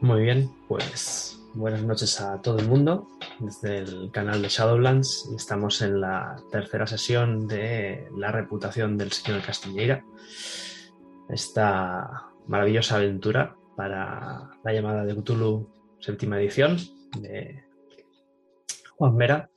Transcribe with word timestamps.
Muy 0.00 0.22
bien, 0.22 0.48
pues 0.68 1.40
buenas 1.54 1.82
noches 1.82 2.20
a 2.20 2.40
todo 2.40 2.60
el 2.60 2.68
mundo 2.68 3.08
desde 3.40 3.78
el 3.78 4.12
canal 4.12 4.40
de 4.40 4.48
Shadowlands. 4.48 5.28
Estamos 5.36 5.82
en 5.82 6.00
la 6.00 6.40
tercera 6.52 6.86
sesión 6.86 7.48
de 7.48 8.06
la 8.16 8.30
reputación 8.30 8.96
del 8.96 9.10
señor 9.10 9.42
Castilleira. 9.42 10.04
Esta 11.28 12.30
maravillosa 12.46 12.94
aventura 12.94 13.56
para 13.76 14.48
la 14.62 14.72
llamada 14.72 15.04
de 15.04 15.16
Cthulhu 15.16 15.68
séptima 15.98 16.40
edición 16.40 16.78
de 17.20 17.64
Juan 18.96 19.16
Mera. 19.16 19.50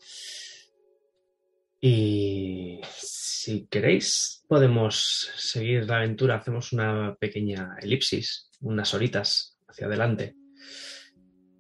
Y 1.80 2.82
si 2.98 3.68
queréis, 3.68 4.44
podemos 4.48 5.30
seguir 5.38 5.86
la 5.86 5.98
aventura. 5.98 6.38
Hacemos 6.38 6.74
una 6.74 7.16
pequeña 7.20 7.76
elipsis, 7.80 8.50
unas 8.60 8.92
horitas 8.96 9.51
hacia 9.72 9.88
adelante. 9.88 10.36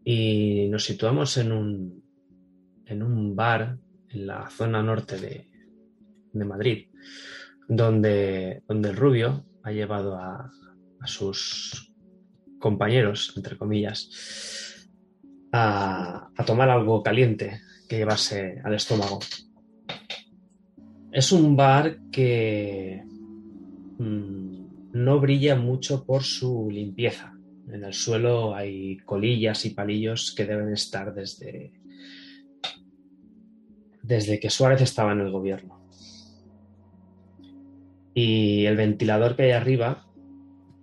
Y 0.04 0.68
nos 0.70 0.84
situamos 0.84 1.38
en 1.38 1.52
un, 1.52 2.04
en 2.86 3.04
un 3.04 3.36
bar 3.36 3.78
en 4.10 4.28
la 4.28 4.50
zona 4.50 4.84
norte 4.84 5.18
de, 5.18 5.50
de 6.34 6.46
Madrid, 6.46 6.88
donde, 7.68 8.64
donde 8.68 8.90
el 8.90 8.98
rubio 8.98 9.46
ha 9.64 9.72
llevado 9.72 10.16
a, 10.16 10.52
a 11.00 11.08
sus 11.08 11.94
compañeros, 12.60 13.34
entre 13.36 13.58
comillas, 13.58 14.90
a, 15.52 16.30
a 16.36 16.46
tomar 16.46 16.70
algo 16.70 17.02
caliente 17.02 17.62
que 17.88 17.98
llevarse 17.98 18.60
al 18.64 18.74
estómago. 18.74 19.20
Es 21.12 21.32
un 21.32 21.56
bar 21.56 22.00
que 22.12 23.04
mmm, 23.98 24.92
no 24.94 25.20
brilla 25.20 25.56
mucho 25.56 26.06
por 26.06 26.24
su 26.24 26.70
limpieza. 26.72 27.34
En 27.72 27.86
el 27.86 27.94
suelo 27.94 28.54
hay 28.54 28.98
colillas 28.98 29.66
y 29.66 29.70
palillos 29.70 30.34
que 30.36 30.46
deben 30.46 30.74
estar 30.74 31.14
desde, 31.14 31.72
desde 34.04 34.40
que 34.40 34.50
Suárez 34.50 34.82
estaba 34.82 35.14
en 35.14 35.22
el 35.22 35.32
gobierno. 35.32 35.82
Y 38.14 38.66
el 38.66 38.76
ventilador 38.76 39.38
que 39.38 39.44
hay 39.44 39.52
arriba 39.52 40.06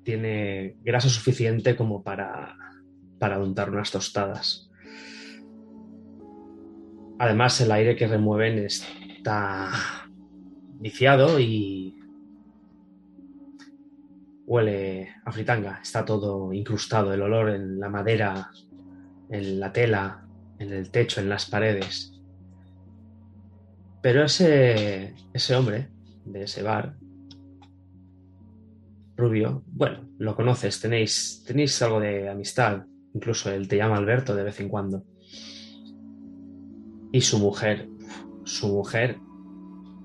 tiene 0.02 0.76
grasa 0.82 1.10
suficiente 1.10 1.76
como 1.76 2.02
para, 2.02 2.56
para 3.18 3.38
untar 3.38 3.68
unas 3.68 3.90
tostadas. 3.90 4.70
Además, 7.18 7.60
el 7.60 7.72
aire 7.72 7.96
que 7.96 8.06
remueven 8.06 8.58
está 8.60 9.70
viciado 10.80 11.38
y 11.38 11.97
huele 14.48 15.10
a 15.26 15.30
fritanga. 15.30 15.78
Está 15.82 16.04
todo 16.04 16.52
incrustado, 16.52 17.12
el 17.12 17.20
olor 17.20 17.50
en 17.50 17.78
la 17.78 17.90
madera, 17.90 18.50
en 19.28 19.60
la 19.60 19.72
tela, 19.72 20.26
en 20.58 20.72
el 20.72 20.90
techo, 20.90 21.20
en 21.20 21.28
las 21.28 21.48
paredes. 21.48 22.18
Pero 24.00 24.24
ese, 24.24 25.14
ese 25.34 25.54
hombre 25.54 25.90
de 26.24 26.44
ese 26.44 26.62
bar, 26.62 26.96
rubio, 29.16 29.64
bueno, 29.66 30.08
lo 30.18 30.34
conoces, 30.34 30.80
tenéis, 30.80 31.44
tenéis 31.46 31.80
algo 31.82 32.00
de 32.00 32.30
amistad. 32.30 32.86
Incluso 33.12 33.50
él 33.50 33.68
te 33.68 33.76
llama 33.76 33.98
Alberto 33.98 34.34
de 34.34 34.44
vez 34.44 34.60
en 34.60 34.70
cuando. 34.70 35.04
Y 37.12 37.20
su 37.20 37.38
mujer, 37.38 37.88
su 38.44 38.68
mujer, 38.68 39.18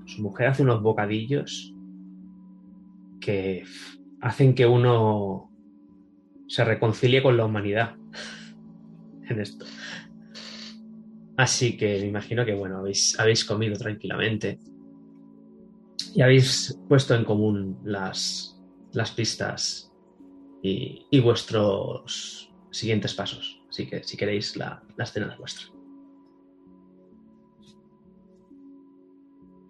su 0.05 0.21
mujer 0.21 0.47
hace 0.47 0.63
unos 0.63 0.81
bocadillos 0.81 1.73
que 3.21 3.63
hacen 4.23 4.55
que 4.55 4.65
uno 4.65 5.51
se 6.47 6.63
reconcilie 6.63 7.21
con 7.21 7.35
la 7.35 7.45
humanidad 7.45 7.97
en 9.29 9.39
esto. 9.39 9.65
Así 11.35 11.75
que 11.75 11.99
me 11.99 12.07
imagino 12.07 12.45
que, 12.45 12.53
bueno, 12.53 12.77
habéis, 12.77 13.19
habéis 13.19 13.43
comido 13.43 13.75
tranquilamente 13.75 14.59
y 16.15 16.21
habéis 16.21 16.79
puesto 16.87 17.15
en 17.15 17.25
común 17.25 17.79
las, 17.83 18.61
las 18.93 19.11
pistas 19.11 19.91
y, 20.61 21.05
y, 21.11 21.19
vuestros 21.19 22.53
siguientes 22.71 23.13
pasos. 23.15 23.61
Así 23.67 23.87
que, 23.87 24.03
si 24.03 24.15
queréis, 24.15 24.55
la, 24.55 24.83
la 24.95 25.03
escena 25.03 25.33
es 25.33 25.37
vuestra. 25.37 25.65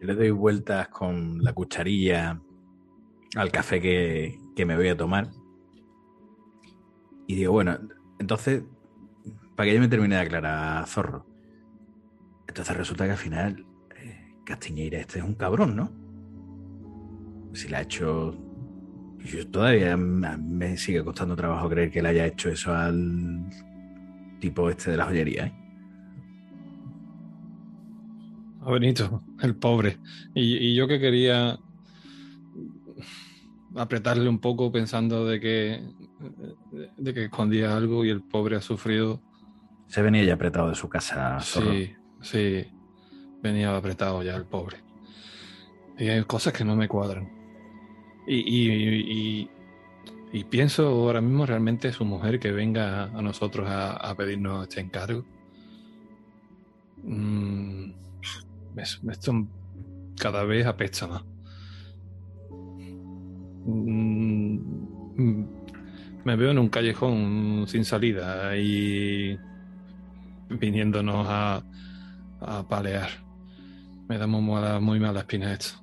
Le 0.01 0.13
doy 0.13 0.31
vueltas 0.31 0.89
con 0.89 1.41
la 1.41 1.53
cucharilla 1.53 2.39
al 3.35 3.51
café 3.51 3.81
que, 3.81 4.42
que 4.55 4.65
me 4.65 4.75
voy 4.75 4.87
a 4.89 4.97
tomar. 4.97 5.29
Y 7.27 7.35
digo, 7.35 7.53
bueno, 7.53 7.77
entonces, 8.19 8.63
para 9.55 9.69
que 9.69 9.75
yo 9.75 9.81
me 9.81 9.87
termine 9.87 10.15
de 10.15 10.21
aclarar, 10.21 10.87
zorro. 10.87 11.25
Entonces 12.47 12.75
resulta 12.75 13.05
que 13.05 13.11
al 13.11 13.17
final 13.17 13.65
eh, 13.95 14.35
Castiñeira 14.45 14.99
este 14.99 15.19
es 15.19 15.25
un 15.25 15.35
cabrón, 15.35 15.75
¿no? 15.75 15.91
Si 17.53 17.67
le 17.67 17.77
ha 17.77 17.81
hecho... 17.81 18.37
Yo 19.19 19.47
todavía 19.49 19.95
me 19.95 20.75
sigue 20.75 21.01
costando 21.01 21.35
trabajo 21.35 21.69
creer 21.69 21.89
que 21.89 22.01
le 22.01 22.09
haya 22.09 22.25
hecho 22.25 22.49
eso 22.49 22.73
al 22.73 23.49
tipo 24.41 24.69
este 24.69 24.91
de 24.91 24.97
la 24.97 25.05
joyería, 25.05 25.45
¿eh? 25.45 25.53
A 28.65 28.71
Benito, 28.71 29.23
el 29.41 29.55
pobre. 29.55 29.97
Y, 30.33 30.57
y, 30.57 30.75
yo 30.75 30.87
que 30.87 30.99
quería 30.99 31.57
apretarle 33.75 34.29
un 34.29 34.39
poco 34.39 34.71
pensando 34.71 35.25
de 35.25 35.39
que, 35.39 35.83
de 36.97 37.13
que 37.13 37.25
escondía 37.25 37.75
algo 37.75 38.05
y 38.05 38.09
el 38.09 38.21
pobre 38.21 38.55
ha 38.55 38.61
sufrido. 38.61 39.21
Se 39.87 40.01
venía 40.01 40.23
ya 40.23 40.33
apretado 40.35 40.69
de 40.69 40.75
su 40.75 40.89
casa. 40.89 41.39
Zorro. 41.41 41.71
Sí, 41.71 41.93
sí, 42.21 42.67
venía 43.41 43.75
apretado 43.75 44.23
ya 44.23 44.35
el 44.35 44.45
pobre. 44.45 44.77
Y 45.97 46.07
hay 46.07 46.23
cosas 46.23 46.53
que 46.53 46.65
no 46.65 46.75
me 46.75 46.87
cuadran. 46.87 47.29
Y, 48.25 48.35
y, 48.35 49.41
y, 49.41 49.49
y 50.31 50.43
pienso 50.45 50.87
ahora 50.87 51.21
mismo 51.21 51.45
realmente 51.45 51.91
su 51.91 52.05
mujer 52.05 52.39
que 52.39 52.51
venga 52.51 53.03
a 53.03 53.21
nosotros 53.21 53.69
a, 53.69 53.93
a 53.93 54.15
pedirnos 54.15 54.67
este 54.67 54.81
encargo. 54.81 55.25
Mm, 57.03 57.91
esto 58.75 59.47
cada 60.17 60.43
vez 60.43 60.65
apesta 60.65 61.07
más. 61.07 61.23
Mm, 63.65 65.45
me 66.25 66.35
veo 66.35 66.51
en 66.51 66.59
un 66.59 66.69
callejón 66.69 67.65
sin 67.67 67.85
salida 67.85 68.55
y 68.57 69.37
viniéndonos 70.49 71.25
a, 71.29 71.63
a 72.41 72.67
palear. 72.67 73.09
Me 74.07 74.17
da 74.17 74.27
muy 74.27 74.41
mala, 74.41 74.79
muy 74.79 74.99
mala 74.99 75.21
espina 75.21 75.53
esto, 75.53 75.81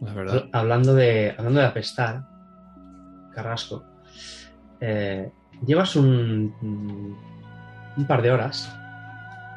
la 0.00 0.14
verdad. 0.14 0.48
Hablando 0.52 0.94
de, 0.94 1.34
hablando 1.36 1.60
de 1.60 1.66
apestar, 1.66 2.26
Carrasco, 3.34 3.84
eh, 4.80 5.30
llevas 5.66 5.94
un, 5.96 7.16
un 7.96 8.06
par 8.06 8.22
de 8.22 8.30
horas 8.30 8.74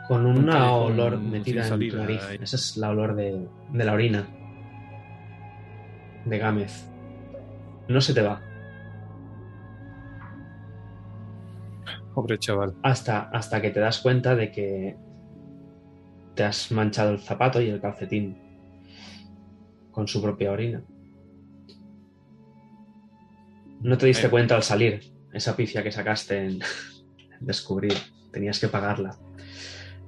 con 0.08 0.26
una 0.26 0.72
olor 0.74 1.20
metida 1.20 1.68
en 1.68 1.90
tu 1.90 1.98
nariz. 1.98 2.22
Esa 2.42 2.56
es 2.58 2.76
la 2.78 2.90
olor 2.90 3.16
de, 3.16 3.48
de 3.72 3.86
la 3.86 3.94
orina 3.94 4.28
de 6.26 6.38
Gámez 6.38 6.91
no 7.88 8.02
se 8.02 8.14
te 8.14 8.22
va. 8.22 8.42
Pobre 12.14 12.38
chaval. 12.38 12.76
Hasta, 12.84 13.30
hasta 13.30 13.62
que 13.62 13.70
te 13.70 13.80
das 13.80 14.00
cuenta 14.00 14.36
de 14.36 14.52
que 14.52 14.98
te 16.36 16.44
has 16.44 16.72
manchado 16.72 17.12
el 17.12 17.20
zapato 17.20 17.62
y 17.62 17.70
el 17.70 17.82
calcetín 17.82 18.38
con 19.92 20.08
su 20.08 20.22
propia 20.22 20.52
orina. 20.52 20.84
No 23.82 23.98
te 23.98 24.06
diste 24.06 24.30
cuenta 24.30 24.56
al 24.56 24.64
salir 24.64 25.14
esa 25.34 25.56
pifia 25.56 25.84
que 25.84 25.92
sacaste 25.92 26.46
en 26.46 26.60
descubrir. 27.40 27.94
Tenías 28.32 28.60
que 28.60 28.68
pagarla. 28.68 29.18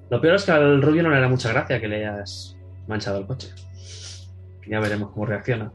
Lo 0.09 0.21
peor 0.21 0.35
es 0.35 0.43
que 0.45 0.51
al 0.51 0.81
rubio 0.81 1.03
no 1.03 1.09
le 1.09 1.19
da 1.19 1.27
mucha 1.27 1.51
gracia 1.51 1.81
que 1.81 1.87
le 1.87 2.05
hayas 2.05 2.57
manchado 2.87 3.19
el 3.19 3.25
coche. 3.25 3.49
Ya 4.67 4.79
veremos 4.79 5.11
cómo 5.11 5.25
reacciona. 5.25 5.71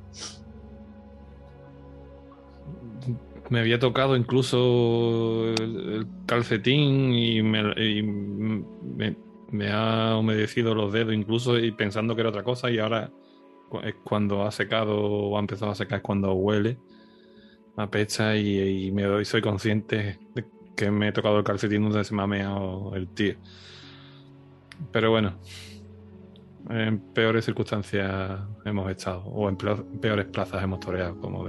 Me 3.50 3.61
había 3.61 3.79
tocado 3.79 4.17
incluso 4.17 5.53
el, 5.59 6.06
calcetín 6.27 7.12
y, 7.15 7.43
me, 7.43 7.67
ha 9.71 10.17
humedecido 10.17 10.75
los 10.75 10.93
dedos 10.93 11.15
incluso 11.15 11.59
y 11.59 11.73
pensando 11.73 12.15
que 12.15 12.21
era 12.21 12.31
otra 12.31 12.43
cosa 12.43 12.71
y 12.71 12.79
ahora 12.79 13.11
es 13.83 13.95
cuando 14.05 14.45
ha 14.45 14.50
secado 14.50 14.99
o 15.00 15.37
ha 15.37 15.41
empezado 15.41 15.71
a 15.73 15.75
secar 15.75 15.99
es 15.99 16.03
cuando 16.03 16.33
huele 16.35 16.79
a 17.77 17.91
pecha 17.91 18.37
y, 18.37 18.87
y 18.87 18.93
me 18.93 19.05
doy, 19.05 19.25
soy 19.25 19.41
consciente 19.41 20.19
de 20.35 20.44
que 20.77 20.91
me 20.91 21.09
he 21.09 21.12
tocado 21.12 21.39
el 21.39 21.44
calcetín 21.44 21.83
donde 21.83 22.05
se 22.05 22.15
me 22.15 22.23
ha 22.23 22.27
meado 22.27 22.94
el 22.94 23.09
tío. 23.09 23.35
Pero 24.93 25.11
bueno, 25.11 25.39
en 26.71 27.01
peores 27.01 27.44
circunstancias 27.44 28.41
hemos 28.65 28.91
estado 28.91 29.25
o 29.25 29.49
en 29.49 29.56
peores 29.56 30.27
plazas 30.27 30.62
hemos 30.62 30.81
toreado, 30.81 31.19
como 31.19 31.44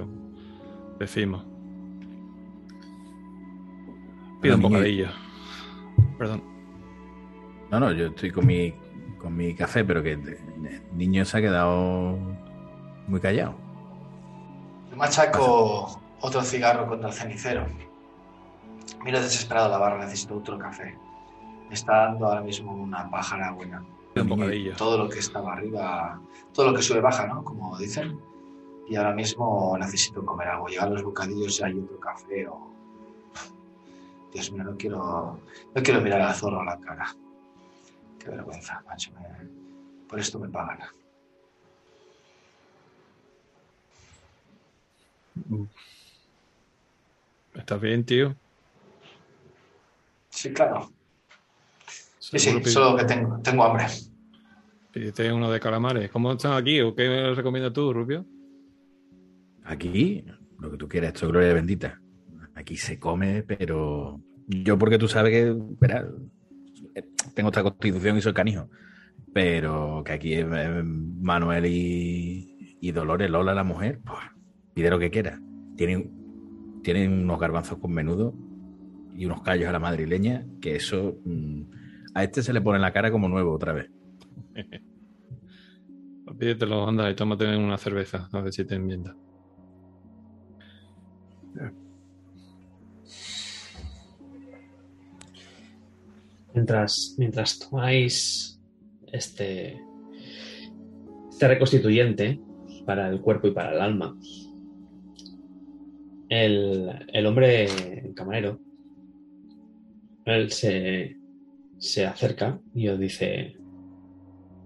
decimos. 0.99 1.48
Pido 4.41 4.55
un 4.55 4.61
bocadillo. 4.61 5.07
Perdón. 6.17 6.43
No, 7.71 7.79
no, 7.79 7.91
yo 7.91 8.07
estoy 8.07 8.31
con 8.31 8.45
mi, 8.45 8.73
con 9.17 9.35
mi 9.35 9.53
café, 9.53 9.83
pero 9.83 10.01
que 10.01 10.13
el 10.13 10.39
niño 10.93 11.25
se 11.25 11.37
ha 11.37 11.41
quedado 11.41 12.17
muy 13.07 13.19
callado. 13.19 13.55
Yo 14.89 14.97
machaco 14.97 16.01
otro 16.21 16.41
cigarro 16.41 16.87
contra 16.87 17.09
el 17.09 17.15
cenicero. 17.15 17.65
Miro 19.03 19.21
desesperado 19.21 19.69
la 19.69 19.77
barra, 19.77 19.99
necesito 19.99 20.37
otro 20.37 20.57
café. 20.57 20.97
Me 21.67 21.75
está 21.75 22.05
dando 22.05 22.25
ahora 22.25 22.41
mismo 22.41 22.73
una 22.73 23.09
pájara 23.09 23.51
buena. 23.51 23.83
Pido 24.13 24.23
un 24.23 24.29
bocadillo. 24.29 24.75
Todo 24.75 24.97
lo 24.97 25.09
que 25.09 25.19
estaba 25.19 25.53
arriba, 25.53 26.19
todo 26.53 26.71
lo 26.71 26.75
que 26.75 26.81
sube 26.81 26.99
baja, 27.01 27.27
¿no? 27.27 27.43
Como 27.43 27.77
dicen. 27.77 28.19
Y 28.87 28.95
ahora 28.95 29.13
mismo 29.13 29.77
necesito 29.77 30.25
comer 30.25 30.47
algo. 30.47 30.67
Llegar 30.67 30.89
los 30.89 31.03
bocadillos 31.03 31.59
y 31.59 31.63
hay 31.63 31.77
otro 31.77 31.99
café 31.99 32.47
o... 32.47 32.78
Dios 34.33 34.51
mío, 34.51 34.63
no 34.63 34.77
quiero, 34.77 35.39
no 35.73 35.83
quiero 35.83 36.01
mirar 36.01 36.21
al 36.21 36.35
zorro 36.35 36.61
a 36.61 36.65
la 36.65 36.79
cara. 36.79 37.15
Qué 38.19 38.29
vergüenza, 38.29 38.81
macho. 38.85 39.11
me- 39.13 39.49
Por 40.07 40.19
esto 40.19 40.39
me 40.39 40.49
pagan. 40.49 40.79
¿Estás 47.53 47.81
bien, 47.81 48.05
tío? 48.05 48.35
Sí, 50.29 50.53
claro. 50.53 50.91
Sí, 52.19 52.37
sí, 52.37 52.63
solo 52.65 52.95
que 52.97 53.05
tengo, 53.05 53.39
tengo 53.41 53.63
hambre. 53.63 53.85
pídete 54.91 55.31
uno 55.31 55.49
de 55.51 55.59
calamares. 55.59 56.11
¿Cómo 56.11 56.31
están 56.33 56.53
aquí? 56.53 56.79
¿O 56.81 56.93
qué 56.95 57.33
recomiendas 57.35 57.73
tú, 57.73 57.91
Rubio? 57.93 58.25
Aquí, 59.63 60.23
lo 60.59 60.71
que 60.71 60.77
tú 60.77 60.87
quieras, 60.87 61.13
esto 61.13 61.25
es 61.25 61.31
gloria 61.31 61.53
bendita. 61.53 61.99
Aquí 62.59 62.75
se 62.75 62.99
come, 62.99 63.41
pero 63.43 64.21
yo 64.47 64.77
porque 64.77 64.97
tú 64.97 65.07
sabes 65.07 65.31
que, 65.31 65.55
verás, 65.79 66.05
tengo 67.33 67.49
esta 67.49 67.63
constitución 67.63 68.17
y 68.17 68.21
soy 68.21 68.33
canijo, 68.33 68.69
pero 69.33 70.03
que 70.05 70.11
aquí 70.11 70.33
eh, 70.33 70.83
Manuel 70.83 71.65
y, 71.67 72.91
Dolores, 72.91 73.29
Lola, 73.29 73.53
la 73.53 73.63
mujer, 73.63 74.01
pues, 74.05 74.19
pide 74.73 74.89
lo 74.89 74.99
que 74.99 75.09
quiera. 75.09 75.39
Tienen, 75.77 76.11
unos 77.23 77.39
garbanzos 77.39 77.77
con 77.77 77.93
menudo 77.93 78.33
y 79.15 79.25
unos 79.25 79.41
callos 79.41 79.69
a 79.69 79.71
la 79.71 79.79
madrileña, 79.79 80.45
que 80.59 80.75
eso 80.75 81.17
mm, 81.23 81.61
a 82.13 82.25
este 82.25 82.43
se 82.43 82.51
le 82.51 82.59
pone 82.59 82.75
en 82.75 82.81
la 82.81 82.91
cara 82.91 83.09
como 83.09 83.29
nuevo 83.29 83.53
otra 83.53 83.71
vez. 83.71 83.89
Pídetelo, 86.37 86.89
anda 86.89 87.09
y 87.09 87.15
tómate 87.15 87.55
una 87.55 87.77
cerveza, 87.77 88.27
a 88.33 88.41
ver 88.41 88.51
si 88.51 88.65
te 88.65 88.75
enmienda. 88.75 89.15
Mientras, 96.53 97.15
mientras 97.17 97.59
tomáis 97.59 98.59
este, 99.11 99.79
este 101.29 101.47
reconstituyente 101.47 102.39
para 102.85 103.09
el 103.09 103.21
cuerpo 103.21 103.47
y 103.47 103.51
para 103.51 103.73
el 103.73 103.81
alma, 103.81 104.17
el, 106.29 107.05
el 107.11 107.25
hombre 107.25 108.11
camarero, 108.15 108.59
él 110.25 110.51
se, 110.51 111.17
se 111.77 112.05
acerca 112.05 112.59
y 112.73 112.87
os 112.87 112.99
dice, 112.99 113.55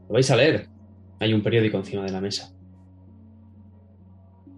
¿lo 0.08 0.14
vais 0.14 0.30
a 0.32 0.36
leer? 0.36 0.68
Hay 1.20 1.34
un 1.34 1.42
periódico 1.42 1.78
encima 1.78 2.04
de 2.04 2.12
la 2.12 2.22
mesa. 2.22 2.54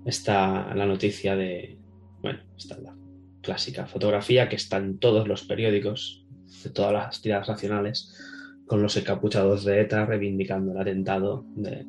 Está 0.06 0.74
la 0.74 0.86
noticia 0.86 1.36
de, 1.36 1.78
bueno, 2.22 2.40
está 2.58 2.80
la 2.80 2.96
clásica 3.42 3.86
fotografía 3.86 4.50
que 4.50 4.56
está 4.56 4.78
en 4.78 4.98
todos 4.98 5.28
los 5.28 5.44
periódicos 5.44 6.25
de 6.64 6.70
todas 6.70 6.94
las 6.94 7.22
tiradas 7.22 7.50
nacionales 7.50 8.14
con 8.66 8.82
los 8.82 8.98
encapuchados 8.98 9.64
de 9.66 9.82
ETA 9.82 10.06
reivindicando 10.06 10.72
el 10.72 10.78
atentado 10.80 11.46
de 11.56 11.86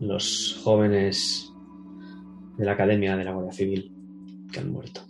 los 0.00 0.60
jóvenes 0.62 1.52
de 2.56 2.64
la 2.64 2.72
Academia 2.72 3.16
de 3.16 3.24
la 3.24 3.32
Guardia 3.32 3.52
Civil 3.52 3.92
que 4.52 4.60
han 4.60 4.70
muerto. 4.70 5.02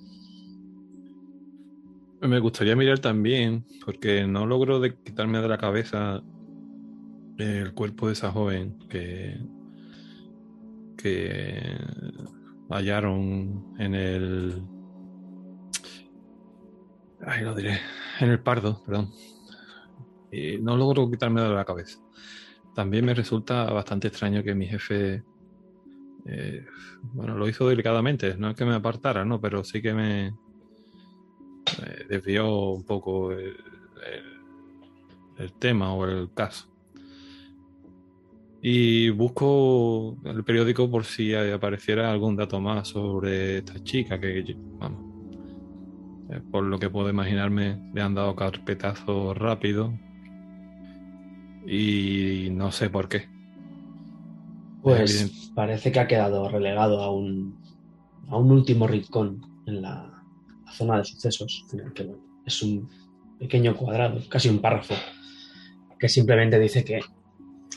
Me 2.20 2.38
gustaría 2.38 2.76
mirar 2.76 3.00
también, 3.00 3.64
porque 3.84 4.26
no 4.26 4.46
logro 4.46 4.78
de 4.78 4.94
quitarme 4.94 5.40
de 5.40 5.48
la 5.48 5.58
cabeza 5.58 6.22
el 7.36 7.74
cuerpo 7.74 8.06
de 8.06 8.12
esa 8.12 8.30
joven 8.30 8.78
que, 8.88 9.40
que 10.96 11.76
hallaron 12.70 13.74
en 13.78 13.94
el. 13.94 14.62
Ay, 17.26 17.42
lo 17.42 17.54
diré. 17.54 17.78
En 18.20 18.30
el 18.30 18.40
Pardo, 18.40 18.82
perdón. 18.84 19.10
Y 20.30 20.58
no 20.58 20.76
logro 20.76 21.10
quitarme 21.10 21.40
de 21.40 21.48
la 21.50 21.64
cabeza. 21.64 21.98
También 22.74 23.04
me 23.04 23.14
resulta 23.14 23.64
bastante 23.64 24.08
extraño 24.08 24.42
que 24.42 24.54
mi 24.54 24.66
jefe. 24.66 25.22
eh, 26.26 26.64
bueno, 27.02 27.36
lo 27.36 27.48
hizo 27.48 27.68
delicadamente, 27.68 28.36
no 28.36 28.50
es 28.50 28.56
que 28.56 28.64
me 28.64 28.74
apartara, 28.74 29.24
¿no? 29.24 29.40
Pero 29.40 29.64
sí 29.64 29.82
que 29.82 29.92
me, 29.92 30.28
eh, 31.84 32.06
desvió 32.08 32.70
un 32.70 32.84
poco 32.84 33.32
el, 33.32 33.56
tema 35.58 35.92
o 35.94 36.06
el 36.06 36.32
caso. 36.32 36.68
Y 38.62 39.10
busco 39.10 40.18
el 40.24 40.44
periódico 40.44 40.88
por 40.88 41.04
si 41.04 41.34
apareciera 41.34 42.12
algún 42.12 42.36
dato 42.36 42.60
más 42.60 42.88
sobre 42.88 43.58
esta 43.58 43.82
chica 43.82 44.20
que, 44.20 44.56
vamos, 44.78 45.04
eh, 45.04 45.11
por 46.40 46.64
lo 46.64 46.78
que 46.78 46.90
puedo 46.90 47.08
imaginarme, 47.10 47.78
le 47.92 48.02
han 48.02 48.14
dado 48.14 48.34
carpetazo 48.36 49.34
rápido 49.34 49.92
y 51.66 52.48
no 52.50 52.72
sé 52.72 52.90
por 52.90 53.08
qué. 53.08 53.28
Pues 54.82 55.52
parece 55.54 55.92
que 55.92 56.00
ha 56.00 56.08
quedado 56.08 56.48
relegado 56.48 57.02
a 57.02 57.12
un, 57.12 57.56
a 58.28 58.36
un 58.36 58.50
último 58.50 58.86
rincón 58.86 59.40
en 59.66 59.82
la, 59.82 60.22
la 60.64 60.72
zona 60.72 60.98
de 60.98 61.04
sucesos, 61.04 61.64
en 61.72 61.80
el 61.80 61.92
que 61.92 62.04
bueno, 62.04 62.22
es 62.44 62.62
un 62.62 62.88
pequeño 63.38 63.76
cuadrado, 63.76 64.20
casi 64.28 64.48
un 64.48 64.60
párrafo, 64.60 64.94
que 65.98 66.08
simplemente 66.08 66.58
dice 66.58 66.84
que 66.84 67.00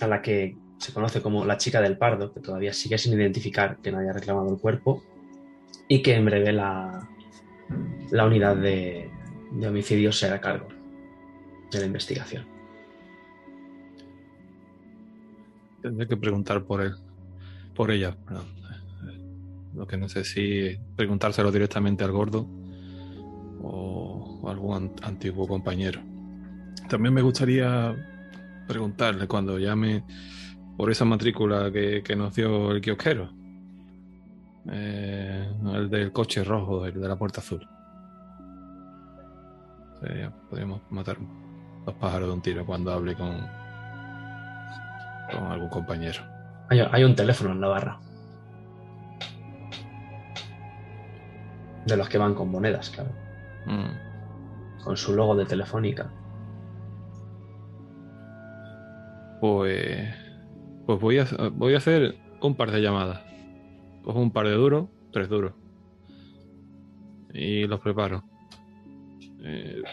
a 0.02 0.08
la 0.08 0.22
que 0.22 0.58
se 0.78 0.94
conoce 0.94 1.22
como 1.22 1.46
la 1.46 1.58
chica 1.58 1.80
del 1.80 1.98
pardo, 1.98 2.34
que 2.34 2.40
todavía 2.40 2.74
sigue 2.74 2.98
sin 2.98 3.14
identificar 3.14 3.78
que 3.78 3.92
nadie 3.92 4.10
ha 4.10 4.14
reclamado 4.14 4.50
el 4.52 4.60
cuerpo, 4.60 5.04
y 5.88 6.02
que 6.02 6.16
en 6.16 6.26
breve 6.26 6.52
la, 6.52 7.08
la 8.12 8.26
unidad 8.26 8.56
de, 8.56 9.10
de 9.52 9.68
homicidio 9.68 10.12
será 10.12 10.36
a 10.36 10.42
cargo 10.42 10.68
de 11.72 11.80
la 11.80 11.86
investigación. 11.86 12.46
Tendré 15.82 16.08
que 16.08 16.18
preguntar 16.18 16.64
por 16.64 16.82
él, 16.82 16.96
por 17.76 17.92
ella, 17.92 18.16
perdón. 18.26 18.46
Lo 19.76 19.86
que 19.86 19.98
no 19.98 20.08
sé 20.08 20.24
si 20.24 20.78
preguntárselo 20.96 21.52
directamente 21.52 22.04
al 22.04 22.12
gordo 22.12 22.48
o, 23.62 24.42
algún 24.50 24.76
an- 24.76 24.92
antiguo 25.04 25.48
compañero. 25.48 26.02
También 26.90 27.14
me 27.14 27.22
gustaría 27.22 27.94
preguntarle 28.68 29.28
cuando 29.28 29.60
llame 29.60 30.04
por 30.78 30.90
esa 30.92 31.04
matrícula 31.06 31.72
que, 31.72 32.02
que 32.04 32.16
nos 32.16 32.34
dio 32.36 32.72
el 32.72 32.82
kiosquero. 32.82 33.32
Eh, 34.72 35.48
el 35.74 35.90
del 35.90 36.12
coche 36.12 36.44
rojo, 36.44 36.86
el 36.86 37.00
de 37.00 37.08
la 37.08 37.18
puerta 37.18 37.42
azul. 37.42 37.68
Podríamos 40.50 40.82
matar 40.90 41.18
dos 41.86 41.96
pájaros 41.96 42.28
de 42.28 42.34
un 42.34 42.42
tiro 42.42 42.66
cuando 42.66 42.92
hable 42.92 43.16
con, 43.16 43.38
con 45.32 45.52
algún 45.52 45.70
compañero. 45.70 46.22
Hay, 46.70 46.80
hay 46.80 47.04
un 47.04 47.16
teléfono 47.16 47.52
en 47.52 47.62
la 47.62 47.68
barra. 47.68 48.00
De 51.86 51.98
los 51.98 52.10
que 52.10 52.18
van 52.18 52.34
con 52.34 52.50
monedas, 52.50 52.90
claro. 52.90 53.12
Mm. 53.66 54.84
Con 54.84 54.98
su 54.98 55.16
logo 55.16 55.36
de 55.36 55.46
Telefónica. 55.46 56.12
Pues, 59.40 60.14
pues 60.86 61.00
voy, 61.00 61.20
a, 61.20 61.26
voy 61.52 61.76
a 61.76 61.78
hacer 61.78 62.16
un 62.42 62.56
par 62.56 62.72
de 62.72 62.82
llamadas. 62.82 63.22
Cojo 64.04 64.20
un 64.20 64.32
par 64.32 64.48
de 64.48 64.54
duros, 64.54 64.88
tres 65.12 65.30
duros. 65.30 65.54
Y 67.34 67.68
los 67.68 67.80
preparo. 67.80 68.24
Eh, 69.48 69.84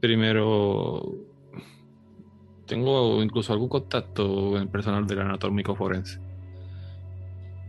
primero, 0.00 1.14
tengo 2.66 3.22
incluso 3.22 3.52
algún 3.52 3.68
contacto 3.68 4.56
en 4.56 4.62
el 4.62 4.68
personal 4.68 5.06
del 5.06 5.20
anatómico 5.20 5.76
forense. 5.76 6.20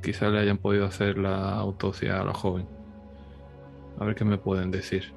Quizá 0.02 0.30
le 0.30 0.40
hayan 0.40 0.58
podido 0.58 0.86
hacer 0.86 1.20
la 1.20 1.54
autopsia 1.54 2.20
a 2.20 2.26
la 2.26 2.34
joven. 2.34 2.68
A 4.00 4.06
ver 4.06 4.16
qué 4.16 4.26
me 4.26 4.40
pueden 4.40 4.72
decir. 4.72 5.14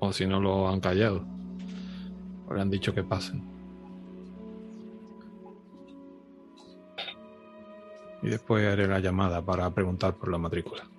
O 0.00 0.12
si 0.12 0.26
no 0.26 0.40
lo 0.40 0.68
han 0.68 0.80
callado. 0.80 1.24
O 2.48 2.54
le 2.54 2.60
han 2.60 2.70
dicho 2.70 2.92
que 2.92 3.04
pasen. 3.04 3.44
Y 8.20 8.28
después 8.28 8.66
haré 8.66 8.88
la 8.88 8.98
llamada 8.98 9.42
para 9.42 9.70
preguntar 9.70 10.14
por 10.14 10.28
la 10.28 10.38
matrícula. 10.38 10.97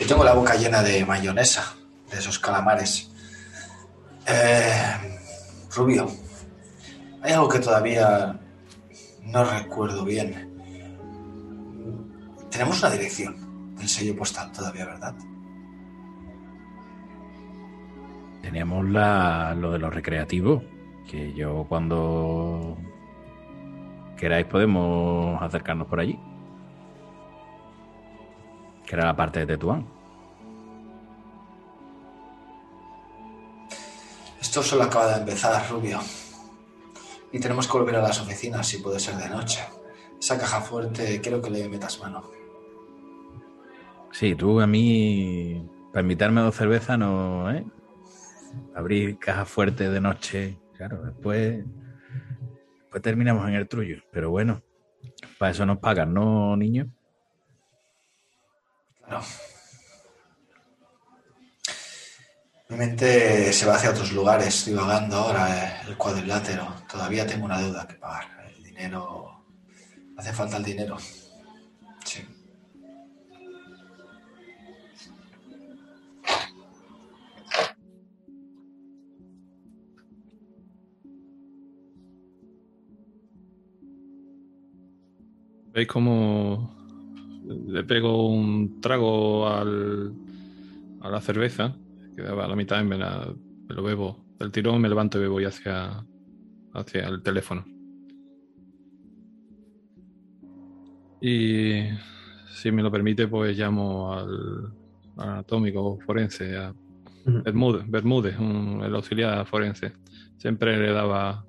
Yo 0.00 0.06
tengo 0.06 0.24
la 0.24 0.32
boca 0.32 0.54
llena 0.54 0.82
de 0.82 1.04
mayonesa, 1.04 1.74
de 2.10 2.18
esos 2.18 2.38
calamares. 2.38 3.10
Eh, 4.26 5.18
Rubio, 5.76 6.08
hay 7.22 7.32
algo 7.32 7.48
que 7.50 7.58
todavía 7.58 8.40
no 9.24 9.44
recuerdo 9.44 10.04
bien. 10.06 10.48
Tenemos 12.50 12.80
una 12.82 12.90
dirección 12.92 13.76
del 13.76 13.88
sello 13.88 14.16
postal 14.16 14.50
todavía, 14.52 14.86
¿verdad? 14.86 15.14
Teníamos 18.40 18.88
la, 18.88 19.54
lo 19.54 19.70
de 19.72 19.78
los 19.78 19.94
recreativos, 19.94 20.62
que 21.08 21.34
yo 21.34 21.66
cuando 21.68 22.78
queráis 24.16 24.46
podemos 24.46 25.40
acercarnos 25.42 25.86
por 25.88 26.00
allí. 26.00 26.18
Que 28.90 28.96
era 28.96 29.04
la 29.04 29.14
parte 29.14 29.38
de 29.38 29.46
Tetuán. 29.46 29.86
Esto 34.40 34.64
solo 34.64 34.82
acaba 34.82 35.12
de 35.14 35.20
empezar, 35.20 35.64
Rubio. 35.70 36.00
Y 37.30 37.38
tenemos 37.38 37.68
que 37.68 37.78
volver 37.78 37.94
a 37.94 38.02
las 38.02 38.20
oficinas 38.20 38.66
si 38.66 38.78
puede 38.78 38.98
ser 38.98 39.14
de 39.14 39.28
noche. 39.28 39.60
Esa 40.18 40.36
caja 40.36 40.60
fuerte 40.60 41.20
quiero 41.20 41.40
que 41.40 41.50
le 41.50 41.68
metas 41.68 42.00
mano. 42.00 42.24
Sí, 44.10 44.34
tú 44.34 44.60
a 44.60 44.66
mí, 44.66 45.64
para 45.92 46.02
invitarme 46.02 46.40
a 46.40 46.44
dos 46.46 46.56
cervezas, 46.56 46.98
no, 46.98 47.48
¿eh? 47.52 47.64
Abrir 48.74 49.20
caja 49.20 49.44
fuerte 49.44 49.88
de 49.88 50.00
noche, 50.00 50.58
claro, 50.76 51.00
después, 51.04 51.64
después 52.80 53.02
terminamos 53.04 53.46
en 53.46 53.54
el 53.54 53.68
trullo. 53.68 54.02
Pero 54.10 54.30
bueno, 54.30 54.62
para 55.38 55.52
eso 55.52 55.64
nos 55.64 55.78
pagan, 55.78 56.12
¿no, 56.12 56.56
niño? 56.56 56.92
Claro. 59.10 59.26
Mi 62.68 62.76
mente 62.76 63.52
se 63.52 63.66
va 63.66 63.74
hacia 63.74 63.90
otros 63.90 64.12
lugares, 64.12 64.46
estoy 64.46 64.74
vagando 64.74 65.16
ahora 65.16 65.48
eh, 65.50 65.88
el 65.88 65.96
cuadrilátero. 65.96 66.72
Todavía 66.88 67.26
tengo 67.26 67.46
una 67.46 67.58
deuda 67.58 67.88
que 67.88 67.94
pagar. 67.94 68.28
El 68.56 68.62
dinero. 68.62 69.44
Hace 70.16 70.32
falta 70.32 70.58
el 70.58 70.64
dinero. 70.64 70.96
Sí. 72.04 72.24
¿Veis 85.72 85.88
cómo 85.88 86.79
le 87.66 87.84
pego 87.84 88.28
un 88.28 88.80
trago 88.80 89.48
al, 89.48 90.12
a 91.00 91.10
la 91.10 91.20
cerveza? 91.20 91.76
Quedaba 92.16 92.44
a 92.44 92.48
la 92.48 92.56
mitad 92.56 92.80
y 92.80 92.84
me, 92.84 92.96
la, 92.98 93.32
me 93.68 93.74
lo 93.74 93.82
bebo. 93.82 94.24
Del 94.38 94.50
tirón 94.52 94.80
me 94.80 94.88
levanto 94.88 95.18
y 95.18 95.22
me 95.22 95.28
voy 95.28 95.44
hacia, 95.44 96.04
hacia 96.74 97.08
el 97.08 97.22
teléfono. 97.22 97.64
Y 101.20 101.82
si 102.54 102.72
me 102.72 102.82
lo 102.82 102.90
permite, 102.90 103.28
pues 103.28 103.56
llamo 103.58 104.12
al, 104.12 104.72
al 105.18 105.28
anatómico 105.28 105.98
forense, 106.06 106.56
a 106.56 106.72
Bermúdez, 107.44 107.84
Bermúdez 107.88 108.38
un- 108.38 108.80
el 108.82 108.94
auxiliar 108.94 109.46
forense. 109.46 109.92
Siempre 110.38 110.78
le 110.78 110.92
daba 110.92 111.44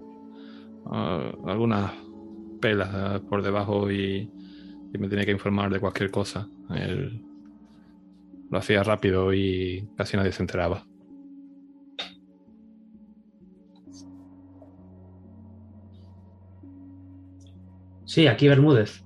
ah, 0.87 1.31
algunas 1.45 1.93
pelas 2.59 2.89
ah, 2.91 3.21
por 3.29 3.41
debajo 3.41 3.89
y, 3.91 4.29
y 4.93 4.97
me 4.97 5.07
tenía 5.07 5.25
que 5.25 5.31
informar 5.31 5.71
de 5.71 5.79
cualquier 5.79 6.11
cosa. 6.11 6.47
Él 6.69 7.21
lo 8.49 8.57
hacía 8.57 8.83
rápido 8.83 9.33
y 9.33 9.87
casi 9.95 10.17
nadie 10.17 10.31
se 10.31 10.43
enteraba. 10.43 10.83
Sí, 18.05 18.27
aquí 18.27 18.47
Bermúdez. 18.47 19.05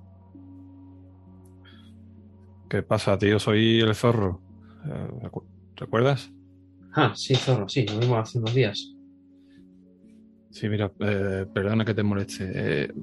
¿Qué 2.70 2.82
pasa, 2.82 3.18
tío? 3.18 3.40
Soy 3.40 3.80
el 3.82 3.94
zorro. 3.96 4.42
Eh, 4.86 5.08
recu- 5.22 5.46
¿Recuerdas? 5.76 6.32
Ah, 6.96 7.14
sí, 7.16 7.36
Zorro, 7.36 7.68
sí, 7.70 7.86
lo 7.86 8.00
vimos 8.00 8.18
hace 8.20 8.40
unos 8.40 8.54
días. 8.56 8.95
Sí, 10.56 10.70
mira, 10.70 10.90
eh, 11.00 11.46
perdona 11.54 11.84
que 11.84 11.94
te 11.94 12.02
moleste. 12.02 12.50
Eh, 12.56 12.94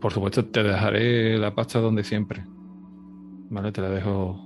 por 0.00 0.12
supuesto, 0.12 0.44
te 0.46 0.60
dejaré 0.64 1.38
la 1.38 1.54
pasta 1.54 1.78
donde 1.78 2.02
siempre. 2.02 2.42
¿Vale? 3.48 3.70
Te 3.70 3.80
la 3.80 3.90
dejo 3.90 4.44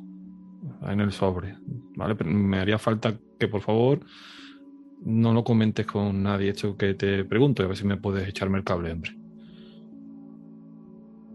en 0.82 1.00
el 1.00 1.10
sobre. 1.10 1.56
¿Vale? 1.96 2.14
Pero 2.14 2.28
me 2.30 2.58
haría 2.58 2.78
falta 2.78 3.14
que, 3.38 3.48
por 3.48 3.62
favor, 3.62 4.00
no 5.06 5.32
lo 5.32 5.42
comentes 5.42 5.86
con 5.86 6.22
nadie 6.22 6.50
esto 6.50 6.76
que 6.76 6.92
te 6.92 7.24
pregunto. 7.24 7.62
y 7.62 7.64
A 7.64 7.68
ver 7.68 7.78
si 7.78 7.86
me 7.86 7.96
puedes 7.96 8.28
echarme 8.28 8.58
el 8.58 8.64
cable, 8.64 8.92
hombre. 8.92 9.12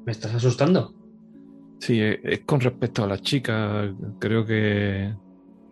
¿Me 0.05 0.11
estás 0.11 0.35
asustando? 0.35 0.93
Sí, 1.79 1.99
eh, 1.99 2.19
es 2.23 2.41
con 2.41 2.59
respecto 2.59 3.03
a 3.03 3.07
la 3.07 3.17
chica. 3.17 3.91
Creo 4.19 4.45
que 4.45 5.11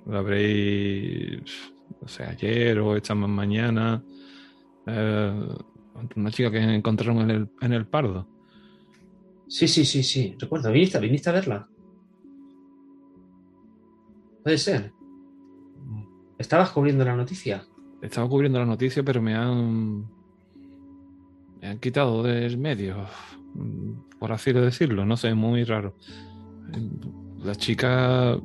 la 0.08 0.18
habréis, 0.18 1.44
no 2.02 2.08
sé, 2.08 2.24
ayer 2.24 2.80
o 2.80 2.96
esta 2.96 3.14
ma- 3.14 3.28
mañana. 3.28 4.02
Eh, 4.88 5.48
una 6.16 6.32
chica 6.32 6.52
que 6.52 6.60
encontraron 6.60 7.22
en 7.22 7.30
el, 7.32 7.50
en 7.62 7.74
el 7.74 7.88
Pardo. 7.88 8.28
Sí, 9.48 9.68
sí, 9.68 9.86
sí, 9.86 10.04
sí. 10.04 10.36
Recuerdo, 10.40 10.72
viniste, 10.72 11.00
viniste 11.00 11.30
a 11.30 11.34
verla. 11.34 11.68
Puede 14.44 14.58
ser. 14.58 14.92
¿Estabas 16.38 16.70
cubriendo 16.72 17.04
la 17.04 17.16
noticia? 17.16 17.66
Estaba 18.02 18.30
cubriendo 18.30 18.60
la 18.60 18.66
noticia, 18.66 19.04
pero 19.04 19.22
me 19.22 19.34
han. 19.36 20.06
Me 21.62 21.68
han 21.68 21.80
quitado 21.80 22.22
del 22.24 22.58
medio. 22.58 23.06
mm, 23.56 24.20
Por 24.20 24.32
así 24.32 24.54
decirlo. 24.54 25.06
No 25.06 25.18
sé, 25.18 25.34
muy 25.34 25.64
raro. 25.64 25.96
La 27.44 27.56
chica. 27.56 28.38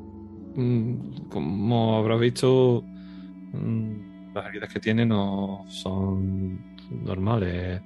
mm, 0.54 1.28
Como 1.28 1.96
habrás 1.98 2.20
visto. 2.20 2.82
Las 4.34 4.46
heridas 4.46 4.72
que 4.72 4.80
tiene 4.80 5.04
no 5.04 5.64
son 5.68 6.76
normales. 7.04 7.82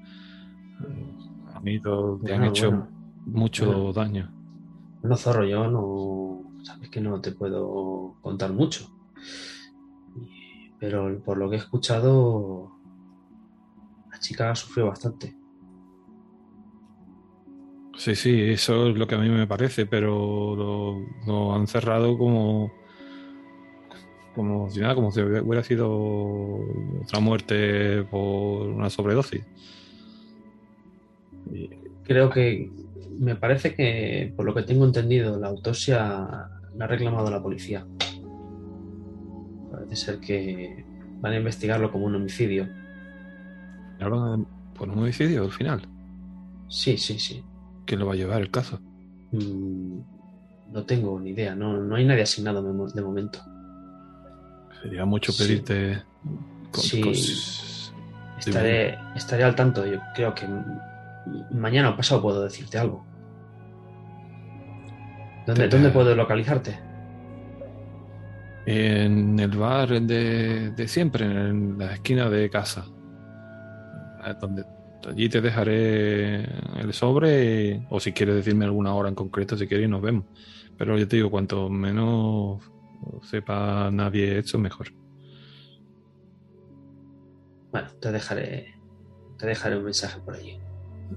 A 1.55 1.61
mí 1.61 1.73
le 1.79 1.81
han 1.81 2.21
Bueno, 2.21 2.47
hecho 2.49 2.71
bueno. 2.71 2.89
mucho 3.27 3.67
Bueno. 3.67 3.93
daño. 3.93 4.31
Bueno, 5.01 5.17
Zorro, 5.17 5.45
yo 5.45 5.69
no. 5.69 6.43
Sabes 6.63 6.91
que 6.91 7.01
no 7.01 7.21
te 7.21 7.33
puedo 7.33 8.17
contar 8.21 8.53
mucho. 8.53 8.89
Pero 10.79 11.23
por 11.25 11.39
lo 11.39 11.49
que 11.49 11.57
he 11.57 11.59
escuchado, 11.59 12.71
la 14.11 14.19
chica 14.19 14.55
sufrió 14.55 14.87
bastante. 14.89 15.35
Sí, 17.97 18.15
sí, 18.15 18.41
eso 18.43 18.89
es 18.89 18.97
lo 18.97 19.07
que 19.07 19.15
a 19.15 19.19
mí 19.19 19.29
me 19.31 19.47
parece, 19.47 19.87
pero 19.87 20.55
lo, 20.55 21.01
lo 21.27 21.55
han 21.55 21.67
cerrado 21.67 22.19
como, 22.19 22.71
como 24.37 24.71
si 24.71 24.79
nada, 24.81 24.95
como 24.95 25.11
si 25.11 25.21
hubiera 25.21 25.65
sido 25.65 25.91
otra 27.03 27.19
muerte 27.21 28.05
por 28.05 28.69
una 28.69 28.89
sobredosis. 28.91 29.43
Creo 32.05 32.31
que. 32.31 32.71
Me 33.19 33.35
parece 33.35 33.75
que, 33.75 34.33
por 34.37 34.45
lo 34.45 34.55
que 34.55 34.63
tengo 34.63 34.85
entendido, 34.85 35.39
la 35.41 35.49
autopsia 35.49 36.51
la 36.77 36.85
ha 36.85 36.87
reclamado 36.87 37.31
la 37.31 37.43
policía. 37.43 37.87
Parece 39.73 39.97
ser 39.97 40.21
que 40.21 40.85
van 41.21 41.33
a 41.33 41.37
investigarlo 41.39 41.91
como 41.91 42.05
un 42.05 42.15
homicidio. 42.17 42.69
ahora, 44.01 44.39
por 44.75 44.91
un 44.91 44.99
homicidio 44.99 45.45
al 45.45 45.51
final, 45.51 45.81
Sí, 46.69 46.99
sí, 46.99 47.19
sí. 47.19 47.43
¿quién 47.87 48.01
lo 48.01 48.07
va 48.07 48.13
a 48.13 48.17
llevar 48.17 48.43
el 48.43 48.51
caso? 48.51 48.81
Mm, 49.33 50.01
no 50.73 50.85
tengo 50.85 51.19
ni 51.19 51.31
idea. 51.31 51.55
No, 51.55 51.79
no 51.79 51.95
hay 51.97 52.05
nadie 52.05 52.23
asignado 52.23 52.63
de 52.93 53.01
momento. 53.03 53.39
Sería 54.83 55.05
mucho 55.05 55.33
Sí. 55.33 55.43
pedirte. 55.43 56.03
Sí. 56.73 57.01
cos- 57.01 57.93
Estaré, 58.39 58.99
estaré 59.15 59.45
al 59.45 59.55
tanto. 59.55 59.87
Yo 59.87 59.99
creo 60.15 60.35
que 60.35 60.47
mañana 61.51 61.91
o 61.91 61.97
pasado 61.97 62.21
puedo 62.23 62.43
decirte 62.45 62.79
algo. 62.79 63.05
¿Dónde, 65.47 65.63
Te- 65.69 65.69
¿dónde 65.77 65.91
puedo 65.91 66.15
localizarte? 66.15 66.79
En 68.67 69.39
el 69.39 69.51
bar 69.57 69.89
de, 70.03 70.71
de 70.73 70.89
siempre, 70.89 71.25
en 71.25 71.79
la 71.79 71.95
esquina 71.95 72.29
de 72.29 72.51
casa. 72.51 72.85
Eh, 74.27 74.35
Donde, 74.41 74.65
allí 75.09 75.29
te 75.29 75.41
dejaré 75.41 76.43
el 76.81 76.93
sobre, 76.93 77.87
o 77.91 78.01
si 78.01 78.13
quieres 78.13 78.35
decirme 78.35 78.65
alguna 78.65 78.93
hora 78.95 79.09
en 79.09 79.15
concreto, 79.15 79.57
si 79.57 79.69
quieres, 79.69 79.89
nos 79.89 80.03
vemos. 80.03 80.25
Pero 80.77 80.99
yo 80.99 81.07
te 81.07 81.17
digo, 81.17 81.31
cuanto 81.31 81.71
menos 81.71 82.61
sepa 83.23 83.91
nadie 83.91 84.39
esto, 84.39 84.59
mejor. 84.59 84.89
Bueno, 87.73 87.89
te 88.01 88.13
dejaré, 88.13 88.75
te 89.39 89.47
dejaré 89.47 89.77
un 89.77 89.85
mensaje 89.85 90.21
por 90.21 90.35
allí. 90.35 90.59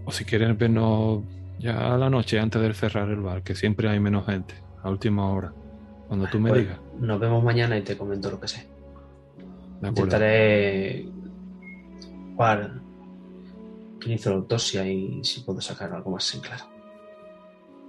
O 0.05 0.12
si 0.12 0.25
quieres 0.25 0.57
vernos 0.57 1.24
ya 1.59 1.93
a 1.93 1.98
la 1.98 2.09
noche 2.09 2.39
antes 2.39 2.62
de 2.62 2.74
cerrar 2.74 3.09
el 3.09 3.21
bar, 3.21 3.43
que 3.43 3.55
siempre 3.55 3.89
hay 3.89 4.00
menos 4.00 4.25
gente, 4.25 4.55
a 4.83 4.89
última 4.89 5.29
hora. 5.31 5.53
Cuando 6.07 6.27
tú 6.27 6.39
me 6.39 6.50
Pues, 6.50 6.63
digas. 6.63 6.79
Nos 7.00 7.19
vemos 7.19 7.43
mañana 7.43 7.77
y 7.77 7.81
te 7.81 7.98
comento 7.98 8.31
lo 8.31 8.39
que 8.39 8.48
sé. 8.48 8.67
De. 9.81 9.88
Intentaré 9.89 11.09
jugar 12.36 12.81
quién 14.00 14.15
hizo 14.15 14.29
la 14.31 14.38
autopsia 14.38 14.88
y 14.88 15.24
si 15.24 15.41
puedo 15.41 15.62
sacar 15.62 15.93
algo 15.93 16.12
más 16.12 16.33
en 16.33 16.41
claro. 16.41 16.65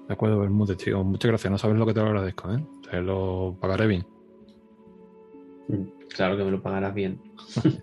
De 0.06 0.14
acuerdo, 0.14 0.40
Bermúdez, 0.40 0.76
tío. 0.76 1.02
Muchas 1.04 1.30
gracias. 1.30 1.50
No 1.50 1.58
sabes 1.58 1.76
lo 1.76 1.86
que 1.86 1.94
te 1.94 2.00
lo 2.00 2.06
agradezco, 2.06 2.52
¿eh? 2.52 2.62
Te 2.90 3.00
lo 3.00 3.56
pagaré 3.60 3.86
bien. 3.86 4.06
Mm, 5.68 5.84
Claro 6.08 6.36
que 6.36 6.44
me 6.44 6.50
lo 6.50 6.62
pagarás 6.62 6.94
bien. 6.94 7.20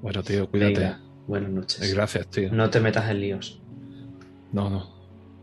Bueno, 0.00 0.22
tío, 0.22 0.48
cuídate. 0.48 0.74
Venga, 0.74 1.00
buenas 1.26 1.50
Eh, 1.50 1.52
noches. 1.54 1.92
Gracias, 1.92 2.28
tío. 2.28 2.52
No 2.52 2.70
te 2.70 2.78
metas 2.78 3.10
en 3.10 3.20
líos. 3.20 3.60
No, 4.52 4.70
no. 4.70 4.88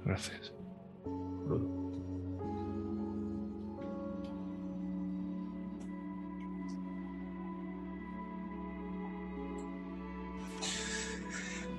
Gracias. 0.06 0.54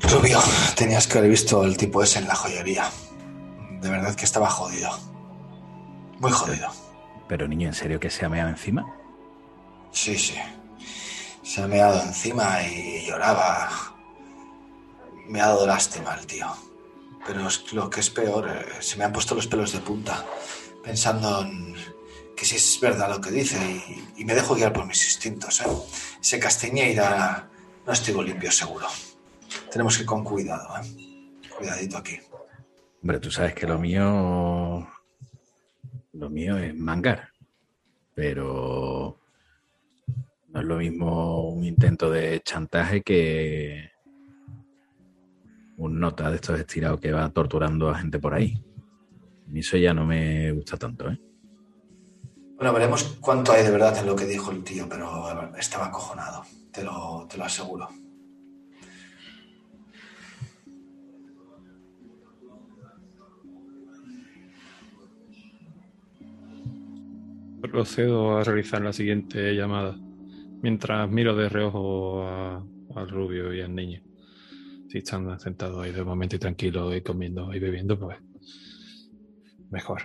Rubio, 0.02 0.38
tenías 0.76 1.06
que 1.06 1.18
haber 1.18 1.30
visto 1.30 1.64
el 1.64 1.76
tipo 1.76 2.02
ese 2.02 2.18
en 2.20 2.28
la 2.28 2.34
joyería. 2.34 2.84
De 3.80 3.90
verdad 3.90 4.14
que 4.14 4.24
estaba 4.24 4.48
jodido. 4.50 4.90
Muy 6.18 6.32
jodido. 6.32 6.68
Pero 7.28 7.48
niño, 7.48 7.68
¿en 7.68 7.74
serio 7.74 8.00
que 8.00 8.10
se 8.10 8.24
ha 8.24 8.28
meado 8.28 8.50
encima? 8.50 8.84
Sí, 9.92 10.16
sí. 10.16 10.36
Se 11.42 11.62
ha 11.62 11.66
meado 11.66 12.00
encima 12.02 12.62
y 12.62 13.06
lloraba. 13.06 13.68
Me 15.28 15.40
ha 15.40 15.46
dado 15.48 15.66
lástima 15.66 16.14
el 16.14 16.26
tío. 16.26 16.46
Pero 17.26 17.48
es 17.48 17.72
lo 17.72 17.90
que 17.90 18.00
es 18.00 18.10
peor, 18.10 18.48
eh, 18.48 18.66
se 18.80 18.96
me 18.96 19.04
han 19.04 19.12
puesto 19.12 19.34
los 19.34 19.48
pelos 19.48 19.72
de 19.72 19.80
punta, 19.80 20.24
pensando 20.84 21.42
en 21.42 21.74
que 22.36 22.44
si 22.44 22.54
es 22.54 22.78
verdad 22.80 23.08
lo 23.10 23.20
que 23.20 23.32
dice 23.32 23.58
y, 23.58 24.20
y 24.22 24.24
me 24.24 24.34
dejo 24.34 24.54
guiar 24.54 24.72
por 24.72 24.86
mis 24.86 25.02
instintos. 25.04 25.60
¿eh? 25.62 25.66
Ese 26.20 26.38
Castiñeira 26.38 27.48
no 27.84 27.92
estoy 27.92 28.24
limpio 28.24 28.52
seguro. 28.52 28.86
Tenemos 29.72 29.96
que 29.96 30.02
ir 30.02 30.06
con 30.06 30.22
cuidado. 30.22 30.68
¿eh? 30.80 31.48
Cuidadito 31.56 31.98
aquí. 31.98 32.18
Hombre, 33.02 33.18
tú 33.18 33.30
sabes 33.30 33.54
que 33.54 33.66
lo 33.66 33.78
mío. 33.78 34.86
Lo 36.18 36.30
mío 36.30 36.56
es 36.56 36.74
mangar. 36.74 37.28
Pero. 38.14 39.20
No 40.48 40.60
es 40.60 40.66
lo 40.66 40.76
mismo 40.76 41.50
un 41.50 41.64
intento 41.64 42.10
de 42.10 42.40
chantaje 42.40 43.02
que. 43.02 43.90
Un 45.76 46.00
nota 46.00 46.30
de 46.30 46.36
estos 46.36 46.58
estirados 46.58 47.00
que 47.00 47.12
va 47.12 47.28
torturando 47.28 47.90
a 47.90 47.98
gente 47.98 48.18
por 48.18 48.32
ahí. 48.32 48.62
Mí 49.48 49.60
eso 49.60 49.76
ya 49.76 49.92
no 49.92 50.06
me 50.06 50.50
gusta 50.52 50.76
tanto, 50.76 51.10
¿eh? 51.10 51.20
Bueno, 52.56 52.72
veremos 52.72 53.18
cuánto 53.20 53.52
hay 53.52 53.62
de 53.62 53.70
verdad 53.70 53.98
en 53.98 54.06
lo 54.06 54.16
que 54.16 54.24
dijo 54.24 54.50
el 54.50 54.64
tío, 54.64 54.88
pero 54.88 55.54
estaba 55.56 55.86
acojonado, 55.86 56.42
te 56.72 56.82
lo, 56.82 57.26
te 57.28 57.36
lo 57.36 57.44
aseguro. 57.44 57.86
Procedo 67.60 68.38
a 68.38 68.44
realizar 68.44 68.80
la 68.82 68.92
siguiente 68.92 69.54
llamada. 69.54 69.98
Mientras 70.62 71.10
miro 71.10 71.34
de 71.34 71.48
reojo 71.48 72.22
a- 72.22 72.64
al 72.94 73.08
rubio 73.08 73.52
y 73.52 73.60
al 73.60 73.74
niño. 73.74 74.02
Si 74.88 74.98
están 74.98 75.38
sentados 75.40 75.84
ahí 75.84 75.92
de 75.92 76.04
momento 76.04 76.36
y 76.36 76.38
tranquilos 76.38 76.96
y 76.96 77.00
comiendo 77.02 77.52
y 77.52 77.58
bebiendo, 77.58 77.98
pues 77.98 78.18
mejor. 79.70 80.02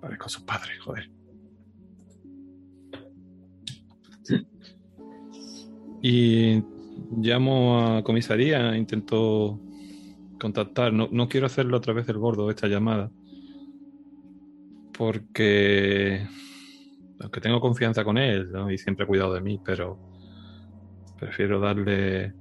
Parezco 0.00 0.28
su 0.28 0.44
padre, 0.44 0.72
joder. 0.84 1.10
Y 6.02 6.62
llamo 7.16 7.78
a 7.80 8.02
comisaría, 8.04 8.76
intento 8.76 9.58
contactar. 10.40 10.92
No, 10.92 11.08
no 11.10 11.28
quiero 11.28 11.46
hacerlo 11.46 11.76
otra 11.76 11.92
vez 11.92 12.08
el 12.08 12.18
gordo, 12.18 12.50
esta 12.50 12.68
llamada. 12.68 13.10
Porque, 14.96 16.26
aunque 17.20 17.40
tengo 17.40 17.60
confianza 17.60 18.04
con 18.04 18.18
él 18.18 18.50
y 18.70 18.78
siempre 18.78 19.04
ha 19.04 19.08
cuidado 19.08 19.34
de 19.34 19.40
mí, 19.40 19.60
pero 19.64 19.98
prefiero 21.18 21.58
darle 21.58 22.32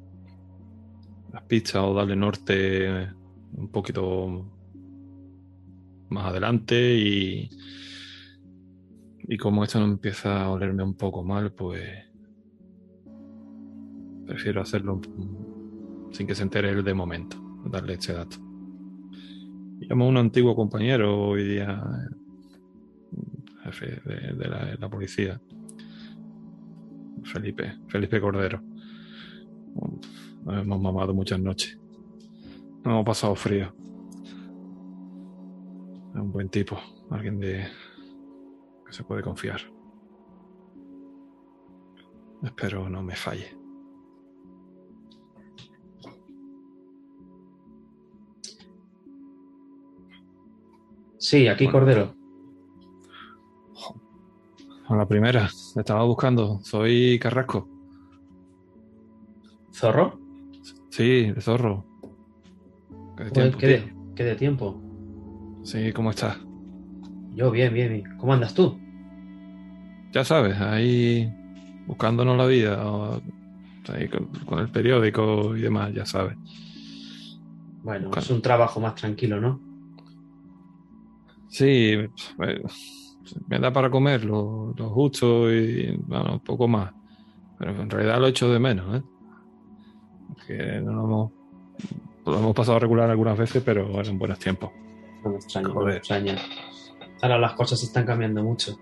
las 1.31 1.43
pistas 1.43 1.83
o 1.83 1.93
darle 1.93 2.15
norte 2.15 3.09
un 3.55 3.69
poquito 3.69 4.45
más 6.09 6.25
adelante 6.25 6.95
y, 6.95 7.49
y 9.27 9.37
como 9.37 9.63
esto 9.63 9.79
no 9.79 9.85
empieza 9.85 10.43
a 10.43 10.51
olerme 10.51 10.83
un 10.83 10.95
poco 10.95 11.23
mal, 11.23 11.51
pues 11.53 11.89
prefiero 14.25 14.61
hacerlo 14.61 15.01
sin 16.11 16.27
que 16.27 16.35
se 16.35 16.43
entere 16.43 16.69
él 16.69 16.83
de 16.83 16.93
momento, 16.93 17.37
darle 17.69 17.93
este 17.93 18.13
dato. 18.13 18.37
Llamo 19.79 20.05
a 20.05 20.07
un 20.07 20.17
antiguo 20.17 20.55
compañero 20.55 21.27
hoy 21.27 21.43
día, 21.43 21.81
jefe 23.63 24.01
de, 24.05 24.77
la 24.79 24.89
policía, 24.89 25.41
Felipe, 27.23 27.79
Felipe 27.87 28.19
Cordero. 28.21 28.61
Nos 30.45 30.61
hemos 30.61 30.81
mamado 30.81 31.13
muchas 31.13 31.39
noches. 31.39 31.77
Nos 32.83 32.85
hemos 32.85 33.05
pasado 33.05 33.35
frío. 33.35 33.73
Es 36.13 36.21
un 36.21 36.31
buen 36.31 36.49
tipo, 36.49 36.77
alguien 37.09 37.39
de 37.39 37.65
que 38.85 38.93
se 38.93 39.03
puede 39.03 39.23
confiar. 39.23 39.61
Espero 42.43 42.89
no 42.89 43.01
me 43.01 43.15
falle. 43.15 43.62
Sí, 51.23 51.47
aquí 51.47 51.63
Bueno. 51.65 51.79
Cordero. 51.79 52.15
A 54.89 54.95
la 54.97 55.07
primera, 55.07 55.49
te 55.73 55.79
estaba 55.79 56.03
buscando. 56.03 56.59
Soy 56.63 57.17
Carrasco. 57.17 57.69
¿Zorro? 59.73 60.19
Sí, 60.89 61.31
de 61.31 61.39
zorro. 61.41 61.85
¿Qué 63.15 63.23
Joder, 63.23 63.31
tiempo, 63.31 63.57
¿qué, 63.57 63.67
de, 63.67 63.93
qué 64.17 64.23
de 64.25 64.35
tiempo? 64.35 64.81
Sí, 65.63 65.93
¿cómo 65.93 66.09
estás? 66.09 66.37
Yo, 67.33 67.51
bien, 67.51 67.73
bien, 67.73 67.89
bien. 67.93 68.17
¿Cómo 68.17 68.33
andas 68.33 68.53
tú? 68.53 68.77
Ya 70.11 70.25
sabes, 70.25 70.59
ahí 70.59 71.31
buscándonos 71.87 72.37
la 72.37 72.45
vida, 72.47 72.85
o 72.85 73.21
ahí 73.87 74.09
con, 74.09 74.25
con 74.45 74.59
el 74.59 74.69
periódico 74.69 75.55
y 75.55 75.61
demás, 75.61 75.93
ya 75.93 76.05
sabes. 76.05 76.35
Bueno, 77.81 78.07
Buscando. 78.07 78.19
es 78.19 78.29
un 78.29 78.41
trabajo 78.41 78.81
más 78.81 78.95
tranquilo, 78.95 79.39
¿no? 79.39 79.72
Sí, 81.53 81.93
eh, 81.93 82.09
me 83.47 83.59
da 83.59 83.71
para 83.71 83.91
comer 83.91 84.25
lo, 84.25 84.73
lo 84.75 84.89
justo 84.89 85.53
y 85.53 85.95
bueno, 85.97 86.33
un 86.33 86.39
poco 86.39 86.67
más. 86.67 86.91
Pero 87.59 87.79
en 87.79 87.89
realidad 87.91 88.19
lo 88.19 88.25
echo 88.25 88.51
de 88.51 88.57
menos, 88.57 88.95
¿eh? 88.95 89.03
Que 90.47 90.81
no 90.81 90.93
lo 90.93 91.03
hemos, 91.03 91.31
lo 92.25 92.39
hemos 92.39 92.55
pasado 92.55 92.79
regular 92.79 93.07
algunas 93.11 93.37
veces, 93.37 93.61
pero 93.63 93.99
eran 93.99 94.17
buenos 94.17 94.39
tiempos. 94.39 94.71
No 95.23 95.29
me 95.29 95.35
extraña, 95.35 95.67
no 95.67 95.73
me 95.75 95.79
Joder. 95.81 95.97
extraña. 95.97 96.35
Ahora 97.21 97.37
las 97.37 97.53
cosas 97.53 97.83
están 97.83 98.05
cambiando 98.07 98.43
mucho. 98.43 98.79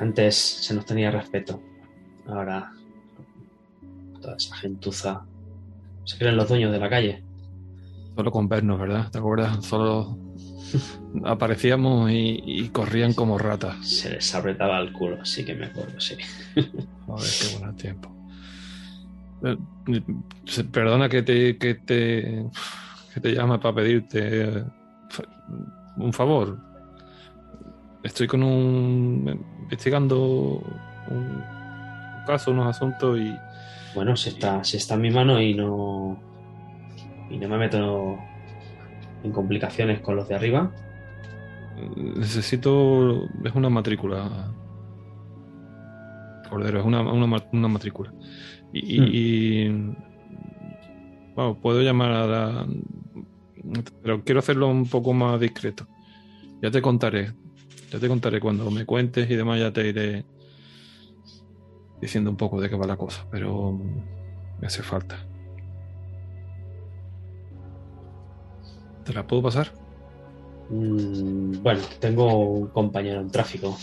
Antes 0.00 0.36
se 0.36 0.74
nos 0.74 0.84
tenía 0.84 1.12
respeto. 1.12 1.62
Ahora 2.26 2.72
toda 4.20 4.34
esa 4.36 4.56
gentuza 4.56 5.24
se 6.02 6.18
creen 6.18 6.36
los 6.36 6.48
dueños 6.48 6.72
de 6.72 6.78
la 6.80 6.90
calle. 6.90 7.22
Solo 8.16 8.32
con 8.32 8.48
vernos, 8.48 8.80
¿verdad? 8.80 9.08
¿Te 9.10 9.18
acuerdas? 9.18 9.64
Solo 9.64 10.18
aparecíamos 11.24 12.10
y, 12.10 12.42
y 12.44 12.68
corrían 12.68 13.12
como 13.14 13.38
ratas. 13.38 13.76
Se 13.86 14.10
les 14.10 14.34
apretaba 14.34 14.78
el 14.78 14.92
culo, 14.92 15.24
sí 15.24 15.44
que 15.44 15.54
me 15.54 15.66
acuerdo, 15.66 15.98
sí. 16.00 16.16
Joder, 17.06 17.30
qué 17.40 17.58
buen 17.58 17.76
tiempo. 17.76 18.12
Eh, 19.42 19.56
Perdona 20.70 21.08
que 21.08 21.22
te, 21.22 21.56
que 21.56 21.74
te, 21.76 22.44
que 23.14 23.20
te 23.20 23.32
llame 23.34 23.58
para 23.58 23.74
pedirte 23.76 24.20
eh, 24.44 24.64
un 25.96 26.12
favor. 26.12 26.58
Estoy 28.02 28.26
con 28.26 28.42
un 28.42 29.44
investigando 29.62 30.62
un 31.08 31.42
caso, 32.26 32.50
unos 32.50 32.66
asuntos 32.66 33.18
y 33.18 33.34
Bueno, 33.94 34.16
si 34.16 34.30
está, 34.30 34.62
si 34.64 34.76
está 34.76 34.94
en 34.94 35.00
mi 35.02 35.10
mano 35.10 35.40
y 35.40 35.54
no. 35.54 36.18
y 37.30 37.36
no 37.38 37.48
me 37.48 37.58
meto 37.58 38.18
en 39.22 39.32
complicaciones 39.32 40.00
con 40.00 40.16
los 40.16 40.28
de 40.28 40.34
arriba. 40.34 40.72
necesito 41.96 43.28
es 43.44 43.54
una 43.54 43.70
matrícula 43.70 44.52
Cordero, 46.50 46.80
es 46.80 46.84
una, 46.84 47.00
una, 47.00 47.44
una 47.52 47.68
matrícula. 47.68 48.12
Y, 48.72 49.68
Bueno, 51.34 51.58
puedo 51.62 51.80
llamar 51.80 52.10
a 52.10 52.26
la... 52.26 52.66
Pero 54.02 54.24
quiero 54.24 54.40
hacerlo 54.40 54.68
un 54.68 54.86
poco 54.86 55.12
más 55.12 55.40
discreto. 55.40 55.86
Ya 56.60 56.70
te 56.70 56.82
contaré. 56.82 57.32
Ya 57.90 57.98
te 57.98 58.08
contaré 58.08 58.40
cuando 58.40 58.70
me 58.70 58.84
cuentes 58.84 59.30
y 59.30 59.36
demás, 59.36 59.60
ya 59.60 59.72
te 59.72 59.88
iré 59.88 60.24
diciendo 62.00 62.30
un 62.30 62.36
poco 62.36 62.60
de 62.60 62.68
qué 62.68 62.76
va 62.76 62.86
la 62.86 62.96
cosa. 62.96 63.26
Pero 63.30 63.72
me 64.60 64.66
hace 64.66 64.82
falta. 64.82 65.29
¿Te 69.10 69.16
la 69.16 69.26
puedo 69.26 69.42
pasar? 69.42 69.72
Mm, 70.68 71.62
bueno, 71.64 71.80
tengo 71.98 72.48
un 72.48 72.68
compañero 72.68 73.20
en 73.20 73.28
tráfico. 73.28 73.76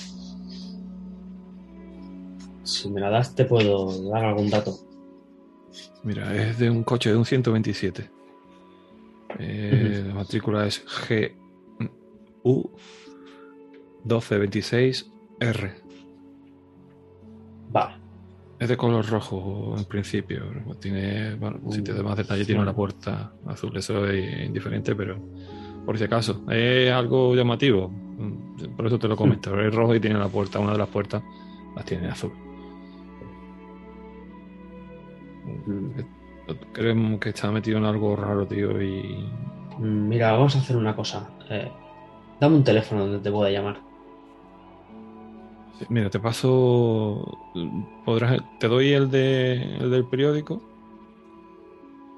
Si 2.64 2.90
me 2.90 3.02
la 3.02 3.10
das, 3.10 3.36
te 3.36 3.44
puedo 3.44 4.10
dar 4.10 4.24
algún 4.24 4.50
dato. 4.50 4.80
Mira, 6.04 6.34
es 6.34 6.60
de 6.60 6.70
un 6.70 6.86
coche 6.86 7.10
de 7.12 7.18
un 7.18 7.26
127. 7.26 8.10
Eh, 9.40 10.06
La 10.08 10.14
matrícula 10.14 10.66
es 10.66 10.82
GU 12.46 12.72
1226R. 14.06 15.74
Vale. 17.70 17.97
Es 18.60 18.70
de 18.70 18.78
color 18.78 19.06
rojo 19.08 19.76
en 19.78 19.86
principio. 19.86 20.44
Tiene, 20.80 21.36
bueno, 21.36 21.60
si 21.70 21.84
te 21.84 21.94
doy 21.94 22.04
más 22.04 22.18
detalle, 22.18 22.44
tiene 22.44 22.62
una 22.62 22.74
puerta 22.74 23.32
azul. 23.46 23.76
Eso 23.78 24.08
es 24.08 24.46
indiferente, 24.46 24.96
pero 24.96 25.20
por 25.86 25.98
si 25.98 26.04
acaso. 26.04 26.44
Es 26.50 26.92
algo 26.92 27.36
llamativo. 27.36 27.92
Por 28.76 28.88
eso 28.88 28.98
te 28.98 29.08
lo 29.08 29.16
comento. 29.16 29.60
Es 29.60 29.74
rojo 29.74 29.94
y 29.94 30.00
tiene 30.00 30.18
la 30.18 30.28
puerta, 30.28 30.60
una 30.60 30.72
de 30.72 30.80
las 30.80 30.90
puertas 30.90 31.22
las 31.76 31.86
tiene 31.86 32.08
azul. 32.08 32.32
Creemos 36.74 37.20
que 37.20 37.30
está 37.30 37.52
metido 37.52 37.78
en 37.78 37.86
algo 37.86 38.16
raro, 38.16 38.48
tío, 38.48 38.82
y... 38.82 39.30
Mm, 39.78 40.08
Mira, 40.08 40.32
vamos 40.32 40.56
a 40.56 40.60
hacer 40.60 40.76
una 40.76 40.96
cosa. 40.96 41.30
Eh, 41.50 41.72
dame 42.40 42.56
un 42.56 42.64
teléfono 42.64 43.02
donde 43.02 43.20
te 43.20 43.32
pueda 43.32 43.52
llamar. 43.52 43.87
Sí, 45.80 45.86
Mira, 45.90 46.10
te 46.10 46.20
paso... 46.20 47.38
Podrás... 48.06 48.40
Te 48.60 48.68
doy 48.68 48.94
el, 48.94 49.10
de, 49.12 49.78
el 49.78 49.92
del 49.92 50.06
periódico. 50.06 50.62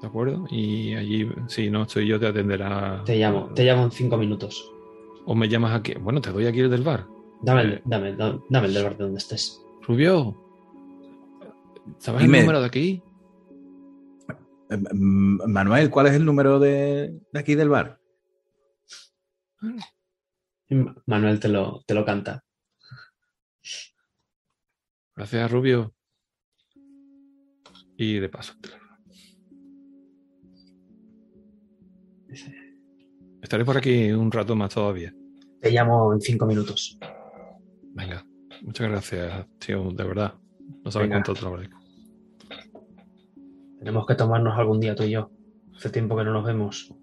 ¿De 0.00 0.06
acuerdo? 0.06 0.46
Y 0.50 0.94
allí, 0.94 1.28
si 1.46 1.68
no 1.70 1.82
estoy 1.82 2.06
yo, 2.06 2.18
te 2.18 2.26
atenderá... 2.26 3.02
Te 3.04 3.16
llamo, 3.18 3.50
te 3.54 3.64
llamo 3.64 3.84
en 3.84 3.90
cinco 3.90 4.16
minutos. 4.16 4.72
O 5.26 5.34
me 5.34 5.48
llamas 5.48 5.74
aquí. 5.78 5.92
Bueno, 6.00 6.20
te 6.20 6.30
doy 6.30 6.46
aquí 6.46 6.60
el 6.60 6.70
del 6.70 6.82
bar. 6.82 7.06
Dame 7.42 7.62
el, 7.62 7.82
dame, 7.84 8.16
dame, 8.16 8.40
dame 8.48 8.66
el 8.66 8.74
del 8.74 8.84
bar 8.84 8.96
de 8.96 9.04
donde 9.04 9.18
estés. 9.18 9.60
Rubio. 9.82 10.36
¿Sabes 11.98 12.22
Dime. 12.22 12.38
el 12.38 12.44
número 12.44 12.60
de 12.60 12.66
aquí? 12.66 13.02
Eh, 14.70 14.78
Manuel, 14.94 15.90
¿cuál 15.90 16.06
es 16.06 16.14
el 16.14 16.24
número 16.24 16.58
de, 16.58 17.20
de 17.32 17.40
aquí 17.40 17.54
del 17.54 17.68
bar? 17.68 17.98
Manuel 21.06 21.40
te 21.40 21.48
lo, 21.48 21.82
te 21.86 21.94
lo 21.94 22.04
canta. 22.04 22.44
Gracias, 25.20 25.52
Rubio. 25.52 25.92
Y 27.98 28.18
de 28.20 28.30
paso. 28.30 28.54
Estaré 33.42 33.66
por 33.66 33.76
aquí 33.76 34.12
un 34.12 34.32
rato 34.32 34.56
más 34.56 34.72
todavía. 34.72 35.14
Te 35.60 35.72
llamo 35.72 36.14
en 36.14 36.22
cinco 36.22 36.46
minutos. 36.46 36.98
Venga. 37.92 38.24
Muchas 38.62 38.88
gracias, 38.88 39.46
tío, 39.58 39.90
de 39.90 40.04
verdad. 40.04 40.32
No 40.82 40.90
sabes 40.90 41.10
Venga. 41.10 41.22
cuánto 41.22 41.34
te 41.34 41.42
lo 41.42 41.48
agradezco. 41.48 41.78
Tenemos 43.78 44.06
que 44.06 44.14
tomarnos 44.14 44.58
algún 44.58 44.80
día 44.80 44.94
tú 44.94 45.02
y 45.02 45.10
yo. 45.10 45.30
Hace 45.76 45.90
tiempo 45.90 46.16
que 46.16 46.24
no 46.24 46.32
nos 46.32 46.46
vemos. 46.46 46.94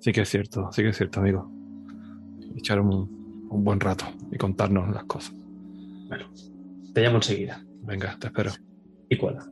Sí 0.00 0.10
que 0.10 0.22
es 0.22 0.28
cierto, 0.28 0.68
sí 0.72 0.82
que 0.82 0.88
es 0.88 0.96
cierto, 0.96 1.20
amigo. 1.20 1.48
Echar 2.56 2.80
un, 2.80 3.46
un 3.48 3.62
buen 3.62 3.78
rato 3.78 4.06
y 4.32 4.36
contarnos 4.36 4.92
las 4.92 5.04
cosas. 5.04 5.32
Bueno, 6.08 6.28
te 6.94 7.02
llamo 7.02 7.16
enseguida. 7.16 7.62
Venga, 7.82 8.16
te 8.18 8.26
espero. 8.28 8.52
Y 9.08 9.16
cuela. 9.16 9.46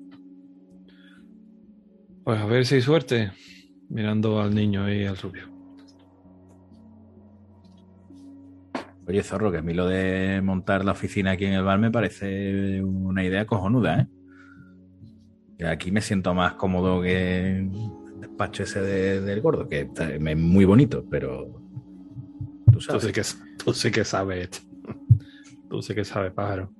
Pues 2.24 2.40
a 2.40 2.46
ver 2.46 2.66
si 2.66 2.76
hay 2.76 2.82
suerte. 2.82 3.32
Mirando 3.88 4.40
al 4.40 4.54
niño 4.54 4.92
y 4.92 5.04
al 5.06 5.16
rubio. 5.16 5.44
Oye, 9.06 9.22
Zorro, 9.22 9.50
que 9.50 9.58
a 9.58 9.62
mí 9.62 9.72
lo 9.72 9.86
de 9.86 10.42
montar 10.42 10.84
la 10.84 10.92
oficina 10.92 11.30
aquí 11.30 11.46
en 11.46 11.54
el 11.54 11.64
bar 11.64 11.78
me 11.78 11.90
parece 11.90 12.82
una 12.82 13.24
idea 13.24 13.46
cojonuda, 13.46 14.00
¿eh? 14.00 14.06
Y 15.60 15.64
aquí 15.64 15.90
me 15.90 16.02
siento 16.02 16.34
más 16.34 16.52
cómodo 16.54 17.00
que 17.00 17.56
el 17.60 17.70
despacho 18.20 18.62
ese 18.64 18.80
de- 18.82 19.20
del 19.22 19.40
gordo, 19.40 19.66
que 19.66 19.88
es 19.98 20.36
muy 20.36 20.66
bonito, 20.66 21.04
pero 21.10 21.46
tú 22.66 22.72
Tú 22.72 22.80
sabes. 22.82 23.04
sí 23.04 23.12
que, 23.12 23.22
tú 23.64 23.72
sí 23.72 23.90
que 23.90 24.04
sabes. 24.04 24.50
Tú 25.70 25.80
sí 25.82 25.94
que 25.94 26.04
sabes, 26.04 26.32
pájaro. 26.32 26.70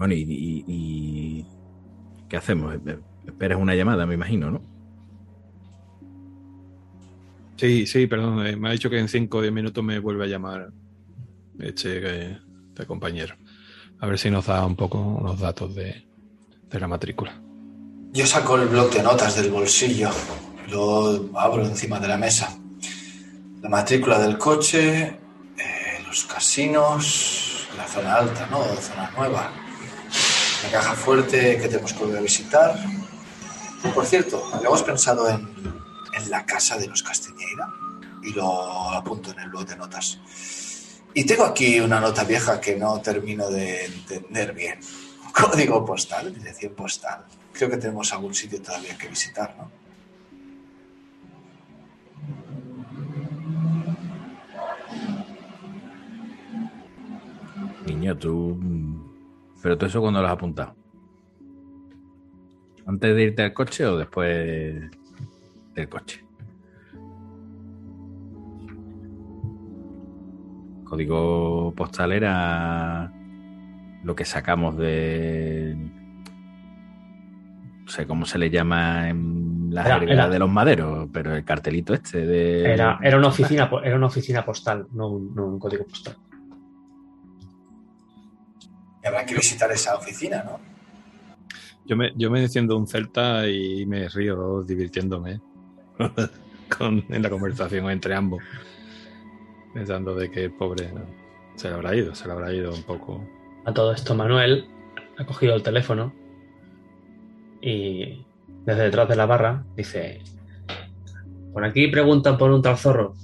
Bueno, 0.00 0.14
y, 0.14 0.22
y- 0.22 0.64
y- 0.66 1.46
¿qué 2.26 2.38
hacemos? 2.38 2.74
Esperas 3.26 3.58
una 3.60 3.74
llamada, 3.74 4.06
me 4.06 4.14
imagino, 4.14 4.50
¿no? 4.50 4.62
Sí, 7.56 7.86
sí, 7.86 8.06
perdón. 8.06 8.46
eh, 8.46 8.56
me 8.56 8.70
ha 8.70 8.72
dicho 8.72 8.88
que 8.88 8.98
en 8.98 9.08
5 9.08 9.36
o 9.36 9.42
10 9.42 9.52
minutos 9.52 9.84
me 9.84 9.98
vuelve 9.98 10.24
a 10.24 10.26
llamar 10.26 10.70
este, 11.58 11.98
eh, 12.32 12.38
este 12.68 12.86
compañero. 12.86 13.34
A 14.00 14.06
ver 14.06 14.18
si 14.18 14.30
nos 14.30 14.46
da 14.46 14.64
un 14.64 14.74
poco 14.74 14.98
unos 14.98 15.38
datos 15.38 15.74
de, 15.74 16.08
de 16.70 16.80
la 16.80 16.88
matrícula. 16.88 17.38
Yo 18.14 18.24
saco 18.24 18.56
el 18.56 18.68
bloc 18.68 18.94
de 18.94 19.02
notas 19.02 19.36
del 19.36 19.50
bolsillo, 19.50 20.08
lo 20.70 21.28
abro 21.38 21.62
encima 21.66 22.00
de 22.00 22.08
la 22.08 22.16
mesa. 22.16 22.56
La 23.60 23.68
matrícula 23.68 24.18
del 24.18 24.38
coche, 24.38 25.08
eh, 25.08 25.18
los 26.06 26.24
casinos, 26.24 27.68
la 27.76 27.86
zona 27.86 28.14
alta, 28.14 28.48
¿no? 28.50 28.62
Zona 28.80 29.10
nueva. 29.14 29.52
La 30.62 30.70
caja 30.70 30.94
fuerte 30.94 31.58
que 31.58 31.68
tenemos 31.68 31.92
que 31.92 31.98
volver 32.00 32.18
a 32.18 32.22
visitar. 32.22 32.78
Por 33.94 34.04
cierto, 34.06 34.44
habíamos 34.52 34.82
pensado 34.82 35.28
en, 35.28 35.48
en 36.14 36.30
la 36.30 36.44
casa 36.44 36.76
de 36.76 36.86
los 36.86 37.02
Castiñeira 37.02 37.66
y 38.22 38.32
lo 38.32 38.90
apunto 38.90 39.32
en 39.32 39.40
el 39.40 39.48
blog 39.48 39.66
de 39.66 39.76
notas. 39.76 40.18
Y 41.14 41.24
tengo 41.24 41.44
aquí 41.44 41.80
una 41.80 41.98
nota 41.98 42.24
vieja 42.24 42.60
que 42.60 42.76
no 42.76 43.00
termino 43.00 43.50
de 43.50 43.86
entender 43.86 44.52
bien. 44.52 44.78
Código 45.32 45.84
postal, 45.84 46.34
dirección 46.34 46.74
postal. 46.74 47.24
Creo 47.52 47.70
que 47.70 47.78
tenemos 47.78 48.12
algún 48.12 48.34
sitio 48.34 48.60
todavía 48.60 48.96
que 48.96 49.08
visitar, 49.08 49.54
¿no? 49.56 49.70
Niño, 57.86 58.16
tú. 58.16 58.56
Pero 59.62 59.76
todo 59.76 59.86
eso 59.88 60.00
cuando 60.00 60.20
lo 60.20 60.26
has 60.26 60.32
apuntado. 60.32 60.74
¿Antes 62.86 63.14
de 63.14 63.22
irte 63.22 63.42
al 63.42 63.52
coche 63.52 63.84
o 63.86 63.96
después 63.98 64.90
del 65.74 65.88
coche? 65.88 66.24
Código 70.84 71.72
postal 71.76 72.12
era 72.12 73.12
lo 74.02 74.14
que 74.16 74.24
sacamos 74.24 74.76
de. 74.76 75.76
No 77.84 77.88
sé 77.88 78.06
cómo 78.06 78.24
se 78.26 78.38
le 78.38 78.50
llama 78.50 79.08
en 79.08 79.68
la 79.72 79.82
Era- 79.84 79.98
jerga 80.00 80.12
era- 80.14 80.28
de 80.28 80.38
los 80.38 80.50
maderos, 80.50 81.08
pero 81.12 81.34
el 81.36 81.44
cartelito 81.44 81.94
este 81.94 82.26
de. 82.26 82.72
Era, 82.72 82.98
era, 83.02 83.18
una 83.18 83.28
oficina, 83.28 83.70
era 83.84 83.96
una 83.96 84.06
oficina 84.06 84.44
postal, 84.44 84.86
no 84.92 85.08
un, 85.08 85.34
no 85.34 85.46
un 85.46 85.58
código 85.60 85.84
postal. 85.86 86.16
Y 89.02 89.06
habrá 89.06 89.24
que 89.24 89.34
visitar 89.34 89.70
esa 89.72 89.96
oficina, 89.96 90.42
¿no? 90.42 90.60
Yo 91.86 91.96
me, 91.96 92.12
yo 92.16 92.30
me 92.30 92.42
enciendo 92.42 92.76
un 92.76 92.86
celta 92.86 93.48
y 93.48 93.84
me 93.86 94.08
río 94.08 94.62
divirtiéndome 94.62 95.40
con, 96.78 97.04
en 97.08 97.22
la 97.22 97.30
conversación 97.30 97.90
entre 97.90 98.14
ambos. 98.14 98.42
Pensando 99.74 100.14
de 100.14 100.30
que 100.30 100.44
el 100.44 100.52
pobre 100.52 100.92
no, 100.92 101.02
se 101.56 101.68
le 101.68 101.74
habrá 101.74 101.94
ido, 101.94 102.14
se 102.14 102.26
le 102.26 102.32
habrá 102.32 102.52
ido 102.52 102.72
un 102.72 102.82
poco. 102.82 103.24
A 103.64 103.72
todo 103.74 103.92
esto, 103.92 104.14
Manuel 104.14 104.66
ha 105.18 105.26
cogido 105.26 105.54
el 105.54 105.62
teléfono 105.62 106.12
y 107.60 108.24
desde 108.64 108.84
detrás 108.84 109.08
de 109.08 109.16
la 109.16 109.26
barra 109.26 109.64
dice: 109.76 110.22
Por 111.52 111.64
aquí 111.64 111.88
preguntan 111.88 112.38
por 112.38 112.50
un 112.50 112.62
tal 112.62 112.78
zorro. 112.78 113.14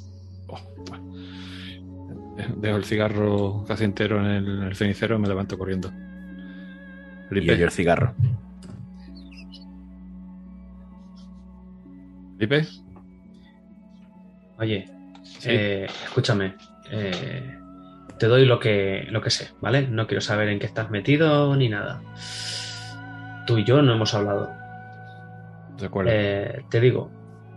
Dejo 2.57 2.77
el 2.77 2.85
cigarro 2.85 3.65
casi 3.67 3.85
entero 3.85 4.21
en 4.21 4.27
el, 4.27 4.49
en 4.59 4.63
el 4.65 4.77
cenicero 4.77 5.17
y 5.17 5.19
me 5.19 5.29
levanto 5.29 5.57
corriendo. 5.59 5.89
Y 5.89 7.29
Felipe, 7.29 7.59
yo 7.59 7.65
el 7.65 7.71
cigarro. 7.73 8.15
Felipe, 12.39 12.67
Oye, 14.59 14.87
Sí. 15.23 15.49
eh, 15.51 15.87
escúchame. 16.05 16.55
eh, 16.91 17.59
te 18.19 18.27
doy 18.27 18.47
lo 18.47 18.59
que, 18.61 19.07
lo 19.11 19.21
que 19.21 19.29
sé, 19.31 19.49
¿vale? 19.61 19.87
No 19.89 20.07
quiero 20.07 20.21
saber 20.21 20.49
en 20.49 20.59
qué 20.59 20.67
estás 20.67 20.91
metido 20.91 21.55
ni 21.57 21.69
nada. 21.69 22.01
Tú 23.47 23.59
y 23.59 23.65
yo 23.65 23.83
no 23.83 23.93
hemos 23.95 24.15
hablado. 24.15 24.51
Recuerda. 25.79 26.11
Eh, 26.15 26.65
te 26.71 26.81
digo, 26.81 27.11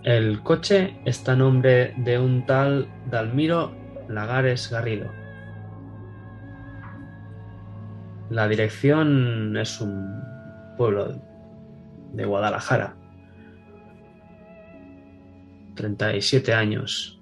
el 0.04 0.42
coche 0.42 0.96
está 1.06 1.34
a 1.34 1.36
nombre 1.38 1.94
de 1.98 2.18
un 2.20 2.46
tal 2.46 2.88
Dalmiro 3.10 3.72
Lagares 4.10 4.70
Garrido. 4.72 5.12
La 8.32 8.48
dirección 8.48 9.56
es 9.56 9.80
un 9.80 10.22
pueblo 10.78 11.16
de 12.14 12.26
Guadalajara. 12.26 12.96
37 15.76 16.54
años. 16.54 17.22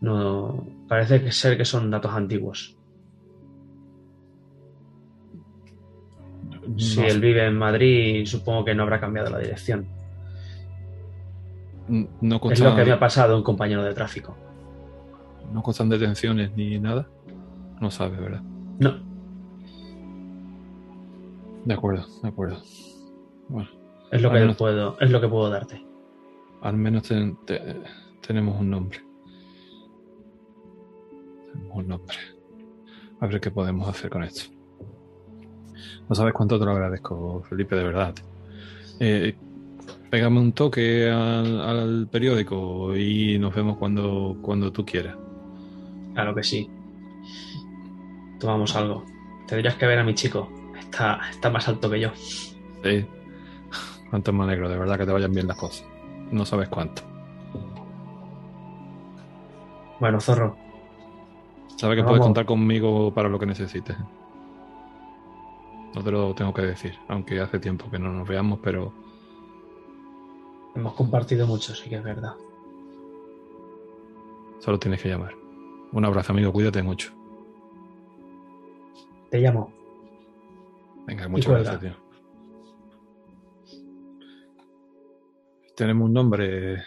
No, 0.00 0.66
parece 0.88 1.22
que 1.22 1.32
ser 1.32 1.56
que 1.56 1.64
son 1.64 1.90
datos 1.90 2.12
antiguos. 2.12 2.76
Si 6.76 7.00
él 7.00 7.20
vive 7.20 7.46
en 7.46 7.56
Madrid, 7.56 8.24
supongo 8.26 8.64
que 8.64 8.74
no 8.74 8.84
habrá 8.84 9.00
cambiado 9.00 9.30
la 9.30 9.38
dirección. 9.38 9.86
No 11.88 12.40
Es 12.50 12.60
lo 12.60 12.74
que 12.74 12.84
me 12.84 12.92
ha 12.92 12.98
pasado 12.98 13.34
a 13.34 13.36
un 13.36 13.42
compañero 13.44 13.82
de 13.84 13.94
tráfico. 13.94 14.36
no 15.52 15.62
constan 15.62 15.88
detenciones 15.88 16.50
ni 16.56 16.78
nada. 16.78 17.08
No 17.80 17.90
sabes, 17.90 18.18
¿verdad? 18.20 18.42
No, 18.80 18.94
De 21.64 21.74
acuerdo, 21.74 22.04
de 22.22 22.28
acuerdo. 22.28 22.62
Bueno, 23.48 23.68
es 24.10 24.22
lo 24.22 24.30
que 24.30 24.38
menos- 24.40 24.56
puedo, 24.56 24.98
es 25.00 25.10
lo 25.10 25.20
que 25.20 25.28
puedo 25.28 25.48
darte. 25.50 25.84
al 26.62 26.76
menos 26.76 27.04
ten- 27.04 27.36
te- 27.44 27.76
tenemos 28.26 28.60
un 28.60 28.70
nombre. 28.70 28.98
Tenemos 31.52 31.76
un 31.76 31.88
nombre. 31.88 32.16
A 33.20 33.26
ver 33.26 33.40
qué 33.40 33.50
podemos 33.50 33.88
hacer 33.88 34.10
con 34.10 34.22
esto. 34.24 34.50
No 36.08 36.14
sabes 36.14 36.32
cuánto 36.34 36.58
te 36.58 36.64
lo 36.64 36.72
agradezco, 36.72 37.42
Felipe, 37.48 37.76
de 37.76 37.84
verdad. 37.84 38.14
Eh, 39.00 39.36
pégame 40.10 40.40
un 40.40 40.52
toque 40.52 41.10
al, 41.10 41.60
al 41.60 42.08
periódico 42.10 42.96
y 42.96 43.38
nos 43.38 43.54
vemos 43.54 43.76
cuando, 43.76 44.36
cuando 44.42 44.72
tú 44.72 44.84
quieras. 44.84 45.16
Claro 46.14 46.34
que 46.34 46.42
sí. 46.42 46.68
Tomamos 48.40 48.74
algo. 48.76 49.04
Tendrías 49.46 49.74
que 49.76 49.86
ver 49.86 49.98
a 49.98 50.04
mi 50.04 50.14
chico. 50.14 50.48
Está, 50.78 51.20
está 51.30 51.50
más 51.50 51.68
alto 51.68 51.90
que 51.90 52.00
yo. 52.00 52.10
Sí. 52.14 53.04
Cuánto 54.10 54.32
me 54.32 54.44
alegro, 54.44 54.68
de 54.68 54.78
verdad 54.78 54.98
que 54.98 55.06
te 55.06 55.12
vayan 55.12 55.32
bien 55.32 55.46
las 55.48 55.56
cosas. 55.56 55.86
No 56.30 56.44
sabes 56.44 56.68
cuánto. 56.68 57.02
Bueno, 59.98 60.20
zorro, 60.20 60.56
Sabes 61.76 61.96
que 61.96 62.02
Vamos. 62.02 62.12
puedes 62.12 62.22
contar 62.24 62.46
conmigo 62.46 63.12
para 63.12 63.28
lo 63.28 63.38
que 63.38 63.46
necesites. 63.46 63.96
No 65.94 66.02
te 66.02 66.10
lo 66.10 66.34
tengo 66.34 66.52
que 66.52 66.62
decir, 66.62 66.94
aunque 67.08 67.40
hace 67.40 67.58
tiempo 67.58 67.90
que 67.90 67.98
no 67.98 68.12
nos 68.12 68.28
veamos, 68.28 68.58
pero 68.62 68.92
hemos 70.76 70.94
compartido 70.94 71.46
mucho, 71.46 71.74
sí 71.74 71.88
que 71.88 71.96
es 71.96 72.04
verdad. 72.04 72.34
solo 74.60 74.78
tienes 74.78 75.00
que 75.02 75.08
llamar. 75.08 75.34
Un 75.92 76.04
abrazo, 76.04 76.32
amigo, 76.32 76.52
cuídate 76.52 76.82
mucho. 76.82 77.12
Te 79.30 79.38
llamo. 79.38 79.72
Venga, 81.06 81.28
muchas 81.28 81.52
gracias, 81.52 81.80
tío. 81.80 81.96
Tenemos 85.76 86.06
un 86.06 86.14
nombre. 86.14 86.82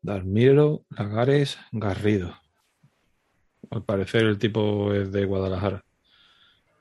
Dalmiro 0.00 0.82
Lagares 0.90 1.58
Garrido. 1.70 2.34
Al 3.70 3.84
parecer 3.84 4.22
el 4.22 4.38
tipo 4.38 4.92
es 4.92 5.12
de 5.12 5.24
Guadalajara. 5.24 5.84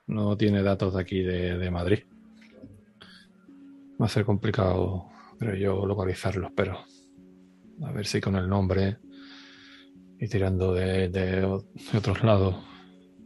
No 0.07 0.35
tiene 0.35 0.63
datos 0.63 0.95
de 0.95 1.01
aquí 1.01 1.21
de, 1.21 1.57
de 1.57 1.71
Madrid. 1.71 1.99
Va 4.01 4.05
a 4.05 4.09
ser 4.09 4.25
complicado, 4.25 5.05
creo 5.37 5.55
yo, 5.55 5.85
localizarlos, 5.85 6.51
pero 6.55 6.77
a 7.83 7.91
ver 7.91 8.05
si 8.07 8.19
con 8.19 8.35
el 8.35 8.49
nombre 8.49 8.97
y 10.19 10.27
tirando 10.27 10.73
de, 10.73 11.09
de 11.09 11.43
o- 11.43 11.59
de 11.91 11.97
otros 11.97 12.23
lados 12.23 12.55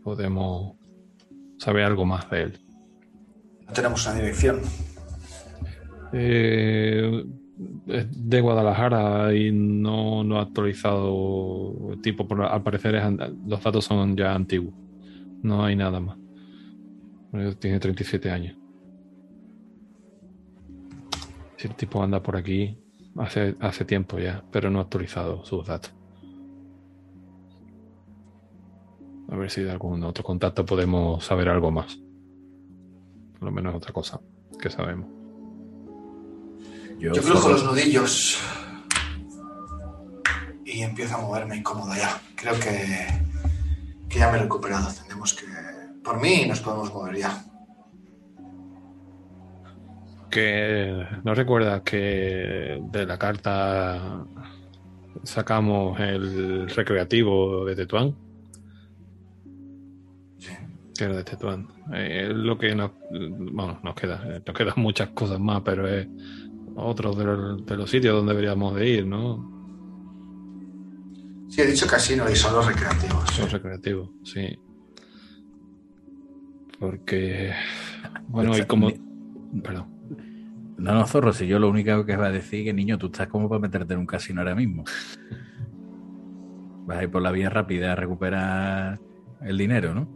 podemos 0.04 0.76
saber 1.58 1.84
algo 1.86 2.06
más 2.06 2.30
de 2.30 2.42
él. 2.44 2.60
No 3.68 3.74
tenemos 3.74 4.06
una 4.06 4.16
dirección. 4.16 4.62
Eh, 6.14 7.26
es 7.88 8.30
de 8.30 8.42
Guadalajara 8.42 9.34
y 9.34 9.52
no, 9.52 10.24
no 10.24 10.40
ha 10.40 10.44
actualizado 10.44 11.92
el 11.94 12.02
tipo. 12.02 12.28
Por, 12.28 12.44
al 12.44 12.62
parecer 12.64 12.96
es 12.96 13.04
los 13.48 13.64
datos 13.64 13.86
son 13.86 14.16
ya 14.16 14.34
antiguos. 14.36 14.74
No 15.42 15.64
hay 15.66 15.76
nada 15.76 16.00
más. 16.00 16.18
Tiene 17.60 17.80
37 17.80 18.30
años. 18.30 18.58
Si 21.58 21.68
el 21.68 21.76
tipo 21.76 22.04
anda 22.04 22.22
por 22.22 22.36
aquí 22.36 22.78
hace, 23.18 23.56
hace 23.60 23.86
tiempo 23.86 24.20
ya, 24.20 24.44
pero 24.52 24.70
no 24.70 24.80
ha 24.80 24.84
actualizado 24.84 25.44
sus 25.46 25.66
datos. 25.66 25.94
A 29.30 29.36
ver 29.36 29.50
si 29.50 29.64
de 29.64 29.72
algún 29.72 30.04
otro 30.04 30.24
contacto 30.24 30.66
podemos 30.66 31.24
saber 31.24 31.50
algo 31.50 31.72
más. 31.72 31.98
Por 33.40 33.44
lo 33.44 33.52
menos 33.52 33.76
otra 33.76 33.92
cosa 33.92 34.20
que 34.60 34.70
sabemos. 34.70 35.10
Yo 37.00 37.14
flujo 37.16 37.50
los 37.50 37.64
nudillos 37.64 38.40
y 40.66 40.82
empiezo 40.82 41.16
a 41.16 41.22
moverme 41.22 41.58
incómodo 41.58 41.94
ya. 41.96 42.22
Creo 42.36 42.54
que, 42.60 43.08
que 44.10 44.20
ya 44.20 44.32
me 44.32 44.38
he 44.38 44.42
recuperado. 44.42 44.88
Tenemos 45.04 45.34
que... 45.34 45.46
Por 46.04 46.22
mí 46.22 46.46
nos 46.48 46.60
podemos 46.60 46.94
mover 46.94 47.18
ya. 47.18 47.44
Que 50.36 51.08
no 51.24 51.34
recuerdas 51.34 51.82
que 51.84 52.82
de 52.92 53.06
la 53.06 53.18
carta 53.18 54.26
sacamos 55.24 55.98
el 56.02 56.68
recreativo 56.70 57.64
de 57.64 57.74
Tetuán, 57.74 58.14
Sí. 60.38 60.52
que 60.98 61.06
era 61.06 61.16
de 61.16 61.24
Tetuán. 61.24 61.70
Eh, 61.94 62.28
es 62.28 62.36
lo 62.36 62.58
que 62.58 62.76
nos, 62.76 62.92
bueno, 63.10 63.80
nos 63.82 63.96
queda, 63.96 64.22
eh, 64.28 64.42
nos 64.46 64.54
quedan 64.58 64.74
muchas 64.76 65.08
cosas 65.12 65.40
más, 65.40 65.62
pero 65.64 65.88
es 65.88 66.06
otro 66.76 67.14
de 67.14 67.24
los, 67.24 67.66
de 67.66 67.78
los 67.78 67.90
sitios 67.90 68.14
donde 68.18 68.34
deberíamos 68.34 68.76
de 68.76 68.90
ir, 68.90 69.08
¿no? 69.08 69.54
Sí, 71.48 71.62
he 71.62 71.66
dicho 71.68 71.88
casino 71.88 72.30
y 72.30 72.36
son 72.36 72.54
los 72.56 72.66
recreativos. 72.68 73.40
Los 73.40 73.52
recreativos, 73.54 74.10
sí. 74.26 74.60
Porque, 76.78 77.54
bueno, 78.28 78.58
y 78.58 78.66
como, 78.66 78.92
perdón. 79.64 79.95
No, 80.78 80.94
no, 80.94 81.08
zorro, 81.08 81.32
si 81.32 81.48
yo 81.48 81.58
lo 81.58 81.70
único 81.70 82.06
que 82.06 82.18
va 82.18 82.28
a 82.28 82.32
decir 82.32 82.60
es 82.60 82.66
que, 82.66 82.74
niño, 82.74 82.98
tú 82.98 83.08
estás 83.08 83.28
como 83.28 83.48
para 83.48 83.62
meterte 83.62 83.94
en 83.94 84.00
un 84.00 84.06
casino 84.06 84.42
ahora 84.42 84.56
mismo. 84.56 84.84
Vas 86.86 87.00
a 87.00 87.04
ir 87.04 87.12
por 87.12 87.22
la 87.22 87.32
vía 87.32 87.50
rápida 87.50 87.94
a 87.94 87.96
recuperar 87.96 89.00
el 89.42 89.58
dinero, 89.58 89.94
¿no? 89.94 90.08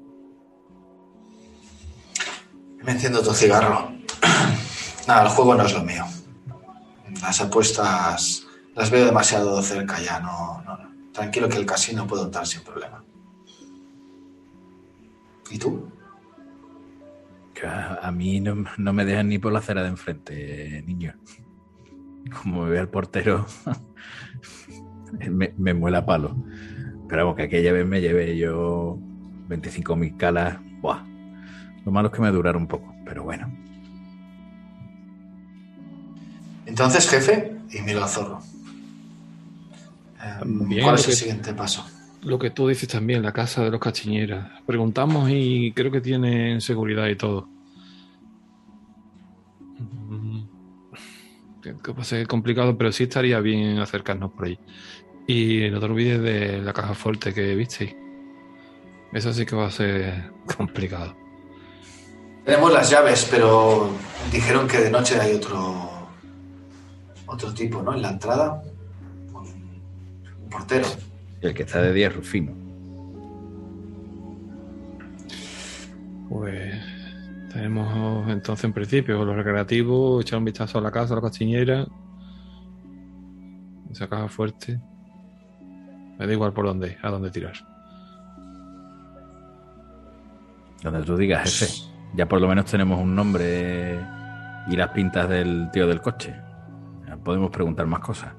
Me 2.83 2.91
enciendo 2.91 3.21
tu 3.21 3.33
cigarro. 3.33 3.91
Nada, 5.07 5.23
el 5.23 5.29
juego 5.29 5.55
no 5.55 5.63
es 5.63 5.73
lo 5.73 5.83
mío. 5.83 6.05
Las 7.21 7.41
apuestas 7.41 8.45
las 8.75 8.91
veo 8.91 9.05
demasiado 9.05 9.61
cerca 9.61 9.99
ya. 10.01 10.19
No, 10.19 10.61
no, 10.63 10.77
no. 10.77 11.11
Tranquilo 11.11 11.49
que 11.49 11.57
el 11.57 11.65
casino 11.65 12.05
puedo 12.05 12.25
entrar 12.25 12.45
sin 12.45 12.61
problema. 12.63 13.03
¿Y 15.49 15.57
tú? 15.57 15.89
A, 17.67 18.11
mí 18.11 18.39
no, 18.39 18.63
no 18.77 18.93
me 18.93 19.05
dejan 19.05 19.27
ni 19.29 19.37
por 19.39 19.51
la 19.51 19.59
acera 19.59 19.81
de 19.83 19.89
enfrente, 19.89 20.83
niño. 20.85 21.13
Como 22.43 22.63
me 22.63 22.69
ve 22.71 22.79
el 22.79 22.87
portero, 22.89 23.45
me, 25.29 25.53
me 25.57 25.73
muela 25.73 25.99
a 25.99 26.05
palo. 26.05 26.35
Pero 27.07 27.23
vamos, 27.23 27.35
que 27.37 27.43
aquella 27.43 27.71
vez 27.73 27.85
me 27.87 28.01
llevé 28.01 28.37
yo 28.37 28.97
25.000 29.49 30.15
calas. 30.17 30.57
Buah. 30.81 31.03
Lo 31.85 31.91
malo 31.91 32.09
es 32.09 32.13
que 32.13 32.21
me 32.21 32.29
duraron 32.31 32.63
un 32.63 32.67
poco, 32.67 32.93
pero 33.05 33.23
bueno. 33.23 33.51
Entonces, 36.65 37.09
jefe, 37.09 37.55
y 37.71 37.81
miro 37.81 38.03
al 38.03 38.09
zorro. 38.09 38.39
Eh, 40.21 40.43
Bien, 40.45 40.83
¿Cuál 40.83 40.95
es 40.95 41.01
el 41.05 41.09
que- 41.11 41.15
siguiente 41.15 41.53
paso? 41.53 41.85
Lo 42.21 42.37
que 42.37 42.49
tú 42.49 42.67
dices 42.67 42.89
también, 42.89 43.23
la 43.23 43.31
casa 43.31 43.63
de 43.63 43.71
los 43.71 43.79
cachiñeras. 43.79 44.61
Preguntamos 44.65 45.29
y 45.31 45.71
creo 45.73 45.91
que 45.91 46.01
tienen 46.01 46.59
seguridad 46.59 47.07
y 47.07 47.15
todo. 47.15 47.47
Mm, 49.79 50.41
Que 51.61 51.91
va 51.91 52.01
a 52.01 52.05
ser 52.05 52.27
complicado, 52.27 52.77
pero 52.77 52.91
sí 52.91 53.03
estaría 53.03 53.39
bien 53.39 53.79
acercarnos 53.79 54.31
por 54.31 54.45
ahí. 54.45 54.59
Y 55.27 55.69
no 55.69 55.79
te 55.79 55.85
olvides 55.85 56.21
de 56.21 56.61
la 56.61 56.73
caja 56.73 56.93
fuerte 56.93 57.33
que 57.33 57.55
visteis. 57.55 57.95
Eso 59.13 59.33
sí 59.33 59.45
que 59.45 59.55
va 59.55 59.67
a 59.67 59.71
ser 59.71 60.31
complicado. 60.57 61.15
Tenemos 62.45 62.73
las 62.73 62.89
llaves, 62.89 63.27
pero 63.29 63.91
dijeron 64.31 64.67
que 64.67 64.79
de 64.79 64.89
noche 64.89 65.19
hay 65.19 65.35
otro 65.35 65.89
otro 67.27 67.53
tipo, 67.53 67.81
¿no? 67.83 67.93
En 67.93 68.01
la 68.01 68.09
entrada. 68.09 68.63
Un 69.31 70.49
portero. 70.49 70.87
El 71.41 71.53
que 71.53 71.63
está 71.63 71.81
de 71.81 71.93
día 71.93 72.07
es 72.07 72.15
Rufino. 72.15 72.53
Pues 76.29 76.75
Tenemos 77.53 78.29
entonces 78.29 78.65
en 78.65 78.73
principio 78.73 79.25
los 79.25 79.35
recreativos, 79.35 80.23
echar 80.23 80.37
un 80.37 80.45
vistazo 80.45 80.77
a 80.77 80.81
la 80.81 80.91
casa, 80.91 81.13
a 81.13 81.15
la 81.15 81.21
castiñera. 81.23 81.87
Esa 83.89 84.07
caja 84.07 84.27
fuerte. 84.27 84.79
Me 86.19 86.27
da 86.27 86.33
igual 86.33 86.53
por 86.53 86.65
dónde, 86.65 86.97
a 87.01 87.09
dónde 87.09 87.31
tirar. 87.31 87.53
Donde 90.83 91.03
tú 91.03 91.17
digas, 91.17 91.59
jefe. 91.59 91.89
Ya 92.15 92.27
por 92.27 92.39
lo 92.39 92.47
menos 92.47 92.65
tenemos 92.65 92.99
un 92.99 93.15
nombre 93.15 93.99
y 94.67 94.75
las 94.75 94.89
pintas 94.89 95.29
del 95.29 95.69
tío 95.71 95.87
del 95.87 96.01
coche. 96.01 96.35
Podemos 97.23 97.49
preguntar 97.49 97.85
más 97.87 97.99
cosas. 97.99 98.33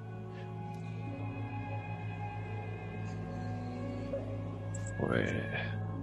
Pues, 5.00 5.32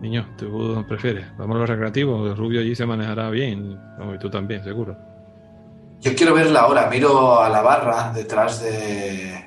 niño, 0.02 0.28
¿tú 0.38 0.84
prefieres? 0.88 1.26
Vamos 1.38 1.56
a 1.56 1.60
los 1.60 1.70
recreativos. 1.70 2.30
El 2.30 2.38
rubio 2.38 2.62
allí 2.62 2.76
se 2.76 2.86
manejará 2.86 3.30
bien. 3.30 3.80
No, 3.98 4.14
y 4.16 4.20
tú 4.20 4.30
también, 4.30 4.64
seguro. 4.64 4.98
Yo 6.02 6.16
quiero 6.16 6.34
verla 6.34 6.62
ahora. 6.62 6.90
Miro 6.90 7.42
a 7.42 7.50
la 7.50 7.62
barra 7.62 8.12
detrás 8.14 8.62
de, 8.62 9.46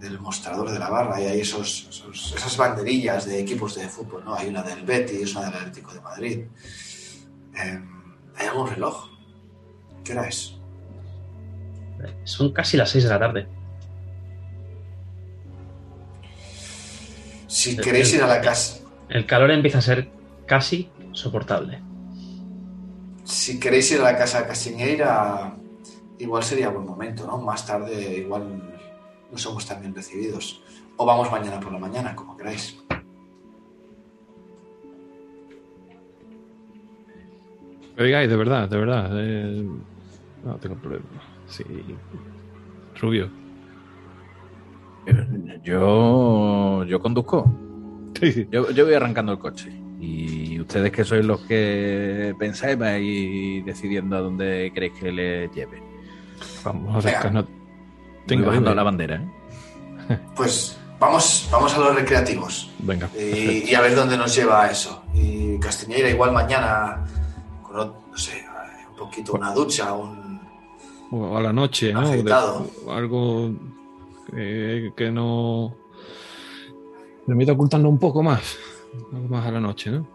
del 0.00 0.18
mostrador 0.20 0.70
de 0.70 0.78
la 0.78 0.88
barra 0.90 1.20
y 1.20 1.24
hay 1.26 1.40
esos, 1.40 1.86
esos- 1.90 2.34
esas 2.36 2.56
banderillas 2.56 3.26
de 3.26 3.40
equipos 3.40 3.74
de 3.74 3.88
fútbol, 3.88 4.24
¿no? 4.24 4.34
Hay 4.34 4.48
una 4.48 4.62
del 4.62 4.82
Betis, 4.84 5.34
una 5.36 5.46
del 5.46 5.54
Atlético 5.54 5.92
de 5.94 6.00
Madrid. 6.00 6.40
Eh, 7.54 7.80
¿Hay 8.36 8.46
algún 8.46 8.68
reloj? 8.68 9.08
¿Qué 10.04 10.12
hora 10.12 10.26
es? 10.28 10.54
Son 12.24 12.52
casi 12.52 12.76
las 12.76 12.90
6 12.90 13.04
de 13.04 13.10
la 13.10 13.18
tarde. 13.18 13.46
Si 17.46 17.76
queréis 17.76 18.12
ir 18.14 18.22
a 18.22 18.26
la 18.26 18.40
casa, 18.40 18.78
El 19.12 19.26
calor 19.26 19.50
empieza 19.50 19.78
a 19.78 19.82
ser 19.82 20.08
casi 20.46 20.88
soportable. 21.12 21.80
si 23.24 23.60
queréis 23.60 23.90
ir 23.92 24.00
a 24.00 24.04
la 24.04 24.16
casa 24.16 24.46
Castiñeira, 24.46 25.54
igual 26.18 26.42
sería 26.42 26.70
buen 26.70 26.86
momento, 26.86 27.26
¿no? 27.26 27.36
Más 27.38 27.66
tarde 27.66 28.16
igual 28.18 28.42
no 29.30 29.38
somos 29.38 29.66
tan 29.66 29.80
bien 29.80 29.94
recibidos. 29.94 30.62
O 30.96 31.04
vamos 31.04 31.30
mañana 31.30 31.60
por 31.60 31.72
la 31.72 31.78
mañana, 31.78 32.16
como 32.16 32.36
queráis. 32.36 32.76
Digáis, 37.98 38.28
de 38.28 38.36
verdad, 38.36 38.68
de 38.68 38.76
verdad. 38.78 39.10
eh, 39.14 39.66
no 40.44 40.56
tengo 40.56 40.76
problema. 40.76 41.04
Sí. 41.46 41.64
Rubio. 43.00 43.30
Yo, 45.62 46.84
yo 46.84 47.00
conduzco. 47.00 47.52
Sí. 48.20 48.46
Yo, 48.50 48.70
yo 48.70 48.84
voy 48.84 48.94
arrancando 48.94 49.32
el 49.32 49.38
coche. 49.38 49.70
Y 50.00 50.58
ustedes 50.60 50.90
que 50.90 51.04
sois 51.04 51.24
los 51.24 51.40
que 51.42 52.34
pensáis, 52.38 52.76
vais 52.78 53.64
decidiendo 53.64 54.16
a 54.16 54.20
dónde 54.20 54.70
queréis 54.74 54.92
que 54.94 55.12
le 55.12 55.48
lleve. 55.48 55.82
Vamos 56.64 57.04
a. 57.06 57.30
Voy 57.30 57.44
Tenga, 58.26 58.46
bajando 58.48 58.74
la 58.74 58.82
bandera, 58.82 59.16
¿eh? 59.16 60.18
Pues 60.36 60.78
vamos, 60.98 61.48
vamos 61.50 61.74
a 61.74 61.78
los 61.78 61.94
recreativos. 61.94 62.70
Venga. 62.80 63.08
Y, 63.18 63.70
y 63.70 63.74
a 63.74 63.80
ver 63.80 63.94
dónde 63.94 64.16
nos 64.16 64.34
lleva 64.34 64.68
eso. 64.68 65.02
Y 65.14 65.58
Castiñeira 65.58 66.08
igual 66.10 66.32
mañana, 66.32 67.04
con, 67.62 67.76
no 67.76 68.16
sé, 68.16 68.44
un 68.90 68.96
poquito 68.96 69.32
una 69.34 69.52
ducha, 69.52 69.92
un... 69.92 70.40
O 71.10 71.36
a 71.36 71.40
la 71.42 71.52
noche, 71.52 71.92
¿no? 71.92 72.08
De- 72.08 72.32
algo 72.90 73.50
que, 74.30 74.92
que 74.96 75.10
no. 75.10 75.74
Permite 77.26 77.52
ocultarlo 77.52 77.88
un 77.88 77.98
poco 77.98 78.22
más. 78.22 78.56
Algo 79.12 79.28
más 79.28 79.46
a 79.46 79.50
la 79.52 79.60
noche, 79.60 79.90
¿no? 79.90 80.06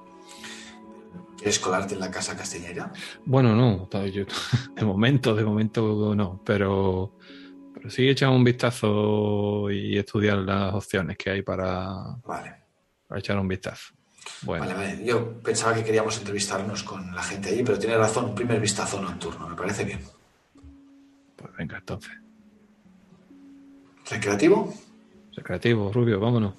¿Quieres 1.37 1.59
colarte 1.59 1.93
en 1.93 1.99
la 2.01 2.11
casa 2.11 2.35
Castiñeira? 2.35 2.91
Bueno, 3.25 3.55
no. 3.55 3.87
yo- 4.07 4.25
de 4.75 4.85
momento, 4.85 5.35
de 5.35 5.43
momento 5.45 6.13
no. 6.15 6.41
Pero, 6.43 7.13
pero 7.73 7.89
sí 7.89 8.07
echar 8.09 8.29
un 8.29 8.43
vistazo 8.43 9.69
y 9.71 9.97
estudiar 9.97 10.39
las 10.39 10.73
opciones 10.73 11.17
que 11.17 11.29
hay 11.29 11.41
para, 11.43 12.17
Vale. 12.25 12.55
para 13.07 13.19
echar 13.19 13.37
un 13.39 13.47
vistazo. 13.47 13.93
Bueno, 14.41 14.65
Vale, 14.65 14.73
vale. 14.77 15.05
Yo 15.05 15.39
pensaba 15.39 15.73
que 15.73 15.83
queríamos 15.83 16.17
entrevistarnos 16.17 16.83
con 16.83 17.15
la 17.15 17.23
gente 17.23 17.49
allí, 17.49 17.63
pero 17.63 17.79
tiene 17.79 17.97
razón, 17.97 18.25
un 18.25 18.35
primer 18.35 18.59
vistazo 18.59 19.01
nocturno, 19.01 19.47
me 19.47 19.55
parece 19.55 19.85
bien. 19.85 19.99
pues 21.35 21.55
venga, 21.57 21.77
entonces. 21.77 22.11
¿Recreativo? 24.09 24.73
Recreativo, 25.35 25.91
Rubio, 25.93 26.19
vámonos. 26.19 26.55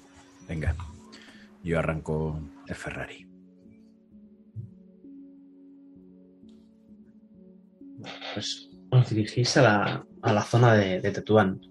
Venga. 0.49 0.75
Yo 1.63 1.77
arranco 1.77 2.41
el 2.67 2.73
Ferrari. 2.75 3.27
Pues 8.33 8.71
os 8.89 9.09
dirigís 9.11 9.55
a 9.57 9.61
la, 9.61 10.05
a 10.23 10.33
la 10.33 10.41
zona 10.41 10.73
de, 10.73 11.01
de 11.01 11.11
Tetuán. 11.11 11.61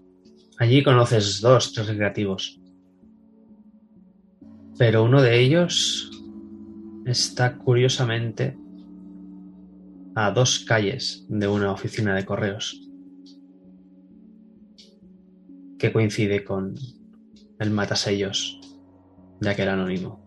Allí 0.59 0.81
conoces 0.81 1.41
dos, 1.41 1.73
tres 1.73 1.87
recreativos. 1.87 2.61
Pero 4.77 5.03
uno 5.03 5.21
de 5.21 5.41
ellos 5.41 6.09
está 7.05 7.57
curiosamente 7.57 8.57
a 10.15 10.31
dos 10.31 10.59
calles 10.59 11.25
de 11.27 11.49
una 11.49 11.73
oficina 11.73 12.15
de 12.15 12.25
correos. 12.25 12.81
Que 15.77 15.91
coincide 15.91 16.45
con 16.45 16.75
el 17.59 17.71
matasellos 17.71 18.58
de 19.39 19.49
aquel 19.49 19.69
anónimo. 19.69 20.19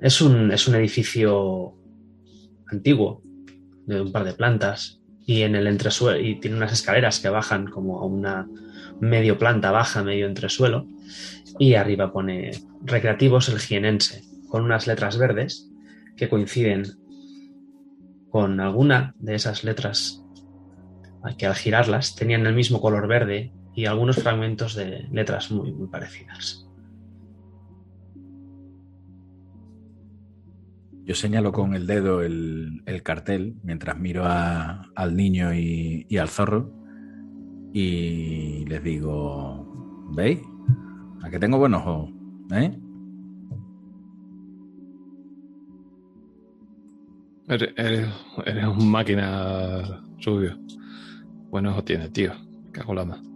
Es 0.00 0.20
un, 0.20 0.52
es 0.52 0.68
un 0.68 0.74
edificio 0.74 1.74
antiguo, 2.70 3.22
de 3.86 4.00
un 4.00 4.12
par 4.12 4.24
de 4.24 4.34
plantas, 4.34 5.00
y 5.24 5.42
en 5.42 5.56
el 5.56 5.66
entresuelo, 5.66 6.20
y 6.20 6.38
tiene 6.38 6.56
unas 6.56 6.72
escaleras 6.72 7.18
que 7.18 7.28
bajan 7.28 7.66
como 7.66 8.00
a 8.00 8.06
una 8.06 8.48
medio 9.00 9.38
planta 9.38 9.70
baja, 9.70 10.02
medio 10.02 10.26
entresuelo, 10.26 10.86
y 11.58 11.74
arriba 11.74 12.12
pone 12.12 12.52
Recreativos 12.82 13.48
el 13.48 13.58
Jienense, 13.58 14.22
con 14.48 14.64
unas 14.64 14.86
letras 14.86 15.18
verdes 15.18 15.70
que 16.16 16.28
coinciden 16.28 16.84
con 18.30 18.60
alguna 18.60 19.14
de 19.18 19.34
esas 19.34 19.64
letras 19.64 20.22
que 21.38 21.46
al 21.46 21.54
girarlas 21.54 22.14
tenían 22.14 22.46
el 22.46 22.54
mismo 22.54 22.80
color 22.80 23.08
verde 23.08 23.52
y 23.76 23.84
algunos 23.84 24.16
fragmentos 24.16 24.74
de 24.74 25.06
letras 25.12 25.50
muy, 25.52 25.70
muy 25.72 25.86
parecidas. 25.86 26.66
Yo 31.04 31.14
señalo 31.14 31.52
con 31.52 31.74
el 31.74 31.86
dedo 31.86 32.22
el, 32.22 32.82
el 32.86 33.02
cartel 33.04 33.56
mientras 33.62 33.96
miro 33.98 34.24
a- 34.24 34.88
al 34.96 35.14
niño 35.14 35.54
y, 35.54 36.06
y 36.08 36.16
al 36.16 36.28
zorro 36.28 36.72
y 37.72 38.64
les 38.66 38.82
digo, 38.82 40.08
¿veis? 40.16 40.40
A 41.22 41.30
que 41.30 41.38
tengo 41.38 41.58
buenos 41.58 41.82
ojos, 41.86 42.10
¿eh? 42.52 42.76
Eres, 47.48 47.72
eres, 47.76 48.66
un 48.66 48.90
máquina, 48.90 50.02
Rubio. 50.24 50.58
Buen 51.50 51.66
ojo 51.66 51.84
tienes, 51.84 52.12
tío. 52.12 52.32
Me 52.64 52.72
Cago 52.72 52.94
la 52.94 53.04
más. 53.04 53.35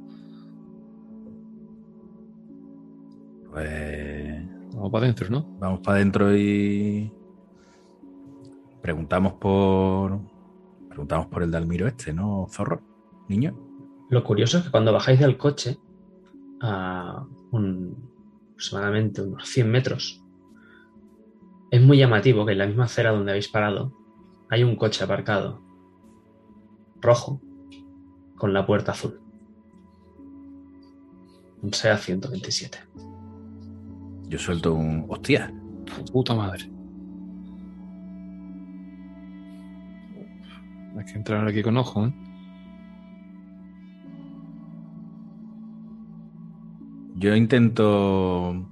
Pues 3.50 4.44
Vamos 4.74 4.90
para 4.92 5.04
adentro, 5.04 5.28
¿no? 5.30 5.44
vamos 5.58 5.80
para 5.80 5.96
adentro 5.96 6.36
y 6.36 7.12
preguntamos 8.80 9.34
por 9.34 10.20
preguntamos 10.88 11.26
por 11.26 11.42
el 11.42 11.50
Dalmiro 11.50 11.86
este, 11.86 12.12
¿no, 12.12 12.46
zorro? 12.50 12.80
Niño. 13.28 13.54
Lo 14.08 14.24
curioso 14.24 14.58
es 14.58 14.64
que 14.64 14.70
cuando 14.70 14.92
bajáis 14.92 15.20
del 15.20 15.36
coche 15.36 15.78
a 16.60 17.24
un- 17.52 17.96
aproximadamente 18.52 19.22
unos 19.22 19.48
100 19.48 19.70
metros, 19.70 20.22
es 21.70 21.80
muy 21.82 21.98
llamativo 21.98 22.44
que 22.44 22.52
en 22.52 22.58
la 22.58 22.66
misma 22.66 22.84
acera 22.84 23.10
donde 23.12 23.30
habéis 23.32 23.48
parado 23.48 23.92
hay 24.50 24.64
un 24.64 24.76
coche 24.76 25.04
aparcado 25.04 25.62
rojo 27.00 27.40
con 28.36 28.52
la 28.52 28.66
puerta 28.66 28.92
azul. 28.92 29.20
Un 31.62 31.72
SEA 31.72 31.96
127. 31.98 32.78
Yo 34.30 34.38
suelto 34.38 34.74
un 34.74 35.06
hostia. 35.08 35.52
Puta 36.12 36.34
madre. 36.34 36.70
Hay 40.96 41.04
que 41.04 41.12
entrar 41.14 41.46
aquí 41.48 41.62
con 41.62 41.76
ojo, 41.76 42.06
¿eh? 42.06 42.14
Yo 47.16 47.34
intento, 47.34 48.66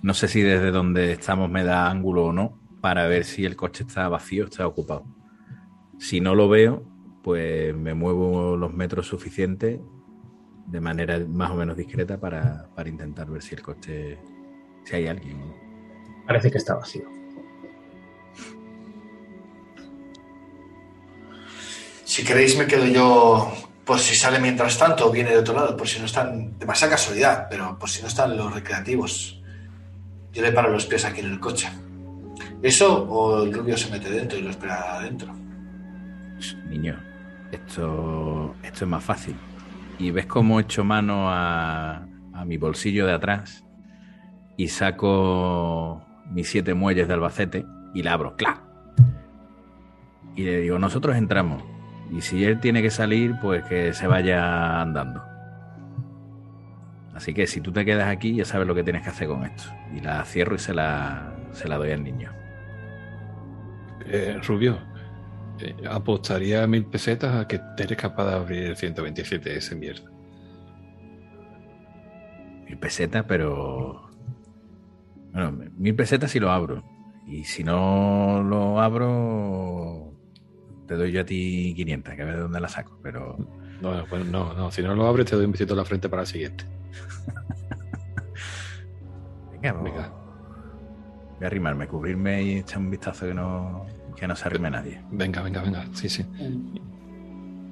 no 0.00 0.14
sé 0.14 0.28
si 0.28 0.40
desde 0.40 0.70
donde 0.70 1.12
estamos 1.12 1.50
me 1.50 1.62
da 1.62 1.90
ángulo 1.90 2.26
o 2.26 2.32
no, 2.32 2.58
para 2.80 3.06
ver 3.06 3.24
si 3.24 3.44
el 3.44 3.54
coche 3.54 3.84
está 3.86 4.08
vacío 4.08 4.44
o 4.44 4.46
está 4.46 4.66
ocupado. 4.66 5.04
Si 5.98 6.22
no 6.22 6.34
lo 6.34 6.48
veo, 6.48 6.82
pues 7.22 7.76
me 7.76 7.92
muevo 7.92 8.56
los 8.56 8.72
metros 8.72 9.06
suficientes 9.06 9.78
de 10.66 10.80
manera 10.80 11.20
más 11.28 11.50
o 11.50 11.54
menos 11.54 11.76
discreta 11.76 12.18
para, 12.18 12.70
para 12.74 12.88
intentar 12.88 13.30
ver 13.30 13.42
si 13.42 13.54
el 13.54 13.62
coche, 13.62 14.18
si 14.84 14.96
hay 14.96 15.06
alguien. 15.06 15.40
Parece 16.26 16.50
que 16.50 16.58
está 16.58 16.74
vacío. 16.74 17.08
Si 22.04 22.24
queréis 22.24 22.58
me 22.58 22.66
quedo 22.66 22.86
yo 22.86 23.52
por 23.84 23.98
si 23.98 24.14
sale 24.14 24.38
mientras 24.38 24.78
tanto 24.78 25.08
o 25.08 25.10
viene 25.10 25.30
de 25.30 25.38
otro 25.38 25.54
lado, 25.54 25.76
por 25.76 25.88
si 25.88 25.98
no 25.98 26.06
están, 26.06 26.58
demasiada 26.58 26.92
casualidad, 26.92 27.46
pero 27.50 27.78
por 27.78 27.88
si 27.88 28.02
no 28.02 28.08
están 28.08 28.36
los 28.36 28.52
recreativos. 28.52 29.42
Yo 30.32 30.42
le 30.42 30.52
paro 30.52 30.70
los 30.70 30.86
pies 30.86 31.04
aquí 31.04 31.20
en 31.20 31.32
el 31.32 31.40
coche. 31.40 31.68
¿Eso 32.62 33.04
o 33.04 33.42
el 33.42 33.52
rubio 33.52 33.76
se 33.76 33.90
mete 33.90 34.10
dentro 34.10 34.38
y 34.38 34.42
lo 34.42 34.50
espera 34.50 34.96
adentro? 34.96 35.34
Pues, 36.34 36.56
niño, 36.68 36.98
esto, 37.50 38.54
esto 38.62 38.84
es 38.84 38.88
más 38.88 39.02
fácil. 39.02 39.34
Y 39.98 40.10
ves 40.10 40.26
cómo 40.26 40.60
echo 40.60 40.84
mano 40.84 41.28
a, 41.28 42.06
a 42.32 42.44
mi 42.44 42.56
bolsillo 42.56 43.06
de 43.06 43.14
atrás 43.14 43.61
y 44.56 44.68
saco 44.68 46.02
mis 46.30 46.48
siete 46.48 46.74
muelles 46.74 47.08
de 47.08 47.14
Albacete 47.14 47.66
y 47.94 48.02
la 48.02 48.12
abro, 48.14 48.36
¡clac! 48.36 48.62
Y 50.34 50.44
le 50.44 50.60
digo, 50.60 50.78
nosotros 50.78 51.16
entramos. 51.16 51.62
Y 52.10 52.20
si 52.20 52.44
él 52.44 52.60
tiene 52.60 52.82
que 52.82 52.90
salir, 52.90 53.34
pues 53.40 53.64
que 53.64 53.92
se 53.92 54.06
vaya 54.06 54.80
andando. 54.80 55.22
Así 57.14 57.34
que 57.34 57.46
si 57.46 57.60
tú 57.60 57.72
te 57.72 57.84
quedas 57.84 58.08
aquí, 58.08 58.34
ya 58.34 58.44
sabes 58.44 58.66
lo 58.66 58.74
que 58.74 58.82
tienes 58.82 59.02
que 59.02 59.10
hacer 59.10 59.28
con 59.28 59.44
esto. 59.44 59.64
Y 59.94 60.00
la 60.00 60.24
cierro 60.24 60.54
y 60.54 60.58
se 60.58 60.72
la, 60.74 61.34
se 61.52 61.68
la 61.68 61.76
doy 61.76 61.92
al 61.92 62.02
niño. 62.02 62.32
Eh, 64.06 64.38
Rubio, 64.46 64.78
eh, 65.60 65.74
apostaría 65.88 66.66
mil 66.66 66.86
pesetas 66.86 67.34
a 67.36 67.46
que 67.46 67.60
eres 67.78 67.98
capaz 67.98 68.26
de 68.26 68.34
abrir 68.34 68.62
el 68.64 68.76
127 68.76 69.56
ese 69.56 69.76
mierda. 69.76 70.10
Mil 72.66 72.78
pesetas, 72.78 73.24
pero. 73.28 74.10
Bueno, 75.32 75.52
mil 75.76 75.94
pesetas 75.94 76.30
si 76.30 76.38
lo 76.38 76.50
abro. 76.50 76.84
Y 77.26 77.44
si 77.44 77.64
no 77.64 78.42
lo 78.42 78.80
abro, 78.80 80.12
te 80.86 80.94
doy 80.94 81.12
yo 81.12 81.22
a 81.22 81.24
ti 81.24 81.72
500, 81.76 82.14
que 82.14 82.22
a 82.22 82.24
ver 82.24 82.36
de 82.36 82.42
dónde 82.42 82.60
la 82.60 82.68
saco. 82.68 82.98
Pero. 83.02 83.36
No, 83.80 84.06
bueno, 84.06 84.24
no, 84.26 84.54
no, 84.54 84.70
si 84.70 84.82
no 84.82 84.94
lo 84.94 85.06
abres 85.06 85.26
te 85.26 85.36
doy 85.36 85.44
un 85.44 85.52
besito 85.52 85.72
en 85.72 85.78
la 85.78 85.84
frente 85.84 86.08
para 86.08 86.22
el 86.22 86.28
siguiente. 86.28 86.64
Venga, 89.52 89.72
Venga. 89.72 90.12
Voy 91.36 91.44
a 91.44 91.46
arrimarme, 91.46 91.88
cubrirme 91.88 92.42
y 92.42 92.58
echar 92.58 92.78
un 92.78 92.90
vistazo 92.90 93.26
que 93.26 93.34
no, 93.34 93.86
que 94.16 94.28
no 94.28 94.36
se 94.36 94.46
arrime 94.46 94.70
nadie. 94.70 95.02
Venga, 95.10 95.42
venga, 95.42 95.62
venga. 95.62 95.86
Sí, 95.92 96.08
sí. 96.08 96.24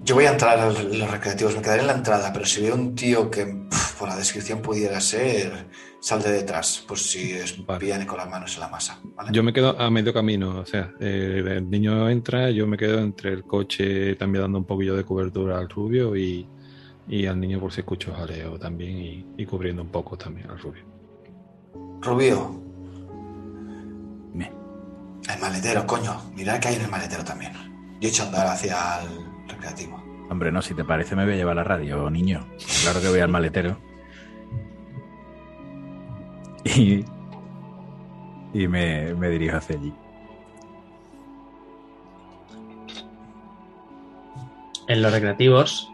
Yo 0.02 0.16
voy 0.16 0.24
a 0.24 0.32
entrar 0.32 0.58
a 0.58 0.70
los 0.70 1.10
recreativos, 1.10 1.54
me 1.54 1.62
quedaré 1.62 1.82
en 1.82 1.86
la 1.86 1.92
entrada, 1.92 2.32
pero 2.32 2.44
si 2.46 2.62
veo 2.62 2.74
un 2.74 2.96
tío 2.96 3.30
que 3.30 3.66
por 3.98 4.08
la 4.08 4.16
descripción 4.16 4.60
pudiera 4.60 5.00
ser, 5.00 5.68
sal 6.00 6.22
de 6.22 6.32
detrás, 6.32 6.82
por 6.88 6.98
si 6.98 7.32
es 7.32 7.64
Vale. 7.66 7.84
viene 7.84 8.06
con 8.06 8.16
las 8.16 8.28
manos 8.28 8.54
en 8.54 8.60
la 8.60 8.68
masa. 8.68 8.98
¿vale? 9.14 9.30
Yo 9.32 9.42
me 9.42 9.52
quedo 9.52 9.78
a 9.78 9.90
medio 9.90 10.12
camino, 10.14 10.60
o 10.60 10.66
sea, 10.66 10.92
eh, 10.98 11.42
el 11.46 11.68
niño 11.70 12.08
entra, 12.08 12.50
yo 12.50 12.66
me 12.66 12.76
quedo 12.76 12.98
entre 13.00 13.32
el 13.32 13.44
coche 13.44 14.14
también 14.16 14.42
dando 14.42 14.58
un 14.58 14.64
poquillo 14.64 14.96
de 14.96 15.04
cobertura 15.04 15.58
al 15.58 15.68
rubio 15.68 16.16
y, 16.16 16.48
y 17.08 17.26
al 17.26 17.38
niño 17.38 17.60
por 17.60 17.72
si 17.72 17.80
escucho 17.80 18.14
jaleo 18.14 18.58
también 18.58 18.96
y, 18.98 19.26
y 19.36 19.44
cubriendo 19.46 19.82
un 19.82 19.88
poco 19.90 20.16
también 20.16 20.50
al 20.50 20.58
rubio. 20.58 20.84
Rubio, 22.00 22.60
Me. 24.32 24.50
el 25.32 25.40
maletero, 25.40 25.86
coño, 25.86 26.30
mira 26.34 26.58
que 26.58 26.68
hay 26.68 26.76
en 26.76 26.82
el 26.82 26.90
maletero 26.90 27.22
también. 27.24 27.52
Yo 28.00 28.08
he 28.08 28.10
hecho 28.10 28.22
a 28.22 28.26
andar 28.26 28.46
hacia 28.46 29.02
el 29.02 29.48
recreativo. 29.48 30.02
Hombre, 30.30 30.50
no, 30.50 30.62
si 30.62 30.72
te 30.74 30.84
parece 30.84 31.14
me 31.16 31.24
voy 31.24 31.34
a 31.34 31.36
llevar 31.36 31.56
la 31.56 31.64
radio, 31.64 32.08
niño. 32.08 32.46
Claro 32.82 33.00
que 33.02 33.08
voy 33.08 33.20
al 33.20 33.28
maletero. 33.28 33.76
Y, 36.76 37.04
y 38.52 38.68
me, 38.68 39.14
me 39.14 39.30
dirijo 39.30 39.56
hacia 39.56 39.76
allí. 39.76 39.92
En 44.88 45.02
los 45.02 45.12
recreativos, 45.12 45.88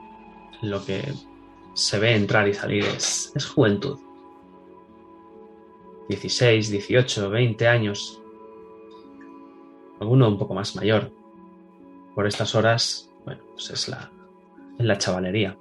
lo 0.62 0.84
que 0.84 1.12
se 1.74 1.98
ve 1.98 2.16
entrar 2.16 2.48
y 2.48 2.54
salir 2.54 2.84
es, 2.84 3.30
es 3.34 3.46
juventud. 3.46 3.98
16, 6.08 6.70
18, 6.70 7.30
20 7.30 7.68
años. 7.68 8.22
Alguno 10.00 10.28
un 10.28 10.38
poco 10.38 10.54
más 10.54 10.74
mayor. 10.76 11.12
Por 12.14 12.26
estas 12.26 12.54
horas, 12.54 13.10
bueno, 13.24 13.42
pues 13.52 13.70
es 13.70 13.88
la, 13.88 14.10
es 14.78 14.86
la 14.86 14.96
chavalería. 14.96 15.58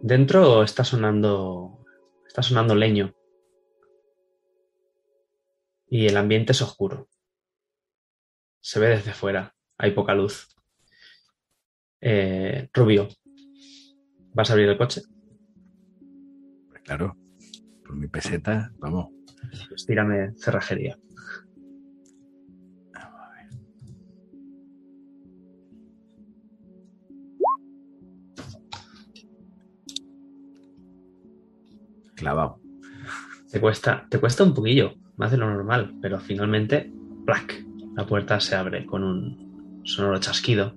Dentro 0.00 0.64
está 0.64 0.82
sonando, 0.82 1.78
está 2.26 2.42
sonando 2.42 2.74
leño. 2.74 3.14
Y 5.94 6.06
el 6.06 6.16
ambiente 6.16 6.52
es 6.52 6.62
oscuro. 6.62 7.06
Se 8.62 8.80
ve 8.80 8.88
desde 8.88 9.12
fuera, 9.12 9.54
hay 9.76 9.90
poca 9.90 10.14
luz. 10.14 10.48
Eh, 12.00 12.70
Rubio, 12.72 13.08
¿vas 14.32 14.48
a 14.48 14.54
abrir 14.54 14.70
el 14.70 14.78
coche? 14.78 15.02
Pues 16.70 16.80
claro, 16.80 17.14
por 17.84 17.94
mi 17.94 18.08
peseta, 18.08 18.72
vamos. 18.78 19.10
Pues 19.68 19.84
tírame 19.84 20.32
cerrajería. 20.38 20.98
Clavado. 32.14 32.62
Te 33.50 33.60
cuesta, 33.60 34.06
te 34.08 34.18
cuesta 34.18 34.42
un 34.42 34.54
poquillo, 34.54 34.94
más 35.22 35.30
de 35.30 35.36
lo 35.36 35.48
normal, 35.48 35.94
pero 36.02 36.18
finalmente, 36.18 36.92
¡plac! 37.24 37.64
La 37.94 38.04
puerta 38.04 38.40
se 38.40 38.56
abre 38.56 38.84
con 38.84 39.04
un 39.04 39.80
sonoro 39.84 40.18
chasquido. 40.18 40.74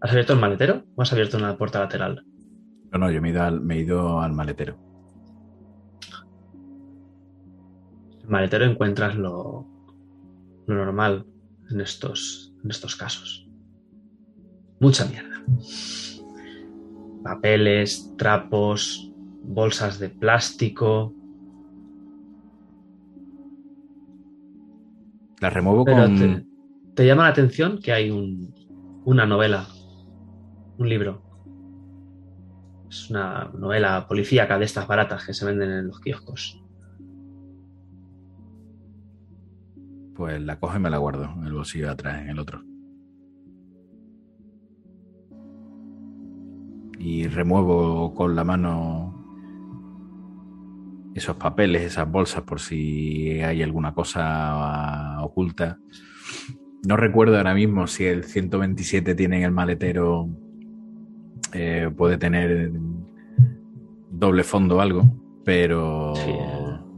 ¿Has 0.00 0.12
abierto 0.12 0.34
el 0.34 0.38
maletero 0.38 0.84
o 0.94 1.02
has 1.02 1.12
abierto 1.12 1.38
una 1.38 1.56
puerta 1.58 1.80
lateral? 1.80 2.24
No, 2.92 3.00
no, 3.00 3.10
yo 3.10 3.20
me 3.20 3.30
he 3.30 3.32
ido 3.32 3.42
al, 3.42 3.60
me 3.60 3.74
he 3.74 3.80
ido 3.80 4.20
al 4.20 4.32
maletero. 4.32 4.78
En 8.12 8.20
el 8.20 8.28
maletero 8.28 8.64
encuentras 8.64 9.16
lo, 9.16 9.66
lo 10.68 10.74
normal 10.76 11.26
en 11.68 11.80
estos, 11.80 12.54
en 12.62 12.70
estos 12.70 12.94
casos. 12.94 13.48
Mucha 14.78 15.04
mierda. 15.06 15.42
Papeles, 17.24 18.14
trapos, 18.16 19.10
bolsas 19.46 19.98
de 19.98 20.08
plástico. 20.10 21.14
La 25.40 25.50
remuevo 25.50 25.84
Pero 25.84 26.04
con. 26.04 26.16
te, 26.16 26.46
te 26.94 27.06
llama 27.06 27.24
la 27.24 27.28
atención 27.30 27.78
que 27.78 27.92
hay 27.92 28.10
un- 28.10 28.54
una 29.04 29.26
novela, 29.26 29.66
un 30.78 30.88
libro. 30.88 31.22
Es 32.88 33.10
una 33.10 33.50
novela 33.58 34.06
policíaca 34.08 34.58
de 34.58 34.64
estas 34.64 34.86
baratas 34.86 35.26
que 35.26 35.34
se 35.34 35.44
venden 35.44 35.70
en 35.70 35.86
los 35.88 36.00
kioscos. 36.00 36.60
Pues 40.14 40.40
la 40.40 40.60
cojo 40.60 40.76
y 40.76 40.80
me 40.80 40.90
la 40.90 40.98
guardo 40.98 41.24
en 41.36 41.44
el 41.44 41.52
bolsillo 41.52 41.86
de 41.86 41.92
atrás, 41.92 42.22
en 42.22 42.28
el 42.30 42.38
otro. 42.38 42.62
Y 46.98 47.26
remuevo 47.26 48.14
con 48.14 48.34
la 48.36 48.44
mano 48.44 49.13
esos 51.14 51.36
papeles, 51.36 51.82
esas 51.82 52.10
bolsas, 52.10 52.42
por 52.42 52.60
si 52.60 53.40
hay 53.40 53.62
alguna 53.62 53.94
cosa 53.94 55.22
oculta. 55.22 55.78
No 56.86 56.96
recuerdo 56.96 57.36
ahora 57.36 57.54
mismo 57.54 57.86
si 57.86 58.04
el 58.06 58.24
127 58.24 59.14
tiene 59.14 59.38
en 59.38 59.42
el 59.44 59.50
maletero, 59.52 60.28
eh, 61.52 61.90
puede 61.96 62.18
tener 62.18 62.72
doble 64.10 64.44
fondo 64.44 64.76
o 64.76 64.80
algo, 64.80 65.04
pero 65.44 66.14
Sí. 66.16 66.32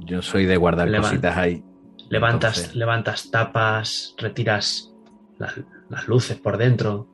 yo 0.06 0.22
soy 0.22 0.46
de 0.46 0.56
guardar 0.56 0.94
cositas 0.96 1.36
ahí. 1.36 1.62
Levantas, 2.08 2.56
Entonces- 2.56 2.76
levantas 2.76 3.30
tapas, 3.30 4.14
retiras 4.18 4.94
las, 5.38 5.60
las 5.90 6.08
luces 6.08 6.38
por 6.38 6.56
dentro. 6.56 7.08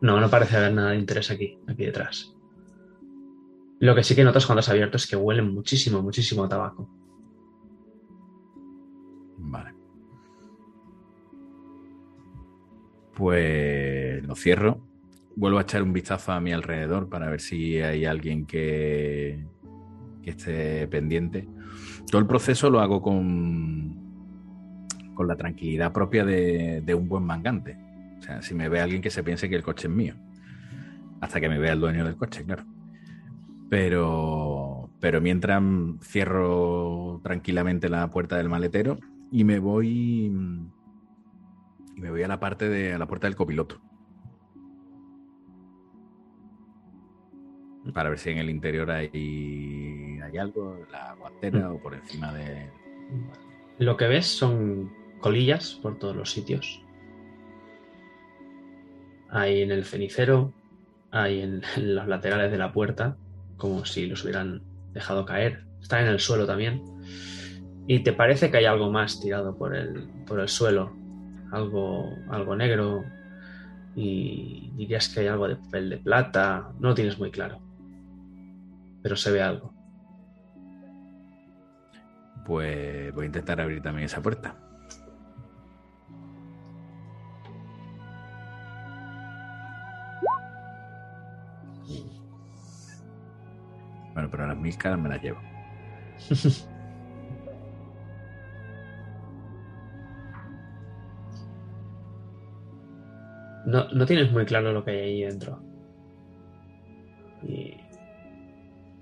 No, 0.00 0.20
no 0.20 0.28
parece 0.28 0.56
haber 0.56 0.72
nada 0.72 0.90
de 0.90 0.96
interés 0.98 1.30
aquí, 1.30 1.58
aquí 1.68 1.84
detrás. 1.84 2.34
Lo 3.82 3.96
que 3.96 4.04
sí 4.04 4.14
que 4.14 4.22
notas 4.22 4.46
cuando 4.46 4.60
has 4.60 4.68
abierto 4.68 4.96
es 4.96 5.08
que 5.08 5.16
huele 5.16 5.42
muchísimo, 5.42 6.00
muchísimo 6.02 6.44
a 6.44 6.48
tabaco. 6.48 6.88
Vale. 9.38 9.74
Pues 13.12 14.24
lo 14.24 14.36
cierro. 14.36 14.86
Vuelvo 15.34 15.58
a 15.58 15.62
echar 15.62 15.82
un 15.82 15.92
vistazo 15.92 16.30
a 16.30 16.38
mi 16.38 16.52
alrededor 16.52 17.08
para 17.08 17.28
ver 17.28 17.40
si 17.40 17.80
hay 17.80 18.04
alguien 18.04 18.46
que, 18.46 19.44
que 20.22 20.30
esté 20.30 20.86
pendiente. 20.86 21.48
Todo 22.08 22.20
el 22.20 22.28
proceso 22.28 22.70
lo 22.70 22.78
hago 22.78 23.02
con, 23.02 23.96
con 25.12 25.26
la 25.26 25.34
tranquilidad 25.34 25.92
propia 25.92 26.24
de, 26.24 26.82
de 26.82 26.94
un 26.94 27.08
buen 27.08 27.24
mangante. 27.24 27.76
O 28.20 28.22
sea, 28.22 28.42
si 28.42 28.54
me 28.54 28.68
ve 28.68 28.80
alguien 28.80 29.02
que 29.02 29.10
se 29.10 29.24
piense 29.24 29.48
que 29.48 29.56
el 29.56 29.64
coche 29.64 29.88
es 29.88 29.92
mío. 29.92 30.14
Hasta 31.20 31.40
que 31.40 31.48
me 31.48 31.58
vea 31.58 31.72
el 31.72 31.80
dueño 31.80 32.04
del 32.04 32.14
coche, 32.14 32.44
claro. 32.44 32.64
Pero, 33.72 34.90
pero 35.00 35.22
mientras 35.22 35.62
cierro 36.02 37.22
tranquilamente 37.22 37.88
la 37.88 38.10
puerta 38.10 38.36
del 38.36 38.50
maletero 38.50 38.98
y 39.30 39.44
me 39.44 39.60
voy. 39.60 40.26
Y 41.96 41.98
me 41.98 42.10
voy 42.10 42.22
a 42.22 42.28
la 42.28 42.38
parte 42.38 42.68
de 42.68 42.92
a 42.92 42.98
la 42.98 43.06
puerta 43.06 43.28
del 43.28 43.34
copiloto. 43.34 43.80
Para 47.94 48.10
ver 48.10 48.18
si 48.18 48.28
en 48.28 48.36
el 48.36 48.50
interior 48.50 48.90
hay, 48.90 50.20
hay 50.22 50.36
algo, 50.36 50.76
la 50.90 51.14
guantera 51.14 51.72
o 51.72 51.78
por 51.78 51.94
encima 51.94 52.30
de. 52.34 52.68
Lo 53.78 53.96
que 53.96 54.06
ves 54.06 54.26
son 54.26 54.92
colillas 55.20 55.80
por 55.80 55.98
todos 55.98 56.14
los 56.14 56.30
sitios. 56.30 56.84
Hay 59.30 59.62
en 59.62 59.70
el 59.70 59.86
cenicero, 59.86 60.52
hay 61.10 61.40
en, 61.40 61.62
en 61.74 61.94
los 61.94 62.06
laterales 62.06 62.52
de 62.52 62.58
la 62.58 62.70
puerta, 62.70 63.16
como 63.62 63.84
si 63.84 64.06
los 64.06 64.24
hubieran 64.24 64.60
dejado 64.92 65.24
caer. 65.24 65.64
Está 65.80 66.00
en 66.00 66.08
el 66.08 66.18
suelo 66.18 66.46
también. 66.46 66.82
Y 67.86 68.00
te 68.00 68.12
parece 68.12 68.50
que 68.50 68.56
hay 68.56 68.64
algo 68.64 68.90
más 68.90 69.20
tirado 69.20 69.56
por 69.56 69.76
el, 69.76 70.08
por 70.26 70.40
el 70.40 70.48
suelo, 70.48 70.92
algo, 71.52 72.10
algo 72.28 72.56
negro, 72.56 73.04
y 73.94 74.72
dirías 74.74 75.08
que 75.08 75.20
hay 75.20 75.26
algo 75.28 75.46
de 75.46 75.54
papel 75.54 75.90
de 75.90 75.98
plata, 75.98 76.72
no 76.80 76.88
lo 76.88 76.94
tienes 76.96 77.20
muy 77.20 77.30
claro, 77.30 77.60
pero 79.00 79.14
se 79.14 79.30
ve 79.30 79.42
algo. 79.42 79.72
Pues 82.44 83.14
voy 83.14 83.22
a 83.22 83.26
intentar 83.26 83.60
abrir 83.60 83.80
también 83.80 84.06
esa 84.06 84.20
puerta. 84.20 84.56
Mil 94.62 94.76
caras 94.78 94.98
me 94.98 95.08
las 95.08 95.22
llevo. 95.22 95.40
No, 103.64 103.88
no 103.90 104.06
tienes 104.06 104.30
muy 104.32 104.44
claro 104.44 104.72
lo 104.72 104.84
que 104.84 104.90
hay 104.90 104.98
ahí 104.98 105.22
dentro. 105.22 105.62
Y 107.46 107.76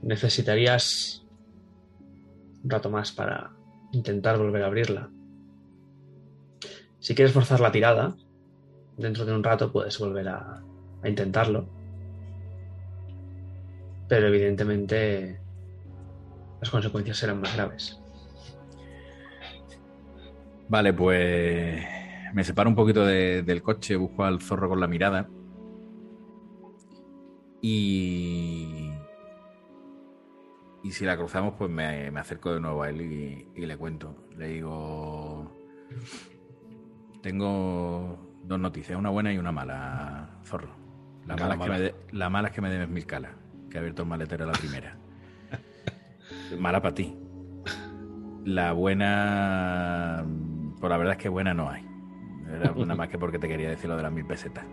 necesitarías 0.03 1.25
un 2.63 2.71
rato 2.71 2.91
más 2.91 3.13
para 3.13 3.53
intentar 3.93 4.39
volver 4.39 4.63
a 4.63 4.67
abrirla. 4.67 5.11
Si 6.99 7.15
quieres 7.15 7.33
forzar 7.33 7.61
la 7.61 7.73
tirada, 7.73 8.15
dentro 8.99 9.25
de 9.25 9.35
un 9.35 9.43
rato 9.43 9.73
puedes 9.73 9.99
volver 9.99 10.29
a, 10.29 10.63
a 11.03 11.09
intentarlo. 11.09 11.67
Pero 14.09 14.27
evidentemente 14.29 15.41
las 16.61 16.71
consecuencias 16.71 17.17
serán 17.19 17.41
más 17.41 17.55
graves. 17.55 18.01
Vale, 20.69 20.93
pues 20.93 21.85
me 22.33 22.45
separo 22.45 22.69
un 22.71 22.77
poquito 22.77 23.05
de- 23.05 23.43
del 23.43 23.63
coche, 23.63 23.97
busco 23.97 24.25
al 24.25 24.41
zorro 24.41 24.69
con 24.69 24.79
la 24.81 24.87
mirada. 24.87 25.29
Y. 27.61 28.91
Y 30.83 30.93
si 30.93 31.05
la 31.05 31.17
cruzamos, 31.17 31.55
pues 31.59 31.71
me, 31.71 32.11
me 32.11 32.21
acerco 32.21 32.55
de 32.55 32.61
nuevo 32.61 32.83
a 32.83 32.89
él 32.89 33.03
y, 33.03 33.49
y 33.55 33.67
le 33.67 33.77
cuento. 33.77 34.17
Le 34.37 34.49
digo. 34.49 35.57
Tengo 37.23 38.19
dos 38.45 38.59
noticias, 38.59 38.99
una 38.99 39.11
buena 39.11 39.33
y 39.33 39.39
una 39.39 39.53
mala, 39.53 40.39
zorro. 40.45 40.71
La, 41.27 41.37
mala, 41.37 41.49
la 41.49 41.55
es 41.55 41.61
que 41.61 41.69
mala. 41.69 41.75
me 41.75 41.81
de- 41.81 41.95
la 42.13 42.31
mala 42.31 42.49
es 42.49 42.55
que 42.55 42.61
me 42.63 42.71
debes 42.71 42.89
mil 42.89 43.05
calas, 43.07 43.33
que 43.69 43.77
he 43.77 43.81
abierto 43.81 44.03
el 44.03 44.09
maletero 44.09 44.45
a 44.45 44.47
la 44.47 44.53
primera. 44.55 44.97
Mala 46.59 46.81
para 46.81 46.95
ti. 46.95 47.17
La 48.45 48.73
buena. 48.73 50.25
Pues 50.81 50.91
la 50.91 50.97
verdad 50.97 51.13
es 51.13 51.19
que 51.19 51.29
buena 51.29 51.55
no 51.55 51.69
hay. 51.69 51.87
Era 52.49 52.73
nada 52.77 52.95
más 52.95 53.09
que 53.09 53.19
porque 53.19 53.39
te 53.39 53.49
quería 53.49 53.71
decir 53.71 53.89
lo 53.89 53.97
de 53.97 54.03
las 54.03 54.13
mil 54.13 54.25
pesetas. 54.25 54.65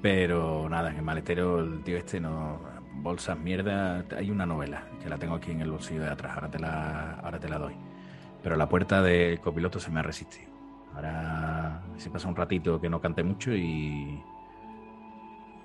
Pero 0.00 0.68
nada, 0.68 0.90
en 0.90 0.96
el 0.96 1.02
maletero 1.02 1.60
el 1.60 1.82
tío 1.82 1.96
este 1.96 2.20
no. 2.20 2.60
Bolsas, 3.00 3.38
mierda. 3.38 4.04
Hay 4.16 4.30
una 4.30 4.44
novela 4.44 4.88
que 5.00 5.08
la 5.08 5.18
tengo 5.18 5.34
aquí 5.34 5.52
en 5.52 5.60
el 5.60 5.70
bolsillo 5.70 6.02
de 6.02 6.10
atrás. 6.10 6.32
Ahora 6.34 6.50
te 6.50 6.58
la, 6.58 7.14
ahora 7.14 7.38
te 7.38 7.48
la 7.48 7.58
doy. 7.58 7.74
Pero 8.42 8.56
la 8.56 8.68
puerta 8.68 9.02
del 9.02 9.40
copiloto 9.40 9.78
se 9.78 9.90
me 9.90 10.00
ha 10.00 10.02
resistido. 10.02 10.50
Ahora 10.94 11.82
si 11.96 12.08
pasa 12.08 12.28
un 12.28 12.36
ratito 12.36 12.80
que 12.80 12.88
no 12.88 13.00
cante 13.00 13.22
mucho 13.22 13.52
y. 13.52 14.22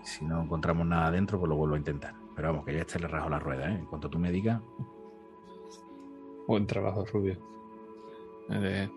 Si 0.04 0.26
no 0.26 0.44
encontramos 0.44 0.86
nada 0.86 1.12
dentro, 1.12 1.40
pues 1.40 1.50
lo 1.50 1.56
vuelvo 1.56 1.76
a 1.76 1.78
intentar. 1.78 2.14
Pero 2.36 2.50
vamos, 2.50 2.66
que 2.66 2.74
ya 2.74 2.82
este 2.82 3.00
le 3.00 3.08
rajo 3.08 3.30
la 3.30 3.40
rueda, 3.40 3.70
¿eh? 3.70 3.76
En 3.76 3.86
cuanto 3.86 4.10
tú 4.10 4.20
me 4.20 4.32
digas, 4.32 4.60
Buen 6.46 6.68
trabajo, 6.68 7.06
Rubio. 7.06 7.38
Eh, 8.50 8.90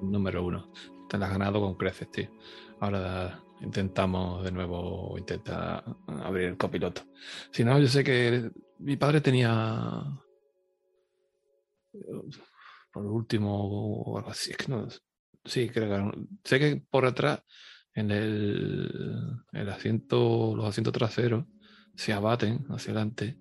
número 0.00 0.42
uno. 0.42 0.72
Te 1.08 1.16
has 1.16 1.30
ganado 1.30 1.60
con 1.60 1.74
creces, 1.74 2.10
tío. 2.10 2.30
Ahora 2.80 3.42
intentamos 3.60 4.42
de 4.44 4.50
nuevo 4.50 5.14
intentar 5.18 5.84
abrir 6.06 6.48
el 6.48 6.56
copiloto. 6.56 7.02
Si 7.50 7.64
no, 7.64 7.78
yo 7.78 7.86
sé 7.86 8.02
que 8.02 8.50
mi 8.78 8.96
padre 8.96 9.20
tenía 9.20 10.04
por 12.90 13.06
último 13.06 14.02
o 14.04 14.18
algo 14.18 14.30
así. 14.30 14.52
No. 14.68 14.88
Sí, 15.44 15.68
creo 15.68 16.10
que 16.12 16.26
sé 16.44 16.58
que 16.58 16.82
por 16.88 17.04
atrás 17.04 17.42
en 17.92 18.10
el, 18.10 19.44
el 19.52 19.68
asiento, 19.68 20.56
los 20.56 20.66
asientos 20.66 20.94
traseros 20.94 21.44
se 21.94 22.14
abaten 22.14 22.64
hacia 22.70 22.92
adelante 22.92 23.38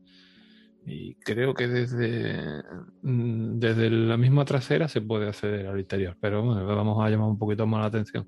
y 0.86 1.16
creo 1.16 1.54
que 1.54 1.68
desde, 1.68 2.64
mm, 3.02 3.60
desde 3.60 3.90
la 3.90 4.18
misma 4.18 4.46
trasera 4.46 4.88
se 4.88 5.02
puede 5.02 5.30
acceder 5.30 5.68
al 5.68 5.80
interior, 5.80 6.18
pero 6.20 6.44
bueno, 6.44 6.66
vamos 6.66 7.04
a 7.04 7.10
llamar 7.10 7.30
un 7.30 7.38
poquito 7.38 7.66
más 7.66 7.82
la 7.82 7.88
atención. 7.88 8.28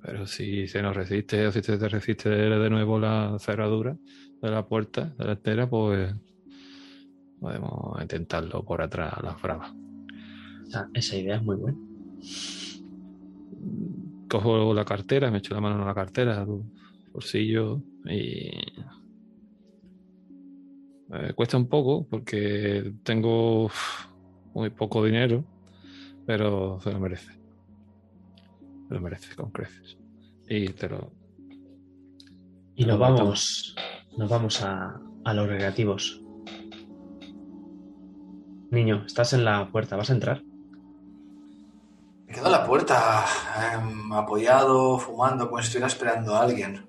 Pero 0.00 0.26
si 0.26 0.66
se 0.68 0.80
nos 0.80 0.96
resiste 0.96 1.46
o 1.46 1.52
si 1.52 1.62
se 1.62 1.76
te 1.76 1.88
resiste 1.88 2.30
de 2.30 2.70
nuevo 2.70 2.98
la 2.98 3.36
cerradura 3.38 3.96
de 4.40 4.50
la 4.50 4.66
puerta 4.66 5.12
delantera, 5.18 5.68
pues 5.68 6.14
podemos 7.40 8.00
intentarlo 8.00 8.64
por 8.64 8.80
atrás 8.80 9.12
a 9.14 9.22
las 9.22 9.42
bravas. 9.42 9.72
Esa, 10.66 10.88
esa 10.94 11.16
idea 11.16 11.36
es 11.36 11.42
muy 11.42 11.56
buena. 11.56 11.78
Cojo 14.28 14.72
la 14.74 14.84
cartera, 14.84 15.30
me 15.30 15.38
echo 15.38 15.54
la 15.54 15.60
mano 15.60 15.80
en 15.80 15.86
la 15.86 15.94
cartera, 15.94 16.46
bolsillo 17.12 17.82
y 18.04 18.50
eh, 21.12 21.32
cuesta 21.34 21.56
un 21.56 21.68
poco 21.68 22.06
porque 22.08 22.92
tengo 23.02 23.70
muy 24.54 24.70
poco 24.70 25.04
dinero, 25.04 25.44
pero 26.26 26.80
se 26.80 26.92
lo 26.92 27.00
merece. 27.00 27.32
Se 28.88 28.94
lo 28.94 29.00
merece 29.00 29.34
con 29.34 29.50
creces. 29.50 29.96
Y 30.48 30.68
te 30.68 30.88
lo. 30.88 31.12
Y 32.74 32.84
nos 32.84 32.98
vamos, 32.98 33.74
nos 34.16 34.28
vamos 34.30 34.62
a, 34.62 35.00
a 35.24 35.34
los 35.34 35.48
recreativos. 35.48 36.22
Niño, 38.70 39.04
estás 39.06 39.32
en 39.32 39.44
la 39.44 39.70
puerta, 39.70 39.96
¿vas 39.96 40.10
a 40.10 40.14
entrar? 40.14 40.42
Me 42.26 42.34
quedo 42.34 42.46
en 42.46 42.52
la 42.52 42.66
puerta, 42.66 43.24
em, 43.72 44.12
apoyado, 44.12 44.98
fumando, 44.98 45.48
como 45.48 45.62
si 45.62 45.68
estuviera 45.68 45.86
esperando 45.86 46.34
a 46.34 46.42
alguien. 46.42 46.87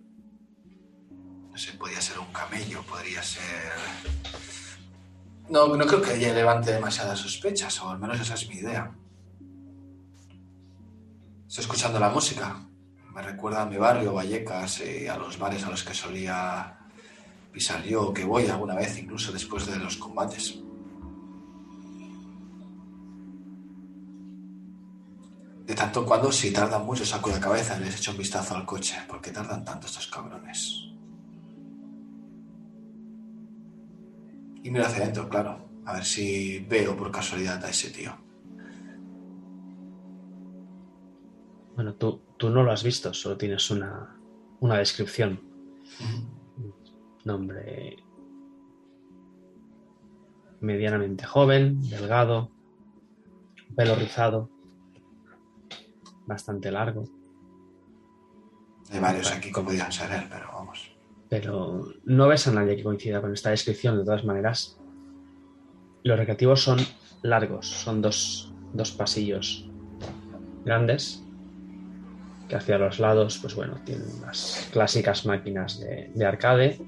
Podría 1.78 2.02
ser 2.02 2.20
un 2.20 2.32
camello, 2.32 2.82
podría 2.84 3.22
ser... 3.22 3.74
No, 5.50 5.76
no 5.76 5.86
creo 5.86 6.02
que 6.02 6.16
ella 6.16 6.34
levante 6.34 6.72
demasiadas 6.72 7.20
sospechas, 7.20 7.82
o 7.82 7.90
al 7.90 8.00
menos 8.00 8.20
esa 8.20 8.36
es 8.36 8.48
mi 8.48 8.56
idea. 8.56 8.96
Estoy 11.48 11.64
escuchando 11.64 12.00
la 12.00 12.10
música. 12.10 12.66
Me 13.14 13.22
recuerda 13.22 13.64
a 13.64 13.66
mi 13.66 13.78
barrio, 13.78 14.14
Vallecas, 14.14 14.82
y 14.82 15.08
a 15.08 15.18
los 15.18 15.38
bares 15.38 15.66
a 15.66 15.70
los 15.70 15.84
que 15.84 15.94
solía 15.94 16.78
pisar 17.52 17.84
yo, 17.84 18.14
que 18.14 18.24
voy 18.24 18.48
alguna 18.48 18.76
vez, 18.76 18.98
incluso 18.98 19.34
después 19.34 19.66
de 19.66 19.78
los 19.78 19.98
combates. 19.98 20.56
De 25.66 25.76
tanto 25.76 26.02
en 26.02 26.06
cuando, 26.06 26.32
si 26.32 26.52
tardan 26.52 26.86
mucho, 26.86 27.06
saco 27.06 27.32
la 27.32 27.40
cabeza 27.40 27.78
y 27.78 27.84
les 27.84 27.98
echo 27.98 28.12
un 28.12 28.18
vistazo 28.18 28.56
al 28.56 28.66
coche. 28.66 28.96
¿Por 29.08 29.20
qué 29.20 29.32
tardan 29.32 29.66
tanto 29.66 29.88
estos 29.88 30.08
cabrones? 30.08 30.90
Y 34.64 34.72
miro 34.72 34.86
hacia 34.86 35.04
adentro, 35.04 35.30
claro. 35.30 35.70
A 35.86 35.94
ver 35.94 36.06
si 36.06 36.60
veo 36.60 36.96
por 36.96 37.12
casualidad 37.12 37.64
a 37.64 37.70
ese 37.70 37.90
tío. 37.90 38.16
Bueno, 41.76 41.96
tú, 41.96 42.22
tú 42.38 42.50
no 42.50 42.64
lo 42.64 42.72
has 42.72 42.84
visto, 42.84 43.14
solo 43.14 43.38
tienes 43.38 43.72
una, 43.72 44.20
una 44.60 44.78
descripción. 44.78 45.42
Nombre 47.24 47.98
medianamente 50.62 51.26
joven, 51.26 51.82
delgado, 51.90 52.52
pelo 53.76 53.96
rizado, 53.96 54.50
bastante 56.26 56.72
largo, 56.72 57.06
Hay 58.92 59.00
varios 59.00 59.32
aquí 59.32 59.52
que 59.52 59.62
podrían 59.62 59.92
ser 59.92 60.12
él, 60.12 60.28
pero 60.30 60.48
vamos. 60.52 60.96
Pero 61.30 61.94
no 62.06 62.28
ves 62.28 62.48
a 62.48 62.52
nadie 62.52 62.76
que 62.76 62.84
coincida 62.84 63.22
con 63.22 63.34
esta 63.34 63.52
descripción 63.52 63.98
de 63.98 64.04
todas 64.04 64.26
maneras. 64.26 64.80
Los 66.04 66.18
recreativos 66.18 66.64
son 66.64 66.80
largos, 67.22 67.68
son 67.68 68.02
dos, 68.02 68.54
dos 68.74 68.92
pasillos 68.92 69.70
grandes 70.66 71.24
que 72.48 72.56
hacia 72.56 72.80
los 72.80 73.00
lados, 73.00 73.38
pues 73.38 73.54
bueno, 73.54 73.76
tienen 73.86 74.08
las 74.22 74.68
clásicas 74.74 75.26
máquinas 75.26 75.80
de, 75.80 76.12
de 76.16 76.26
arcade. 76.26 76.82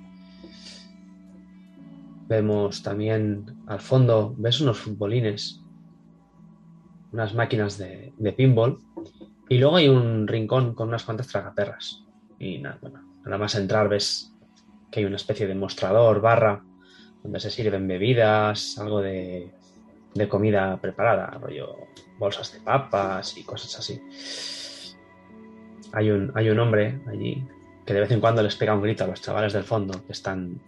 Vemos 2.28 2.82
también 2.82 3.46
al 3.68 3.80
fondo, 3.80 4.34
ves 4.38 4.60
unos 4.60 4.80
futbolines, 4.80 5.62
unas 7.12 7.36
máquinas 7.36 7.78
de, 7.78 8.12
de 8.18 8.34
pinball 8.34 8.80
y 9.50 9.60
luego 9.60 9.76
hay 9.76 9.88
un 9.88 10.28
rincón 10.28 10.74
con 10.74 10.88
unas 10.88 11.04
cuantas 11.04 11.28
tragaperras. 11.28 12.04
Y 12.40 12.58
nada, 12.58 12.80
bueno, 12.82 13.04
nada 13.24 13.38
más 13.38 13.54
entrar 13.54 13.88
ves 13.88 14.31
que 14.92 15.00
hay 15.00 15.06
una 15.06 15.16
especie 15.16 15.48
de 15.48 15.56
mostrador, 15.56 16.22
barra, 16.22 16.62
donde 17.24 17.40
se 17.40 17.50
sirven 17.50 17.88
bebidas, 17.88 18.78
algo 18.78 19.00
de, 19.02 19.52
de 20.14 20.28
comida 20.30 20.78
preparada, 20.82 21.28
rollo 21.40 21.76
bolsas 22.20 22.54
de 22.54 22.60
papas 22.60 23.38
y 23.38 23.44
cosas 23.44 23.80
así. 23.80 24.02
Hay 25.94 26.10
un, 26.12 26.32
hay 26.36 26.50
un 26.50 26.60
hombre 26.60 27.00
allí 27.10 27.44
que 27.86 27.94
de 27.94 28.02
vez 28.02 28.12
en 28.12 28.20
cuando 28.22 28.44
les 28.44 28.56
pega 28.56 28.76
un 28.76 28.82
grito 28.82 29.04
a 29.04 29.08
los 29.08 29.22
chavales 29.22 29.54
del 29.54 29.64
fondo 29.64 30.06
que 30.06 30.14
están 30.14 30.62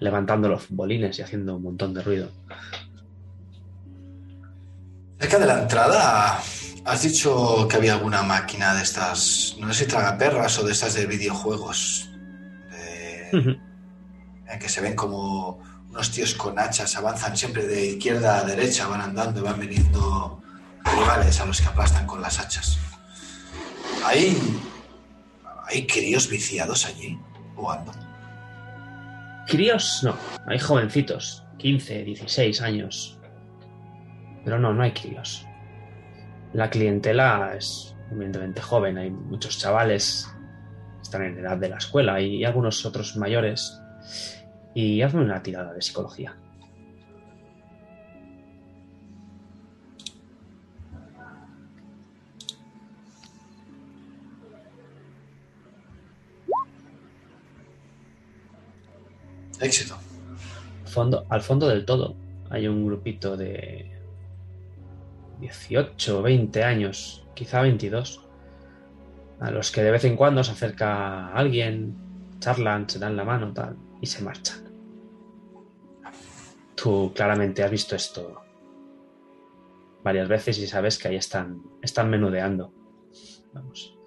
levantando 0.00 0.48
los 0.48 0.68
bolines 0.70 1.18
y 1.18 1.22
haciendo 1.22 1.56
un 1.56 1.62
montón 1.62 1.94
de 1.94 2.02
ruido. 2.02 2.30
Cerca 5.18 5.38
de 5.38 5.46
la 5.46 5.62
entrada, 5.62 6.38
has 6.84 7.02
dicho 7.02 7.66
que 7.68 7.76
había 7.76 7.94
alguna 7.94 8.22
máquina 8.22 8.74
de 8.74 8.82
estas, 8.82 9.56
no 9.58 9.72
sé 9.72 9.84
si 9.84 9.90
tragaperras 9.90 10.58
o 10.58 10.66
de 10.66 10.72
estas 10.72 10.94
de 10.94 11.06
videojuegos, 11.06 12.10
de- 12.70 13.58
que 14.60 14.68
se 14.68 14.80
ven 14.80 14.94
como 14.94 15.60
unos 15.90 16.10
tíos 16.10 16.34
con 16.34 16.58
hachas, 16.58 16.96
avanzan 16.96 17.36
siempre 17.36 17.66
de 17.66 17.86
izquierda 17.86 18.38
a 18.38 18.44
derecha, 18.44 18.86
van 18.86 19.00
andando 19.00 19.42
van 19.42 19.58
viniendo 19.58 20.42
rivales 20.84 21.40
a 21.40 21.46
los 21.46 21.60
que 21.60 21.68
aplastan 21.68 22.06
con 22.06 22.20
las 22.22 22.38
hachas. 22.38 22.78
¿Hay, 24.04 24.36
hay 25.66 25.86
críos 25.86 26.28
viciados 26.28 26.86
allí 26.86 27.18
jugando? 27.54 27.92
Críos, 29.46 30.00
no, 30.02 30.16
hay 30.46 30.58
jovencitos, 30.58 31.44
15, 31.58 32.04
16 32.04 32.60
años. 32.62 33.18
Pero 34.44 34.58
no, 34.58 34.72
no 34.72 34.82
hay 34.82 34.92
críos. 34.92 35.44
La 36.52 36.70
clientela 36.70 37.54
es 37.56 37.94
evidentemente 38.10 38.62
joven, 38.62 38.98
hay 38.98 39.10
muchos 39.10 39.58
chavales 39.58 40.28
están 41.06 41.22
en 41.22 41.38
edad 41.38 41.56
de 41.56 41.68
la 41.68 41.76
escuela 41.76 42.20
y 42.20 42.44
algunos 42.44 42.84
otros 42.84 43.16
mayores. 43.16 43.80
Y 44.74 45.02
hazme 45.02 45.22
una 45.22 45.42
tirada 45.42 45.72
de 45.72 45.82
psicología. 45.82 46.36
Éxito. 59.60 59.96
Fondo, 60.84 61.26
al 61.28 61.42
fondo 61.42 61.68
del 61.68 61.84
todo 61.84 62.14
hay 62.50 62.68
un 62.68 62.86
grupito 62.86 63.36
de 63.36 63.90
18, 65.40 66.22
20 66.22 66.64
años, 66.64 67.24
quizá 67.34 67.62
22, 67.62 68.22
a 69.40 69.50
los 69.50 69.70
que 69.70 69.82
de 69.82 69.90
vez 69.90 70.04
en 70.04 70.16
cuando 70.16 70.42
se 70.44 70.52
acerca 70.52 71.28
alguien, 71.28 71.96
charlan, 72.38 72.88
se 72.88 72.98
dan 72.98 73.16
la 73.16 73.24
mano 73.24 73.52
tal, 73.52 73.76
y 74.06 74.08
se 74.08 74.22
marchan. 74.22 74.58
Tú 76.76 77.12
claramente 77.14 77.64
has 77.64 77.70
visto 77.70 77.96
esto 77.96 78.40
varias 80.04 80.28
veces 80.28 80.58
y 80.58 80.66
sabes 80.68 80.98
que 80.98 81.08
ahí 81.08 81.16
están, 81.16 81.62
están 81.82 82.08
menudeando. 82.08 82.72
Vamos. 83.52 83.98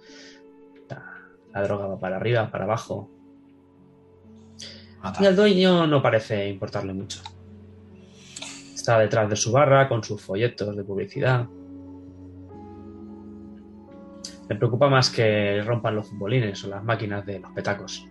La, 0.87 1.03
la 1.51 1.63
droga 1.63 1.87
va 1.87 1.99
para 1.99 2.15
arriba, 2.15 2.49
para 2.49 2.63
abajo, 2.63 3.09
y 5.19 5.25
al 5.25 5.35
dueño 5.35 5.87
no 5.87 6.01
parece 6.01 6.49
importarle 6.49 6.93
mucho. 6.93 7.21
Está 8.73 8.99
detrás 8.99 9.29
de 9.29 9.35
su 9.35 9.51
barra 9.51 9.87
con 9.87 10.03
sus 10.03 10.21
folletos 10.21 10.75
de 10.75 10.83
publicidad. 10.83 11.47
Le 14.49 14.55
preocupa 14.55 14.89
más 14.89 15.09
que 15.09 15.61
rompan 15.63 15.95
los 15.95 16.07
futbolines 16.09 16.63
o 16.63 16.69
las 16.69 16.83
máquinas 16.83 17.25
de 17.25 17.39
los 17.39 17.51
petacos. 17.51 18.05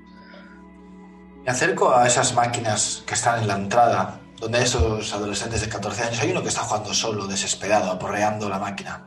Me 1.48 1.52
acerco 1.52 1.96
a 1.96 2.06
esas 2.06 2.34
máquinas 2.34 3.02
que 3.06 3.14
están 3.14 3.40
en 3.40 3.48
la 3.48 3.54
entrada, 3.54 4.20
donde 4.38 4.62
esos 4.62 5.14
adolescentes 5.14 5.62
de 5.62 5.70
14 5.70 6.02
años, 6.02 6.20
hay 6.20 6.30
uno 6.30 6.42
que 6.42 6.48
está 6.48 6.60
jugando 6.60 6.92
solo, 6.92 7.26
desesperado, 7.26 7.90
aporreando 7.90 8.50
la 8.50 8.58
máquina. 8.58 9.06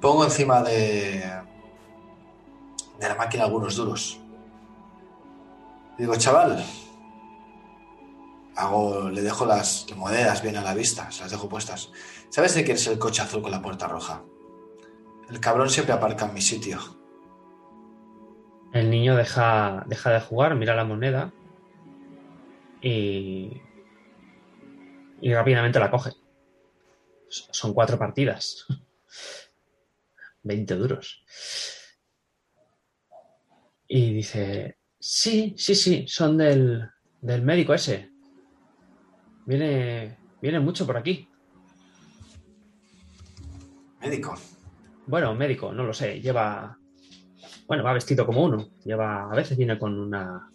Pongo 0.00 0.24
encima 0.24 0.62
de, 0.62 1.30
la 2.98 3.14
máquina 3.16 3.44
algunos 3.44 3.76
duros. 3.76 4.18
Digo, 5.98 6.16
chaval, 6.16 6.64
hago, 8.56 9.10
le 9.10 9.20
dejo 9.20 9.44
las 9.44 9.84
monedas 9.94 10.40
bien 10.40 10.56
a 10.56 10.62
la 10.62 10.72
vista, 10.72 11.12
se 11.12 11.20
las 11.20 11.32
dejo 11.32 11.50
puestas. 11.50 11.90
¿Sabes 12.30 12.54
de 12.54 12.64
quién 12.64 12.78
es 12.78 12.86
el 12.86 12.98
coche 12.98 13.20
azul 13.20 13.42
con 13.42 13.50
la 13.50 13.60
puerta 13.60 13.86
roja? 13.88 14.22
El 15.28 15.38
cabrón 15.38 15.68
siempre 15.68 15.92
aparca 15.92 16.24
en 16.24 16.32
mi 16.32 16.40
sitio. 16.40 16.78
El 18.72 18.88
niño 18.88 19.16
deja, 19.16 19.84
deja 19.84 20.12
de 20.12 20.20
jugar, 20.22 20.54
mira 20.54 20.74
la 20.74 20.84
moneda 20.84 21.30
y, 22.82 23.60
y 25.20 25.34
rápidamente 25.34 25.78
la 25.78 25.90
coge. 25.90 26.12
Son 27.28 27.72
cuatro 27.72 27.98
partidas. 27.98 28.66
20 30.42 30.74
duros. 30.74 31.24
Y 33.86 34.12
dice, 34.14 34.78
sí, 34.98 35.54
sí, 35.56 35.74
sí, 35.74 36.04
son 36.08 36.36
del, 36.36 36.88
del 37.20 37.42
médico 37.42 37.74
ese. 37.74 38.10
Viene, 39.46 40.18
viene 40.40 40.60
mucho 40.60 40.86
por 40.86 40.96
aquí. 40.96 41.28
Médico. 44.00 44.34
Bueno, 45.06 45.34
médico, 45.34 45.72
no 45.72 45.84
lo 45.84 45.92
sé. 45.92 46.20
Lleva. 46.20 46.78
Bueno, 47.66 47.84
va 47.84 47.92
vestido 47.92 48.26
como 48.26 48.44
uno. 48.44 48.70
Lleva. 48.84 49.30
A 49.30 49.34
veces 49.34 49.56
viene 49.56 49.78
con 49.78 49.98
una. 49.98 50.50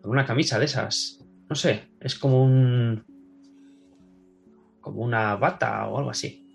Con 0.00 0.10
una 0.10 0.26
camisa 0.26 0.58
de 0.58 0.66
esas. 0.66 1.21
No 1.52 1.56
sé. 1.56 1.90
Es 2.00 2.14
como 2.14 2.42
un. 2.42 3.04
Como 4.80 5.02
una 5.02 5.36
bata 5.36 5.86
o 5.86 5.98
algo 5.98 6.08
así. 6.08 6.48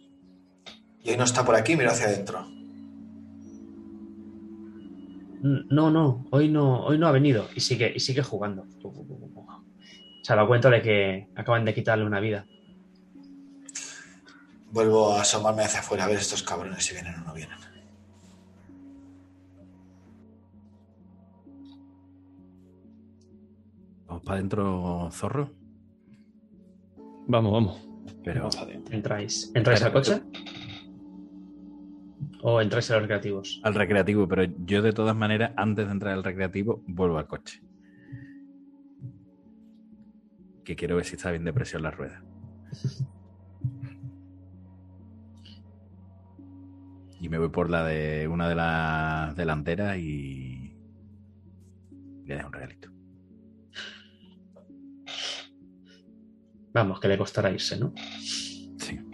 Y 1.04 1.12
hoy 1.12 1.18
no 1.18 1.24
está 1.24 1.46
por 1.46 1.54
aquí, 1.54 1.76
miro 1.76 1.92
hacia 1.92 2.08
adentro. 2.08 2.44
No, 5.44 5.92
no. 5.92 6.26
Hoy 6.32 6.50
no, 6.50 6.84
hoy 6.84 6.98
no 6.98 7.06
ha 7.06 7.12
venido. 7.12 7.48
Y 7.54 7.60
sigue, 7.60 7.94
y 7.96 8.00
sigue 8.00 8.24
jugando. 8.24 8.66
Se 10.24 10.34
ha 10.34 10.36
dado 10.36 10.48
cuenta 10.48 10.72
de 10.72 10.82
que 10.82 11.30
acaban 11.36 11.64
de 11.64 11.76
quitarle 11.76 12.04
una 12.04 12.20
vida. 12.20 12.48
Vuelvo 14.72 15.14
a 15.14 15.22
asomarme 15.22 15.64
hacia 15.64 15.82
afuera 15.82 16.06
a 16.06 16.08
ver 16.08 16.18
estos 16.18 16.42
cabrones 16.42 16.84
si 16.84 16.96
vienen 16.96 17.14
o 17.14 17.24
no 17.24 17.36
vienen. 17.36 17.67
Vamos 24.18 24.26
para 24.26 24.40
adentro, 24.40 25.10
zorro. 25.12 25.52
Vamos, 27.28 27.54
vamos. 27.54 27.88
Pero 28.24 28.40
Vamos 28.40 28.58
adentro. 28.58 28.96
¿Entráis, 28.96 29.52
¿entráis 29.54 29.84
al 29.84 29.94
coche? 29.94 30.24
¿O 32.42 32.60
entráis 32.60 32.90
a 32.90 32.94
los 32.94 33.04
recreativos? 33.04 33.62
al 33.64 33.76
recreativo, 33.76 34.28
pero 34.28 34.44
yo 34.66 34.82
de 34.82 34.92
todas 34.92 35.16
maneras, 35.16 35.52
antes 35.56 35.86
de 35.86 35.92
entrar 35.92 36.14
al 36.16 36.24
recreativo, 36.24 36.82
vuelvo 36.88 37.20
al 37.20 37.28
coche. 37.28 37.62
Que 40.64 40.76
quiero 40.76 40.96
ver 40.96 41.06
si 41.06 41.16
está 41.16 41.30
bien 41.30 41.46
de 41.46 41.54
presión 41.54 41.84
la 41.84 41.92
rueda. 41.92 42.24
Y 47.20 47.30
me 47.30 47.40
voy 47.40 47.50
por 47.50 47.72
la 47.72 47.84
de 47.84 48.28
una 48.28 48.48
de 48.48 48.54
las 48.54 49.36
delanteras 49.36 49.98
y 49.98 50.78
le 52.26 52.36
dejo 52.36 52.46
un 52.46 52.54
regalito. 52.54 52.97
Vamos, 56.78 57.00
que 57.00 57.08
le 57.08 57.18
costará 57.18 57.50
irse, 57.50 57.80
¿no? 57.80 57.92
Sí. 58.78 59.00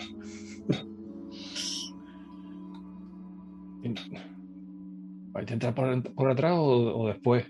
¿Vais 5.32 5.50
a 5.50 5.54
entrar 5.54 5.74
por, 5.74 6.14
por 6.14 6.30
atrás 6.30 6.56
o, 6.58 7.00
o 7.00 7.08
después? 7.08 7.46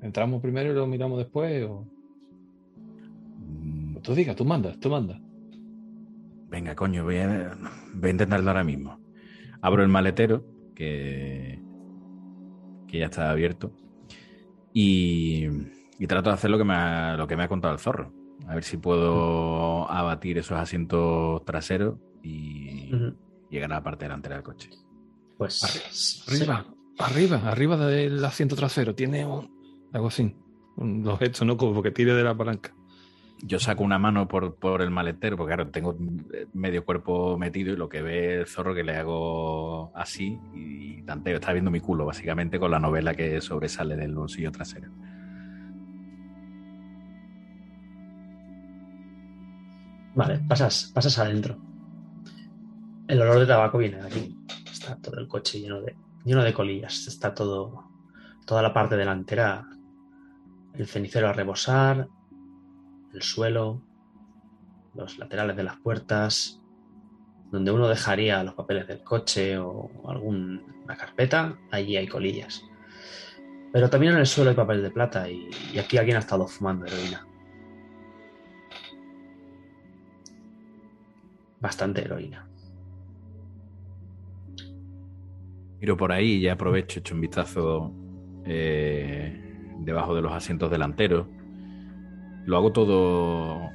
¿Entramos 0.00 0.42
primero 0.42 0.72
y 0.72 0.74
lo 0.74 0.88
miramos 0.88 1.18
después? 1.18 1.64
O... 1.64 1.86
Mm, 3.38 3.98
Tú 3.98 4.16
digas, 4.16 4.34
tú 4.34 4.44
mandas, 4.44 4.80
tú 4.80 4.90
mandas. 4.90 5.20
Venga, 6.50 6.74
coño, 6.74 7.04
voy 7.04 7.18
a, 7.18 7.56
voy 7.94 8.08
a 8.08 8.10
intentarlo 8.10 8.50
ahora 8.50 8.64
mismo. 8.64 8.98
Abro 9.60 9.84
el 9.84 9.88
maletero, 9.88 10.44
que, 10.74 11.62
que 12.88 12.98
ya 12.98 13.04
está 13.04 13.30
abierto, 13.30 13.76
y, 14.72 15.46
y 16.00 16.06
trato 16.08 16.30
de 16.30 16.34
hacer 16.34 16.50
lo 16.50 16.58
que, 16.58 16.64
me 16.64 16.74
ha, 16.74 17.16
lo 17.16 17.28
que 17.28 17.36
me 17.36 17.44
ha 17.44 17.48
contado 17.48 17.74
el 17.74 17.78
zorro. 17.78 18.12
A 18.48 18.54
ver 18.54 18.64
si 18.64 18.76
puedo 18.76 19.90
abatir 19.90 20.38
esos 20.38 20.58
asientos 20.58 21.44
traseros 21.44 21.96
y, 22.22 22.94
Ujú. 22.94 23.14
llegar 23.50 23.72
a 23.72 23.76
la 23.76 23.82
parte 23.82 24.04
delantera 24.04 24.36
del 24.36 24.44
coche. 24.44 24.70
Pues 25.38 26.24
Arriba, 26.28 26.66
arriba, 26.98 27.40
arriba 27.44 27.76
del 27.86 28.24
asiento 28.24 28.54
trasero. 28.56 28.94
Tiene 28.94 29.26
un. 29.26 29.50
Algo 29.92 30.08
así. 30.08 30.36
Un, 30.76 31.02
los 31.04 31.20
hechos, 31.20 31.46
¿no? 31.46 31.56
Como 31.56 31.82
que 31.82 31.90
tire 31.90 32.14
de 32.14 32.22
la 32.22 32.36
palanca. 32.36 32.74
Yo 33.44 33.58
saco 33.58 33.82
una 33.82 33.98
mano 33.98 34.28
por, 34.28 34.54
por 34.54 34.82
el 34.82 34.90
maletero, 34.90 35.36
porque 35.36 35.54
claro, 35.54 35.70
tengo 35.70 35.96
medio 36.52 36.84
cuerpo 36.84 37.36
metido 37.36 37.72
y 37.72 37.76
lo 37.76 37.88
que 37.88 38.00
ve 38.00 38.40
el 38.40 38.46
zorro 38.46 38.72
que 38.72 38.84
le 38.84 38.94
hago 38.96 39.90
así 39.96 40.38
y 40.54 41.02
tanteo. 41.02 41.34
Está 41.36 41.52
viendo 41.52 41.70
mi 41.70 41.80
culo, 41.80 42.06
básicamente, 42.06 42.60
con 42.60 42.70
la 42.70 42.78
novela 42.78 43.14
que 43.14 43.40
sobresale 43.40 43.96
del 43.96 44.14
bolsillo 44.14 44.52
trasero. 44.52 44.92
Vale, 50.14 50.40
pasas, 50.46 50.90
pasas 50.94 51.18
adentro. 51.18 51.58
El 53.08 53.20
olor 53.22 53.38
de 53.40 53.46
tabaco 53.46 53.78
viene 53.78 53.96
de 53.96 54.06
aquí. 54.06 54.36
Está 54.70 54.96
todo 54.96 55.18
el 55.18 55.28
coche 55.28 55.60
lleno 55.60 55.80
de, 55.80 55.96
lleno 56.24 56.42
de 56.42 56.52
colillas. 56.52 57.06
Está 57.06 57.34
todo, 57.34 57.90
toda 58.46 58.62
la 58.62 58.74
parte 58.74 58.96
delantera, 58.96 59.66
el 60.74 60.86
cenicero 60.86 61.28
a 61.28 61.32
rebosar, 61.32 62.08
el 63.12 63.22
suelo, 63.22 63.82
los 64.94 65.18
laterales 65.18 65.56
de 65.56 65.62
las 65.62 65.76
puertas, 65.78 66.60
donde 67.50 67.70
uno 67.70 67.88
dejaría 67.88 68.44
los 68.44 68.54
papeles 68.54 68.86
del 68.86 69.02
coche 69.02 69.58
o 69.58 69.90
alguna 70.08 70.96
carpeta, 70.98 71.58
allí 71.70 71.96
hay 71.96 72.06
colillas. 72.06 72.62
Pero 73.72 73.88
también 73.88 74.12
en 74.12 74.20
el 74.20 74.26
suelo 74.26 74.50
hay 74.50 74.56
papel 74.56 74.82
de 74.82 74.90
plata 74.90 75.28
y, 75.30 75.48
y 75.72 75.78
aquí 75.78 75.96
alguien 75.96 76.16
ha 76.16 76.20
estado 76.20 76.46
fumando 76.46 76.84
heroína. 76.84 77.26
Bastante 81.62 82.02
heroína. 82.02 82.46
Miro 85.80 85.96
por 85.96 86.12
ahí 86.12 86.32
y 86.32 86.40
ya 86.42 86.54
aprovecho, 86.54 86.98
echo 86.98 87.14
un 87.14 87.20
vistazo 87.20 87.92
eh, 88.44 89.70
debajo 89.78 90.14
de 90.14 90.22
los 90.22 90.32
asientos 90.32 90.70
delanteros. 90.70 91.26
Lo 92.46 92.56
hago 92.56 92.72
todo. 92.72 93.70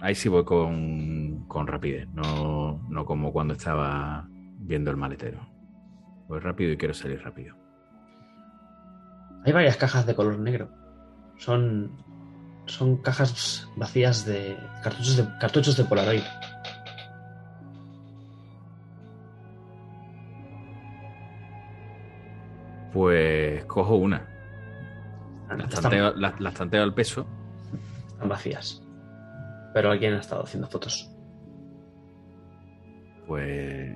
Ahí 0.00 0.14
sí 0.14 0.28
voy 0.28 0.44
con, 0.44 1.46
con 1.48 1.66
rapidez, 1.66 2.06
no, 2.12 2.80
no 2.88 3.04
como 3.04 3.32
cuando 3.32 3.54
estaba 3.54 4.28
viendo 4.58 4.90
el 4.90 4.98
maletero. 4.98 5.40
Voy 6.28 6.40
rápido 6.40 6.72
y 6.72 6.76
quiero 6.76 6.92
salir 6.92 7.22
rápido. 7.22 7.56
Hay 9.46 9.52
varias 9.52 9.78
cajas 9.78 10.06
de 10.06 10.14
color 10.14 10.38
negro. 10.38 10.68
Son, 11.38 11.90
son 12.66 12.98
cajas 12.98 13.66
vacías 13.76 14.26
de 14.26 14.58
cartuchos 14.82 15.16
de, 15.16 15.26
cartuchos 15.38 15.76
de 15.76 15.84
Polaroid. 15.84 16.22
Pues 22.92 23.64
cojo 23.66 23.96
una. 23.96 24.26
Las 25.56 25.68
tanteo, 25.68 26.14
las 26.14 26.54
tanteo 26.54 26.82
al 26.82 26.94
peso. 26.94 27.26
están 28.08 28.28
vacías. 28.28 28.82
Pero 29.74 29.90
alguien 29.90 30.14
ha 30.14 30.20
estado 30.20 30.42
haciendo 30.42 30.68
fotos. 30.68 31.10
Pues 33.26 33.94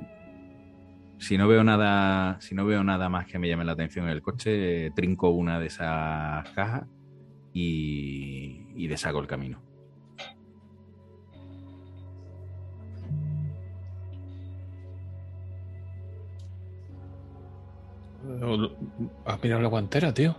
si 1.18 1.38
no 1.38 1.48
veo 1.48 1.64
nada, 1.64 2.40
si 2.40 2.54
no 2.54 2.66
veo 2.66 2.82
nada 2.84 3.08
más 3.08 3.26
que 3.26 3.38
me 3.38 3.48
llame 3.48 3.64
la 3.64 3.72
atención 3.72 4.06
en 4.06 4.10
el 4.12 4.22
coche, 4.22 4.90
trinco 4.90 5.30
una 5.30 5.58
de 5.58 5.66
esas 5.66 6.48
cajas 6.50 6.86
y, 7.52 8.66
y 8.74 8.86
deshago 8.88 9.20
el 9.20 9.26
camino. 9.26 9.62
¿Has 19.24 19.42
mirado 19.42 19.62
la 19.62 19.68
guantera, 19.68 20.12
tío? 20.12 20.36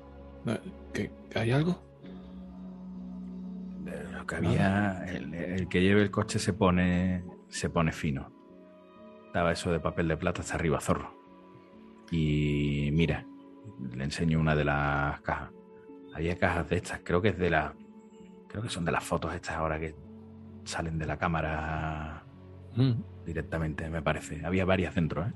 ¿Que, 0.94 1.12
que 1.30 1.40
hay 1.40 1.52
algo? 1.52 1.82
Lo 4.14 4.26
que 4.26 4.36
había, 4.36 5.06
el, 5.08 5.34
el 5.34 5.68
que 5.68 5.82
lleve 5.82 6.02
el 6.02 6.12
coche 6.12 6.40
se 6.40 6.54
pone, 6.54 7.24
se 7.50 7.70
pone 7.70 7.92
fino. 7.92 8.32
Estaba 9.28 9.52
eso 9.52 9.72
de 9.72 9.80
papel 9.80 10.08
de 10.08 10.18
plata 10.18 10.42
hasta 10.42 10.56
arriba, 10.56 10.80
zorro. 10.80 11.14
Y 12.12 12.90
mira, 12.94 13.26
le 13.96 14.04
enseño 14.04 14.40
una 14.40 14.56
de 14.56 14.66
las 14.66 15.22
cajas. 15.22 15.52
Había 16.14 16.38
cajas 16.38 16.70
de 16.70 16.78
estas, 16.78 17.02
creo 17.04 17.22
que 17.22 17.30
es 17.30 17.38
de 17.38 17.50
la, 17.50 17.74
creo 18.48 18.62
que 18.62 18.70
son 18.70 18.86
de 18.86 18.92
las 18.92 19.04
fotos 19.04 19.34
estas 19.34 19.56
ahora 19.56 19.80
que 19.80 19.96
salen 20.64 21.00
de 21.00 21.06
la 21.08 21.18
cámara 21.18 22.24
Mm, 22.76 22.92
directamente, 23.26 23.90
me 23.90 24.02
parece. 24.02 24.46
Había 24.46 24.66
varias 24.66 24.96
dentro, 24.96 25.24
¿eh? 25.24 25.34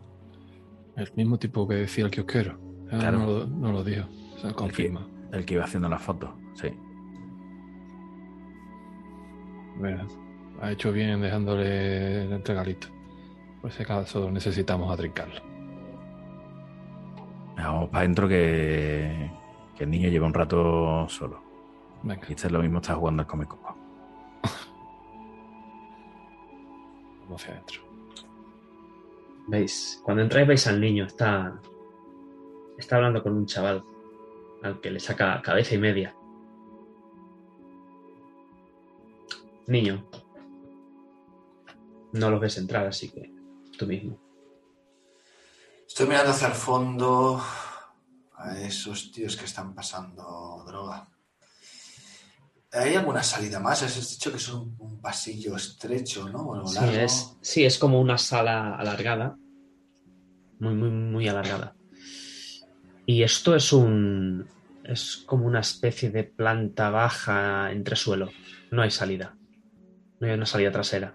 El 0.98 1.12
mismo 1.16 1.38
tipo 1.38 1.68
que 1.68 1.76
decía 1.76 2.06
el 2.06 2.12
kiosquero. 2.12 2.58
Ah, 2.92 2.98
Claro. 3.00 3.20
no, 3.20 3.26
lo, 3.28 3.48
no 3.48 3.72
lo 3.72 3.84
dijo. 3.84 4.08
Se 4.42 4.54
confirma. 4.54 5.08
El 5.32 5.46
que 5.46 5.56
iba 5.56 5.64
haciendo 5.64 5.90
las 5.90 6.02
fotos, 6.02 6.30
sí. 6.56 6.70
Mira, 9.78 10.06
ha 10.62 10.72
hecho 10.72 10.92
bien 10.92 11.22
dejándole 11.22 12.24
el 12.26 12.34
entregalito. 12.34 12.88
Por 13.62 13.70
ese 13.72 13.86
caso 13.86 14.32
necesitamos 14.32 14.92
atrincarlo. 14.92 15.42
Vamos 17.58 17.90
para 17.90 18.00
adentro 18.00 18.28
que, 18.28 19.32
que 19.76 19.84
el 19.84 19.90
niño 19.90 20.10
lleva 20.10 20.28
un 20.28 20.34
rato 20.34 21.08
solo. 21.10 21.42
Venga, 22.04 22.22
Y 22.30 22.34
este 22.34 22.48
es 22.48 22.54
lo 22.54 22.62
mismo, 22.62 22.78
está 22.80 22.96
jugando 22.96 23.22
al 23.24 23.28
come 23.28 23.46
coco. 23.46 23.76
vamos 27.26 27.42
hacia 27.42 27.54
adentro. 27.56 27.82
¿Veis? 29.48 30.02
Cuando 30.04 30.24
entráis 30.24 30.48
veis 30.48 30.68
al 30.68 30.80
niño. 30.80 31.06
Está, 31.06 31.60
está 32.78 32.98
hablando 32.98 33.24
con 33.24 33.34
un 33.34 33.46
chaval 33.46 33.84
al 34.62 34.82
que 34.82 34.92
le 34.92 35.00
saca 35.00 35.42
cabeza 35.42 35.76
y 35.76 35.78
media. 35.78 36.14
Niño. 39.68 40.06
No 42.12 42.30
los 42.30 42.40
ves 42.40 42.58
entrar, 42.58 42.88
así 42.88 43.10
que 43.10 43.34
tú 43.78 43.86
mismo. 43.86 44.20
Estoy 45.88 46.08
mirando 46.08 46.32
hacia 46.32 46.50
el 46.50 46.54
fondo 46.54 47.42
a 48.36 48.60
esos 48.60 49.12
tíos 49.12 49.38
que 49.38 49.46
están 49.46 49.74
pasando 49.74 50.64
droga. 50.68 51.08
¿Hay 52.80 52.96
alguna 52.96 53.24
salida 53.24 53.60
más? 53.60 53.84
Has 53.84 54.10
dicho 54.10 54.32
que 54.32 54.38
es 54.38 54.50
un, 54.50 54.76
un 54.80 55.02
pasillo 55.02 55.56
estrecho, 55.56 56.30
¿no? 56.30 56.66
Sí 56.68 56.86
es, 56.94 57.38
sí, 57.42 57.66
es 57.66 57.78
como 57.78 58.00
una 58.00 58.18
sala 58.18 58.76
alargada. 58.76 59.38
Muy, 60.60 60.74
muy, 60.74 60.90
muy 60.90 61.28
alargada. 61.28 61.76
Y 63.06 63.24
esto 63.24 63.56
es 63.56 63.72
un. 63.74 64.48
Es 64.84 65.18
como 65.26 65.46
una 65.46 65.60
especie 65.60 66.10
de 66.10 66.24
planta 66.24 66.90
baja 66.90 67.72
entre 67.72 67.96
suelo. 67.96 68.30
No 68.72 68.82
hay 68.82 68.92
salida. 68.92 69.36
No 70.20 70.28
hay 70.28 70.34
una 70.34 70.46
salida 70.46 70.72
trasera. 70.72 71.14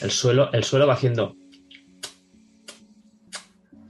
El 0.00 0.10
suelo, 0.10 0.52
el 0.52 0.64
suelo 0.64 0.86
va 0.86 0.94
haciendo. 0.94 1.36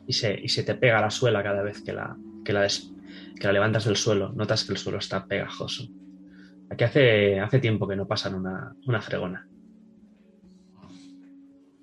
Y 0.07 0.13
se, 0.13 0.39
y 0.41 0.49
se 0.49 0.63
te 0.63 0.75
pega 0.77 1.01
la 1.01 1.11
suela 1.11 1.43
cada 1.43 1.63
vez 1.63 1.83
que 1.83 1.93
la, 1.93 2.17
que 2.45 2.53
la, 2.53 2.63
des- 2.63 2.91
que 3.39 3.47
la 3.47 3.53
levantas 3.53 3.85
del 3.85 3.97
suelo. 3.97 4.33
Notas 4.33 4.65
que 4.65 4.73
el 4.73 4.79
suelo 4.79 4.99
está 4.99 5.27
pegajoso. 5.27 5.89
Aquí 6.71 6.85
hace, 6.85 7.41
hace 7.41 7.59
tiempo 7.59 7.87
que 7.87 7.97
no 7.97 8.07
pasan 8.07 8.35
una, 8.35 8.75
una 8.87 9.01
fregona. 9.01 9.47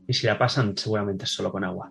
Y 0.07 0.13
si 0.13 0.27
la 0.27 0.37
pasan, 0.37 0.75
seguramente 0.75 1.25
es 1.25 1.31
solo 1.31 1.51
con 1.51 1.63
agua. 1.63 1.89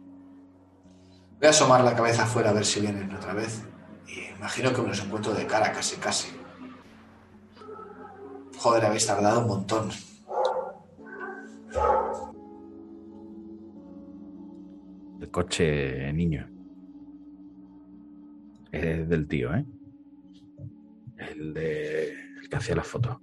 Voy 1.39 1.47
a 1.47 1.51
asomar 1.51 1.83
la 1.83 1.97
cabeza 1.97 2.25
afuera 2.25 2.51
a 2.51 2.53
ver 2.53 2.65
si 2.65 2.81
vienen 2.81 3.13
otra 3.15 3.33
vez. 3.33 3.65
Y 4.07 4.37
imagino 4.37 4.73
que 4.73 4.83
me 4.83 4.89
los 4.89 5.03
encuentro 5.03 5.33
de 5.33 5.47
cara, 5.47 5.73
casi, 5.73 5.97
casi. 5.97 6.29
Joder, 8.59 8.85
habéis 8.85 9.07
tardado 9.07 9.41
un 9.41 9.49
montón. 9.49 9.91
El 15.21 15.31
coche, 15.31 16.13
niño. 16.13 16.52
Es 18.73 19.09
del 19.09 19.29
tío, 19.29 19.55
¿eh? 19.55 19.65
El 21.19 21.53
de. 21.53 22.09
El 22.41 22.49
que 22.49 22.57
hacía 22.57 22.75
las 22.75 22.87
fotos. 22.87 23.19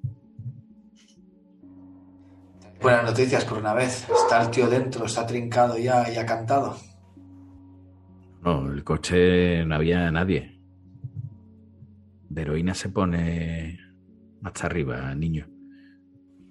Buenas 2.81 3.03
noticias 3.03 3.43
por 3.43 3.57
una 3.57 3.73
vez. 3.73 4.07
Está 4.09 4.43
el 4.43 4.51
tío 4.51 4.69
dentro, 4.69 5.05
está 5.05 5.25
trincado 5.25 5.77
ya 5.77 6.09
y 6.13 6.17
ha 6.17 6.25
cantado. 6.25 6.77
No, 8.41 8.71
el 8.71 8.83
coche 8.83 9.65
no 9.65 9.75
había 9.75 10.09
nadie. 10.11 10.61
De 12.29 12.41
heroína 12.43 12.73
se 12.73 12.89
pone 12.89 13.79
hasta 14.43 14.67
arriba, 14.67 15.13
niño. 15.15 15.47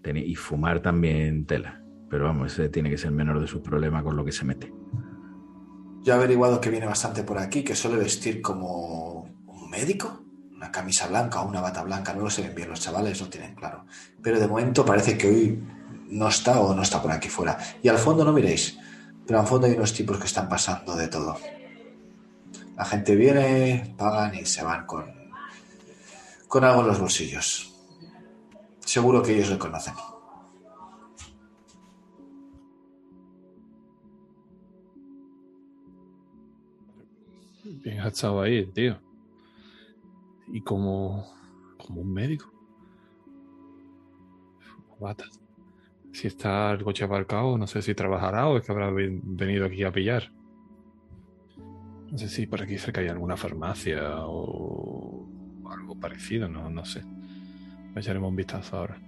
Y 0.05 0.35
fumar 0.35 0.81
también 0.81 1.47
tela. 1.47 1.83
Pero 2.11 2.25
vamos, 2.25 2.53
ese 2.53 2.69
tiene 2.69 2.91
que 2.91 2.99
ser 2.99 3.11
el 3.11 3.17
menor 3.17 3.41
de 3.41 3.47
sus 3.47 3.61
problemas 3.61 4.03
con 4.03 4.17
lo 4.17 4.25
que 4.25 4.33
se 4.33 4.45
mete. 4.45 4.73
Yo 6.09 6.15
he 6.15 6.17
averiguado 6.17 6.59
que 6.59 6.71
viene 6.71 6.87
bastante 6.87 7.23
por 7.23 7.37
aquí, 7.37 7.63
que 7.63 7.77
suele 7.77 7.99
vestir 7.99 8.41
como 8.41 9.29
un 9.47 9.69
médico. 9.69 10.23
Una 10.57 10.73
camisa 10.73 11.07
blanca 11.07 11.43
o 11.43 11.47
una 11.47 11.61
bata 11.61 11.83
blanca, 11.83 12.15
no 12.15 12.23
lo 12.23 12.31
sé 12.31 12.49
bien, 12.49 12.71
los 12.71 12.81
chavales 12.81 13.21
no 13.21 13.29
tienen 13.29 13.55
claro. 13.55 13.85
Pero 14.23 14.41
de 14.41 14.49
momento 14.49 14.87
parece 14.87 15.19
que 15.19 15.29
hoy 15.29 15.63
no 16.09 16.29
está 16.29 16.61
o 16.61 16.75
no 16.75 16.81
está 16.81 17.03
por 17.03 17.13
aquí 17.13 17.29
fuera. 17.29 17.59
Y 17.83 17.89
al 17.89 17.99
fondo 17.99 18.25
no 18.25 18.33
miréis, 18.33 18.79
pero 19.27 19.41
al 19.41 19.47
fondo 19.47 19.67
hay 19.67 19.75
unos 19.75 19.93
tipos 19.93 20.17
que 20.17 20.25
están 20.25 20.49
pasando 20.49 20.97
de 20.97 21.09
todo. 21.09 21.37
La 22.75 22.87
gente 22.87 23.15
viene, 23.15 23.95
pagan 23.99 24.35
y 24.35 24.47
se 24.47 24.65
van 24.65 24.87
con, 24.87 25.05
con 26.49 26.65
algo 26.65 26.81
en 26.81 26.87
los 26.87 27.01
bolsillos. 27.01 27.75
Seguro 28.81 29.23
que 29.23 29.35
ellos 29.35 29.51
le 29.51 29.59
conocen. 29.59 29.93
Bien 37.83 38.01
has 38.01 38.13
estado 38.15 38.41
ahí, 38.43 38.67
tío. 38.73 38.99
Y 40.49 40.61
como, 40.63 41.27
como 41.77 42.01
un 42.01 42.13
médico. 42.13 42.51
Bata. 45.01 45.25
Si 46.13 46.27
está 46.27 46.73
el 46.73 46.83
coche 46.83 47.05
aparcado, 47.05 47.57
no 47.57 47.67
sé 47.67 47.83
si 47.83 47.95
trabajará 47.95 48.49
o 48.49 48.57
es 48.57 48.65
que 48.65 48.73
habrá 48.73 48.91
ven- 48.91 49.21
venido 49.25 49.67
aquí 49.67 49.85
a 49.85 49.93
pillar. 49.93 50.33
No 52.11 52.17
sé 52.19 52.29
si 52.29 52.47
por 52.47 52.63
aquí 52.63 52.79
cerca 52.79 53.01
hay 53.01 53.09
alguna 53.09 53.37
farmacia 53.37 54.01
o 54.27 55.29
algo 55.71 55.95
parecido, 55.95 56.49
no, 56.49 56.71
no 56.71 56.85
sé. 56.85 57.03
Le 57.95 58.01
echaremos 58.01 58.31
un 58.31 58.37
vistazo 58.37 58.79
ahora. 58.79 58.99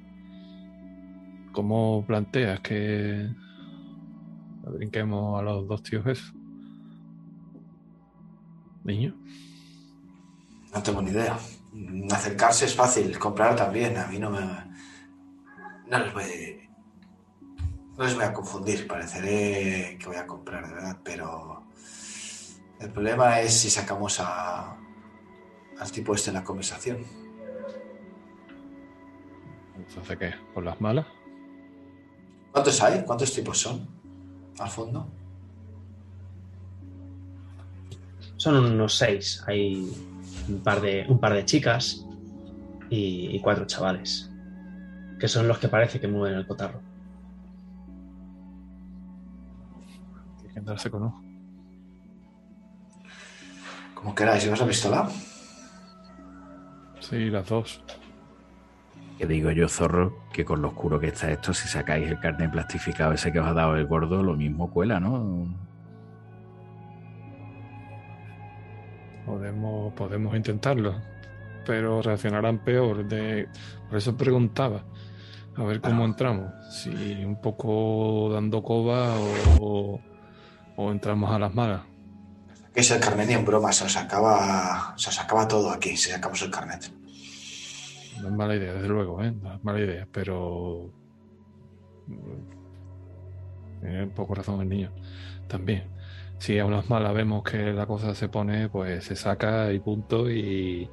¿Cómo 1.52 2.04
planteas 2.06 2.60
que 2.60 3.28
brinquemos 4.62 5.40
a 5.40 5.42
los 5.42 5.66
dos 5.66 5.82
tíos 5.82 6.06
esos? 6.06 6.34
Niño. 8.90 9.14
No 10.74 10.82
tengo 10.82 11.00
ni 11.02 11.10
idea. 11.10 11.38
Acercarse 12.10 12.64
es 12.64 12.74
fácil, 12.74 13.16
comprar 13.18 13.54
también. 13.54 13.96
A 13.96 14.06
mí 14.06 14.18
no 14.18 14.30
me. 14.30 14.40
No 15.86 15.98
les 15.98 16.12
voy. 16.12 16.68
No 17.96 18.04
les 18.04 18.14
voy 18.14 18.24
a 18.24 18.32
confundir. 18.32 18.88
Pareceré 18.88 19.96
que 19.98 20.06
voy 20.06 20.16
a 20.16 20.26
comprar, 20.26 20.66
de 20.66 20.74
verdad, 20.74 20.98
pero. 21.04 21.66
El 22.80 22.90
problema 22.90 23.40
es 23.40 23.60
si 23.60 23.70
sacamos 23.70 24.18
a. 24.18 24.76
al 25.78 25.92
tipo 25.92 26.14
este 26.14 26.30
en 26.30 26.34
la 26.34 26.44
conversación. 26.44 26.98
Entonces, 29.76 30.18
¿qué? 30.18 30.34
¿Por 30.52 30.64
las 30.64 30.80
malas? 30.80 31.06
¿Cuántos 32.50 32.82
hay? 32.82 33.04
¿Cuántos 33.04 33.32
tipos 33.32 33.58
son? 33.58 33.88
Al 34.58 34.68
fondo. 34.68 35.19
Son 38.40 38.56
unos 38.56 38.94
seis. 38.96 39.44
Hay 39.46 39.92
un 40.48 40.62
par 40.62 40.80
de, 40.80 41.04
un 41.06 41.20
par 41.20 41.34
de 41.34 41.44
chicas 41.44 42.06
y, 42.88 43.36
y 43.36 43.40
cuatro 43.40 43.66
chavales. 43.66 44.32
Que 45.18 45.28
son 45.28 45.46
los 45.46 45.58
que 45.58 45.68
parece 45.68 46.00
que 46.00 46.08
mueven 46.08 46.38
el 46.38 46.46
cotarro. 46.46 46.80
Hay 50.42 50.54
que 50.54 50.60
darse 50.62 50.90
con 50.90 51.02
uno. 51.02 51.22
Como 53.92 54.14
queráis, 54.14 54.42
¿llevas 54.42 54.60
la 54.60 54.66
pistola? 54.66 55.10
Sí, 57.00 57.28
las 57.28 57.46
dos. 57.46 57.82
Que 59.18 59.26
digo 59.26 59.50
yo, 59.50 59.68
zorro, 59.68 60.16
que 60.32 60.46
con 60.46 60.62
lo 60.62 60.68
oscuro 60.68 60.98
que 60.98 61.08
está 61.08 61.30
esto, 61.30 61.52
si 61.52 61.68
sacáis 61.68 62.08
el 62.08 62.18
carnet 62.18 62.50
plastificado 62.50 63.12
ese 63.12 63.32
que 63.32 63.40
os 63.40 63.46
ha 63.46 63.52
dado 63.52 63.76
el 63.76 63.86
gordo, 63.86 64.22
lo 64.22 64.34
mismo 64.34 64.70
cuela, 64.70 64.98
¿no? 64.98 65.69
Podemos, 69.30 69.92
podemos 69.94 70.34
intentarlo. 70.34 70.94
Pero 71.64 72.02
reaccionarán 72.02 72.58
peor. 72.64 73.06
De... 73.06 73.48
Por 73.88 73.98
eso 73.98 74.16
preguntaba. 74.16 74.84
A 75.56 75.62
ver 75.62 75.80
cómo 75.80 76.04
entramos. 76.04 76.52
Si 76.72 76.90
un 77.24 77.40
poco 77.40 78.30
dando 78.32 78.62
coba 78.62 79.14
o, 79.60 80.00
o 80.76 80.90
entramos 80.90 81.30
a 81.30 81.38
las 81.38 81.54
malas. 81.54 81.82
Es 82.74 82.90
el 82.90 83.00
carnet 83.00 83.28
ni 83.28 83.34
en 83.34 83.44
broma, 83.44 83.72
se 83.72 83.84
os 83.84 83.96
acaba. 83.96 84.94
Se 84.96 85.10
os 85.10 85.20
acaba 85.20 85.46
todo 85.46 85.70
aquí, 85.70 85.96
si 85.96 86.10
sacamos 86.10 86.42
el 86.42 86.50
carnet. 86.50 86.90
No 88.20 88.28
es 88.28 88.34
mala 88.34 88.56
idea, 88.56 88.74
desde 88.74 88.88
luego, 88.88 89.22
¿eh? 89.22 89.32
No 89.32 89.54
es 89.54 89.64
mala 89.64 89.80
idea, 89.80 90.08
pero. 90.10 90.90
Tiene 93.80 94.04
un 94.04 94.10
poco 94.10 94.34
razón 94.34 94.60
el 94.60 94.68
niño. 94.68 94.92
También. 95.46 95.99
Si 96.40 96.58
a 96.58 96.64
unas 96.64 96.88
malas 96.88 97.12
vemos 97.12 97.42
que 97.42 97.72
la 97.72 97.86
cosa 97.86 98.14
se 98.14 98.30
pone, 98.30 98.70
pues 98.70 99.04
se 99.04 99.14
saca 99.14 99.70
y 99.72 99.78
punto. 99.78 100.30
Y, 100.30 100.88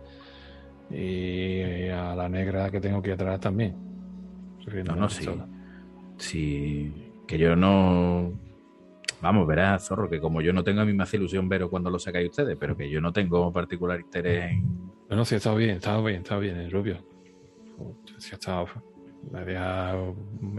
y 0.92 1.88
a 1.88 2.14
la 2.16 2.28
negra 2.28 2.70
que 2.70 2.82
tengo 2.82 3.02
que 3.02 3.10
ir 3.10 3.14
atrás 3.14 3.40
también. 3.40 3.74
No, 4.86 4.96
no, 4.98 5.10
sí. 5.10 5.30
Sí, 6.18 7.12
que 7.26 7.38
yo 7.38 7.56
no. 7.56 8.34
Vamos, 9.22 9.48
verás, 9.48 9.88
zorro, 9.88 10.10
que 10.10 10.20
como 10.20 10.42
yo 10.42 10.52
no 10.52 10.66
tengo 10.66 10.82
a 10.82 10.86
mí 10.86 10.94
más 10.94 11.14
ilusión 11.14 11.48
veros 11.48 11.70
cuando 11.70 11.90
lo 11.90 11.98
sacáis 11.98 12.30
ustedes, 12.30 12.58
pero 12.60 12.76
que 12.76 12.90
yo 12.90 13.00
no 13.00 13.14
tengo 13.14 13.52
particular 13.54 14.02
interés 14.02 14.52
en. 14.52 14.92
Bueno, 15.08 15.24
sí, 15.24 15.36
ha 15.36 15.38
estado 15.38 15.56
bien, 15.56 15.78
estaba 15.78 16.06
bien, 16.06 16.22
estaba 16.24 16.42
bien, 16.42 16.58
el 16.58 16.70
rubio. 16.70 16.98
Sí, 18.18 18.32
ha 18.34 18.36
estado. 18.36 18.68
La 19.32 19.44
idea 19.44 19.96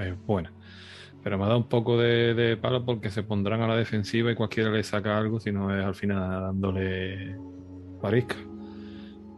es 0.01 0.27
buena. 0.27 0.51
Pero 1.23 1.37
me 1.37 1.45
ha 1.45 1.49
dado 1.49 1.59
un 1.59 1.69
poco 1.69 1.99
de, 1.99 2.35
de 2.35 2.57
palo 2.57 2.85
porque 2.85 3.11
se 3.11 3.23
pondrán 3.23 3.61
a 3.63 3.69
la 3.69 3.77
defensiva 3.77 4.31
y 4.31 4.35
cualquiera 4.35 4.71
le 4.71 4.83
saca 4.83 5.19
algo, 5.19 5.41
si 5.41 5.53
no 5.53 5.77
es 5.77 5.85
al 5.85 5.95
final 5.95 6.43
dándole 6.43 7.37
parisca. 8.01 8.37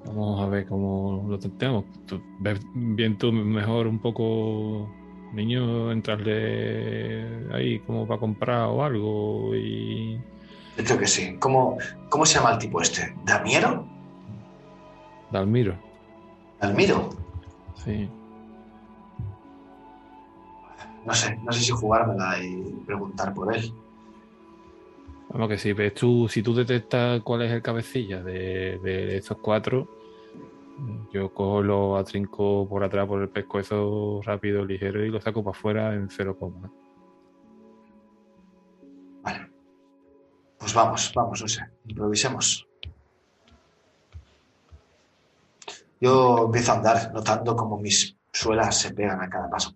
Vamos 0.07 0.41
a 0.41 0.47
ver 0.47 0.66
cómo 0.66 1.26
lo 1.28 1.39
tentemos. 1.39 1.85
Tú, 2.07 2.22
ves 2.41 2.61
bien 2.74 3.18
tú 3.18 3.33
mejor 3.33 3.87
un 3.87 3.99
poco, 3.99 4.91
niño, 5.33 5.93
entrarle 5.93 7.49
ahí 7.53 7.78
como 7.81 8.07
para 8.07 8.20
comprar 8.20 8.68
o 8.68 8.83
algo 8.83 9.55
y... 9.55 10.14
Yo 10.76 10.85
creo 10.85 10.99
que 10.99 11.07
sí. 11.07 11.37
¿Cómo, 11.39 11.78
¿Cómo 12.09 12.24
se 12.24 12.39
llama 12.39 12.53
el 12.53 12.59
tipo 12.59 12.81
este? 12.81 13.14
¿Damiero? 13.24 13.87
Dalmiro. 15.31 15.76
¿Dalmiro? 16.61 17.11
Sí. 17.85 18.09
No 21.05 21.14
sé, 21.14 21.36
no 21.36 21.53
sé 21.53 21.61
si 21.61 21.70
jugármela 21.72 22.42
y 22.42 22.62
preguntar 22.86 23.32
por 23.34 23.55
él. 23.55 23.72
Vamos 25.30 25.48
que 25.48 25.59
si 25.59 25.72
ves 25.72 25.94
tú, 25.94 26.28
si 26.28 26.42
tú 26.42 26.55
detectas 26.55 27.22
cuál 27.22 27.42
es 27.42 27.53
el 27.53 27.62
cabecilla 27.62 28.22
de, 28.22 28.78
de 28.78 29.16
estos 29.16 29.38
cuatro, 29.38 29.88
yo 31.12 31.32
cojo 31.32 31.62
lo 31.62 31.96
atrinco 31.96 32.66
por 32.68 32.82
atrás 32.82 33.07
por 33.07 33.22
el 33.22 33.28
pescuezo 33.28 34.20
rápido, 34.24 34.64
ligero 34.64 35.05
y 35.05 35.11
lo 35.11 35.20
saco 35.20 35.42
para 35.44 35.57
afuera 35.57 35.94
en 35.94 36.09
cero 36.11 36.36
coma. 36.38 36.70
Vale. 39.22 39.51
Pues 40.59 40.74
vamos, 40.74 41.12
vamos, 41.14 41.42
no 41.42 41.48
sé. 41.48 41.62
Improvisemos. 41.86 42.66
Yo 46.01 46.46
empiezo 46.46 46.72
a 46.72 46.76
andar 46.76 47.12
notando 47.12 47.55
como 47.55 47.78
mis 47.78 48.16
suelas 48.32 48.78
se 48.78 48.94
pegan 48.94 49.20
a 49.20 49.28
cada 49.28 49.51
paso. 49.51 49.74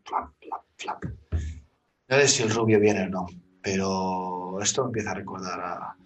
No 0.86 2.16
sé 2.16 2.28
si 2.28 2.42
el 2.42 2.50
rubio 2.50 2.78
viene 2.78 3.04
o 3.04 3.08
no, 3.08 3.26
pero 3.62 4.58
esto 4.60 4.84
empieza 4.84 5.12
a 5.12 5.14
recordar 5.14 5.60
a, 5.60 5.96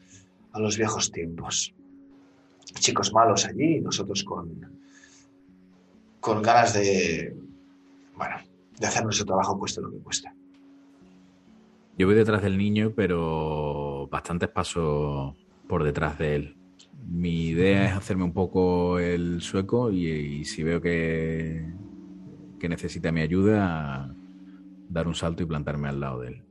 los 0.59 0.76
viejos 0.76 1.12
tiempos. 1.12 1.74
Chicos 2.74 3.12
malos 3.12 3.47
allí 3.47 3.81
nosotros 3.81 4.24
con, 4.24 4.81
con 6.20 6.43
ganas 6.43 6.74
de, 6.74 7.37
bueno, 8.16 8.37
de 8.79 8.87
hacer 8.87 9.05
nuestro 9.05 9.26
trabajo 9.26 9.59
cueste 9.59 9.81
lo 9.81 9.91
que 9.91 9.99
cueste. 9.99 10.31
Yo 11.97 12.07
voy 12.07 12.16
detrás 12.16 12.43
del 12.43 12.59
niño, 12.59 12.93
pero 12.95 14.09
bastantes 14.11 14.49
pasos 14.49 15.35
por 15.68 15.85
detrás 15.85 16.18
de 16.18 16.37
él. 16.37 16.57
Mi 17.07 17.47
idea 17.49 17.87
es 17.87 17.93
hacerme 17.97 18.24
un 18.24 18.33
poco 18.33 18.99
el 18.99 19.41
sueco 19.41 19.91
y, 19.91 20.09
y 20.09 20.45
si 20.45 20.62
veo 20.62 20.81
que, 20.81 21.64
que 22.59 22.68
necesita 22.68 23.12
mi 23.12 23.20
ayuda, 23.20 24.14
dar 24.89 25.07
un 25.07 25.14
salto 25.14 25.43
y 25.43 25.47
plantarme 25.47 25.89
al 25.89 26.01
lado 26.01 26.20
de 26.20 26.28
él. 26.28 26.45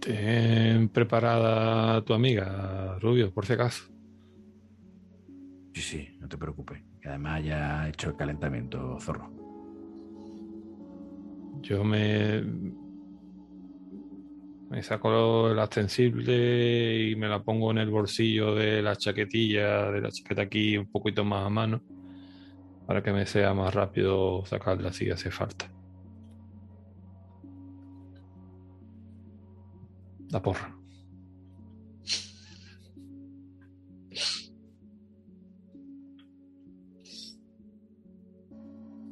Ten 0.00 0.88
preparada 0.88 2.02
tu 2.04 2.14
amiga, 2.14 2.98
Rubio, 3.00 3.32
por 3.32 3.44
si 3.44 3.52
acaso. 3.52 3.84
Sí, 5.74 5.82
sí, 5.82 6.08
no 6.18 6.28
te 6.28 6.38
preocupes. 6.38 6.82
Que 7.02 7.08
además 7.10 7.44
ya 7.44 7.86
he 7.86 7.90
hecho 7.90 8.10
el 8.10 8.16
calentamiento, 8.16 8.98
zorro. 8.98 9.30
Yo 11.62 11.84
me, 11.84 12.42
me 14.70 14.84
saco 14.84 15.50
el 15.50 15.58
extensible 15.58 17.10
y 17.10 17.16
me 17.16 17.26
la 17.26 17.42
pongo 17.42 17.72
en 17.72 17.78
el 17.78 17.90
bolsillo 17.90 18.54
de 18.54 18.80
la 18.80 18.94
chaquetilla, 18.94 19.90
de 19.90 20.00
la 20.00 20.10
chaqueta 20.12 20.42
aquí, 20.42 20.78
un 20.78 20.86
poquito 20.86 21.24
más 21.24 21.44
a 21.44 21.50
mano, 21.50 21.82
para 22.86 23.02
que 23.02 23.12
me 23.12 23.26
sea 23.26 23.52
más 23.52 23.74
rápido 23.74 24.46
sacarla 24.46 24.92
si 24.92 25.10
hace 25.10 25.32
falta. 25.32 25.68
La 30.30 30.40
porra. 30.40 30.72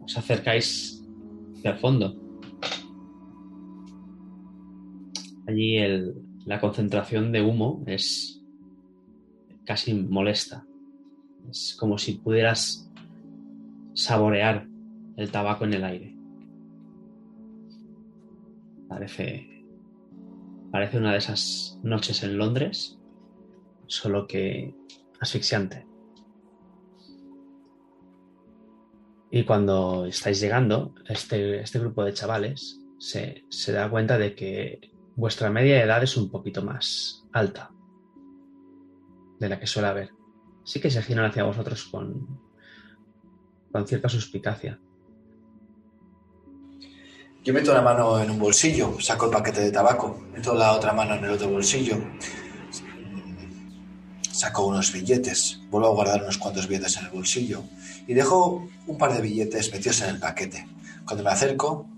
Os 0.05 0.17
acercáis 0.17 1.05
al 1.65 1.79
fondo. 1.79 2.28
Allí 5.49 5.79
la 6.45 6.61
concentración 6.61 7.33
de 7.33 7.41
humo 7.41 7.83
es 7.87 8.45
casi 9.65 9.95
molesta. 9.95 10.67
Es 11.49 11.75
como 11.81 11.97
si 11.97 12.17
pudieras 12.17 12.93
saborear 13.95 14.69
el 15.17 15.31
tabaco 15.31 15.65
en 15.65 15.73
el 15.73 15.85
aire. 15.85 16.15
Parece, 18.89 19.65
parece 20.71 20.99
una 20.99 21.13
de 21.13 21.19
esas 21.19 21.81
noches 21.83 22.23
en 22.23 22.37
Londres, 22.37 22.99
solo 23.87 24.27
que 24.27 24.75
asfixiante. 25.19 25.87
Y 29.31 29.45
cuando 29.45 30.05
estáis 30.05 30.41
llegando, 30.41 30.95
este, 31.09 31.61
este 31.61 31.79
grupo 31.79 32.05
de 32.05 32.13
chavales 32.13 32.83
se, 32.99 33.45
se 33.49 33.73
da 33.73 33.89
cuenta 33.89 34.19
de 34.19 34.35
que 34.35 34.98
vuestra 35.19 35.51
media 35.51 35.83
edad 35.83 36.01
es 36.01 36.17
un 36.17 36.31
poquito 36.31 36.63
más 36.63 37.25
alta 37.33 37.73
de 39.41 39.49
la 39.49 39.59
que 39.59 39.67
suele 39.67 39.89
haber. 39.89 40.11
Sí 40.63 40.81
que 40.81 40.93
se 40.93 41.03
giran 41.03 41.25
hacia 41.25 41.43
vosotros 41.43 41.85
con, 41.91 42.41
con 43.73 43.87
cierta 43.89 44.09
suspicacia. 44.09 44.79
Yo 47.43 47.53
meto 47.53 47.75
la 47.75 47.83
mano 47.83 48.21
en 48.21 48.31
un 48.31 48.39
bolsillo, 48.39 49.01
saco 49.01 49.27
el 49.27 49.33
paquete 49.33 49.61
de 49.61 49.73
tabaco, 49.73 50.23
meto 50.33 50.55
la 50.55 50.73
otra 50.73 50.93
mano 50.93 51.15
en 51.15 51.25
el 51.25 51.31
otro 51.31 51.49
bolsillo, 51.49 51.97
saco 54.31 54.67
unos 54.67 54.93
billetes, 54.93 55.61
vuelvo 55.69 55.89
a 55.89 55.95
guardar 55.95 56.23
unos 56.23 56.39
cuantos 56.39 56.69
billetes 56.69 56.97
en 56.97 57.07
el 57.07 57.11
bolsillo 57.11 57.65
y 58.07 58.15
dejo 58.15 58.69
un 58.87 58.99
par 58.99 59.13
de 59.15 59.23
billetes 59.23 59.73
metidos 59.73 60.01
en 60.03 60.11
el 60.11 60.21
paquete. 60.21 60.69
Cuando 61.05 61.25
me 61.25 61.31
acerco, 61.31 61.89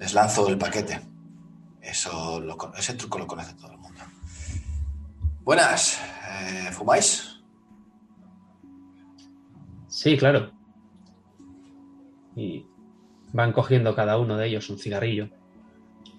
les 0.00 0.12
lanzo 0.12 0.48
el 0.48 0.58
paquete. 0.58 1.11
Eso 1.82 2.40
lo 2.40 2.56
ese 2.76 2.94
truco 2.94 3.18
lo 3.18 3.26
conoce 3.26 3.54
todo 3.54 3.72
el 3.72 3.78
mundo. 3.78 4.00
Buenas, 5.42 6.00
eh, 6.30 6.70
¿fumáis? 6.72 7.40
Sí, 9.88 10.16
claro. 10.16 10.52
Y 12.36 12.64
van 13.32 13.52
cogiendo 13.52 13.94
cada 13.94 14.18
uno 14.18 14.36
de 14.36 14.46
ellos 14.46 14.70
un 14.70 14.78
cigarrillo. 14.78 15.28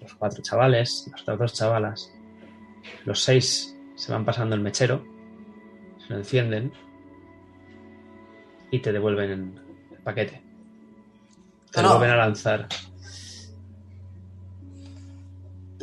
Los 0.00 0.14
cuatro 0.14 0.42
chavales, 0.42 1.08
las 1.10 1.22
otras 1.22 1.38
dos 1.38 1.54
chavalas. 1.54 2.12
Los 3.04 3.22
seis 3.22 3.74
se 3.96 4.12
van 4.12 4.24
pasando 4.24 4.54
el 4.54 4.60
mechero, 4.60 5.02
se 5.98 6.12
lo 6.12 6.18
encienden 6.18 6.72
y 8.70 8.80
te 8.80 8.92
devuelven 8.92 9.30
el 9.92 9.98
paquete. 10.02 10.42
Te 11.72 11.80
No, 11.80 11.88
lo 11.88 11.94
no. 11.94 11.98
vuelven 11.98 12.14
a 12.14 12.18
lanzar. 12.18 12.68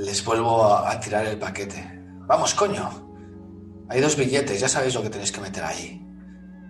Les 0.04 0.24
vuelvo 0.26 0.66
a, 0.76 1.00
tirar 1.00 1.26
el 1.26 1.38
paquete. 1.38 2.00
Vamos, 2.28 2.54
coño. 2.56 2.90
Hay 3.90 4.02
dos 4.02 4.16
billetes, 4.16 4.60
ya 4.60 4.68
sabéis 4.70 4.96
lo 4.96 5.02
que 5.04 5.10
tenéis 5.10 5.32
que 5.32 5.42
meter 5.42 5.64
ahí. 5.64 6.02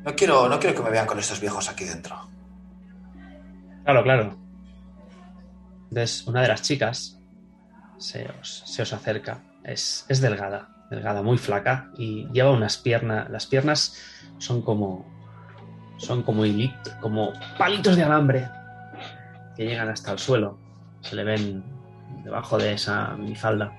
No 0.03 0.15
quiero, 0.15 0.49
no 0.49 0.59
quiero 0.59 0.75
que 0.75 0.81
me 0.83 0.89
vean 0.89 1.05
con 1.05 1.19
estos 1.19 1.39
viejos 1.39 1.69
aquí 1.69 1.85
dentro. 1.85 2.15
Claro, 3.83 4.03
claro. 4.03 4.37
Entonces, 5.89 6.25
una 6.27 6.41
de 6.41 6.47
las 6.47 6.61
chicas 6.61 7.19
se 7.97 8.27
os, 8.41 8.63
se 8.65 8.81
os 8.81 8.93
acerca. 8.93 9.39
Es, 9.63 10.05
es 10.09 10.19
delgada, 10.21 10.69
delgada, 10.89 11.21
muy 11.21 11.37
flaca 11.37 11.91
y 11.97 12.27
lleva 12.33 12.51
unas 12.51 12.77
piernas. 12.77 13.29
Las 13.29 13.45
piernas 13.45 13.95
son 14.39 14.61
como. 14.61 15.05
Son 15.97 16.23
como, 16.23 16.43
hilito- 16.45 16.99
como 16.99 17.31
palitos 17.59 17.95
de 17.95 18.03
alambre 18.03 18.49
que 19.55 19.65
llegan 19.65 19.87
hasta 19.89 20.11
el 20.11 20.17
suelo. 20.19 20.57
Se 21.01 21.15
le 21.15 21.23
ven 21.23 21.63
debajo 22.23 22.57
de 22.57 22.73
esa 22.73 23.15
minifalda. 23.15 23.73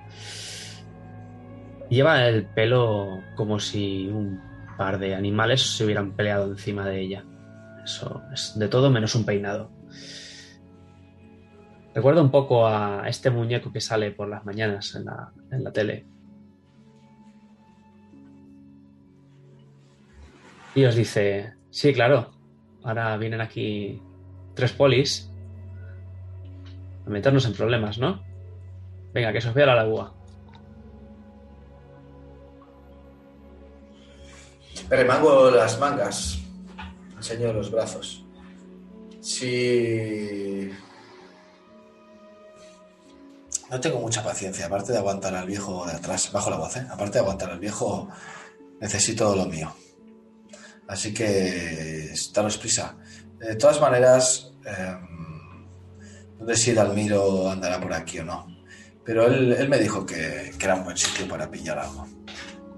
Lleva 1.89 2.27
el 2.27 2.47
pelo 2.47 3.21
como 3.37 3.59
si 3.59 4.09
un 4.09 4.41
par 4.77 4.99
de 4.99 5.15
animales 5.15 5.77
se 5.77 5.85
hubieran 5.85 6.13
peleado 6.13 6.51
encima 6.51 6.87
de 6.87 7.01
ella. 7.01 7.25
Eso 7.85 8.23
es 8.33 8.59
de 8.59 8.69
todo 8.69 8.91
menos 8.91 9.15
un 9.15 9.25
peinado. 9.25 9.71
Recuerda 11.95 12.23
un 12.23 12.31
poco 12.31 12.67
a 12.67 13.07
este 13.09 13.31
muñeco 13.31 13.73
que 13.73 13.81
sale 13.81 14.13
por 14.13 14.29
las 14.29 14.45
mañanas 14.45 14.95
en 14.95 15.05
la, 15.05 15.33
en 15.51 15.65
la 15.65 15.73
tele. 15.73 16.07
Y 20.75 20.85
os 20.85 20.95
dice, 20.95 21.53
sí, 21.69 21.93
claro, 21.93 22.31
ahora 22.83 23.17
vienen 23.19 23.43
aquí 23.43 24.01
tres 24.55 24.73
polis 24.73 25.32
a 27.07 27.11
meternos 27.11 27.45
en 27.47 27.55
problemas, 27.55 27.99
¿no? 27.99 28.23
Venga, 29.13 29.33
que 29.33 29.41
se 29.41 29.49
os 29.49 29.55
vea 29.55 29.67
la 29.67 29.77
lagua. 29.77 30.15
Me 34.89 34.97
remango 34.97 35.51
las 35.51 35.79
mangas. 35.79 36.39
Enseño 37.17 37.53
los 37.53 37.71
brazos. 37.71 38.25
Si... 39.21 40.71
No 43.71 43.81
tengo 43.81 44.01
mucha 44.01 44.23
paciencia, 44.23 44.67
aparte 44.67 44.93
de 44.93 44.99
aguantar 44.99 45.35
al 45.35 45.47
viejo 45.47 45.87
de 45.87 45.93
atrás, 45.93 46.31
bajo 46.31 46.51
la 46.51 46.57
voz, 46.57 46.77
¿eh? 46.77 46.87
Aparte 46.91 47.15
de 47.15 47.21
aguantar 47.21 47.51
al 47.51 47.59
viejo, 47.59 48.09
necesito 48.81 49.35
lo 49.35 49.47
mío. 49.47 49.75
Así 50.89 51.15
que 51.15 52.13
daros 52.35 52.59
prisa. 52.59 52.97
De 53.39 53.57
todas 53.57 53.81
maneras, 53.81 54.53
eh, 54.67 54.97
no 56.43 56.49
sé 56.49 56.57
si 56.57 56.73
Dalmiro 56.73 57.51
andará 57.51 57.81
por 57.81 57.93
aquí 57.93 58.19
o 58.19 58.25
no. 58.25 58.47
Pero 59.05 59.27
él, 59.27 59.53
él 59.53 59.69
me 59.69 59.79
dijo 59.79 60.07
que, 60.07 60.53
que 60.59 60.65
era 60.65 60.75
un 60.75 60.85
buen 60.85 60.97
sitio 60.97 61.27
para 61.29 61.51
pillar 61.51 61.79
algo. 61.79 62.07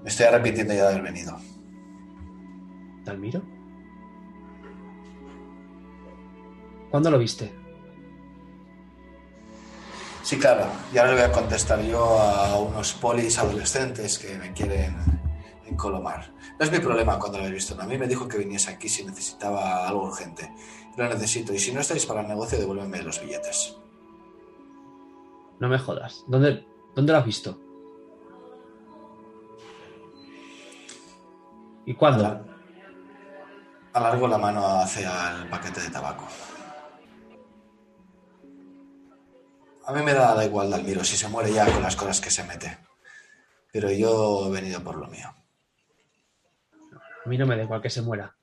Me 0.03 0.09
estoy 0.09 0.27
arrepintiendo 0.27 0.73
ya 0.73 0.83
de 0.83 0.87
haber 0.89 1.01
venido. 1.01 1.37
¿Dalmiro? 3.03 3.41
¿Cuándo 6.89 7.11
lo 7.11 7.19
viste? 7.19 7.51
Sí, 10.23 10.39
claro. 10.39 10.65
Y 10.91 10.97
ahora 10.97 11.11
le 11.11 11.21
voy 11.21 11.29
a 11.29 11.31
contestar 11.31 11.81
yo 11.83 12.19
a 12.19 12.57
unos 12.59 12.93
polis 12.93 13.37
adolescentes 13.37 14.17
que 14.17 14.35
me 14.37 14.53
quieren 14.53 14.95
encolomar. 15.67 16.33
No 16.59 16.65
es 16.65 16.71
mi 16.71 16.79
problema 16.79 17.19
cuando 17.19 17.37
lo 17.37 17.43
habéis 17.43 17.67
visto. 17.67 17.79
A 17.79 17.85
mí 17.85 17.97
me 17.97 18.07
dijo 18.07 18.27
que 18.27 18.37
viniese 18.39 18.71
aquí 18.71 18.89
si 18.89 19.05
necesitaba 19.05 19.87
algo 19.87 20.05
urgente. 20.05 20.51
Lo 20.97 21.09
necesito. 21.09 21.53
Y 21.53 21.59
si 21.59 21.73
no 21.73 21.81
estáis 21.81 22.05
para 22.05 22.21
el 22.21 22.27
negocio, 22.27 22.57
devuélveme 22.57 23.03
los 23.03 23.19
billetes. 23.21 23.77
No 25.59 25.69
me 25.69 25.77
jodas. 25.77 26.23
¿Dónde, 26.27 26.65
dónde 26.95 27.11
lo 27.13 27.19
has 27.19 27.25
visto? 27.25 27.59
¿Y 31.85 31.93
cuándo? 31.93 32.45
Alargo 33.93 34.27
la 34.27 34.37
mano 34.37 34.65
hacia 34.79 35.31
el 35.31 35.49
paquete 35.49 35.81
de 35.81 35.89
tabaco. 35.89 36.27
A 39.87 39.93
mí 39.93 40.01
me 40.01 40.13
da, 40.13 40.33
da 40.33 40.43
igual, 40.43 40.71
Dalmiro, 40.71 41.03
si 41.03 41.15
se 41.15 41.29
muere 41.29 41.53
ya 41.53 41.71
con 41.71 41.83
las 41.83 41.95
cosas 41.95 42.19
que 42.19 42.31
se 42.31 42.43
mete. 42.43 42.79
Pero 43.71 43.91
yo 43.91 44.47
he 44.47 44.51
venido 44.51 44.83
por 44.83 44.95
lo 44.95 45.07
mío. 45.07 45.27
A 47.23 47.29
mí 47.29 47.37
no 47.37 47.45
me 47.45 47.55
da 47.55 47.63
igual 47.63 47.81
que 47.81 47.89
se 47.89 48.01
muera. 48.01 48.35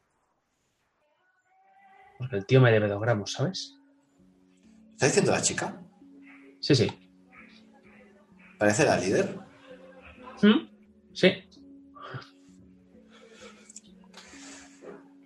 Porque 2.23 2.37
el 2.37 2.47
tío 2.47 2.61
me 2.61 2.71
debe 2.71 2.87
dos 2.87 3.01
gramos, 3.01 3.33
¿sabes? 3.33 3.77
¿Está 4.93 5.07
diciendo 5.07 5.33
la 5.33 5.43
chica? 5.43 5.83
Sí, 6.61 6.73
sí. 6.77 6.89
¿Parece 8.61 8.85
la 8.85 8.97
líder? 8.97 9.41
¿Mm? 10.41 10.69
Sí. 11.13 11.33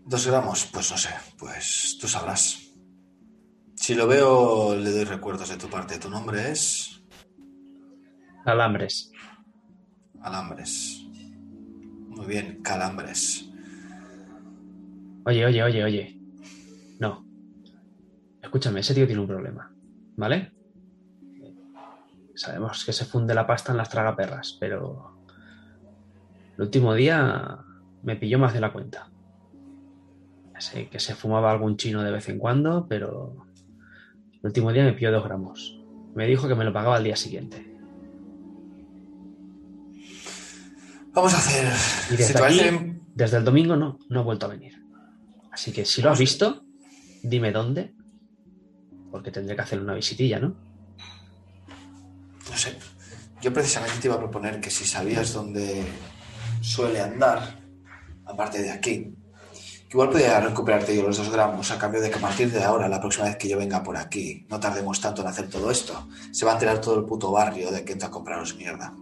Dos 0.07 0.27
gramos, 0.27 0.71
pues 0.73 0.91
no 0.91 0.97
sé, 0.97 1.11
pues 1.39 1.99
tú 2.01 2.09
sabrás. 2.09 2.71
Si 3.75 3.95
lo 3.95 4.07
veo, 4.07 4.75
le 4.75 4.91
doy 4.91 5.05
recuerdos 5.05 5.51
de 5.51 5.59
tu 5.59 5.69
parte. 5.69 5.99
Tu 5.99 6.09
nombre 6.09 6.51
es 6.51 7.03
Alambres. 8.47 9.13
Alambres. 10.23 11.05
Muy 12.09 12.25
bien, 12.25 12.63
Calambres. 12.63 13.45
Oye, 15.27 15.45
oye, 15.45 15.63
oye, 15.63 15.85
oye. 15.85 16.16
No. 16.99 17.27
Escúchame, 18.43 18.81
ese 18.81 18.95
tío 18.95 19.07
tiene 19.07 19.21
un 19.21 19.29
problema. 19.29 19.73
¿Vale? 20.17 20.53
Sabemos 22.35 22.85
que 22.85 22.93
se 22.93 23.05
funde 23.05 23.35
la 23.35 23.47
pasta 23.47 23.73
en 23.73 23.79
las 23.79 23.89
tragaperras, 23.89 24.57
pero. 24.61 25.17
El 26.57 26.63
último 26.63 26.95
día 26.95 27.59
me 28.03 28.17
pilló 28.17 28.39
más 28.39 28.55
de 28.55 28.61
la 28.61 28.73
cuenta. 28.73 29.11
Ya 30.53 30.61
sé 30.61 30.89
que 30.89 30.99
se 30.99 31.15
fumaba 31.15 31.51
algún 31.51 31.77
chino 31.77 32.03
de 32.03 32.13
vez 32.13 32.29
en 32.29 32.39
cuando, 32.39 32.87
pero. 32.89 33.47
El 34.33 34.41
último 34.43 34.73
día 34.73 34.85
me 34.85 34.93
pilló 34.93 35.13
dos 35.13 35.25
gramos. 35.25 35.81
Me 36.15 36.27
dijo 36.27 36.47
que 36.49 36.55
me 36.55 36.65
lo 36.65 36.73
pagaba 36.73 36.97
al 36.97 37.05
día 37.05 37.17
siguiente. 37.17 37.75
Vamos 41.13 41.33
a 41.33 41.39
hacer. 41.39 41.73
Y 42.13 42.17
desde 42.17 42.45
aquí, 42.45 43.01
desde 43.15 43.39
el 43.39 43.45
domingo 43.45 43.77
no, 43.77 43.99
no 44.11 44.21
he 44.21 44.25
vuelto 44.25 44.47
a 44.47 44.51
venir. 44.51 44.75
Así 45.51 45.73
que 45.73 45.87
si 45.87 46.03
lo 46.03 46.11
has 46.11 46.19
visto, 46.19 46.66
dime 47.29 47.53
dónde 47.53 47.95
porque 49.11 49.31
tendré 49.31 49.57
que 49.57 49.63
hacerle 49.63 49.85
una 49.85 49.95
visitilla, 49.95 50.39
¿no? 50.39 50.55
No 52.51 52.57
sé. 52.57 52.77
Yo 53.41 53.53
precisamente 53.53 53.99
te 54.01 54.09
iba 54.09 54.17
a 54.17 54.19
proponer 54.19 54.61
que 54.61 54.71
si 54.71 54.85
sabías 54.85 55.33
dónde 55.33 55.85
suele 56.61 57.01
andar, 57.01 57.61
aparte 58.25 58.63
de 58.63 58.71
aquí, 58.71 59.15
igual 59.91 60.11
podría 60.11 60.41
recuperarte 60.41 60.97
yo 60.97 61.03
los 61.03 61.17
dos 61.17 61.31
gramos 61.31 61.71
a 61.71 61.79
cambio 61.79 62.01
de 62.01 62.11
que 62.11 62.19
a 62.19 62.21
partir 62.21 62.51
de 62.51 62.63
ahora, 62.63 62.89
la 62.89 63.01
próxima 63.01 63.27
vez 63.27 63.37
que 63.37 63.49
yo 63.49 63.59
venga 63.59 63.83
por 63.83 63.97
aquí, 63.97 64.47
no 64.49 64.61
tardemos 64.61 65.01
tanto 65.01 65.23
en 65.23 65.29
hacer 65.29 65.49
todo 65.49 65.71
esto, 65.71 66.09
se 66.31 66.45
va 66.45 66.53
a 66.53 66.55
enterar 66.55 66.81
todo 66.81 66.99
el 66.99 67.07
puto 67.07 67.31
barrio 67.31 67.71
de 67.71 67.85
que 67.85 67.93
entra 67.93 68.09
a 68.09 68.11
compraros 68.11 68.57
mierda. 68.57 68.93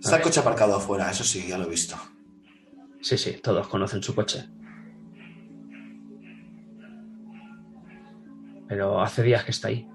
Está 0.00 0.16
el 0.16 0.22
coche 0.22 0.40
aparcado 0.40 0.76
afuera, 0.76 1.10
eso 1.10 1.24
sí, 1.24 1.46
ya 1.46 1.58
lo 1.58 1.64
he 1.64 1.70
visto. 1.70 1.96
Sí, 3.00 3.16
sí, 3.16 3.40
todos 3.42 3.68
conocen 3.68 4.02
su 4.02 4.14
coche. 4.14 4.48
Pero 8.68 9.00
hace 9.00 9.22
días 9.22 9.44
que 9.44 9.50
está 9.50 9.68
ahí. 9.68 9.88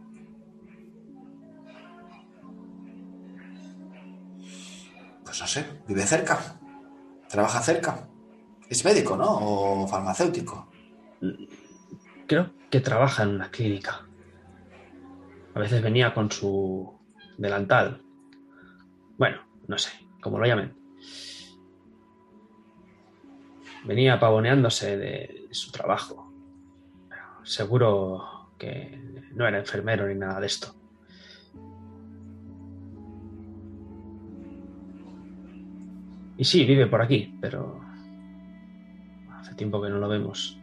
Pues 5.24 5.41
no 5.41 5.47
sé, 5.47 5.66
vive 5.88 6.01
cerca, 6.04 6.60
trabaja 7.30 7.62
cerca. 7.62 8.08
Es 8.70 8.84
médico, 8.84 9.16
¿no? 9.16 9.26
O 9.28 9.88
farmacéutico. 9.88 10.72
Creo 12.28 12.51
que 12.70 12.80
trabaja 12.80 13.24
en 13.24 13.30
una 13.30 13.51
clínica. 13.51 14.08
A 15.54 15.60
veces 15.60 15.84
venía 15.84 16.14
con 16.14 16.32
su 16.32 16.99
delantal. 17.38 18.01
Bueno, 19.18 19.41
no 19.68 19.78
sé, 19.78 19.91
como 20.22 20.39
lo 20.39 20.47
llamen. 20.47 20.82
Venía 23.86 24.19
pavoneándose 24.19 24.97
de 24.97 25.47
su 25.51 25.71
trabajo. 25.71 26.31
Seguro 27.43 28.49
que 28.57 28.97
no 29.34 29.47
era 29.47 29.59
enfermero 29.59 30.07
ni 30.07 30.15
nada 30.15 30.39
de 30.39 30.47
esto. 30.47 30.73
Y 36.38 36.45
sí, 36.45 36.65
vive 36.65 36.88
por 36.88 37.01
aquí, 37.01 37.38
pero 37.39 37.79
hace 39.31 39.53
tiempo 39.55 39.81
que 39.81 39.89
no 39.89 39.97
lo 39.97 40.07
vemos. 40.07 40.57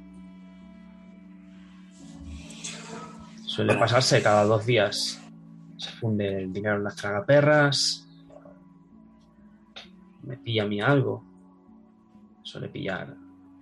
Suele 3.44 3.76
pasarse 3.76 4.22
cada 4.22 4.44
dos 4.44 4.64
días. 4.66 5.20
Se 5.76 5.90
funde 5.92 6.42
el 6.42 6.52
dinero 6.52 6.76
en 6.76 6.84
las 6.84 6.96
tragaperras. 6.96 8.06
Me 10.22 10.36
pilla 10.38 10.64
a 10.64 10.66
mí 10.66 10.80
algo. 10.80 11.29
Suele 12.42 12.68
pillar, 12.68 13.16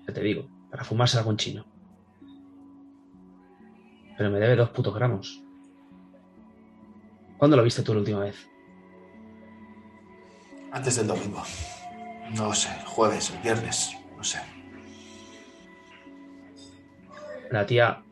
ya 0.07 0.15
te 0.15 0.21
digo, 0.23 0.49
para 0.71 0.85
fumarse 0.85 1.19
algún 1.19 1.37
chino. 1.37 1.65
Pero 4.17 4.31
me 4.31 4.39
debe 4.41 4.57
dos 4.57 4.71
putos 4.71 4.95
gramos. 4.95 5.43
¿Cuándo 7.37 7.57
lo 7.57 7.63
viste 7.63 7.83
tú 7.83 7.93
la 7.95 8.01
última 8.01 8.21
vez? 8.21 8.49
Antes 10.73 10.97
del 10.97 11.07
domingo. 11.07 11.43
No 12.37 12.53
sé, 12.53 12.69
el 12.81 12.85
jueves, 12.87 13.31
el 13.31 13.43
viernes, 13.43 13.97
no 14.17 14.25
sé. 14.25 14.39
La 17.51 17.65
tía 17.65 18.03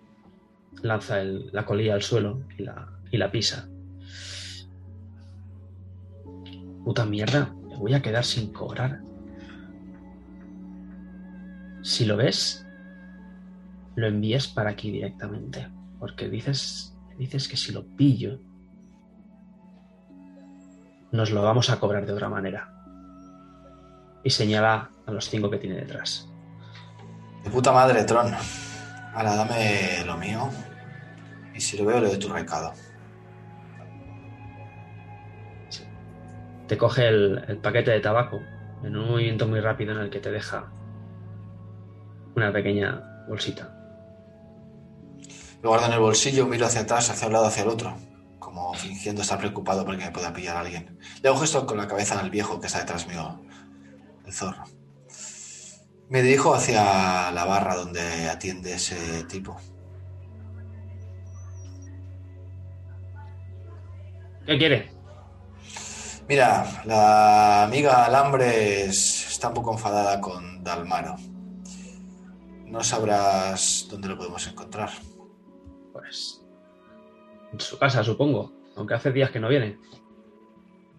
lanza 0.83 1.21
el- 1.21 1.51
la 1.53 1.67
colilla 1.67 1.95
al 1.95 2.03
suelo 2.03 2.43
y 2.57 2.63
la, 2.63 2.89
y 3.11 3.17
la 3.19 3.31
pisa. 3.31 3.69
Puta 6.85 7.05
mierda, 7.05 7.53
me 7.69 7.77
voy 7.77 7.95
a 7.95 8.01
quedar 8.01 8.25
sin 8.25 8.53
cobrar. 8.53 9.01
Si 11.87 12.05
lo 12.05 12.17
ves, 12.17 12.67
lo 13.95 14.09
envíes 14.09 14.49
para 14.49 14.71
aquí 14.71 14.91
directamente. 14.91 15.69
Porque 16.01 16.29
dices, 16.29 16.99
dices 17.17 17.47
que 17.47 17.57
si 17.57 17.71
lo 17.71 17.87
pillo, 17.87 18.41
nos 21.13 21.31
lo 21.31 21.43
vamos 21.43 21.71
a 21.71 21.79
cobrar 21.79 22.05
de 22.05 22.13
otra 22.13 22.29
manera. 22.29 22.73
Y 24.25 24.31
señala 24.31 24.91
a 25.07 25.13
los 25.13 25.31
cinco 25.31 25.49
que 25.49 25.59
tiene 25.59 25.77
detrás. 25.77 26.29
De 27.45 27.51
puta 27.51 27.71
madre, 27.71 28.03
Tron. 28.03 28.35
Ahora 29.15 29.37
dame 29.37 30.05
lo 30.05 30.17
mío. 30.17 30.51
Y 31.55 31.61
si 31.61 31.79
lo 31.79 31.85
veo, 31.85 32.01
le 32.01 32.09
doy 32.09 32.19
tu 32.19 32.29
recado. 32.29 32.73
te 36.67 36.77
coge 36.77 37.07
el, 37.07 37.45
el 37.47 37.59
paquete 37.59 37.93
de 37.93 38.01
tabaco 38.01 38.43
en 38.83 38.97
un 38.97 39.07
movimiento 39.07 39.47
muy 39.47 39.61
rápido 39.61 39.93
en 39.93 39.99
el 39.99 40.11
que 40.11 40.19
te 40.19 40.33
deja 40.33 40.73
una 42.37 42.53
pequeña 42.53 43.25
bolsita. 43.27 43.73
Lo 45.63 45.71
guardo 45.71 45.87
en 45.87 45.95
el 45.95 46.01
bolsillo, 46.01 46.47
miro 46.47 46.67
hacia 46.67 46.83
atrás, 46.83 47.11
hacia 47.11 47.27
un 47.27 47.33
lado, 47.33 47.47
hacia 47.47 47.63
el 47.63 47.71
otro. 47.71 47.97
Como 48.39 48.75
fingiendo 48.75 49.23
estar 49.23 49.39
preocupado 49.39 49.85
porque 49.85 50.05
me 50.05 50.11
pueda 50.11 50.33
pillar 50.33 50.57
alguien. 50.57 50.99
Le 51.23 51.29
hago 51.29 51.39
gesto 51.39 51.67
con 51.67 51.79
la 51.79 51.89
cabeza 51.89 52.21
al 52.21 52.31
viejo 52.31 52.61
que 52.61 52.67
está 52.67 52.81
detrás 52.81 53.09
mío. 53.09 53.43
El 54.25 54.33
zorro. 54.33 54.65
Me 56.11 56.23
dirijo 56.23 56.55
hacia 56.55 57.33
la 57.33 57.45
barra 57.47 57.75
donde 57.75 58.29
atiende 58.29 58.75
ese 58.75 59.25
tipo. 59.25 59.57
¿Qué 64.47 64.59
quiere? 64.59 64.93
Mira, 66.29 66.83
la 66.85 67.65
amiga 67.65 68.05
Alambres 68.05 69.27
está 69.29 69.49
un 69.49 69.55
poco 69.55 69.73
enfadada 69.73 70.21
con 70.21 70.63
Dalmaro. 70.63 71.17
No 72.67 72.83
sabrás 72.83 73.87
dónde 73.91 74.09
lo 74.09 74.17
podemos 74.17 74.47
encontrar. 74.47 74.91
Pues 75.93 76.47
en 77.53 77.61
su 77.61 77.79
casa, 77.79 78.03
supongo, 78.05 78.53
aunque 78.77 78.95
hace 78.95 79.13
días 79.13 79.31
que 79.31 79.41
no 79.41 79.49
viene. 79.49 79.79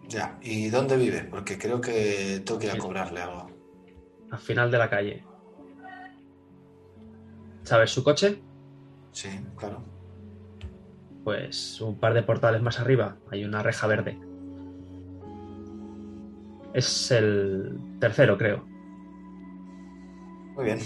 Ya, 0.08 0.40
¿y 0.42 0.70
dónde 0.70 0.96
vive? 0.98 1.24
Porque 1.24 1.58
creo 1.58 1.82
que 1.82 2.42
tengo 2.46 2.60
que 2.60 2.68
ir 2.68 2.72
a 2.72 2.78
cobrarle 2.78 3.22
algo. 3.22 3.52
Al 4.32 4.40
final 4.40 4.72
de 4.72 4.78
la 4.78 4.90
calle. 4.90 5.24
¿Sabes 7.64 7.92
su 7.92 8.04
coche? 8.04 8.42
Sí, 9.12 9.30
claro. 9.58 9.84
Pues 11.24 11.82
un 11.82 12.00
par 12.00 12.14
de 12.14 12.24
portales 12.24 12.62
más 12.62 12.80
arriba 12.80 13.18
hay 13.30 13.44
una 13.44 13.62
reja 13.62 13.86
verde. 13.88 14.18
Es 16.74 17.12
el 17.12 17.78
tercero, 18.00 18.38
creo. 18.38 18.66
Muy 20.56 20.66
bien. 20.66 20.80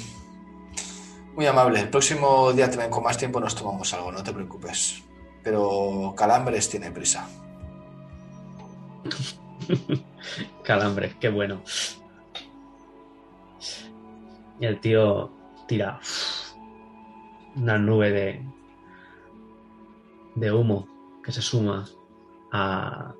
Muy 1.36 1.46
amable. 1.46 1.80
El 1.80 1.90
próximo 1.90 2.52
día 2.52 2.70
te 2.70 2.78
ven 2.78 2.90
con 2.90 3.04
más 3.04 3.18
tiempo 3.18 3.40
nos 3.40 3.56
tomamos 3.56 3.94
algo, 3.94 4.12
no 4.12 4.22
te 4.24 4.34
preocupes. 4.34 5.04
Pero 5.44 6.14
Calambres 6.16 6.70
tiene 6.70 6.92
prisa. 6.92 7.28
Calambre, 10.64 11.16
qué 11.20 11.30
bueno. 11.30 11.62
Y 14.60 14.66
el 14.66 14.80
tío 14.80 15.32
tira 15.68 16.00
una 17.56 17.78
nube 17.78 18.12
de, 18.12 18.46
de 20.36 20.52
humo 20.52 20.88
que 21.24 21.32
se 21.32 21.42
suma 21.42 21.90
a 22.52 23.16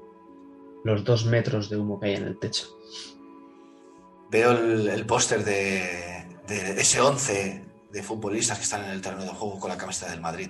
los 0.84 1.04
dos 1.04 1.26
metros 1.26 1.70
de 1.70 1.78
humo 1.78 2.00
que 2.00 2.08
hay 2.08 2.16
en 2.16 2.26
el 2.26 2.38
techo. 2.38 2.68
Veo 4.30 4.52
el, 4.52 4.88
el 4.90 5.06
póster 5.06 5.44
de, 5.44 6.26
de 6.48 6.80
ese 6.80 7.02
11 7.02 7.71
de 7.92 8.04
futbolistas 8.04 8.58
que 8.58 8.64
están 8.64 8.84
en 8.86 8.92
el 8.92 9.02
terreno 9.02 9.24
de 9.24 9.30
juego 9.30 9.60
con 9.60 9.70
la 9.70 9.78
camiseta 9.78 10.12
del 10.12 10.22
Madrid. 10.22 10.50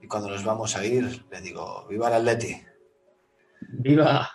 Y 0.00 0.06
cuando 0.06 0.30
nos 0.30 0.44
vamos 0.44 0.76
a 0.76 0.84
ir, 0.84 1.24
le 1.30 1.40
digo, 1.40 1.86
viva 1.88 2.08
el 2.08 2.14
Atleti. 2.14 2.60
¡Viva! 3.68 4.30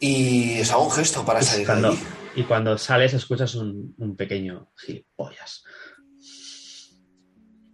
Y 0.00 0.60
hago 0.70 0.84
un 0.84 0.90
gesto 0.90 1.24
para 1.24 1.42
salir 1.42 1.66
de 1.66 1.72
cuando, 1.72 1.88
allí. 1.90 2.00
y 2.36 2.42
cuando 2.44 2.78
sales 2.78 3.14
escuchas 3.14 3.54
un, 3.54 3.94
un 3.98 4.16
pequeño 4.16 4.72
gilipollas. 4.76 5.64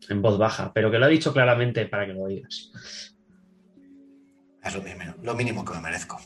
En 0.09 0.21
voz 0.21 0.39
baja, 0.39 0.73
pero 0.73 0.91
que 0.91 0.99
lo 0.99 1.07
ha 1.07 1.09
dicho 1.09 1.33
claramente 1.33 1.87
para 1.87 2.07
que 2.07 2.13
lo 2.13 2.23
oigas. 2.23 2.71
Es 4.63 4.75
lo 4.75 4.83
mínimo, 4.83 5.15
lo 5.23 5.35
mínimo 5.35 5.65
que 5.65 5.75
me 5.75 5.81
merezco. 5.81 6.19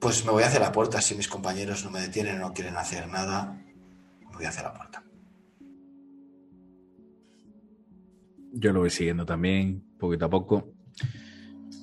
Pues 0.00 0.24
me 0.24 0.32
voy 0.32 0.42
hacia 0.42 0.60
la 0.60 0.72
puerta. 0.72 1.00
Si 1.02 1.14
mis 1.14 1.28
compañeros 1.28 1.84
no 1.84 1.90
me 1.90 2.00
detienen 2.00 2.36
o 2.36 2.48
no 2.48 2.54
quieren 2.54 2.76
hacer 2.76 3.06
nada, 3.06 3.62
me 4.28 4.34
voy 4.34 4.44
hacia 4.46 4.62
la 4.62 4.72
puerta. 4.72 5.04
Yo 8.52 8.72
lo 8.72 8.80
voy 8.80 8.90
siguiendo 8.90 9.26
también, 9.26 9.84
poquito 9.98 10.24
a 10.24 10.30
poco. 10.30 10.72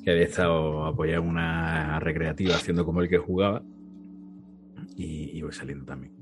Que 0.03 0.11
había 0.11 0.23
estado 0.23 0.85
apoyado 0.85 1.21
en 1.21 1.29
una 1.29 1.99
recreativa 1.99 2.55
haciendo 2.55 2.85
como 2.85 3.01
el 3.01 3.09
que 3.09 3.19
jugaba. 3.19 3.61
Y, 4.95 5.37
y 5.37 5.41
voy 5.43 5.53
saliendo 5.53 5.85
también. 5.85 6.15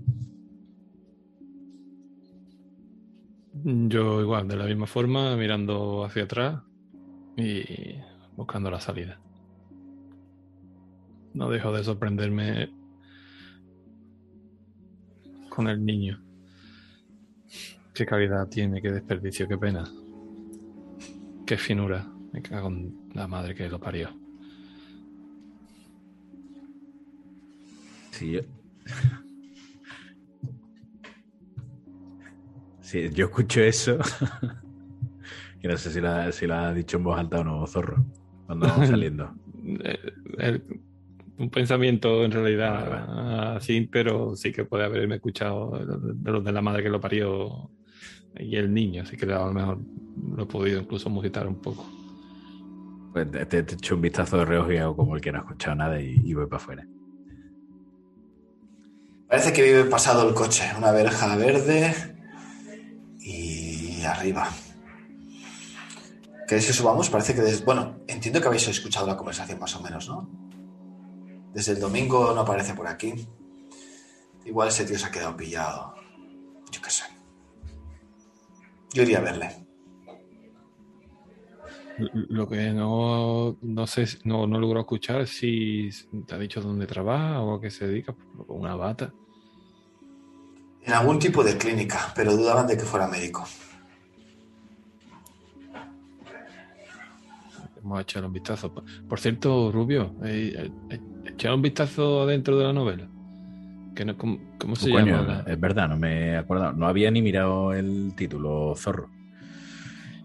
Yo 3.63 4.19
igual, 4.19 4.49
de 4.49 4.57
la 4.57 4.65
misma 4.65 4.85
forma, 4.85 5.35
mirando 5.37 6.03
hacia 6.03 6.23
atrás 6.23 6.61
y 7.37 7.95
buscando 8.35 8.69
la 8.69 8.81
salida. 8.81 9.21
No 11.35 11.49
dejo 11.49 11.73
de 11.73 11.83
sorprenderme 11.83 12.69
con 15.49 15.67
el 15.67 15.85
niño. 15.85 16.21
Qué 17.93 18.05
calidad 18.05 18.47
tiene, 18.47 18.81
qué 18.81 18.89
desperdicio, 18.91 19.45
qué 19.47 19.57
pena. 19.57 19.83
Qué 21.45 21.57
finura. 21.57 22.07
Me 22.31 22.41
cago 22.41 22.69
en 22.69 22.93
la 23.13 23.27
madre 23.27 23.53
que 23.53 23.67
lo 23.69 23.79
parió. 23.79 24.09
Sí, 28.11 28.31
yo... 28.31 28.41
Sí, 32.81 33.09
yo 33.13 33.25
escucho 33.25 33.61
eso. 33.61 33.97
y 35.63 35.67
no 35.67 35.75
sé 35.75 35.89
si 35.91 35.99
lo 36.45 36.55
ha 36.55 36.71
dicho 36.71 36.97
en 36.97 37.03
voz 37.03 37.17
alta 37.17 37.39
o 37.39 37.43
no, 37.43 37.65
zorro, 37.65 38.05
cuando 38.45 38.67
vamos 38.67 38.87
saliendo. 38.89 39.33
Eh, 39.83 39.97
el- 40.37 40.63
un 41.37 41.49
pensamiento 41.49 42.23
en 42.23 42.31
realidad 42.31 43.55
así, 43.57 43.81
pero 43.91 44.35
sí 44.35 44.51
que 44.51 44.65
puede 44.65 44.85
haberme 44.85 45.15
escuchado 45.15 45.71
de 45.77 46.31
los 46.31 46.43
de 46.43 46.51
la 46.51 46.61
madre 46.61 46.83
que 46.83 46.89
lo 46.89 47.01
parió 47.01 47.69
y 48.37 48.55
el 48.55 48.73
niño, 48.73 49.03
así 49.03 49.17
que 49.17 49.25
a 49.25 49.45
lo 49.45 49.53
mejor 49.53 49.79
lo 50.35 50.43
he 50.43 50.45
podido 50.45 50.79
incluso 50.81 51.09
musitar 51.09 51.47
un 51.47 51.55
poco. 51.61 51.85
Pues 53.13 53.29
te, 53.31 53.45
te 53.45 53.59
echo 53.75 53.95
un 53.95 54.01
vistazo 54.01 54.37
de 54.37 54.45
reojo 54.45 54.71
y 54.73 54.77
hago 54.77 54.95
como 54.95 55.15
el 55.15 55.21
que 55.21 55.31
no 55.31 55.37
ha 55.39 55.41
escuchado 55.41 55.75
nada 55.75 56.01
y, 56.01 56.19
y 56.23 56.33
voy 56.33 56.45
para 56.47 56.57
afuera. 56.57 56.87
Parece 59.27 59.53
que 59.53 59.63
vive 59.63 59.85
pasado 59.85 60.27
el 60.27 60.35
coche, 60.35 60.63
una 60.77 60.91
verja 60.91 61.35
verde 61.35 61.93
y 63.19 64.03
arriba. 64.03 64.49
¿Queréis 66.47 66.67
que 66.67 66.73
subamos? 66.73 67.09
Parece 67.09 67.33
que 67.33 67.41
des- 67.41 67.65
Bueno, 67.65 67.99
entiendo 68.07 68.39
que 68.39 68.47
habéis 68.47 68.67
escuchado 68.67 69.07
la 69.07 69.17
conversación 69.17 69.59
más 69.59 69.75
o 69.75 69.81
menos, 69.81 70.07
¿no? 70.07 70.29
Desde 71.55 71.71
el 71.71 71.79
domingo 71.79 72.33
no 72.33 72.41
aparece 72.41 72.73
por 72.73 72.85
aquí. 72.85 73.13
Igual 74.43 74.67
ese 74.67 74.83
tío 74.83 74.99
se 74.99 75.05
ha 75.05 75.11
quedado 75.11 75.37
pillado. 75.37 75.95
Yo 76.69 76.81
qué 76.81 76.89
sé. 76.89 77.05
Yo 78.93 79.03
iría 79.03 79.19
a 79.19 79.21
verle. 79.21 79.65
Lo 82.11 82.45
que 82.49 82.71
no, 82.71 83.57
no 83.61 83.87
sé, 83.87 84.05
no, 84.25 84.45
no 84.45 84.59
logro 84.59 84.81
escuchar 84.81 85.21
es 85.21 85.29
si 85.29 85.89
te 86.27 86.35
ha 86.35 86.37
dicho 86.37 86.59
dónde 86.59 86.87
trabaja 86.87 87.39
o 87.39 87.55
a 87.55 87.61
qué 87.61 87.71
se 87.71 87.87
dedica, 87.87 88.13
una 88.49 88.75
bata. 88.75 89.13
En 90.81 90.93
algún 90.93 91.19
tipo 91.19 91.41
de 91.41 91.57
clínica, 91.57 92.11
pero 92.13 92.35
dudaban 92.35 92.67
de 92.67 92.75
que 92.75 92.83
fuera 92.83 93.07
médico. 93.07 93.45
Vamos 97.85 97.99
a 97.99 98.01
echarle 98.01 98.25
un 98.27 98.33
vistazo. 98.33 98.73
Por 99.07 99.19
cierto, 99.19 99.71
Rubio, 99.71 100.15
eh, 100.23 100.71
eh, 100.89 100.99
echar 101.25 101.53
un 101.53 101.61
vistazo 101.61 102.25
dentro 102.25 102.57
de 102.57 102.63
la 102.63 102.73
novela. 102.73 103.07
Que 103.95 104.03
no, 104.03 104.17
¿cómo, 104.17 104.39
cómo 104.59 104.75
se 104.75 104.89
Coño, 104.89 105.05
llama? 105.05 105.43
la- 105.45 105.53
es 105.53 105.59
verdad, 105.59 105.87
no 105.89 105.95
me 105.95 106.29
he 106.29 106.35
acordado. 106.35 106.73
No 106.73 106.87
había 106.87 107.11
ni 107.11 107.21
mirado 107.21 107.73
el 107.73 108.15
título, 108.17 108.73
zorro. 108.75 109.11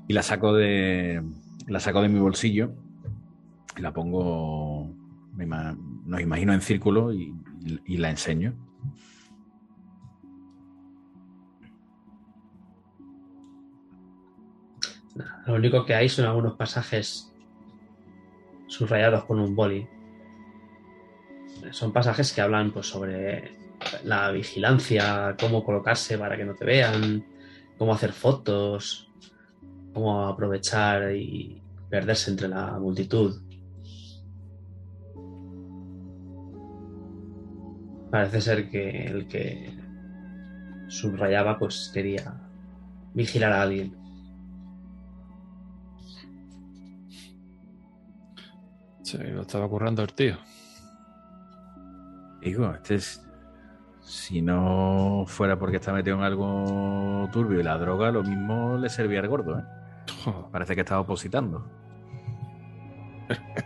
Y 0.09 0.15
la 0.15 0.23
saco 0.23 0.55
de. 0.55 1.23
La 1.67 1.81
saco 1.81 2.01
de 2.01 2.09
mi 2.09 2.19
bolsillo 2.19 2.73
y 3.77 3.83
la 3.83 3.93
pongo. 3.93 4.95
me 5.35 5.45
ima- 5.45 5.77
nos 6.07 6.21
imagino 6.23 6.55
en 6.55 6.63
círculo 6.63 7.13
y, 7.13 7.35
y- 7.63 7.81
y 7.85 7.97
la 7.99 8.09
enseño. 8.09 8.55
Lo 15.47 15.55
único 15.55 15.85
que 15.85 15.95
hay 15.95 16.09
son 16.09 16.27
algunos 16.27 16.55
pasajes 16.57 17.30
subrayados 18.71 19.25
con 19.25 19.41
un 19.41 19.55
boli. 19.55 19.87
Son 21.73 21.93
pasajes 21.93 22.33
que 22.33 22.41
hablan 22.41 22.71
pues, 22.73 22.87
sobre 22.87 23.53
la 24.05 24.31
vigilancia, 24.31 25.37
cómo 25.39 25.65
colocarse 25.65 26.17
para 26.17 26.37
que 26.37 26.45
no 26.45 26.55
te 26.55 26.65
vean, 26.65 27.25
cómo 27.77 27.93
hacer 27.93 28.13
fotos, 28.13 29.11
cómo 29.93 30.27
aprovechar 30.27 31.15
y 31.15 31.61
perderse 31.89 32.31
entre 32.31 32.49
la 32.49 32.79
multitud. 32.79 33.43
Parece 38.11 38.41
ser 38.41 38.71
que 38.71 39.07
el 39.07 39.27
que 39.29 39.77
subrayaba 40.89 41.59
pues 41.59 41.91
quería 41.93 42.41
vigilar 43.15 43.53
a 43.53 43.63
alguien. 43.63 44.00
Se 49.11 49.19
lo 49.19 49.43
estaba 49.43 49.69
currando 49.69 50.03
el 50.03 50.13
tío. 50.13 50.37
Digo, 52.41 52.73
este 52.73 52.95
es. 52.95 53.21
Si 54.03 54.41
no 54.41 55.25
fuera 55.27 55.59
porque 55.59 55.79
está 55.79 55.93
metido 55.93 56.17
en 56.17 56.23
algo 56.23 57.29
turbio 57.33 57.59
y 57.59 57.65
la 57.65 57.77
droga, 57.77 58.13
lo 58.13 58.23
mismo 58.23 58.79
le 58.79 58.89
servía 58.89 59.19
al 59.19 59.27
gordo, 59.27 59.59
¿eh? 59.59 59.63
Joder, 60.25 60.51
Parece 60.53 60.75
que 60.77 60.83
estaba 60.83 61.01
opositando. 61.01 61.69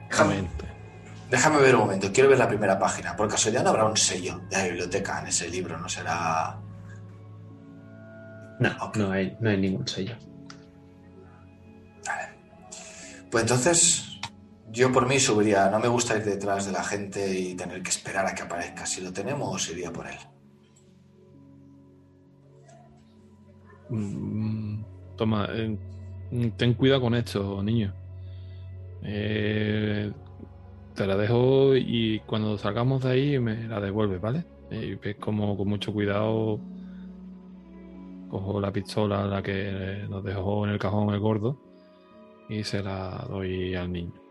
Déjame, 0.08 0.48
déjame 1.30 1.58
ver 1.58 1.74
un 1.74 1.82
momento, 1.82 2.10
quiero 2.12 2.30
ver 2.30 2.38
la 2.38 2.48
primera 2.48 2.78
página. 2.78 3.14
Por 3.14 3.28
casualidad 3.28 3.64
no 3.64 3.70
habrá 3.70 3.84
un 3.84 3.96
sello 3.98 4.40
de 4.50 4.56
la 4.56 4.64
biblioteca 4.64 5.20
en 5.20 5.26
ese 5.26 5.48
libro, 5.50 5.78
no 5.78 5.88
será. 5.90 6.58
No, 8.60 8.92
no 8.94 9.12
hay, 9.12 9.36
no 9.40 9.50
hay 9.50 9.58
ningún 9.58 9.86
sello. 9.86 10.16
Pues 13.30 13.42
entonces, 13.42 14.03
yo 14.74 14.92
por 14.92 15.09
mí 15.09 15.18
subiría. 15.18 15.70
No 15.70 15.78
me 15.78 15.88
gusta 15.88 16.16
ir 16.16 16.24
detrás 16.24 16.66
de 16.66 16.72
la 16.72 16.82
gente 16.82 17.38
y 17.38 17.55
tener 17.55 17.82
que 17.82 17.90
esperar 17.90 18.26
a 18.26 18.34
que 18.34 18.42
aparezca. 18.42 18.84
Si 18.84 19.01
lo 19.01 19.12
tenemos, 19.12 19.70
iría 19.70 19.92
por 19.92 20.06
él. 20.06 20.18
Mm, 23.88 24.82
Toma, 25.16 25.48
eh, 25.52 25.78
ten 26.56 26.74
cuidado 26.74 27.02
con 27.02 27.14
esto, 27.14 27.62
niño. 27.62 27.94
Eh, 29.02 30.12
te 30.94 31.06
la 31.06 31.16
dejo 31.16 31.76
y 31.76 32.20
cuando 32.26 32.59
salgamos 32.59 33.05
de 33.05 33.10
ahí 33.10 33.38
me 33.38 33.68
la 33.68 33.80
devuelves, 33.80 34.20
¿vale? 34.20 34.44
Y 34.70 34.94
ves 34.94 35.16
como 35.16 35.56
con 35.56 35.68
mucho 35.68 35.92
cuidado 35.92 36.59
cojo 38.28 38.60
la 38.60 38.72
pistola, 38.72 39.26
la 39.26 39.42
que 39.42 40.06
nos 40.09 40.24
dejó 40.24 40.66
en 40.66 40.72
el 40.72 40.78
cajón 40.78 41.14
el 41.14 41.20
gordo, 41.20 41.60
y 42.48 42.64
se 42.64 42.82
la 42.82 43.24
doy 43.28 43.76
al 43.76 43.92
niño. 43.92 44.23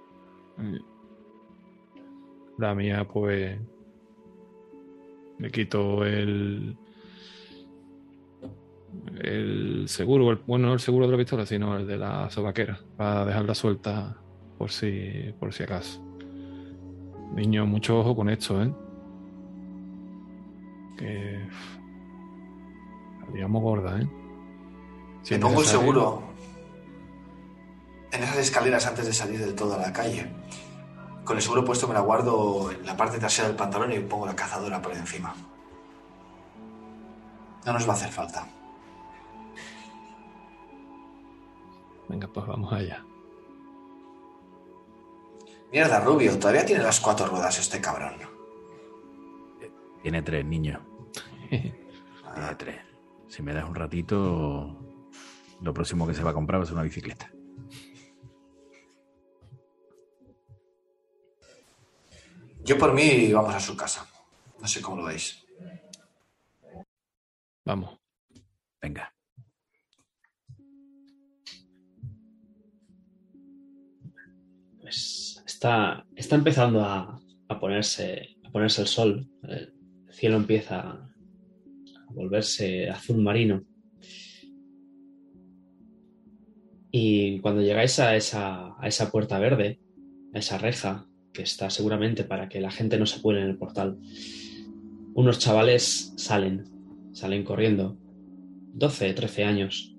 La 2.58 2.76
mía, 2.76 3.08
pues, 3.08 3.60
le 5.40 5.52
quito 5.52 6.06
el, 6.06 6.78
el 9.22 9.86
seguro, 9.88 10.32
el- 10.32 10.40
bueno, 10.46 10.68
no 10.68 10.74
el 10.74 10.80
seguro 10.80 11.06
de 11.08 11.12
la 11.14 11.18
pistola, 11.18 11.46
sino 11.46 11.78
el 11.78 11.88
de 11.88 11.98
la 11.98 12.30
sobaquera, 12.30 12.80
para 12.96 13.26
dejarla 13.26 13.56
suelta 13.56 14.16
por 14.58 14.72
si, 14.72 15.34
por 15.40 15.52
si 15.54 15.64
acaso. 15.64 16.00
Niño, 17.34 17.66
mucho 17.66 18.00
ojo 18.00 18.16
con 18.16 18.30
esto, 18.30 18.62
¿eh? 18.62 18.72
Que. 20.98 21.40
Digamos 23.34 23.64
gorda, 23.64 24.00
¿eh? 24.00 24.08
Si 25.24 25.34
Me 25.34 25.40
pongo 25.40 25.62
el 25.62 25.66
seguro 25.66 26.22
en 28.12 28.22
esas 28.22 28.38
escaleras 28.38 28.86
antes 28.86 29.08
de 29.08 29.14
salir 29.14 29.40
del 29.40 29.56
todo 29.56 29.74
a 29.74 29.80
la 29.80 29.92
calle. 29.92 30.28
Con 31.24 31.38
el 31.38 31.41
seguro 31.41 31.64
puesto 31.64 31.88
me 31.88 31.94
la 31.94 32.02
guardo 32.02 32.72
en 32.72 32.86
la 32.86 32.98
parte 32.98 33.18
trasera 33.18 33.48
del 33.48 33.58
pantalón 33.58 33.94
y 33.94 34.00
pongo 34.00 34.26
la 34.26 34.36
cazadora 34.36 34.82
por 34.82 34.94
encima. 34.94 35.34
No 37.66 37.74
nos 37.74 37.88
va 37.88 37.94
a 37.94 37.95
hacer 37.95 38.12
falta. 38.12 38.48
Venga, 42.10 42.28
pues 42.28 42.45
vamos 42.45 42.72
allá. 42.74 43.04
Mierda, 45.72 46.00
Rubio, 46.02 46.38
todavía 46.38 46.66
tiene 46.66 46.84
las 46.84 47.00
cuatro 47.00 47.26
ruedas 47.26 47.58
este 47.58 47.82
cabrón. 47.82 48.14
Tiene 50.04 50.22
tres 50.22 50.45
niños. 50.45 50.82
Tiene 51.50 52.56
tres. 52.58 52.82
Si 53.28 53.41
me 53.41 53.54
das 53.54 53.68
un 53.68 53.74
ratito, 53.74 54.78
lo 55.62 55.74
próximo 55.74 56.06
que 56.06 56.14
se 56.14 56.24
va 56.24 56.32
a 56.32 56.34
comprar 56.34 56.60
va 56.60 56.64
a 56.64 56.68
ser 56.68 56.76
una 56.76 56.84
bicicleta. 56.84 57.32
Yo 62.65 62.77
por 62.77 62.94
mí 62.94 63.31
vamos 63.34 63.53
a 63.53 63.60
su 63.60 63.76
casa. 63.76 64.07
No 64.61 64.68
sé 64.68 64.81
cómo 64.81 64.98
lo 64.98 65.06
veis. 65.06 65.45
Vamos. 67.65 67.99
Venga. 68.81 69.14
Pues 74.80 75.44
está, 75.45 76.06
está 76.15 76.35
empezando 76.35 76.81
a, 76.81 77.19
a 77.49 77.60
ponerse, 77.60 78.38
a 78.45 78.49
ponerse 78.49 78.81
el 78.81 78.88
sol. 78.88 79.30
El 79.44 79.73
cielo 80.10 80.38
empieza 80.38 80.80
a 80.80 81.14
volverse 82.11 82.90
azul 82.90 83.22
marino. 83.22 83.61
Y 86.91 87.41
cuando 87.41 87.61
llegáis 87.61 87.99
a 87.99 88.15
esa, 88.15 88.80
a 88.80 88.88
esa 88.88 89.11
puerta 89.11 89.38
verde, 89.40 89.81
a 90.34 90.40
esa 90.40 90.57
reja, 90.57 91.10
que 91.34 91.41
está 91.41 91.69
seguramente 91.69 92.23
para 92.23 92.47
que 92.47 92.61
la 92.61 92.72
gente 92.72 92.97
no 92.97 93.05
se 93.05 93.22
cuele 93.22 93.41
en 93.41 93.49
el 93.49 93.57
portal, 93.57 93.97
unos 95.15 95.39
chavales 95.39 96.14
salen 96.15 96.73
Salen 97.14 97.43
corriendo. 97.43 97.95
12, 98.73 99.14
13 99.14 99.43
años. 99.43 99.95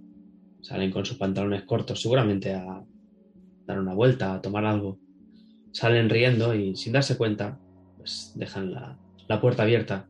Salen 0.60 0.90
con 0.90 1.06
sus 1.06 1.16
pantalones 1.16 1.62
cortos, 1.62 2.02
seguramente 2.02 2.54
a 2.54 2.84
dar 3.66 3.78
una 3.78 3.94
vuelta, 3.94 4.34
a 4.34 4.42
tomar 4.42 4.64
algo. 4.64 4.98
Salen 5.72 6.10
riendo 6.10 6.54
y 6.54 6.76
sin 6.76 6.92
darse 6.92 7.16
cuenta, 7.16 7.58
pues 7.96 8.32
dejan 8.34 8.72
la, 8.72 8.98
la 9.28 9.40
puerta 9.40 9.62
abierta, 9.62 10.08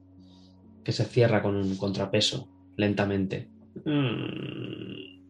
que 0.82 0.92
se 0.92 1.04
cierra 1.04 1.42
con 1.42 1.56
un 1.56 1.76
contrapeso, 1.76 2.48
lentamente. 2.76 3.50
Mm. 3.84 5.22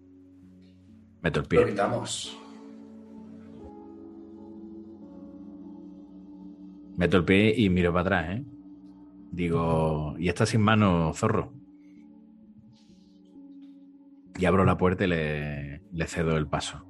Meto 1.23 1.41
el 1.41 1.45
Lo 1.45 1.49
pie. 1.49 1.75
Meto 6.97 7.17
el 7.17 7.25
pie 7.25 7.55
y 7.57 7.69
miro 7.71 7.93
para 7.93 8.03
atrás, 8.03 8.39
¿eh? 8.39 8.45
Digo, 9.33 10.15
y 10.19 10.29
está 10.29 10.47
sin 10.47 10.61
mano, 10.61 11.13
zorro. 11.13 11.53
Y 14.39 14.45
abro 14.45 14.65
la 14.65 14.77
puerta 14.77 15.05
y 15.05 15.09
le, 15.09 16.07
cedo 16.07 16.37
el 16.37 16.47
paso. 16.47 16.87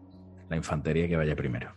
La 0.51 0.56
infantería 0.56 1.09
que 1.09 1.16
vaya 1.16 1.35
primero. 1.35 1.72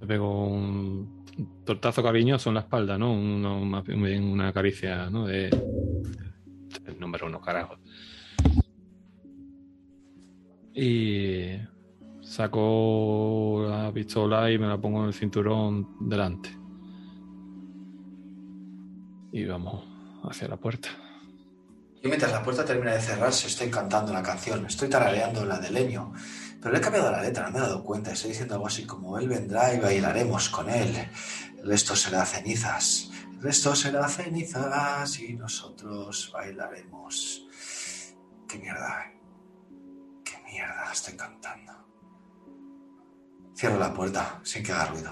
Le 0.00 0.06
pego 0.06 0.46
un 0.46 1.24
tortazo 1.64 2.02
cariñoso 2.02 2.50
en 2.50 2.54
la 2.54 2.60
espalda, 2.60 2.96
¿no? 2.98 3.12
Una 3.12 4.52
caricia, 4.52 5.10
¿no? 5.10 5.26
De, 5.26 5.48
el 6.86 7.00
número 7.00 7.26
uno, 7.26 7.40
carajo. 7.40 7.76
Y 10.74 11.56
saco 12.32 13.62
la 13.68 13.92
pistola 13.92 14.50
y 14.50 14.58
me 14.58 14.66
la 14.66 14.78
pongo 14.78 15.02
en 15.02 15.08
el 15.08 15.12
cinturón 15.12 15.98
delante. 16.00 16.48
Y 19.32 19.44
vamos 19.44 19.84
hacia 20.24 20.48
la 20.48 20.56
puerta. 20.56 20.88
Y 22.02 22.08
mientras 22.08 22.32
la 22.32 22.42
puerta 22.42 22.64
termina 22.64 22.92
de 22.92 23.00
cerrarse, 23.00 23.48
estoy 23.48 23.70
cantando 23.70 24.14
la 24.14 24.22
canción, 24.22 24.64
estoy 24.64 24.88
tarareando 24.88 25.44
la 25.44 25.58
de 25.58 25.70
Leño, 25.70 26.14
pero 26.60 26.72
le 26.72 26.78
he 26.78 26.80
cambiado 26.80 27.12
la 27.12 27.22
letra, 27.22 27.44
no 27.44 27.50
me 27.52 27.58
he 27.58 27.62
dado 27.62 27.84
cuenta, 27.84 28.12
estoy 28.12 28.30
diciendo 28.30 28.54
algo 28.54 28.66
así 28.66 28.86
como 28.86 29.18
Él 29.18 29.28
vendrá 29.28 29.74
y 29.74 29.78
bailaremos 29.78 30.48
con 30.48 30.70
él, 30.70 30.96
el 31.58 31.66
resto 31.66 31.94
será 31.94 32.24
cenizas, 32.24 33.10
el 33.34 33.42
resto 33.42 33.76
será 33.76 34.08
cenizas 34.08 35.20
y 35.20 35.34
nosotros 35.34 36.30
bailaremos. 36.32 37.46
Qué 38.48 38.58
mierda, 38.58 39.12
qué 40.24 40.42
mierda 40.50 40.90
estoy 40.92 41.14
cantando. 41.14 41.81
Cierro 43.62 43.78
la 43.78 43.94
puerta 43.94 44.40
sin 44.42 44.64
que 44.64 44.72
haga 44.72 44.86
ruido. 44.86 45.10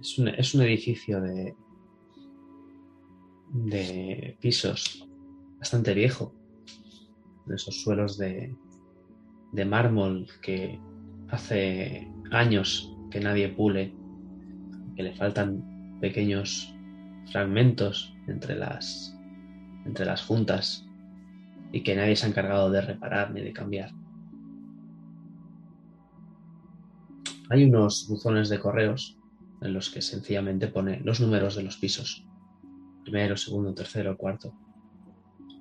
Es 0.00 0.18
un, 0.18 0.28
es 0.28 0.54
un 0.54 0.62
edificio 0.62 1.20
de, 1.20 1.54
de 3.52 4.38
pisos 4.40 5.06
bastante 5.58 5.92
viejo. 5.92 6.34
De 7.44 7.56
esos 7.56 7.82
suelos 7.82 8.16
de, 8.16 8.56
de 9.52 9.64
mármol 9.66 10.26
que 10.40 10.80
hace 11.28 12.10
años 12.30 12.90
que 13.10 13.20
nadie 13.20 13.50
pule, 13.50 13.94
que 14.96 15.02
le 15.02 15.14
faltan 15.14 15.98
pequeños 16.00 16.74
fragmentos 17.30 18.16
entre 18.28 18.54
las, 18.54 19.14
entre 19.84 20.06
las 20.06 20.24
juntas 20.24 20.88
y 21.74 21.82
que 21.82 21.96
nadie 21.96 22.14
se 22.14 22.24
ha 22.24 22.28
encargado 22.28 22.70
de 22.70 22.80
reparar 22.80 23.32
ni 23.32 23.40
de 23.40 23.52
cambiar. 23.52 23.90
Hay 27.50 27.64
unos 27.64 28.06
buzones 28.08 28.48
de 28.48 28.60
correos 28.60 29.18
en 29.60 29.74
los 29.74 29.90
que 29.90 30.00
sencillamente 30.00 30.68
pone 30.68 31.00
los 31.00 31.20
números 31.20 31.56
de 31.56 31.64
los 31.64 31.76
pisos. 31.76 32.24
Primero, 33.02 33.36
segundo, 33.36 33.74
tercero, 33.74 34.16
cuarto. 34.16 34.54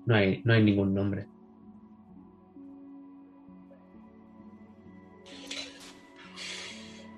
No 0.06 0.14
hay, 0.14 0.44
no 0.46 0.54
hay 0.54 0.64
ningún 0.64 0.94
nombre. 0.94 1.28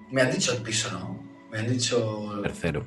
Me 0.09 0.21
han 0.21 0.31
dicho 0.31 0.53
el 0.53 0.61
piso, 0.61 0.89
¿no? 0.97 1.21
Me 1.51 1.59
han 1.59 1.67
dicho... 1.67 2.39
Tercero. 2.43 2.85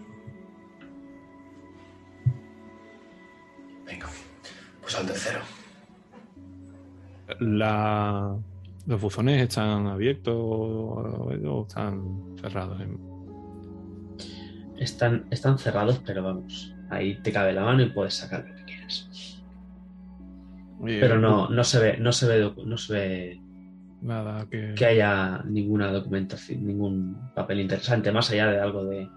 Venga, 3.84 4.08
pues 4.80 4.94
al 4.94 5.06
tercero. 5.06 5.57
La, 7.40 8.36
¿Los 8.86 9.00
buzones 9.00 9.42
están 9.42 9.86
abiertos 9.86 10.34
o, 10.34 11.28
o 11.28 11.62
están 11.62 12.36
cerrados? 12.40 12.80
Están, 14.78 15.26
están 15.30 15.58
cerrados, 15.58 16.00
pero 16.06 16.22
vamos, 16.22 16.74
ahí 16.88 17.20
te 17.22 17.30
cabe 17.30 17.52
la 17.52 17.64
mano 17.64 17.82
y 17.82 17.90
puedes 17.90 18.14
sacar 18.14 18.46
lo 18.48 18.54
que 18.54 18.64
quieras. 18.64 19.42
Oye, 20.80 21.00
Pero 21.00 21.18
no, 21.18 21.50
no 21.50 21.64
se 21.64 21.78
ve, 21.78 21.96
no 21.98 22.12
se 22.12 22.26
ve, 22.28 22.52
no 22.64 22.78
se 22.78 22.92
ve 22.94 23.40
Nada 24.00 24.46
que. 24.48 24.74
que 24.74 24.86
haya 24.86 25.42
ninguna 25.44 25.90
documentación, 25.90 26.64
ningún 26.64 27.30
papel 27.34 27.60
interesante, 27.60 28.12
más 28.12 28.30
allá 28.30 28.46
de 28.46 28.60
algo 28.60 28.84
de, 28.84 29.08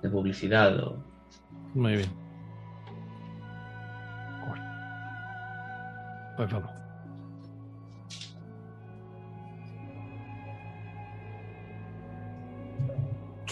de 0.00 0.08
publicidad 0.08 0.78
o 0.78 1.04
Muy 1.74 1.96
bien. 1.96 2.08
Pues 6.36 6.50
vamos. 6.50 6.70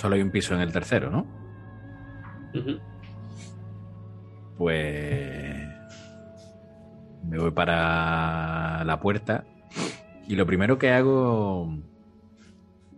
Solo 0.01 0.15
hay 0.15 0.23
un 0.23 0.31
piso 0.31 0.55
en 0.55 0.63
el 0.63 0.73
tercero, 0.73 1.11
¿no? 1.11 1.27
Pues 4.57 5.69
me 7.23 7.39
voy 7.39 7.51
para 7.51 8.83
la 8.85 8.99
puerta 8.99 9.45
y 10.27 10.37
lo 10.37 10.47
primero 10.47 10.79
que 10.79 10.91
hago, 10.91 11.69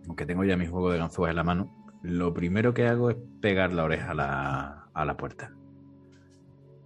aunque 0.07 0.25
tengo 0.25 0.45
ya 0.45 0.55
mi 0.55 0.65
juego 0.65 0.91
de 0.91 0.99
ganzúas 0.99 1.31
en 1.31 1.35
la 1.35 1.43
mano, 1.43 1.91
lo 2.03 2.33
primero 2.33 2.73
que 2.73 2.87
hago 2.87 3.09
es 3.09 3.17
pegar 3.41 3.73
la 3.73 3.83
oreja 3.83 4.11
a 4.11 4.13
la, 4.13 4.87
a 4.93 5.03
la 5.03 5.17
puerta. 5.17 5.51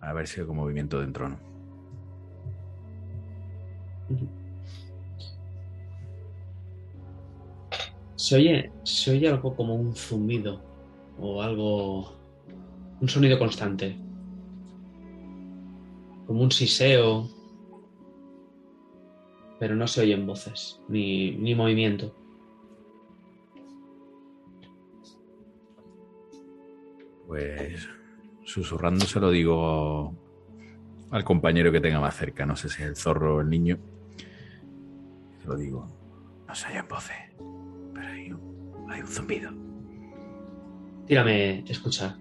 A 0.02 0.14
ver 0.14 0.28
si 0.28 0.40
hay 0.40 0.46
algún 0.46 0.58
movimiento 0.58 1.00
dentro 1.00 1.28
o 1.28 1.30
no. 1.30 1.38
Se 8.28 8.36
oye, 8.36 8.74
se 8.84 9.12
oye 9.12 9.30
algo 9.30 9.56
como 9.56 9.74
un 9.74 9.96
zumbido 9.96 10.62
o 11.18 11.42
algo, 11.42 12.14
un 13.00 13.08
sonido 13.08 13.40
constante, 13.40 13.98
como 16.26 16.42
un 16.42 16.52
siseo, 16.52 17.30
pero 19.62 19.78
no 19.78 19.88
se 19.88 20.02
oyen 20.02 20.28
voces 20.28 20.82
ni, 20.90 21.38
ni 21.38 21.56
movimiento. 21.56 22.14
Pues 27.28 27.88
susurrando 28.44 29.06
se 29.06 29.22
lo 29.22 29.32
digo 29.32 30.14
al 31.12 31.24
compañero 31.24 31.72
que 31.72 31.80
tenga 31.80 32.02
más 32.02 32.18
cerca, 32.18 32.46
no 32.46 32.58
sé 32.58 32.68
si 32.68 32.84
es 32.84 32.90
el 32.90 32.98
zorro 32.98 33.38
o 33.38 33.40
el 33.40 33.50
niño. 33.50 33.80
Se 35.42 35.48
lo 35.48 35.56
digo, 35.56 35.88
no 36.46 36.54
se 36.54 36.68
oyen 36.68 36.90
voces, 36.90 37.16
hay 38.90 39.02
un 39.02 39.08
zumbido. 39.08 39.52
Tírame, 41.08 41.64
escuchar. 41.68 42.18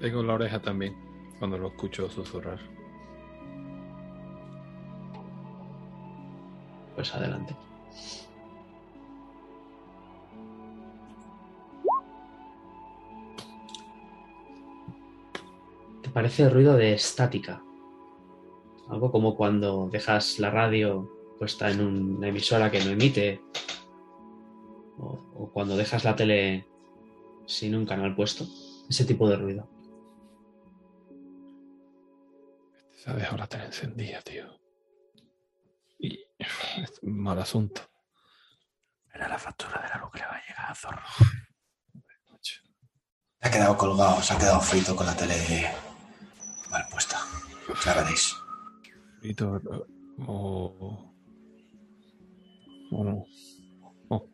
Tengo 0.00 0.22
la 0.22 0.34
oreja 0.34 0.60
también 0.60 0.94
cuando 1.38 1.56
lo 1.56 1.68
escucho 1.68 2.10
susurrar. 2.10 2.60
Pues 6.94 7.14
adelante. 7.14 7.56
¿Te 16.02 16.10
parece 16.10 16.50
ruido 16.50 16.76
de 16.76 16.92
estática? 16.92 17.62
Algo 18.94 19.10
como 19.10 19.34
cuando 19.34 19.88
dejas 19.90 20.38
la 20.38 20.50
radio 20.50 21.10
puesta 21.36 21.68
en 21.68 21.80
una 21.80 22.28
emisora 22.28 22.70
que 22.70 22.78
no 22.84 22.92
emite. 22.92 23.42
O, 24.98 25.18
o 25.34 25.52
cuando 25.52 25.76
dejas 25.76 26.04
la 26.04 26.14
tele 26.14 26.64
sin 27.44 27.74
un 27.74 27.84
canal 27.84 28.14
puesto. 28.14 28.46
Ese 28.88 29.04
tipo 29.04 29.28
de 29.28 29.34
ruido. 29.34 29.68
Se 32.92 33.10
ha 33.10 33.14
dejado 33.14 33.38
la 33.38 33.48
tele 33.48 33.64
encendida, 33.64 34.22
tío. 34.22 34.60
Y 35.98 36.20
es 36.38 37.00
un 37.02 37.18
mal 37.18 37.40
asunto. 37.40 37.80
Era 39.12 39.26
la 39.26 39.38
factura 39.40 39.82
de 39.82 39.88
la 39.88 39.96
luz 39.96 40.12
que 40.12 40.20
le 40.20 40.26
va 40.26 40.36
a 40.36 40.46
llegar 40.46 40.70
a 40.70 40.74
zorro. 40.76 41.02
Se 42.40 43.48
ha 43.48 43.50
quedado 43.50 43.76
colgado, 43.76 44.22
se 44.22 44.34
ha 44.34 44.38
quedado 44.38 44.60
frito 44.60 44.94
con 44.94 45.04
la 45.04 45.16
tele 45.16 45.68
mal 46.70 46.86
puesta. 46.92 47.18
Ya 47.84 47.94
veréis. 47.94 48.43
Frito, 49.24 49.58
o, 50.26 51.14
¿O 52.90 53.04
no? 53.04 53.24
Oh, 54.08 54.28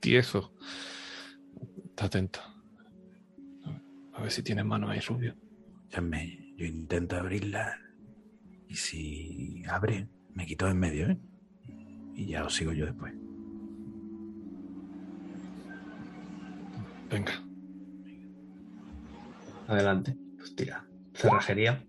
tieso. 0.00 0.52
Está 1.90 2.06
atento. 2.06 2.40
A 4.12 4.20
ver 4.20 4.32
si 4.32 4.42
tiene 4.42 4.64
mano 4.64 4.88
ahí, 4.88 4.98
Rubio. 4.98 5.36
Escúchame, 5.82 6.54
yo 6.56 6.66
intento 6.66 7.14
abrirla 7.14 7.78
y 8.66 8.74
si 8.74 9.62
abre, 9.70 10.08
me 10.34 10.44
quito 10.44 10.66
en 10.66 10.76
medio, 10.76 11.08
¿eh? 11.08 11.20
Y 12.16 12.26
ya 12.26 12.44
os 12.44 12.52
sigo 12.52 12.72
yo 12.72 12.86
después. 12.86 13.14
Venga. 17.08 17.32
Adelante. 19.68 20.16
Pues 20.36 20.56
tira. 20.56 20.84
Cerrajería. 21.14 21.86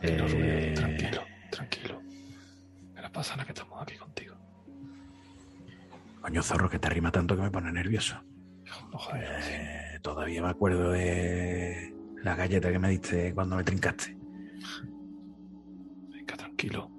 Tranquilo, 0.00 0.26
Eh, 0.42 0.72
tranquilo, 0.74 1.22
tranquilo. 1.50 2.02
¿Qué 2.94 3.02
le 3.02 3.10
pasa 3.10 3.32
ahora 3.32 3.44
que 3.44 3.52
estamos 3.52 3.80
aquí 3.80 3.96
contigo? 3.96 4.34
Coño, 6.20 6.42
zorro, 6.42 6.68
que 6.68 6.78
te 6.78 6.86
arrima 6.86 7.10
tanto 7.10 7.36
que 7.36 7.42
me 7.42 7.50
pone 7.50 7.72
nervioso. 7.72 8.16
No. 8.90 8.98
Eh, 9.16 9.98
todavía 10.02 10.42
me 10.42 10.48
acuerdo 10.48 10.90
de 10.90 11.94
la 12.22 12.34
galleta 12.34 12.70
que 12.72 12.78
me 12.78 12.88
diste 12.90 13.34
cuando 13.34 13.56
me 13.56 13.64
trincaste. 13.64 14.16
Venga, 16.10 16.36
tranquilo. 16.36 16.90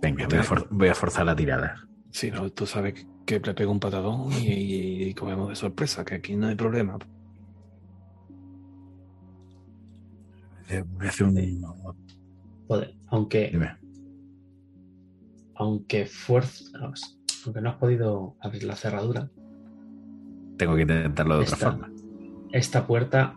Venga, 0.00 0.26
voy 0.26 0.38
a, 0.38 0.44
voy 0.70 0.88
a 0.88 0.94
forzar 0.94 1.26
la 1.26 1.36
tirada. 1.36 1.86
Si 2.10 2.30
no, 2.30 2.50
tú 2.50 2.66
sabes 2.66 3.06
que- 3.26 3.40
le 3.40 3.54
pego 3.54 3.72
un 3.72 3.80
patadón 3.80 4.32
y, 4.32 5.04
y 5.04 5.14
comemos 5.14 5.48
de 5.48 5.56
sorpresa, 5.56 6.04
que 6.04 6.14
aquí 6.16 6.36
no 6.36 6.48
hay 6.48 6.54
problema. 6.54 6.98
Eh, 10.68 10.84
Voy 10.86 11.06
a 11.06 11.08
hacer 11.08 11.26
un... 11.26 11.62
Joder, 12.68 12.94
aunque, 13.08 13.50
Dime. 13.52 13.76
aunque 15.56 16.06
fuerza, 16.06 16.64
aunque 17.44 17.60
no 17.60 17.70
has 17.70 17.76
podido 17.76 18.36
abrir 18.40 18.64
la 18.64 18.76
cerradura, 18.76 19.30
Tengo 20.56 20.74
que 20.76 20.82
intentarlo 20.82 21.36
de 21.36 21.42
otra 21.42 21.56
forma. 21.56 21.90
esta 22.52 22.86
puerta 22.86 23.34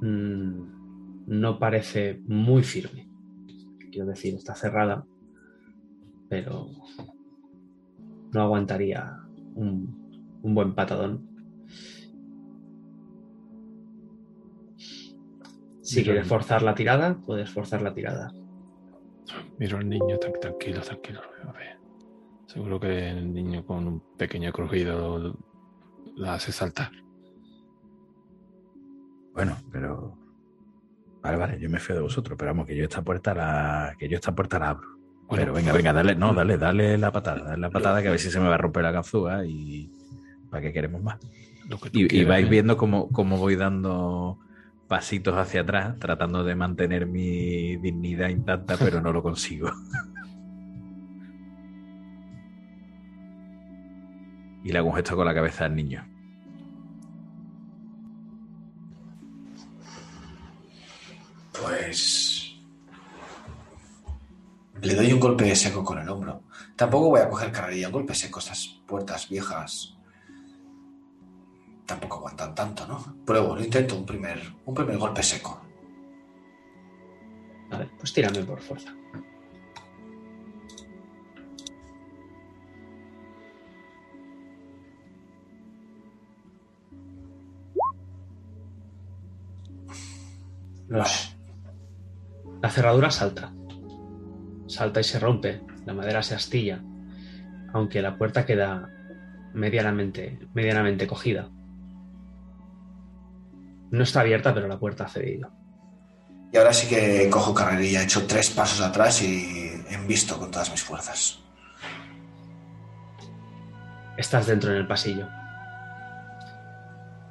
mm, 0.00 1.26
no 1.26 1.58
parece 1.58 2.22
muy 2.26 2.62
firme. 2.62 3.08
Quiero 3.90 4.06
decir, 4.06 4.34
está 4.34 4.54
cerrada, 4.54 5.04
pero 6.28 6.68
no 8.32 8.40
aguantaría 8.42 9.18
un, 9.58 10.38
un 10.42 10.54
buen 10.54 10.74
patadón. 10.74 11.26
Si 15.82 16.04
quieres 16.04 16.26
forzar 16.26 16.62
la 16.62 16.74
tirada, 16.74 17.16
puedes 17.24 17.50
forzar 17.50 17.82
la 17.82 17.94
tirada. 17.94 18.32
Miro 19.58 19.78
al 19.78 19.88
niño, 19.88 20.16
tran- 20.18 20.38
tranquilo, 20.40 20.80
tranquilo. 20.82 21.20
A 21.44 21.52
ver. 21.52 21.78
Seguro 22.46 22.78
que 22.78 23.10
el 23.10 23.32
niño 23.32 23.64
con 23.64 23.86
un 23.86 24.02
pequeño 24.16 24.52
crujido 24.52 25.34
la 26.16 26.34
hace 26.34 26.52
saltar. 26.52 26.90
Bueno, 29.32 29.56
pero... 29.70 30.18
Vale, 31.22 31.36
vale, 31.36 31.60
yo 31.60 31.68
me 31.68 31.78
fío 31.78 31.96
de 31.96 32.02
vosotros, 32.02 32.36
pero 32.38 32.50
vamos, 32.52 32.66
que 32.66 32.76
yo 32.76 32.84
esta 32.84 33.02
puerta 33.02 33.34
la, 33.34 33.94
que 33.98 34.08
yo 34.08 34.16
esta 34.16 34.34
puerta 34.34 34.58
la 34.58 34.70
abro. 34.70 34.97
Bueno, 35.28 35.44
pero 35.44 35.52
venga, 35.52 35.72
venga, 35.72 35.92
dale, 35.92 36.14
no, 36.14 36.32
dale, 36.32 36.56
dale 36.56 36.96
la 36.96 37.12
patada, 37.12 37.44
dale 37.44 37.60
la 37.60 37.70
patada 37.70 38.00
que 38.00 38.08
a 38.08 38.12
ver 38.12 38.20
si 38.20 38.30
se 38.30 38.40
me 38.40 38.48
va 38.48 38.54
a 38.54 38.58
romper 38.58 38.82
la 38.82 38.92
ganzúa 38.92 39.44
y 39.44 39.90
para 40.50 40.62
qué 40.62 40.72
queremos 40.72 41.02
más. 41.02 41.18
lo 41.68 41.78
que 41.78 41.90
tú 41.90 41.98
Y, 42.00 42.24
vais 42.24 42.46
¿eh? 42.46 42.48
viendo 42.48 42.76
cómo, 42.78 43.08
cómo 43.10 43.36
voy 43.36 43.54
dando 43.56 44.38
pasitos 44.88 45.36
hacia 45.36 45.60
atrás, 45.60 45.98
tratando 45.98 46.42
de 46.44 46.54
mantener 46.54 47.06
mi 47.06 47.76
dignidad 47.76 48.30
intacta, 48.30 48.76
pero 48.78 49.02
no 49.02 49.12
lo 49.12 49.22
consigo. 49.22 49.70
y 54.64 54.72
le 54.72 54.78
hago 54.78 54.88
un 54.88 54.94
gesto 54.94 55.14
con 55.16 55.26
la 55.26 55.34
cabeza 55.34 55.66
al 55.66 55.76
niño. 55.76 56.04
Pues. 61.52 62.37
Le 64.82 64.94
doy 64.94 65.12
un 65.12 65.20
golpe 65.20 65.54
seco 65.56 65.84
con 65.84 65.98
el 65.98 66.08
hombro. 66.08 66.42
Tampoco 66.76 67.10
voy 67.10 67.20
a 67.20 67.28
coger 67.28 67.50
carrerilla, 67.52 67.88
un 67.88 67.92
golpe 67.94 68.14
seco. 68.14 68.38
Estas 68.38 68.80
puertas 68.86 69.28
viejas 69.28 69.96
tampoco 71.86 72.16
aguantan 72.18 72.54
tanto, 72.54 72.86
¿no? 72.86 73.16
Pruebo, 73.24 73.54
lo 73.56 73.64
intento 73.64 73.96
un 73.96 74.06
primer, 74.06 74.40
un 74.66 74.74
primer 74.74 74.98
golpe 74.98 75.22
seco. 75.22 75.60
Vale, 77.70 77.90
pues 77.98 78.12
tírame 78.12 78.42
por 78.44 78.60
fuerza. 78.60 78.94
Los- 90.88 91.34
La 92.60 92.70
cerradura 92.70 93.10
salta. 93.10 93.52
Salta 94.68 95.00
y 95.00 95.04
se 95.04 95.18
rompe. 95.18 95.62
La 95.86 95.94
madera 95.94 96.22
se 96.22 96.34
astilla. 96.34 96.80
Aunque 97.72 98.02
la 98.02 98.16
puerta 98.16 98.44
queda 98.44 98.88
medianamente, 99.54 100.38
medianamente 100.54 101.06
cogida. 101.06 101.48
No 103.90 104.02
está 104.02 104.20
abierta, 104.20 104.52
pero 104.52 104.68
la 104.68 104.78
puerta 104.78 105.04
ha 105.04 105.08
cedido. 105.08 105.50
Y 106.52 106.56
ahora 106.56 106.72
sí 106.72 106.88
que 106.88 107.28
cojo 107.30 107.54
carrerilla. 107.54 108.00
He 108.00 108.04
hecho 108.04 108.26
tres 108.26 108.50
pasos 108.50 108.80
atrás 108.80 109.22
y 109.22 109.82
embisto 109.90 110.38
con 110.38 110.50
todas 110.50 110.70
mis 110.70 110.82
fuerzas. 110.82 111.40
Estás 114.16 114.46
dentro 114.46 114.70
en 114.70 114.76
el 114.78 114.86
pasillo. 114.86 115.28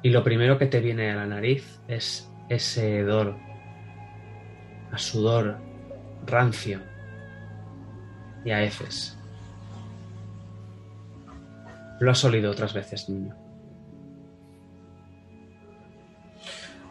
Y 0.02 0.10
lo 0.10 0.24
primero 0.24 0.58
que 0.58 0.66
te 0.66 0.80
viene 0.80 1.10
a 1.10 1.16
la 1.16 1.26
nariz 1.26 1.80
es 1.86 2.28
ese 2.48 2.98
hedor 2.98 3.36
a 4.90 4.98
sudor 4.98 5.58
rancio 6.26 6.80
y 8.44 8.50
a 8.50 8.62
heces. 8.62 9.16
Lo 12.00 12.10
has 12.10 12.24
olido 12.24 12.50
otras 12.50 12.72
veces, 12.72 13.08
niño. 13.08 13.34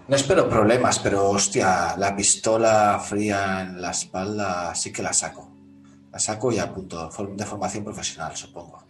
No 0.08 0.16
espero 0.16 0.50
problemas, 0.50 1.00
pero 1.00 1.30
hostia, 1.30 1.96
la 1.98 2.16
pistola 2.16 2.98
fría 3.00 3.62
en 3.64 3.82
la 3.82 3.92
espalda 3.92 4.74
sí 4.74 4.92
que 4.94 5.04
la 5.04 5.12
saco. 5.12 5.52
La 6.12 6.20
saco 6.20 6.52
y 6.52 6.60
apunto, 6.60 7.10
de 7.10 7.46
formación 7.46 7.84
profesional, 7.84 8.36
supongo. 8.36 8.84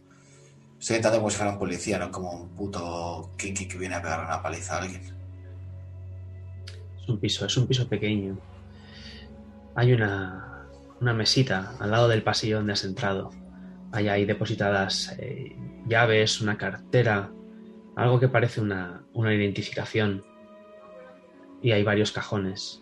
Estoy 0.80 0.98
intentando 0.98 1.18
como 1.20 1.32
si 1.32 1.38
fuera 1.38 1.52
un 1.52 1.58
policía, 1.58 1.98
no 1.98 2.12
como 2.12 2.32
un 2.32 2.50
puto 2.50 3.32
kinky 3.36 3.68
que 3.68 3.80
viene 3.80 3.96
a 3.96 4.02
pegar 4.02 4.26
una 4.26 4.42
paliza 4.44 4.76
a 4.76 4.82
alguien. 4.84 5.02
Es 7.02 7.10
un 7.10 7.20
piso, 7.20 7.46
es 7.48 7.58
un 7.58 7.66
piso 7.66 7.88
pequeño. 7.90 8.38
Hay 9.74 9.94
una, 9.94 10.57
una 11.00 11.14
mesita 11.14 11.76
al 11.80 11.92
lado 11.92 12.08
del 12.08 12.24
pasillo 12.24 12.58
donde 12.58 12.74
has 12.74 12.84
entrado. 12.84 13.32
Hay 13.92 14.08
ahí 14.10 14.26
depositadas 14.26 15.16
eh, 15.20 15.56
llaves, 15.88 16.42
una 16.42 16.58
cartera, 16.58 17.32
algo 17.96 18.20
que 18.20 18.28
parece 18.28 18.62
una, 18.62 19.04
una 19.14 19.34
identificación. 19.34 20.24
Y 21.62 21.72
hay 21.72 21.84
varios 21.84 22.12
cajones. 22.12 22.82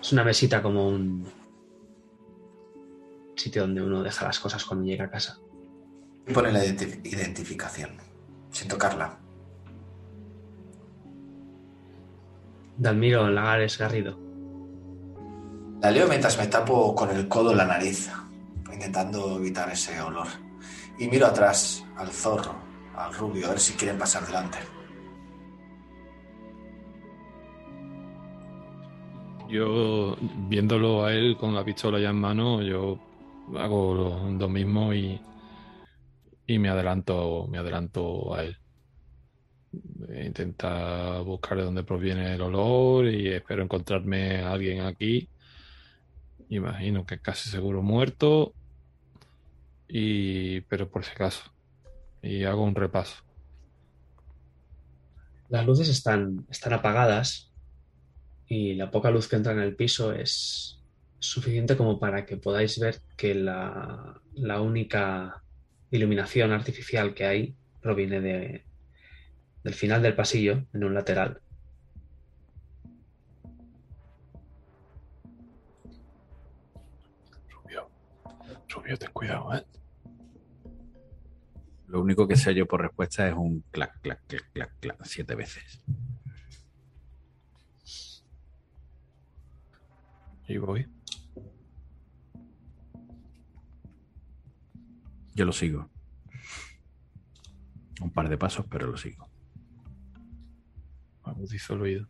Es 0.00 0.12
una 0.12 0.24
mesita 0.24 0.62
como 0.62 0.88
un 0.88 1.26
sitio 3.36 3.62
donde 3.62 3.82
uno 3.82 4.02
deja 4.02 4.24
las 4.26 4.38
cosas 4.38 4.64
cuando 4.64 4.86
llega 4.86 5.06
a 5.06 5.10
casa. 5.10 5.38
Y 6.26 6.32
pone 6.32 6.52
la 6.52 6.64
identi- 6.64 7.00
identificación, 7.04 7.96
sin 8.50 8.68
tocarla. 8.68 9.18
Dalmiro 12.76 13.28
Lagares 13.28 13.78
Garrido. 13.78 14.18
La 15.84 15.90
leo 15.90 16.08
mientras 16.08 16.38
me 16.38 16.46
tapo 16.46 16.94
con 16.94 17.10
el 17.10 17.28
codo 17.28 17.54
la 17.54 17.66
nariz, 17.66 18.10
intentando 18.72 19.36
evitar 19.36 19.70
ese 19.70 20.00
olor. 20.00 20.28
Y 20.98 21.08
miro 21.08 21.26
atrás, 21.26 21.84
al 21.98 22.08
zorro, 22.08 22.54
al 22.96 23.12
rubio, 23.12 23.44
a 23.44 23.50
ver 23.50 23.60
si 23.60 23.74
quieren 23.74 23.98
pasar 23.98 24.26
delante. 24.26 24.56
Yo, 29.46 30.16
viéndolo 30.48 31.04
a 31.04 31.12
él 31.12 31.36
con 31.36 31.54
la 31.54 31.62
pistola 31.62 32.00
ya 32.00 32.08
en 32.08 32.16
mano, 32.16 32.62
yo 32.62 32.98
hago 33.54 33.94
lo, 33.94 34.30
lo 34.30 34.48
mismo 34.48 34.94
y, 34.94 35.20
y 36.46 36.58
me 36.58 36.70
adelanto, 36.70 37.46
me 37.46 37.58
adelanto 37.58 38.34
a 38.34 38.42
él. 38.42 38.56
Intenta 40.24 41.20
buscar 41.20 41.58
de 41.58 41.64
dónde 41.64 41.82
proviene 41.82 42.36
el 42.36 42.40
olor 42.40 43.06
y 43.06 43.28
espero 43.28 43.62
encontrarme 43.62 44.40
a 44.40 44.52
alguien 44.52 44.80
aquí. 44.80 45.28
Imagino 46.48 47.06
que 47.06 47.18
casi 47.18 47.48
seguro 47.48 47.82
muerto. 47.82 48.54
Y, 49.88 50.62
pero 50.62 50.88
por 50.90 51.04
si 51.04 51.12
acaso. 51.12 51.52
Y 52.22 52.44
hago 52.44 52.64
un 52.64 52.74
repaso. 52.74 53.16
Las 55.48 55.66
luces 55.66 55.88
están, 55.88 56.46
están 56.50 56.72
apagadas 56.72 57.52
y 58.46 58.74
la 58.74 58.90
poca 58.90 59.10
luz 59.10 59.28
que 59.28 59.36
entra 59.36 59.52
en 59.52 59.60
el 59.60 59.76
piso 59.76 60.12
es 60.12 60.80
suficiente 61.18 61.76
como 61.76 61.98
para 61.98 62.26
que 62.26 62.36
podáis 62.36 62.78
ver 62.78 63.00
que 63.16 63.34
la, 63.34 64.20
la 64.34 64.60
única 64.60 65.42
iluminación 65.90 66.52
artificial 66.52 67.14
que 67.14 67.24
hay 67.24 67.54
proviene 67.80 68.20
de, 68.20 68.64
del 69.62 69.74
final 69.74 70.02
del 70.02 70.14
pasillo, 70.14 70.64
en 70.72 70.84
un 70.84 70.94
lateral. 70.94 71.40
Rubio, 78.74 78.98
ten 78.98 79.12
cuidado, 79.12 79.54
¿eh? 79.54 79.64
Lo 81.86 82.00
único 82.00 82.26
que 82.26 82.36
sé 82.36 82.54
yo 82.54 82.66
por 82.66 82.80
respuesta 82.82 83.28
es 83.28 83.34
un 83.34 83.60
clac, 83.70 84.00
clac, 84.00 84.20
clac, 84.26 84.50
clac, 84.52 84.74
clac, 84.80 85.04
siete 85.04 85.34
veces. 85.34 85.84
Y 90.48 90.58
voy. 90.58 90.86
Yo 95.34 95.44
lo 95.44 95.52
sigo. 95.52 95.88
Un 98.00 98.10
par 98.10 98.28
de 98.28 98.36
pasos, 98.36 98.66
pero 98.68 98.86
lo 98.86 98.96
sigo. 98.96 99.28
Agudizo 101.22 101.74
el 101.74 101.80
oído. 101.80 102.08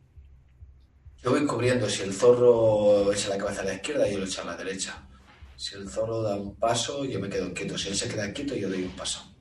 Yo 1.23 1.31
voy 1.31 1.47
cubriendo. 1.47 1.89
Si 1.89 2.03
el 2.03 2.13
zorro 2.13 3.13
echa 3.13 3.29
la 3.29 3.39
cabeza 3.39 3.63
a 3.63 3.65
la 3.65 3.75
izquierda, 3.75 4.09
yo 4.09 4.19
lo 4.19 4.25
echo 4.25 4.43
a 4.43 4.47
la 4.47 4.57
derecha. 4.57 5.09
Si 5.57 5.75
el 5.77 5.89
zorro 5.89 6.23
da 6.23 6.37
un 6.37 6.57
paso, 6.57 7.05
yo 7.05 7.21
me 7.21 7.29
quedo 7.29 7.53
quieto. 7.55 7.79
Si 7.79 7.89
él 7.89 7.95
se 7.97 8.09
queda 8.09 8.33
quieto, 8.33 8.55
yo 8.55 8.69
doy 8.69 8.83
un 8.85 8.91
paso. 8.91 9.35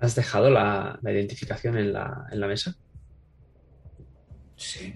¿Has 0.00 0.14
dejado 0.14 0.50
la, 0.50 0.98
la 1.02 1.12
identificación 1.12 1.78
en 1.78 1.92
la, 1.92 2.26
en 2.30 2.40
la 2.40 2.46
mesa? 2.46 2.76
Sí. 4.56 4.94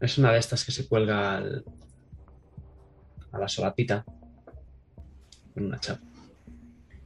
Es 0.00 0.18
una 0.18 0.32
de 0.32 0.38
estas 0.38 0.64
que 0.64 0.72
se 0.72 0.86
cuelga 0.86 1.36
al- 1.36 1.64
a 3.32 3.38
la 3.38 3.48
solapita. 3.48 4.04
En 5.54 5.66
una 5.66 5.78
chapa. 5.80 6.02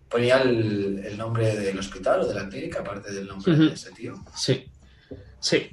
Ponía 0.08 0.42
el, 0.42 0.98
el 1.04 1.16
nombre 1.16 1.54
del 1.56 1.78
hospital 1.78 2.22
o 2.22 2.26
de 2.26 2.34
la 2.34 2.48
clínica, 2.48 2.80
aparte 2.80 3.12
del 3.12 3.28
nombre 3.28 3.56
de 3.56 3.72
ese 3.72 3.92
tío. 3.92 4.14
Sí. 4.34 4.64
Sí. 5.38 5.70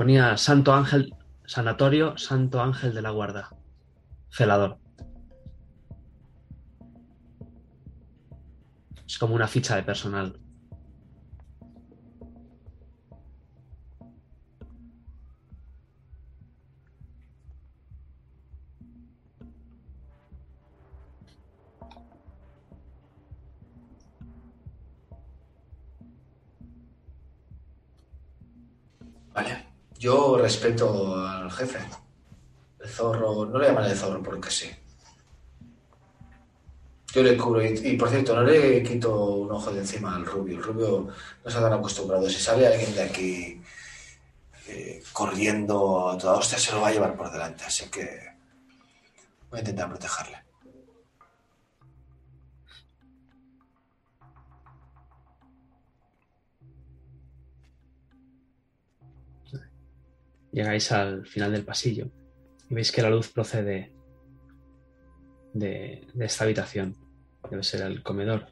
Ponía 0.00 0.38
Santo 0.38 0.72
Ángel, 0.72 1.14
Sanatorio 1.44 2.16
Santo 2.16 2.62
Ángel 2.62 2.94
de 2.94 3.02
la 3.02 3.10
Guarda. 3.10 3.50
Celador. 4.30 4.78
Es 9.06 9.18
como 9.18 9.34
una 9.34 9.46
ficha 9.46 9.76
de 9.76 9.82
personal. 9.82 10.40
Vale. 29.34 29.69
Yo 30.00 30.38
respeto 30.38 31.14
al 31.14 31.50
jefe. 31.52 31.78
El 32.80 32.88
zorro, 32.88 33.44
no 33.44 33.58
le 33.58 33.68
llaman 33.68 33.84
el 33.84 33.94
zorro 33.94 34.22
porque 34.22 34.50
sí. 34.50 34.70
Yo 37.12 37.22
le 37.22 37.36
cubro. 37.36 37.62
Y, 37.62 37.98
por 37.98 38.08
cierto, 38.08 38.34
no 38.34 38.42
le 38.42 38.82
quito 38.82 39.14
un 39.14 39.52
ojo 39.52 39.70
de 39.70 39.80
encima 39.80 40.16
al 40.16 40.24
rubio. 40.24 40.56
El 40.56 40.64
rubio 40.64 41.08
no 41.44 41.48
está 41.48 41.60
tan 41.60 41.74
acostumbrado. 41.74 42.30
Si 42.30 42.40
sale 42.40 42.66
alguien 42.66 42.94
de 42.94 43.02
aquí 43.02 43.60
eh, 44.68 45.02
corriendo 45.12 46.08
a 46.08 46.16
toda 46.16 46.38
hostia, 46.38 46.58
se 46.58 46.72
lo 46.72 46.80
va 46.80 46.88
a 46.88 46.92
llevar 46.92 47.14
por 47.14 47.30
delante. 47.30 47.64
Así 47.64 47.90
que 47.90 48.08
voy 49.50 49.58
a 49.58 49.60
intentar 49.60 49.90
protegerle. 49.90 50.38
Llegáis 60.52 60.90
al 60.92 61.26
final 61.26 61.52
del 61.52 61.64
pasillo 61.64 62.10
y 62.68 62.74
veis 62.74 62.90
que 62.92 63.02
la 63.02 63.10
luz 63.10 63.28
procede 63.28 63.92
de, 65.52 66.06
esta 66.18 66.44
habitación. 66.44 66.96
Debe 67.50 67.62
ser 67.62 67.82
el 67.82 68.02
comedor. 68.02 68.46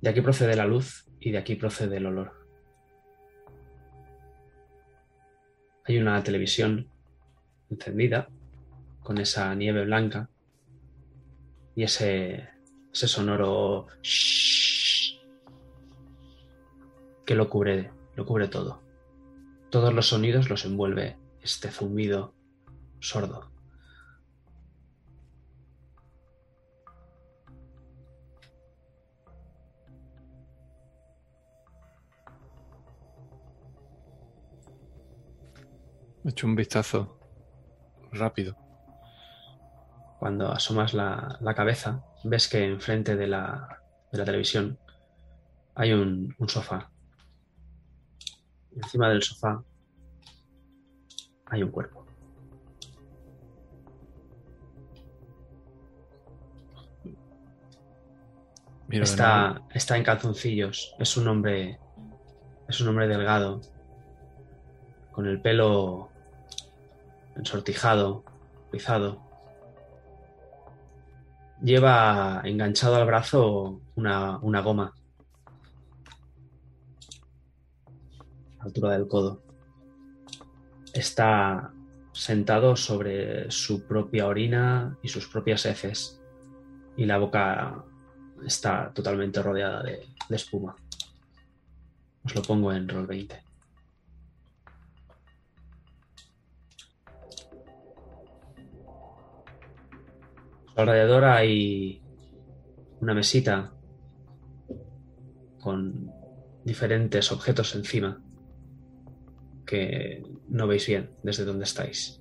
De 0.00 0.10
aquí 0.10 0.20
procede 0.20 0.56
la 0.56 0.66
luz 0.66 1.06
y 1.20 1.30
de 1.30 1.38
aquí 1.38 1.56
procede 1.56 1.96
el 1.96 2.06
olor. 2.06 2.32
Hay 5.84 5.98
una 5.98 6.22
televisión 6.22 6.88
encendida 7.70 8.28
con 9.02 9.18
esa 9.18 9.54
nieve 9.54 9.84
blanca 9.84 10.28
y 11.74 11.84
ese, 11.84 12.48
ese 12.92 13.06
sonoro 13.06 13.86
shhh 14.02 14.46
que 17.26 17.34
lo 17.34 17.50
cubre, 17.50 17.90
lo 18.14 18.24
cubre 18.24 18.48
todo. 18.48 18.85
Todos 19.70 19.92
los 19.92 20.08
sonidos 20.08 20.48
los 20.48 20.64
envuelve 20.64 21.18
este 21.40 21.70
zumbido 21.70 22.34
sordo. 23.00 23.50
He 36.24 36.30
hecho 36.30 36.46
un 36.46 36.56
vistazo 36.56 37.20
rápido. 38.10 38.56
Cuando 40.18 40.50
asomas 40.50 40.92
la, 40.92 41.38
la 41.40 41.54
cabeza, 41.54 42.04
ves 42.24 42.48
que 42.48 42.64
enfrente 42.64 43.14
de 43.14 43.28
la, 43.28 43.82
de 44.10 44.18
la 44.18 44.24
televisión 44.24 44.78
hay 45.76 45.92
un, 45.92 46.34
un 46.38 46.48
sofá. 46.48 46.90
Encima 48.76 49.08
del 49.08 49.22
sofá 49.22 49.62
hay 51.46 51.62
un 51.62 51.70
cuerpo. 51.70 52.04
Está, 58.90 59.62
está 59.74 59.96
en 59.96 60.04
calzoncillos. 60.04 60.94
Es 60.98 61.16
un 61.16 61.28
hombre. 61.28 61.78
Es 62.68 62.80
un 62.80 62.88
hombre 62.88 63.08
delgado. 63.08 63.60
Con 65.12 65.26
el 65.26 65.40
pelo 65.40 66.10
ensortijado, 67.36 68.24
rizado. 68.72 69.22
Lleva 71.62 72.42
enganchado 72.44 72.96
al 72.96 73.06
brazo 73.06 73.80
una, 73.96 74.38
una 74.38 74.60
goma. 74.60 74.84
A 74.84 74.92
la 74.92 75.06
altura 78.66 78.92
del 78.92 79.06
codo. 79.06 79.42
Está 80.92 81.72
sentado 82.12 82.76
sobre 82.76 83.50
su 83.50 83.86
propia 83.86 84.26
orina 84.26 84.98
y 85.02 85.08
sus 85.08 85.28
propias 85.28 85.66
heces. 85.66 86.20
Y 86.96 87.04
la 87.04 87.18
boca 87.18 87.84
está 88.44 88.90
totalmente 88.94 89.42
rodeada 89.42 89.82
de, 89.82 90.06
espuma. 90.30 90.74
Os 92.24 92.34
lo 92.34 92.42
pongo 92.42 92.72
en 92.72 92.88
roll 92.88 93.06
20. 93.06 93.34
A 100.74 100.74
su 100.74 100.80
alrededor 100.80 101.24
hay 101.24 102.02
una 103.00 103.14
mesita 103.14 103.72
con 105.60 106.10
diferentes 106.64 107.30
objetos 107.32 107.74
encima 107.74 108.20
que 109.66 110.22
no 110.48 110.66
veis 110.66 110.86
bien 110.86 111.10
desde 111.22 111.44
donde 111.44 111.64
estáis. 111.64 112.20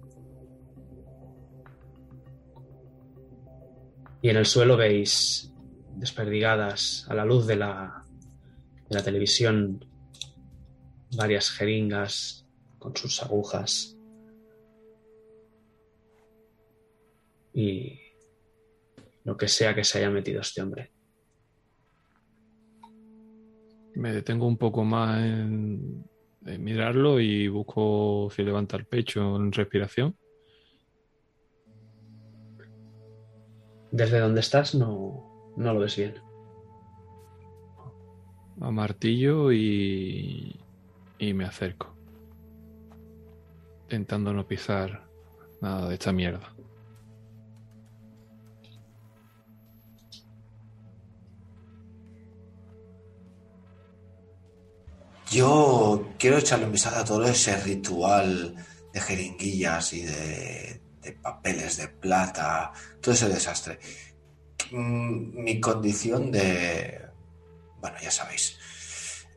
Y 4.22 4.30
en 4.30 4.38
el 4.38 4.46
suelo 4.46 4.76
veis 4.76 5.54
desperdigadas 5.96 7.06
a 7.08 7.14
la 7.14 7.24
luz 7.24 7.46
de 7.46 7.56
la, 7.56 8.04
de 8.90 8.96
la 8.96 9.04
televisión 9.04 9.86
varias 11.16 11.52
jeringas 11.52 12.48
con 12.80 12.96
sus 12.96 13.22
agujas 13.22 13.96
y 17.54 18.00
lo 19.24 19.38
que 19.38 19.48
sea 19.48 19.74
que 19.74 19.84
se 19.84 20.00
haya 20.00 20.10
metido 20.10 20.42
este 20.42 20.62
hombre. 20.62 20.92
Me 23.96 24.12
detengo 24.12 24.46
un 24.46 24.58
poco 24.58 24.84
más 24.84 25.24
en, 25.24 26.06
mirarlo 26.46 27.20
y 27.20 27.48
busco 27.48 28.30
si 28.32 28.44
levanta 28.44 28.78
el 28.78 28.86
pecho 28.86 29.36
en 29.36 29.52
respiración. 29.52 30.16
Desde 33.92 34.20
donde 34.20 34.42
estás 34.42 34.76
no, 34.76 35.54
no 35.58 35.74
lo 35.74 35.80
ves 35.80 35.98
bien. 35.98 36.26
a 38.62 38.72
martillo 38.72 39.52
y, 39.52 40.60
y 41.20 41.34
me 41.34 41.46
acerco. 41.46 41.96
Intentando 43.84 44.34
no 44.34 44.48
pisar 44.48 45.08
nada 45.62 45.90
de 45.90 45.94
esta 45.96 46.12
mierda. 46.12 46.55
Yo 55.36 56.14
quiero 56.18 56.38
echarle 56.38 56.66
un 56.66 56.72
vistazo 56.72 57.00
a 57.00 57.04
todo 57.04 57.26
ese 57.26 57.58
ritual 57.58 58.56
de 58.94 59.02
jeringuillas 59.02 59.92
y 59.92 60.04
de, 60.04 60.82
papeles 61.22 61.76
de 61.76 61.90
plata, 61.90 62.72
todo 63.02 63.14
ese 63.14 63.28
desastre. 63.28 63.78
Mm, 64.72 65.44
Mi 65.44 65.60
condición 65.60 66.32
de... 66.32 67.02
Bueno, 67.82 67.98
ya 68.02 68.12
sabéis. 68.12 68.58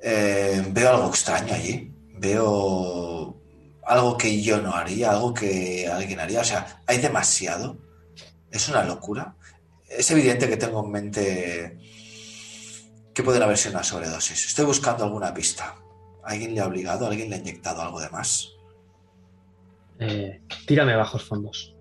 Eh, 0.01 0.65
veo 0.71 0.89
algo 0.91 1.09
extraño 1.09 1.53
allí. 1.53 1.93
Veo 2.15 3.37
algo 3.85 4.17
que 4.17 4.41
yo 4.41 4.63
no 4.63 4.73
haría, 4.73 5.11
algo 5.11 5.35
que 5.35 5.89
alguien 5.89 6.21
haría. 6.21 6.43
O 6.43 6.45
sea, 6.45 6.81
hay 6.87 6.99
demasiado. 6.99 7.77
Es 8.53 8.69
una 8.69 8.85
locura. 8.85 9.35
Es 9.89 10.09
evidente 10.13 10.49
que 10.49 10.57
tengo 10.57 10.85
en 10.85 10.93
mente 10.93 11.79
que 13.13 13.25
pueden 13.25 13.43
haber 13.43 13.59
sido 13.59 13.73
una 13.73 13.83
sobredosis. 13.83 14.47
Estoy 14.47 14.65
buscando 14.65 15.03
alguna 15.03 15.35
pista. 15.35 15.75
¿Alguien 16.29 16.55
le 16.55 16.61
ha 16.61 16.67
obligado? 16.67 17.07
¿Alguien 17.07 17.31
le 17.31 17.37
ha 17.37 17.39
inyectado 17.39 17.81
algo 17.81 18.01
de 18.01 18.11
más? 18.11 18.55
Eh, 19.99 20.43
tírame 20.67 20.95
bajos 20.95 21.25
fondos. 21.25 21.75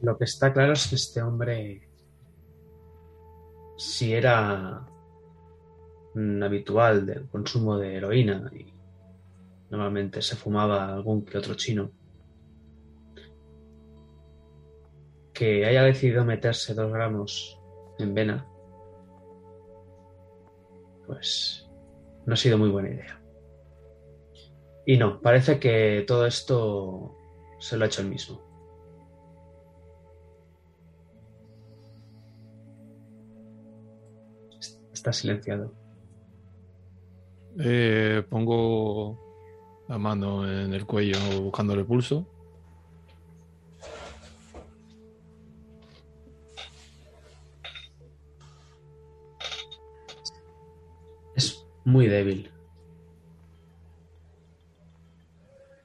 Lo 0.00 0.16
que 0.16 0.24
está 0.24 0.54
claro 0.54 0.72
es 0.72 0.88
que 0.88 0.94
este 0.94 1.20
hombre, 1.20 1.86
si 3.76 4.14
era 4.14 4.86
habitual 6.42 7.04
del 7.04 7.28
consumo 7.28 7.76
de 7.76 7.96
heroína 7.96 8.50
y 8.54 8.73
normalmente 9.74 10.22
se 10.22 10.36
fumaba 10.36 10.94
algún 10.94 11.24
que 11.24 11.36
otro 11.36 11.54
chino, 11.54 11.90
que 15.32 15.66
haya 15.66 15.82
decidido 15.82 16.24
meterse 16.24 16.74
dos 16.74 16.92
gramos 16.92 17.60
en 17.98 18.14
vena, 18.14 18.46
pues 21.06 21.68
no 22.24 22.34
ha 22.34 22.36
sido 22.36 22.56
muy 22.56 22.70
buena 22.70 22.90
idea. 22.90 23.20
Y 24.86 24.96
no, 24.96 25.20
parece 25.20 25.58
que 25.58 26.04
todo 26.06 26.24
esto 26.24 27.16
se 27.58 27.76
lo 27.76 27.84
ha 27.84 27.88
hecho 27.88 28.02
él 28.02 28.08
mismo. 28.08 28.40
Está 34.92 35.12
silenciado. 35.12 35.74
Eh, 37.58 38.24
pongo 38.28 39.23
la 39.88 39.98
mano 39.98 40.48
en 40.48 40.72
el 40.72 40.86
cuello 40.86 41.18
buscándole 41.42 41.82
el 41.82 41.86
pulso. 41.86 42.26
Es 51.36 51.64
muy 51.84 52.06
débil. 52.06 52.50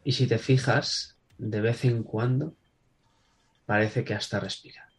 Y 0.04 0.14
si 0.14 0.28
te 0.28 0.38
fijas, 0.38 1.18
de 1.38 1.62
vez 1.62 1.86
en 1.86 2.04
cuando 2.04 2.56
parece 3.66 4.04
que 4.04 4.14
hasta 4.14 4.40
respira. 4.40 4.90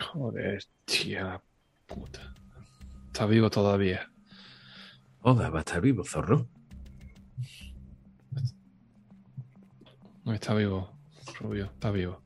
Joder, 0.00 0.64
tía 0.84 1.42
puta. 1.86 2.34
Está 3.08 3.26
vivo 3.26 3.50
todavía. 3.50 4.10
Oda 5.22 5.50
va 5.50 5.58
a 5.58 5.60
estar 5.60 5.80
vivo, 5.80 6.04
zorro. 6.04 6.46
Está 10.26 10.54
vivo, 10.54 10.90
Rubio, 11.38 11.66
está 11.66 11.90
vivo. 11.90 12.22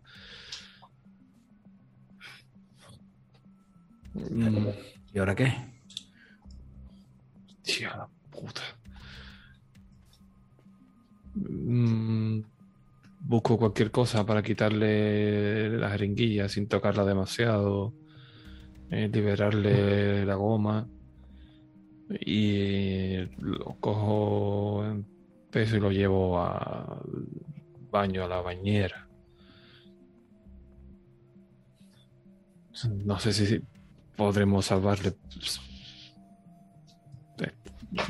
Mm, 4.14 4.68
¿Y 5.12 5.18
ahora 5.18 5.34
qué? 5.34 5.52
tía 7.62 7.96
la 7.96 8.08
puta. 8.30 8.60
Mm, 11.34 12.42
busco 13.20 13.56
cualquier 13.58 13.90
cosa 13.90 14.24
para 14.26 14.42
quitarle 14.42 15.70
la 15.78 15.90
jeringuilla 15.90 16.48
sin 16.48 16.68
tocarla 16.68 17.04
demasiado. 17.04 17.94
eh, 18.90 19.08
liberarle 19.12 20.24
la 20.26 20.34
goma. 20.36 20.86
Y 22.08 23.16
lo 23.38 23.76
cojo 23.80 24.84
en 24.84 25.06
peso 25.50 25.76
y 25.76 25.80
lo 25.80 25.90
llevo 25.90 26.40
al 26.40 27.00
baño, 27.90 28.24
a 28.24 28.28
la 28.28 28.40
bañera. 28.40 29.08
No 33.04 33.18
sé 33.18 33.32
si 33.32 33.62
podremos 34.16 34.66
salvarle. 34.66 35.14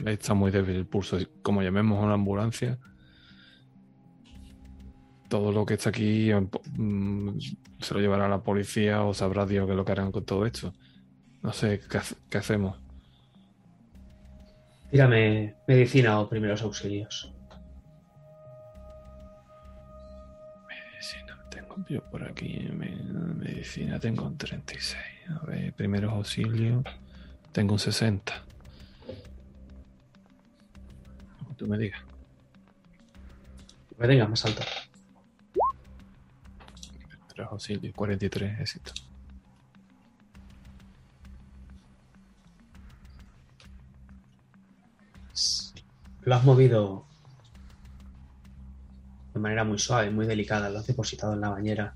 Está 0.07 0.35
muy 0.35 0.51
débil 0.51 0.77
el 0.77 0.87
pulso. 0.87 1.19
Como 1.43 1.63
llamemos 1.63 1.99
a 1.99 2.03
una 2.03 2.15
ambulancia, 2.15 2.79
todo 5.29 5.53
lo 5.53 5.67
que 5.67 5.75
está 5.75 5.91
aquí 5.91 6.31
mm, 6.33 7.39
se 7.81 7.95
lo 7.95 8.01
llevará 8.01 8.27
a 8.27 8.31
la 8.31 8.43
policía 8.43 9.03
o 9.03 9.13
sabrá 9.13 9.45
Dios 9.45 9.69
qué 9.69 9.75
lo 9.75 9.85
que 9.85 9.93
harán 9.93 10.13
con 10.13 10.25
todo 10.25 10.47
esto. 10.47 10.73
No 11.43 11.53
sé 11.53 11.81
qué 12.31 12.39
hacemos. 12.39 12.84
Tírame 14.95 15.57
medicina 15.67 16.21
o 16.21 16.29
primeros 16.31 16.63
auxilios. 16.63 17.35
Medicina, 20.69 21.35
tengo 21.51 21.85
yo 21.89 22.01
por 22.13 22.23
aquí. 22.23 22.69
me- 22.71 22.95
Medicina 23.35 23.99
tengo 23.99 24.23
un 24.25 24.39
36. 24.39 25.03
A 25.31 25.47
ver, 25.47 25.73
primeros 25.73 26.13
auxilios. 26.13 26.85
Tengo 27.51 27.73
un 27.73 27.81
60. 27.81 28.45
Como 31.41 31.57
tú 31.57 31.67
me 31.67 31.77
digas. 31.77 32.01
Que 33.99 34.07
venga, 34.07 34.29
más 34.29 34.45
alto. 34.45 34.63
Primeros 37.27 37.51
auxilios, 37.53 37.93
43, 37.97 38.61
éxito. 38.61 38.93
Lo 46.25 46.35
has 46.35 46.45
movido 46.45 47.07
de 49.35 49.41
manera 49.41 49.65
muy 49.65 49.79
suave, 49.79 50.11
muy 50.11 50.27
delicada. 50.27 50.71
Lo 50.71 50.79
has 50.79 50.87
depositado 50.87 51.35
en 51.35 51.41
la 51.41 51.51
bañera. 51.51 51.95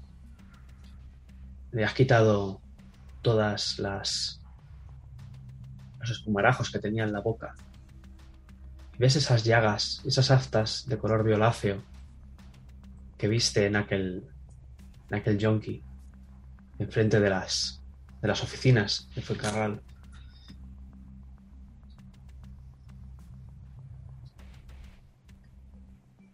Le 1.73 1.85
has 1.85 1.95
quitado 1.95 2.61
todas 3.23 3.79
las 3.79 4.43
los 6.01 6.11
espumarajos 6.11 6.71
que 6.71 6.79
tenía 6.79 7.05
en 7.05 7.13
la 7.13 7.21
boca. 7.21 7.55
Ves 8.99 9.17
esas 9.17 9.45
llagas, 9.45 10.03
esas 10.05 10.31
aftas 10.31 10.87
de 10.87 10.99
color 10.99 11.25
violáceo 11.25 11.83
que 13.17 13.29
viste 13.29 13.67
en 13.67 13.77
aquel 13.77 14.29
en 15.11 15.17
aquel 15.17 15.39
yonki 15.39 15.83
enfrente 16.79 17.19
de 17.19 17.31
las 17.31 17.83
de 18.21 18.29
las 18.29 18.43
oficinas 18.43 19.09
de 19.15 19.23
Fuencarral. 19.23 19.81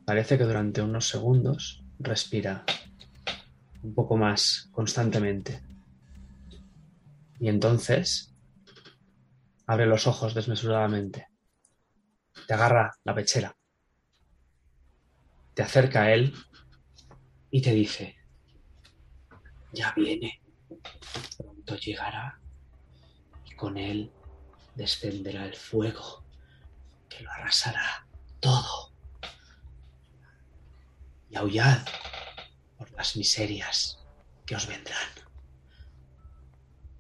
Parece 0.05 0.37
que 0.37 0.45
durante 0.45 0.83
unos 0.83 1.09
segundos 1.09 1.83
respira 1.99 2.65
un 3.83 3.95
poco 3.95 4.17
más 4.17 4.69
constantemente. 4.71 5.63
Y 7.41 7.49
entonces 7.49 8.35
abre 9.67 9.87
los 9.87 10.07
ojos 10.07 10.35
desmesuradamente. 10.35 11.29
Te 12.47 12.55
agarra 12.55 12.93
la 13.05 13.15
pechera. 13.15 13.57
Te 15.55 15.63
acerca 15.63 16.03
a 16.03 16.13
él 16.13 16.35
y 17.51 17.63
te 17.63 17.73
dice, 17.73 18.17
ya 19.73 19.93
viene. 19.97 20.43
Pronto 21.39 21.77
llegará 21.77 22.41
y 23.47 23.55
con 23.55 23.79
él 23.79 24.11
descenderá 24.75 25.47
el 25.47 25.55
fuego 25.55 26.25
que 27.09 27.23
lo 27.23 27.31
arrasará 27.31 28.07
todo 28.41 28.94
y 31.35 31.37
aullad 31.37 31.79
por 32.79 32.91
las 32.93 33.17
miserias 33.17 33.99
que 34.47 34.55
os 34.55 34.69
vendrán. 34.69 35.09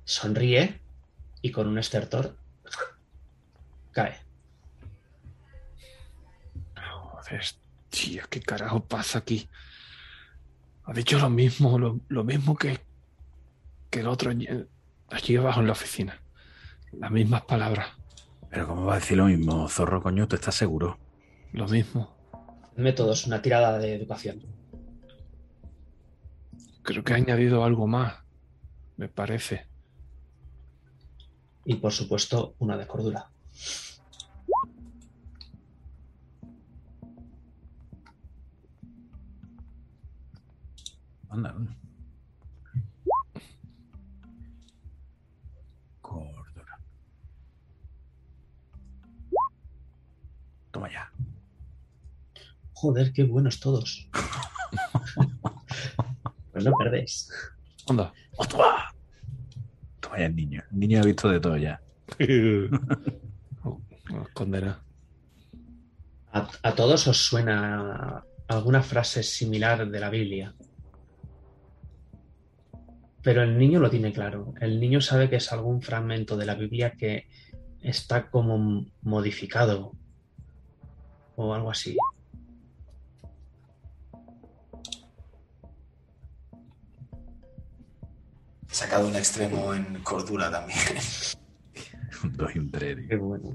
Sonríe 0.04 0.80
y 1.40 1.50
con 1.52 1.68
un 1.68 1.78
estertor 1.78 2.36
cae. 3.92 4.18
Joder, 6.76 7.44
tío, 7.90 8.24
¿qué 8.28 8.40
carajo 8.40 8.84
pasa 8.84 9.18
aquí? 9.18 9.48
Ha 10.84 10.92
dicho 10.92 11.18
lo 11.18 11.30
mismo, 11.30 11.78
lo, 11.78 12.00
lo 12.08 12.24
mismo 12.24 12.56
que, 12.56 12.84
que 13.88 14.00
el 14.00 14.08
otro 14.08 14.30
allí 14.30 14.48
allí 15.10 15.36
abajo 15.36 15.60
en 15.60 15.66
la 15.66 15.72
oficina. 15.72 16.20
Las 16.92 17.10
mismas 17.10 17.42
palabras, 17.42 17.88
Pero 18.50 18.66
¿cómo 18.66 18.86
va 18.86 18.94
a 18.94 18.98
decir 18.98 19.16
lo 19.16 19.26
mismo, 19.26 19.68
zorro 19.68 20.02
coño? 20.02 20.26
¿Tú 20.28 20.36
estás 20.36 20.54
seguro? 20.54 20.98
lo 21.52 21.68
mismo. 21.68 22.13
Métodos, 22.76 23.26
una 23.26 23.40
tirada 23.40 23.78
de 23.78 23.94
educación. 23.94 24.42
Creo 26.82 27.04
que 27.04 27.12
ha 27.12 27.16
añadido 27.16 27.64
algo 27.64 27.86
más, 27.86 28.14
me 28.96 29.08
parece. 29.08 29.66
Y 31.64 31.76
por 31.76 31.92
supuesto, 31.92 32.54
una 32.58 32.76
de 32.76 32.86
cordura. 32.86 33.30
Anda. 41.30 41.54
Cordura. 46.02 46.78
Toma 50.70 50.92
ya. 50.92 51.13
Joder, 52.84 53.14
qué 53.14 53.24
buenos 53.24 53.60
todos. 53.60 54.06
pues 56.52 56.64
no 56.66 56.76
perdéis. 56.76 57.30
Anda. 57.88 58.12
¡Toma! 58.46 58.92
Toma 60.00 60.18
ya 60.18 60.26
el 60.26 60.36
niño. 60.36 60.62
El 60.70 60.80
niño 60.80 61.00
ha 61.00 61.06
visto 61.06 61.30
de 61.30 61.40
todo 61.40 61.56
ya. 61.56 61.80
Condena. 64.34 64.84
A, 66.30 66.50
a 66.62 66.74
todos 66.74 67.08
os 67.08 67.16
suena 67.16 68.22
alguna 68.48 68.82
frase 68.82 69.22
similar 69.22 69.90
de 69.90 70.00
la 70.00 70.10
Biblia. 70.10 70.54
Pero 73.22 73.42
el 73.42 73.56
niño 73.56 73.80
lo 73.80 73.88
tiene 73.88 74.12
claro. 74.12 74.52
El 74.60 74.78
niño 74.78 75.00
sabe 75.00 75.30
que 75.30 75.36
es 75.36 75.50
algún 75.54 75.80
fragmento 75.80 76.36
de 76.36 76.44
la 76.44 76.54
Biblia 76.54 76.90
que 76.90 77.28
está 77.80 78.28
como 78.28 78.84
modificado 79.00 79.92
o 81.36 81.54
algo 81.54 81.70
así. 81.70 81.96
He 88.74 88.76
sacado 88.76 89.06
un 89.06 89.14
extremo 89.14 89.72
en 89.72 90.02
cordura 90.02 90.50
también. 90.50 90.76
Un 92.24 92.32
y. 92.36 93.06
Qué 93.08 93.14
bueno. 93.14 93.52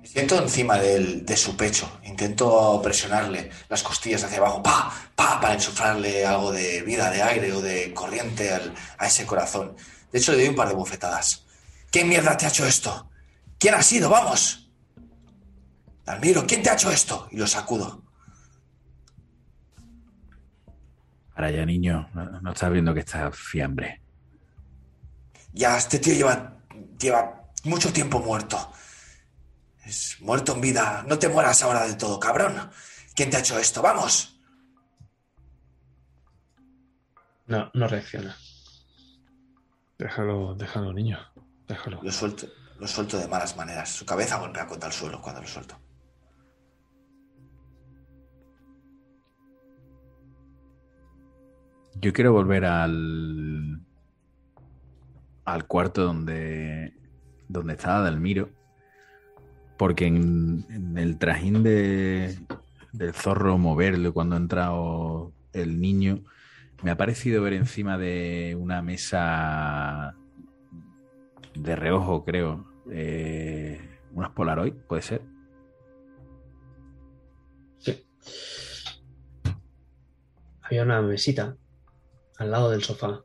Me 0.00 0.06
siento 0.08 0.42
encima 0.42 0.76
del- 0.76 1.24
de 1.24 1.36
su 1.36 1.56
pecho. 1.56 2.00
Intento 2.02 2.80
presionarle 2.82 3.48
las 3.68 3.84
costillas 3.84 4.24
hacia 4.24 4.38
abajo, 4.38 4.60
pa, 4.60 4.92
pa, 5.14 5.40
para 5.40 5.54
insuflarle 5.54 6.26
algo 6.26 6.50
de 6.50 6.82
vida, 6.82 7.12
de 7.12 7.22
aire 7.22 7.52
o 7.52 7.60
de 7.60 7.94
corriente 7.94 8.52
al- 8.52 8.74
a 8.98 9.06
ese 9.06 9.24
corazón. 9.24 9.76
De 10.10 10.18
hecho, 10.18 10.32
le 10.32 10.38
doy 10.38 10.48
un 10.48 10.56
par 10.56 10.66
de 10.66 10.74
bofetadas. 10.74 11.44
¿Quién 11.92 12.08
mierda 12.08 12.36
te 12.36 12.46
ha 12.46 12.48
hecho 12.48 12.66
esto? 12.66 13.08
¿Quién 13.56 13.74
ha 13.74 13.82
sido? 13.84 14.10
¡Vamos! 14.10 14.68
Dalmiro, 16.04 16.44
¿quién 16.44 16.60
te 16.64 16.70
ha 16.70 16.74
hecho 16.74 16.90
esto? 16.90 17.28
Y 17.30 17.36
lo 17.36 17.46
sacudo. 17.46 18.02
Ahora 21.38 21.52
ya, 21.52 21.64
niño. 21.64 22.10
No, 22.14 22.40
no 22.40 22.52
estás 22.52 22.72
viendo 22.72 22.92
que 22.92 22.98
está 23.00 23.30
fiambre. 23.30 24.02
Ya, 25.52 25.78
este 25.78 26.00
tío 26.00 26.12
lleva, 26.12 26.58
lleva 26.98 27.44
mucho 27.62 27.92
tiempo 27.92 28.18
muerto. 28.18 28.72
Es 29.84 30.16
muerto 30.20 30.54
en 30.56 30.60
vida. 30.60 31.04
No 31.06 31.16
te 31.16 31.28
mueras 31.28 31.62
ahora 31.62 31.86
del 31.86 31.96
todo, 31.96 32.18
cabrón. 32.18 32.68
¿Quién 33.14 33.30
te 33.30 33.36
ha 33.36 33.40
hecho 33.40 33.56
esto? 33.56 33.80
¡Vamos! 33.80 34.40
No, 37.46 37.70
no 37.72 37.86
reacciona. 37.86 38.36
Déjalo, 39.96 40.56
déjalo, 40.56 40.92
niño. 40.92 41.20
Déjalo. 41.68 42.02
Lo 42.02 42.10
suelto, 42.10 42.48
lo 42.80 42.88
suelto 42.88 43.16
de 43.16 43.28
malas 43.28 43.56
maneras. 43.56 43.90
Su 43.90 44.04
cabeza 44.04 44.38
golpea 44.38 44.66
contra 44.66 44.88
el 44.88 44.94
suelo 44.94 45.22
cuando 45.22 45.40
lo 45.40 45.46
suelto. 45.46 45.78
Yo 52.00 52.12
quiero 52.12 52.32
volver 52.32 52.64
al. 52.64 53.80
al 55.44 55.66
cuarto 55.66 56.04
donde. 56.04 56.92
donde 57.48 57.72
estaba 57.74 58.02
Dalmiro. 58.02 58.50
Porque 59.76 60.06
en, 60.06 60.94
el 60.96 61.18
trajín 61.18 61.62
de, 61.62 62.38
del 62.92 63.14
zorro 63.14 63.58
moverlo 63.58 64.12
cuando 64.12 64.34
ha 64.34 64.38
entrado 64.38 65.32
el 65.52 65.80
niño, 65.80 66.24
me 66.82 66.90
ha 66.90 66.96
parecido 66.96 67.42
ver 67.42 67.52
encima 67.52 67.96
de 67.96 68.56
una 68.58 68.82
mesa 68.82 70.16
de 71.54 71.76
reojo, 71.76 72.24
creo, 72.24 72.66
eh, 72.90 73.80
unas 74.12 74.30
Polaroid, 74.30 74.74
puede 74.74 75.02
ser. 75.02 75.22
Sí. 77.78 78.04
Había 80.62 80.82
una 80.82 81.00
mesita 81.02 81.56
al 82.38 82.50
lado 82.50 82.70
del 82.70 82.82
sofá. 82.82 83.22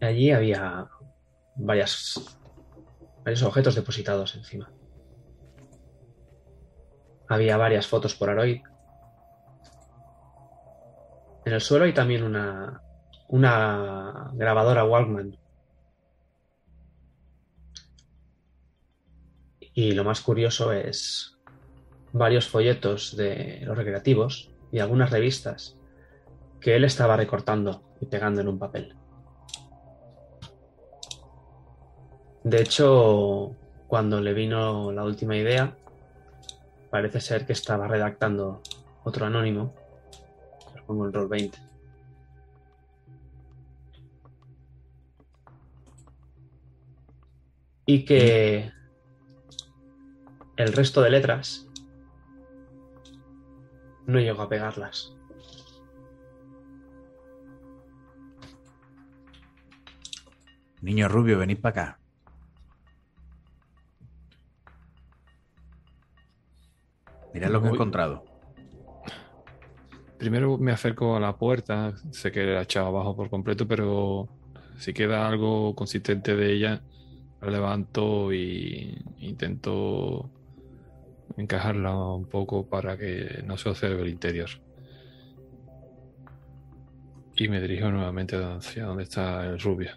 Allí 0.00 0.32
había 0.32 0.88
varias, 1.56 2.38
varios 3.24 3.42
objetos 3.42 3.74
depositados 3.74 4.34
encima. 4.34 4.70
Había 7.28 7.58
varias 7.58 7.86
fotos 7.86 8.14
Polaroid. 8.14 8.62
En 11.44 11.52
el 11.52 11.60
suelo 11.60 11.84
hay 11.84 11.92
también 11.92 12.22
una, 12.22 12.82
una 13.28 14.30
grabadora 14.32 14.84
Walkman. 14.84 15.38
Y 19.60 19.92
lo 19.92 20.04
más 20.04 20.22
curioso 20.22 20.72
es 20.72 21.36
varios 22.12 22.48
folletos 22.48 23.16
de 23.16 23.60
los 23.62 23.76
recreativos 23.76 24.50
y 24.72 24.78
algunas 24.78 25.10
revistas 25.10 25.77
que 26.60 26.76
él 26.76 26.84
estaba 26.84 27.16
recortando 27.16 27.82
y 28.00 28.06
pegando 28.06 28.40
en 28.40 28.48
un 28.48 28.58
papel. 28.58 28.94
De 32.44 32.62
hecho, 32.62 33.54
cuando 33.86 34.20
le 34.20 34.32
vino 34.32 34.92
la 34.92 35.04
última 35.04 35.36
idea, 35.36 35.76
parece 36.90 37.20
ser 37.20 37.46
que 37.46 37.52
estaba 37.52 37.86
redactando 37.88 38.62
otro 39.04 39.26
anónimo. 39.26 39.74
Pongo 40.86 41.04
el 41.04 41.12
rol 41.12 41.28
20. 41.28 41.58
Y 47.84 48.04
que 48.06 48.72
el 50.56 50.72
resto 50.72 51.02
de 51.02 51.10
letras 51.10 51.66
no 54.06 54.18
llegó 54.18 54.42
a 54.42 54.48
pegarlas. 54.48 55.17
Niño 60.80 61.08
rubio, 61.08 61.38
venid 61.38 61.58
para 61.58 61.82
acá. 61.82 61.98
Mirad 67.34 67.50
lo 67.50 67.62
que 67.62 67.68
he 67.68 67.70
encontrado. 67.72 68.24
Primero 70.18 70.58
me 70.58 70.72
acerco 70.72 71.16
a 71.16 71.20
la 71.20 71.36
puerta, 71.36 71.94
sé 72.10 72.32
que 72.32 72.44
la 72.44 72.60
he 72.60 72.62
echado 72.62 72.88
abajo 72.88 73.14
por 73.14 73.30
completo, 73.30 73.68
pero 73.68 74.28
si 74.76 74.92
queda 74.92 75.28
algo 75.28 75.74
consistente 75.74 76.34
de 76.34 76.52
ella, 76.52 76.82
la 77.40 77.50
levanto 77.50 78.32
y 78.32 78.98
intento 79.18 80.30
encajarla 81.36 81.96
un 81.96 82.26
poco 82.26 82.66
para 82.66 82.96
que 82.96 83.42
no 83.44 83.56
se 83.56 83.68
observe 83.68 84.02
el 84.02 84.08
interior. 84.08 84.48
Y 87.36 87.48
me 87.48 87.60
dirijo 87.60 87.90
nuevamente 87.90 88.36
hacia 88.36 88.86
donde 88.86 89.04
está 89.04 89.46
el 89.46 89.60
rubio. 89.60 89.92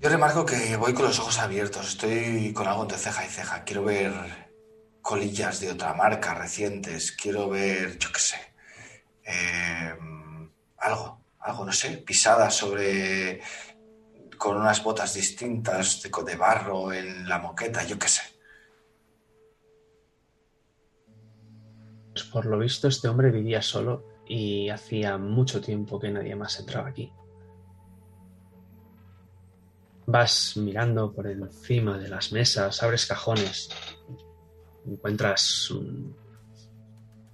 Yo 0.00 0.08
remarco 0.08 0.46
que 0.46 0.76
voy 0.76 0.94
con 0.94 1.06
los 1.06 1.18
ojos 1.18 1.40
abiertos. 1.40 1.88
Estoy 1.88 2.52
con 2.52 2.68
algo 2.68 2.82
entre 2.82 2.98
ceja 2.98 3.26
y 3.26 3.28
ceja. 3.28 3.64
Quiero 3.64 3.82
ver 3.84 4.12
colillas 5.02 5.58
de 5.58 5.72
otra 5.72 5.92
marca 5.92 6.34
recientes. 6.34 7.10
Quiero 7.10 7.48
ver, 7.48 7.98
yo 7.98 8.12
qué 8.12 8.20
sé, 8.20 8.36
eh, 9.24 9.94
algo, 10.78 11.20
algo, 11.40 11.64
no 11.64 11.72
sé, 11.72 11.96
pisadas 11.98 12.54
sobre 12.54 13.40
con 14.36 14.56
unas 14.56 14.84
botas 14.84 15.14
distintas 15.14 16.00
de, 16.00 16.10
de 16.24 16.36
barro 16.36 16.92
en 16.92 17.28
la 17.28 17.40
moqueta, 17.40 17.82
yo 17.84 17.98
qué 17.98 18.08
sé. 18.08 18.22
Pues 22.12 22.24
por 22.24 22.46
lo 22.46 22.58
visto 22.58 22.86
este 22.86 23.08
hombre 23.08 23.32
vivía 23.32 23.62
solo 23.62 24.04
y 24.28 24.68
hacía 24.68 25.18
mucho 25.18 25.60
tiempo 25.60 25.98
que 25.98 26.10
nadie 26.10 26.36
más 26.36 26.60
entraba 26.60 26.88
aquí. 26.88 27.12
Vas 30.10 30.56
mirando 30.56 31.12
por 31.12 31.26
encima 31.26 31.98
de 31.98 32.08
las 32.08 32.32
mesas, 32.32 32.82
abres 32.82 33.04
cajones, 33.04 33.68
encuentras 34.86 35.70
un- 35.70 36.16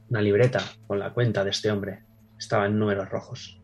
una 0.08 0.20
libreta 0.20 0.60
con 0.88 0.98
la 0.98 1.12
cuenta 1.14 1.44
de 1.44 1.50
este 1.50 1.70
hombre. 1.70 2.04
Estaba 2.36 2.66
en 2.66 2.76
números 2.76 3.08
rojos. 3.08 3.60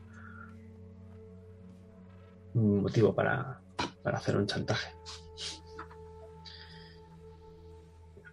Un 2.54 2.82
motivo 2.82 3.12
para, 3.12 3.60
para 4.04 4.18
hacer 4.18 4.36
un 4.36 4.46
chantaje. 4.46 4.94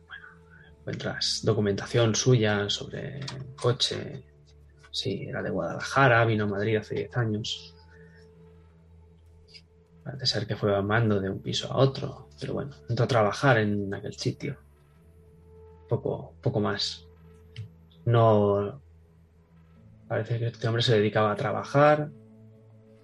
Bueno, 0.05 0.25
encuentras 0.79 1.41
documentación 1.43 2.13
suya 2.13 2.69
sobre 2.69 3.17
el 3.19 3.55
coche. 3.55 4.23
Sí, 4.91 5.25
era 5.27 5.41
de 5.41 5.49
Guadalajara, 5.49 6.23
vino 6.25 6.43
a 6.43 6.47
Madrid 6.47 6.77
hace 6.77 6.93
10 6.95 7.17
años. 7.17 7.73
Parece 10.07 10.25
ser 10.25 10.47
que 10.47 10.55
fue 10.55 10.81
mando 10.81 11.19
de 11.19 11.29
un 11.29 11.39
piso 11.39 11.69
a 11.69 11.79
otro, 11.79 12.29
pero 12.39 12.53
bueno, 12.53 12.71
entró 12.87 13.03
a 13.03 13.09
trabajar 13.09 13.57
en 13.57 13.93
aquel 13.93 14.13
sitio. 14.13 14.55
Poco, 15.89 16.33
poco 16.41 16.61
más. 16.61 17.05
No. 18.05 18.81
Parece 20.07 20.39
que 20.39 20.47
este 20.47 20.65
hombre 20.65 20.81
se 20.81 20.95
dedicaba 20.95 21.33
a 21.33 21.35
trabajar, 21.35 22.09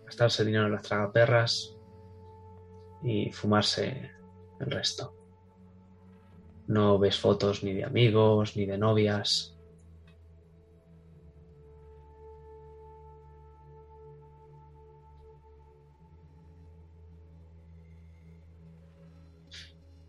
gastarse 0.05 0.45
dinero 0.45 0.67
en 0.67 0.71
las 0.71 0.83
tragaperras 0.83 1.75
y 3.03 3.33
fumarse 3.33 4.11
el 4.61 4.71
resto. 4.71 5.13
No 6.67 6.97
ves 6.99 7.19
fotos 7.19 7.65
ni 7.65 7.73
de 7.73 7.83
amigos, 7.83 8.55
ni 8.55 8.65
de 8.65 8.77
novias. 8.77 9.52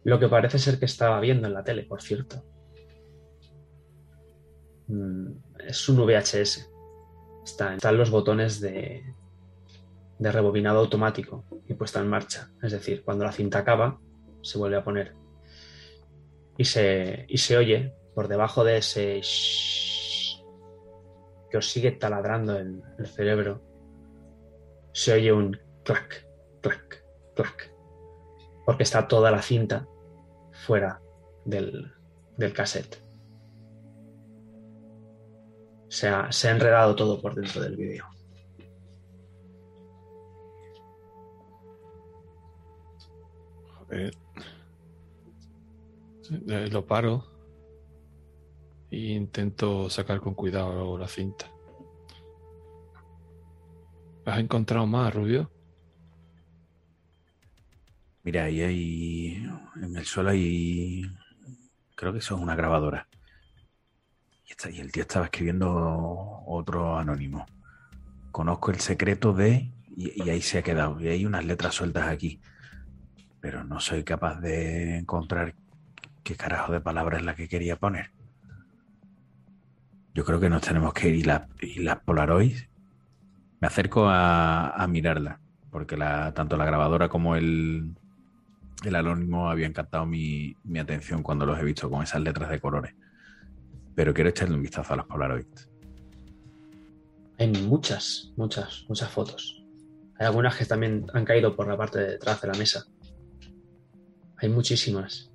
Lo 0.05 0.19
que 0.21 0.29
parece 0.29 0.59
ser 0.59 0.79
que 0.79 0.85
estaba 0.85 1.19
viendo 1.21 1.47
en 1.49 1.55
la 1.55 1.65
tele, 1.65 1.85
por 1.85 2.03
cierto. 2.03 2.45
Mm, 4.89 5.33
Es 5.67 5.89
un 5.89 5.97
VHS. 5.97 6.67
Está- 7.45 7.75
están 7.75 7.97
los 7.97 8.11
botones 8.11 8.61
de, 8.61 9.03
de 10.19 10.33
rebobinado 10.33 10.81
automático 10.81 11.45
y 11.67 11.75
puesta 11.75 12.01
en 12.01 12.09
marcha. 12.09 12.51
Es 12.63 12.73
decir, 12.73 13.03
cuando 13.05 13.25
la 13.25 13.33
cinta 13.33 13.59
acaba, 13.61 13.99
se 14.43 14.59
vuelve 14.59 14.77
a 14.77 14.85
poner. 14.85 15.15
Y 16.59 16.65
se, 16.65 17.25
y 17.29 17.39
se 17.39 17.57
oye 17.57 17.95
por 18.15 18.29
debajo 18.29 18.63
de 18.65 18.77
ese 18.79 19.21
que 21.51 21.57
os 21.59 21.67
sigue 21.71 21.93
taladrando 21.93 22.59
en 22.59 22.83
el 22.99 23.07
cerebro. 23.07 23.63
Se 24.93 25.13
oye 25.15 25.33
un 25.33 25.59
clac, 25.85 26.27
clac, 26.61 27.05
clac. 27.35 27.73
Porque 28.67 28.83
está 28.85 29.07
toda 29.09 29.31
la 29.31 29.43
cinta 29.43 29.87
fuera 30.65 31.01
del, 31.45 31.93
del 32.37 32.53
cassette. 32.53 33.03
Se 35.89 36.09
ha, 36.09 36.33
se 36.33 36.49
ha 36.49 36.53
enredado 36.53 36.97
todo 36.97 37.21
por 37.21 37.35
dentro 37.35 37.61
del 37.61 37.77
vídeo. 37.77 38.07
Ver. 43.89 44.15
Eh, 46.49 46.69
Lo 46.71 46.85
paro. 46.87 47.25
E 48.91 49.13
intento 49.13 49.91
sacar 49.91 50.21
con 50.21 50.35
cuidado 50.35 50.97
la 50.97 51.07
cinta. 51.07 51.47
¿Has 54.25 54.39
encontrado 54.39 54.87
más, 54.87 55.15
Rubio? 55.15 55.51
Mira, 58.25 58.45
ahí 58.45 58.63
hay. 58.63 59.47
En 59.83 59.97
el 59.97 60.05
suelo 60.07 60.31
hay. 60.31 61.05
Creo 61.95 62.13
que 62.13 62.21
eso 62.21 62.37
es 62.37 62.41
una 62.41 62.57
grabadora. 62.57 63.07
Y, 64.47 64.81
el 64.81 64.93
tío 64.93 65.03
estaba 65.03 65.27
escribiendo 65.27 66.43
otro 66.47 66.99
anónimo. 66.99 67.45
Conozco 68.33 68.71
el 68.71 68.81
secreto 68.81 69.35
de. 69.35 69.71
Y, 69.95 70.29
ahí 70.31 70.41
se 70.41 70.59
ha 70.59 70.63
quedado. 70.63 70.99
Y 71.01 71.09
hay 71.09 71.27
unas 71.27 71.45
letras 71.45 71.75
sueltas 71.75 72.09
aquí. 72.09 72.41
Pero 73.41 73.63
no 73.63 73.79
soy 73.79 74.05
capaz 74.05 74.41
de 74.41 74.97
encontrar 74.99 75.55
qué 76.23 76.35
carajo 76.35 76.73
de 76.73 76.81
palabra 76.81 77.19
es 77.19 77.25
la 77.25 77.35
que 77.35 77.47
quería 77.47 77.77
poner. 77.77 78.11
Yo 80.15 80.25
creo 80.25 80.41
que 80.41 80.49
nos 80.49 80.63
tenemos 80.63 80.95
que 80.95 81.11
ir. 81.11 81.17
Y, 81.17 81.25
la- 81.25 81.49
y 81.61 81.81
las 81.81 81.99
Polaroids. 82.01 82.71
Me 83.61 83.67
acerco 83.67 84.07
a, 84.09 84.87
mirarla. 84.89 85.41
Porque 85.71 85.97
tanto 85.97 86.57
la 86.57 86.65
grabadora 86.65 87.09
como 87.09 87.37
el, 87.37 87.97
el 88.85 88.95
anónimo 88.95 89.49
habían 89.49 89.73
captado 89.73 90.07
mi, 90.07 90.57
mi 90.65 90.79
atención 90.79 91.23
cuando 91.23 91.47
los 91.47 91.59
he 91.59 91.65
visto 91.65 91.89
con 91.91 92.03
esas 92.03 92.23
letras 92.23 92.51
de 92.51 92.61
colores. 92.61 92.95
Pero 93.95 94.13
quiero 94.13 94.31
echarle 94.31 94.57
un 94.57 94.63
vistazo 94.63 94.95
a 94.95 94.97
las 94.97 95.07
Polaroids. 95.07 95.71
Hay 97.39 97.49
muchas, 97.49 98.33
muchas, 98.37 98.85
muchas 98.89 99.11
fotos. 99.11 99.65
Hay 100.19 100.27
algunas 100.27 100.57
que 100.57 100.65
también 100.65 101.07
han 101.15 101.25
caído 101.25 101.57
por 101.57 101.67
la 101.67 101.77
parte 101.77 101.99
de 101.99 102.11
detrás 102.13 102.41
de 102.41 102.49
la 102.49 102.55
mesa. 102.55 102.87
Hay 104.37 104.49
muchísimas. 104.49 105.31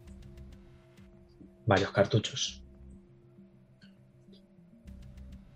Varios 1.65 1.91
cartuchos. 1.91 2.63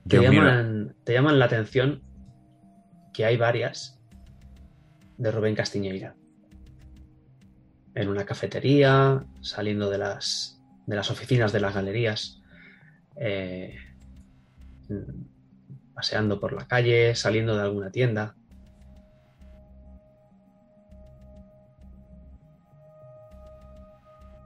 Te 0.07 0.19
llaman, 0.19 0.95
te 1.05 1.14
llaman 1.14 1.39
la 1.39 1.45
atención 1.45 2.01
que 3.14 3.26
hay 3.26 3.38
varias 3.38 3.99
de 5.18 5.31
Rubén 5.31 5.55
Castiñeira. 5.55 6.15
En 7.95 8.09
una 8.09 8.25
cafetería, 8.25 9.23
saliendo 9.41 9.89
de 9.89 9.97
las, 9.97 10.59
de 10.87 10.95
las 10.95 11.11
oficinas 11.11 11.51
de 11.51 11.59
las 11.59 11.75
galerías, 11.75 12.41
eh, 13.15 13.77
paseando 15.93 16.39
por 16.39 16.53
la 16.53 16.67
calle, 16.67 17.15
saliendo 17.15 17.55
de 17.55 17.63
alguna 17.63 17.91
tienda. 17.91 18.35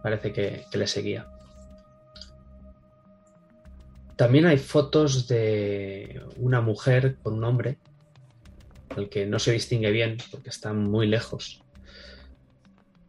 Parece 0.03 0.31
que, 0.33 0.65
que 0.69 0.77
le 0.77 0.87
seguía. 0.87 1.27
También 4.15 4.47
hay 4.47 4.57
fotos 4.57 5.27
de 5.27 6.21
una 6.37 6.59
mujer 6.59 7.17
con 7.21 7.35
un 7.35 7.43
hombre, 7.43 7.77
el 8.95 9.09
que 9.09 9.27
no 9.27 9.37
se 9.37 9.51
distingue 9.51 9.91
bien 9.91 10.17
porque 10.31 10.49
están 10.49 10.79
muy 10.79 11.07
lejos, 11.07 11.63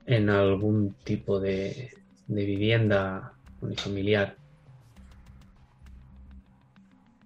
en 0.08 0.30
algún 0.30 0.94
tipo 1.04 1.38
de, 1.38 1.92
de 2.28 2.44
vivienda 2.46 3.34
unifamiliar, 3.60 4.36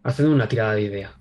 haciendo 0.03 0.35
una 0.35 0.49
tirada 0.49 0.75
de 0.75 0.83
idea. 0.83 1.13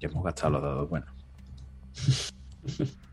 Ya 0.00 0.08
hemos 0.08 0.24
gastado 0.24 0.52
los 0.52 0.62
dados. 0.62 0.88
Bueno, 0.88 1.06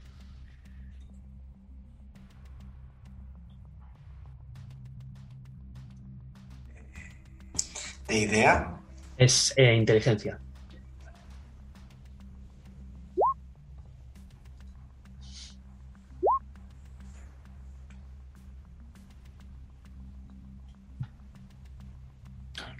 ¿De 8.07 8.19
idea? 8.19 8.80
Es 9.18 9.53
eh, 9.57 9.76
inteligencia. 9.76 10.39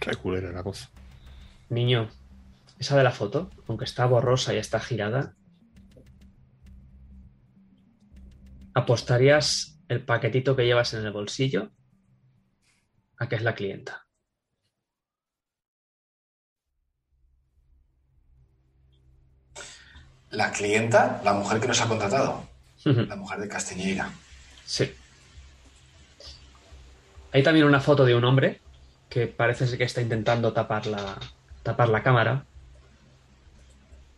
Reculera 0.00 0.52
la 0.52 0.62
cosa. 0.62 0.88
Niño, 1.68 2.08
esa 2.78 2.96
de 2.96 3.02
la 3.02 3.10
foto, 3.10 3.50
aunque 3.66 3.84
está 3.84 4.06
borrosa 4.06 4.54
y 4.54 4.56
está 4.56 4.80
girada, 4.80 5.34
¿apostarías 8.72 9.78
el 9.88 10.04
paquetito 10.04 10.56
que 10.56 10.64
llevas 10.64 10.94
en 10.94 11.04
el 11.04 11.12
bolsillo 11.12 11.72
a 13.18 13.28
que 13.28 13.36
es 13.36 13.42
la 13.42 13.54
clienta? 13.54 14.07
La 20.30 20.52
clienta, 20.52 21.20
la 21.24 21.32
mujer 21.32 21.60
que 21.60 21.68
nos 21.68 21.80
ha 21.80 21.88
contratado, 21.88 22.44
la 22.84 23.16
mujer 23.16 23.38
de 23.40 23.48
Castiñeira. 23.48 24.10
Sí. 24.64 24.92
Hay 27.32 27.42
también 27.42 27.66
una 27.66 27.80
foto 27.80 28.04
de 28.04 28.14
un 28.14 28.24
hombre 28.24 28.60
que 29.08 29.26
parece 29.26 29.66
ser 29.66 29.78
que 29.78 29.84
está 29.84 30.00
intentando 30.02 30.52
tapar 30.52 30.86
la, 30.86 31.16
tapar 31.62 31.88
la 31.88 32.02
cámara. 32.02 32.44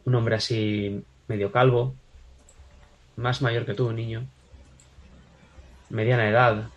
Un 0.05 0.15
hombre 0.15 0.35
así 0.37 1.05
medio 1.28 1.53
calvo, 1.53 1.95
más 3.16 3.43
mayor 3.43 3.65
que 3.66 3.74
tú, 3.74 3.93
niño. 3.93 4.27
Mediana 5.91 6.28
edad. 6.28 6.69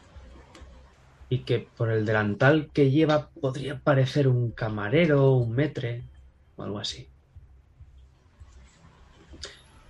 y 1.29 1.39
que 1.39 1.67
por 1.77 1.89
el 1.89 2.05
delantal 2.05 2.69
que 2.73 2.91
lleva 2.91 3.29
podría 3.29 3.79
parecer 3.79 4.27
un 4.27 4.51
camarero, 4.51 5.31
un 5.31 5.51
metre 5.51 6.03
o 6.55 6.63
algo 6.63 6.77
así. 6.77 7.07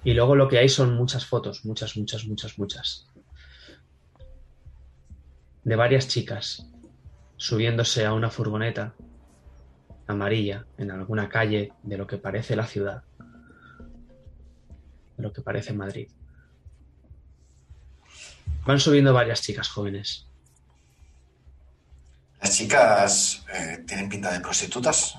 Y 0.04 0.14
luego 0.14 0.36
lo 0.36 0.50
que 0.50 0.58
hay 0.58 0.70
son 0.70 0.96
muchas 0.96 1.26
fotos, 1.26 1.64
muchas, 1.66 1.96
muchas, 1.96 2.26
muchas, 2.26 2.60
muchas. 2.60 3.08
De 5.64 5.76
varias 5.76 6.08
chicas 6.08 6.68
subiéndose 7.38 8.06
a 8.06 8.14
una 8.14 8.30
furgoneta 8.30 8.94
amarilla 10.08 10.66
en 10.78 10.92
alguna 10.92 11.30
calle 11.30 11.74
de 11.84 11.98
lo 11.98 12.06
que 12.06 12.18
parece 12.18 12.56
la 12.56 12.68
ciudad, 12.68 13.04
de 15.18 15.24
lo 15.24 15.32
que 15.32 15.42
parece 15.42 15.74
Madrid. 15.74 16.10
Van 18.66 18.80
subiendo 18.80 19.14
varias 19.14 19.42
chicas 19.42 19.70
jóvenes. 19.70 20.28
¿Las 22.42 22.58
chicas 22.58 23.46
eh, 23.54 23.84
tienen 23.88 24.10
pinta 24.10 24.32
de 24.32 24.42
prostitutas? 24.42 25.18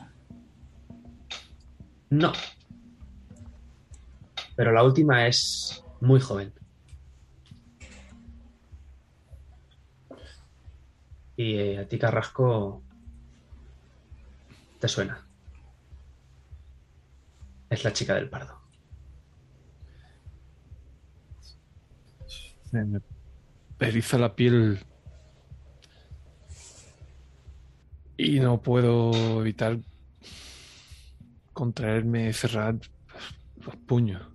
No. 2.10 2.32
Pero 4.56 4.72
la 4.72 4.82
última 4.82 5.26
es 5.26 5.84
muy 6.00 6.20
joven. 6.20 6.52
Y 11.36 11.56
eh, 11.56 11.78
a 11.78 11.88
ti, 11.88 11.98
Carrasco, 11.98 12.82
te 14.78 14.86
suena. 14.86 15.26
Es 17.68 17.82
la 17.82 17.92
chica 17.92 18.14
del 18.14 18.28
pardo. 18.28 18.60
Se 22.70 22.84
me 22.84 23.00
eriza 23.80 24.18
la 24.18 24.34
piel 24.34 24.84
y 28.16 28.38
no 28.40 28.62
puedo 28.62 29.40
evitar 29.40 29.78
contraerme, 31.52 32.32
cerrar 32.32 32.76
los 33.64 33.76
puños. 33.76 34.33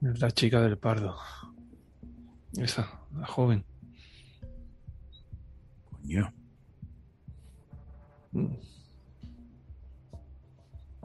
La 0.00 0.30
chica 0.30 0.60
del 0.60 0.78
pardo. 0.78 1.16
Esa, 2.56 2.88
la 3.14 3.26
joven. 3.26 3.64
Coño. 5.90 6.32
Mm. 8.32 8.54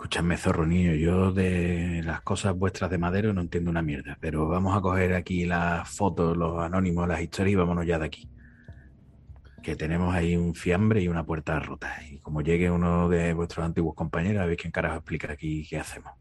Escúchame, 0.01 0.35
zorro 0.35 0.65
niño, 0.65 0.93
yo 0.93 1.31
de 1.31 2.01
las 2.03 2.21
cosas 2.21 2.57
vuestras 2.57 2.89
de 2.89 2.97
madero 2.97 3.33
no 3.33 3.41
entiendo 3.41 3.69
una 3.69 3.83
mierda, 3.83 4.17
pero 4.19 4.47
vamos 4.47 4.75
a 4.75 4.81
coger 4.81 5.13
aquí 5.13 5.45
las 5.45 5.87
fotos, 5.87 6.35
los 6.35 6.59
anónimos, 6.59 7.07
las 7.07 7.21
historias 7.21 7.53
y 7.53 7.55
vámonos 7.55 7.85
ya 7.85 7.99
de 7.99 8.05
aquí. 8.07 8.27
Que 9.61 9.75
tenemos 9.75 10.13
ahí 10.15 10.35
un 10.35 10.55
fiambre 10.55 11.01
y 11.01 11.07
una 11.07 11.23
puerta 11.23 11.59
rota. 11.59 11.95
Y 12.09 12.17
como 12.17 12.41
llegue 12.41 12.71
uno 12.71 13.09
de 13.09 13.33
vuestros 13.33 13.63
antiguos 13.63 13.93
compañeros, 13.93 14.41
a 14.41 14.47
ver 14.47 14.57
quién 14.57 14.71
carajo 14.71 14.95
explica 14.95 15.31
aquí 15.31 15.67
qué 15.69 15.77
hacemos. 15.77 16.13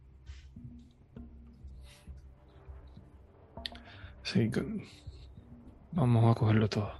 Sí, 4.32 4.50
vamos 5.92 6.30
a 6.30 6.38
cogerlo 6.38 6.68
todo. 6.68 6.92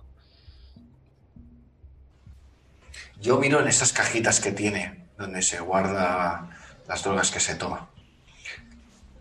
Yo 3.21 3.39
miro 3.39 3.61
en 3.61 3.69
esas 3.69 3.93
cajitas 3.93 4.41
que 4.41 4.53
tiene, 4.53 5.07
donde 5.19 5.43
se 5.43 5.61
guarda 5.61 6.49
las 6.89 7.05
drogas 7.05 7.31
que 7.31 7.39
se 7.39 7.55
toma, 7.55 7.89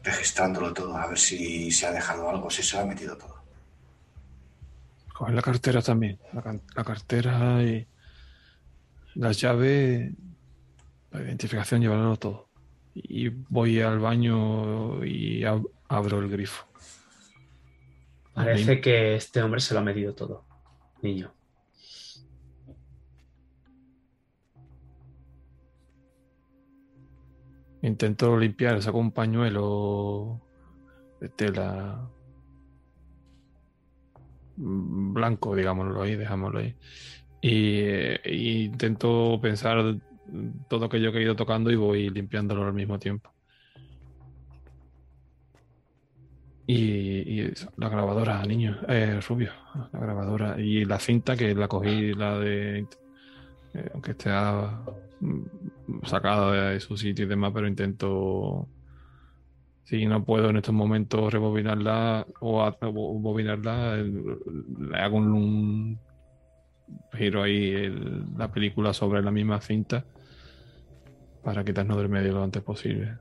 registrándolo 0.03 0.73
todo, 0.73 0.95
a 0.98 1.07
ver 1.07 1.19
si 1.19 1.69
se 1.72 1.86
ha 1.86 1.91
dejado 1.91 2.30
algo, 2.30 2.49
si 2.49 2.64
se 2.64 2.77
lo 2.77 2.84
ha 2.84 2.86
metido 2.86 3.18
todo. 3.18 3.44
Coger 5.14 5.36
la 5.36 5.41
cartera 5.41 5.81
también. 5.81 6.18
La, 6.34 6.84
cartera 6.86 7.61
y 7.61 7.86
las 9.15 9.40
llaves, 9.40 10.14
la 11.11 11.22
identificación, 11.22 11.81
llevarlo 11.81 12.15
todo. 12.18 12.48
Y 12.95 13.27
voy 13.27 13.81
al 13.81 13.99
baño 13.99 15.03
y 15.03 15.41
ab- 15.41 15.69
abro 15.90 16.19
el 16.19 16.30
grifo. 16.30 16.69
Parece 18.40 18.80
que 18.80 19.16
este 19.16 19.44
hombre 19.44 19.60
se 19.60 19.74
lo 19.74 19.82
ha 19.82 19.84
metido 19.84 20.16
todo, 20.16 20.45
niño. 21.02 21.34
Intento 27.82 28.38
limpiar, 28.38 28.82
saco 28.82 28.98
un 28.98 29.11
pañuelo 29.11 30.40
de 31.20 31.28
tela 31.28 32.10
blanco, 34.56 35.53
digámoslo 35.53 36.02
ahí, 36.02 36.16
dejámoslo 36.16 36.60
ahí. 36.60 36.78
Y, 37.41 37.80
eh, 37.82 38.22
y 38.24 38.64
intento 38.64 39.38
pensar 39.41 39.98
todo 40.70 40.86
aquello 40.86 41.11
que 41.11 41.18
he 41.18 41.24
ido 41.24 41.36
tocando 41.36 41.72
y 41.72 41.76
voy 41.76 42.10
limpiándolo 42.10 42.66
al 42.66 42.74
mismo 42.74 42.98
tiempo. 42.99 43.34
Y, 46.72 47.52
la 47.78 47.90
grabadora, 47.90 48.46
niño, 48.46 48.78
eh, 48.88 49.20
rubio, 49.28 49.52
la 49.91 50.00
grabadora. 50.00 50.62
Y 50.62 50.86
la 50.86 51.00
cinta 51.00 51.36
que 51.36 51.56
la 51.56 51.68
cogí, 51.68 52.14
la 52.14 52.38
de. 52.38 52.82
eh, 53.74 53.90
aunque 53.91 54.12
esté 54.12 54.30
ah, 54.32 54.80
mm, 55.20 56.06
sacada 56.06 56.70
de 56.70 56.80
su 56.80 56.96
sitio 56.96 57.26
y 57.26 57.28
demás, 57.28 57.54
pero 57.56 57.68
intento. 57.68 58.68
Si 59.86 60.06
no 60.06 60.24
puedo 60.24 60.52
en 60.52 60.58
estos 60.58 60.76
momentos 60.76 61.34
rebobinarla 61.34 62.28
o, 62.40 62.62
a- 62.62 62.78
le 62.80 64.98
hago 65.00 65.18
un, 65.18 65.98
giro 67.14 67.41
ahí 67.41 67.91
la 68.38 68.52
película 68.52 68.94
sobre 68.94 69.24
la 69.24 69.32
misma 69.32 69.60
cinta 69.60 70.06
para 71.44 71.64
quitarnos 71.64 71.98
del 71.98 72.10
medio 72.10 72.34
lo 72.34 72.44
antes 72.44 72.62
posible. 72.62 73.18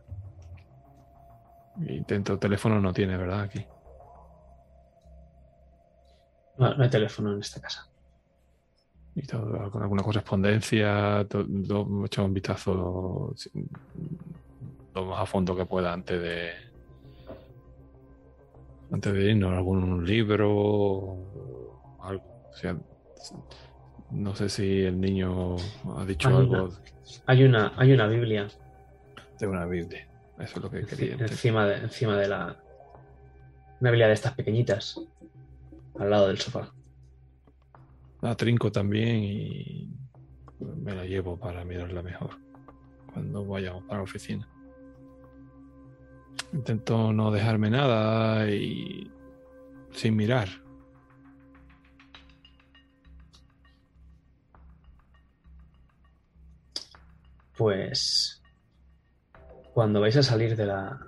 Intento, 1.86 2.38
teléfono 2.38 2.80
no 2.80 2.92
tiene, 2.92 3.16
¿verdad? 3.16 3.42
Aquí. 3.42 3.64
No, 6.58 6.74
no 6.74 6.82
hay 6.82 6.90
teléfono 6.90 7.32
en 7.34 7.40
esta 7.40 7.60
casa. 7.60 7.88
Y 9.14 9.22
todo, 9.22 9.70
con 9.70 9.82
alguna 9.82 10.02
correspondencia, 10.02 11.24
to- 11.28 11.44
do- 11.44 12.02
he 12.02 12.06
echado 12.06 12.26
un 12.26 12.34
vistazo 12.34 13.34
lo 14.94 15.04
más 15.06 15.20
a 15.20 15.26
fondo 15.26 15.56
que 15.56 15.66
pueda 15.66 15.92
antes 15.92 16.20
de 16.20 16.50
antes 18.90 19.12
de 19.12 19.30
irnos, 19.30 19.52
algún 19.52 20.04
libro 20.06 21.16
algo. 22.00 22.24
O 22.50 22.56
sea, 22.56 22.76
no 24.10 24.34
sé 24.34 24.48
si 24.48 24.80
el 24.82 25.00
niño 25.00 25.56
ha 25.96 26.04
dicho 26.06 26.28
Hay 26.28 26.34
algo 26.36 26.64
una- 26.64 26.74
Hay 27.26 27.44
una, 27.44 27.72
hay 27.76 27.92
una 27.92 28.06
Biblia 28.06 28.48
de 29.38 29.46
una 29.46 29.66
Biblia. 29.66 30.06
Eso 30.40 30.56
es 30.58 30.62
lo 30.62 30.70
que 30.70 30.84
quería. 30.84 31.14
encima 31.14 31.66
de, 31.66 31.76
encima 31.78 32.16
de 32.16 32.28
la. 32.28 32.56
Una 33.80 33.90
Biblia 33.90 34.08
de 34.08 34.14
estas 34.14 34.34
pequeñitas, 34.34 35.00
al 35.98 36.10
lado 36.10 36.28
del 36.28 36.38
sofá. 36.38 36.72
La 38.20 38.34
trinco 38.34 38.72
también 38.72 39.22
y 39.22 39.88
me 40.58 40.94
la 40.94 41.04
llevo 41.04 41.38
para 41.38 41.64
mirarla 41.64 42.02
mejor 42.02 42.30
cuando 43.12 43.44
vayamos 43.44 43.84
para 43.84 43.98
la 43.98 44.04
oficina. 44.04 44.48
Intento 46.52 47.12
no 47.12 47.30
dejarme 47.30 47.70
nada 47.70 48.50
y 48.50 49.10
sin 49.92 50.16
mirar. 50.16 50.48
Pues. 57.56 58.37
Cuando 59.78 60.00
vais 60.00 60.16
a 60.16 60.24
salir 60.24 60.56
de 60.56 60.66
la. 60.66 60.98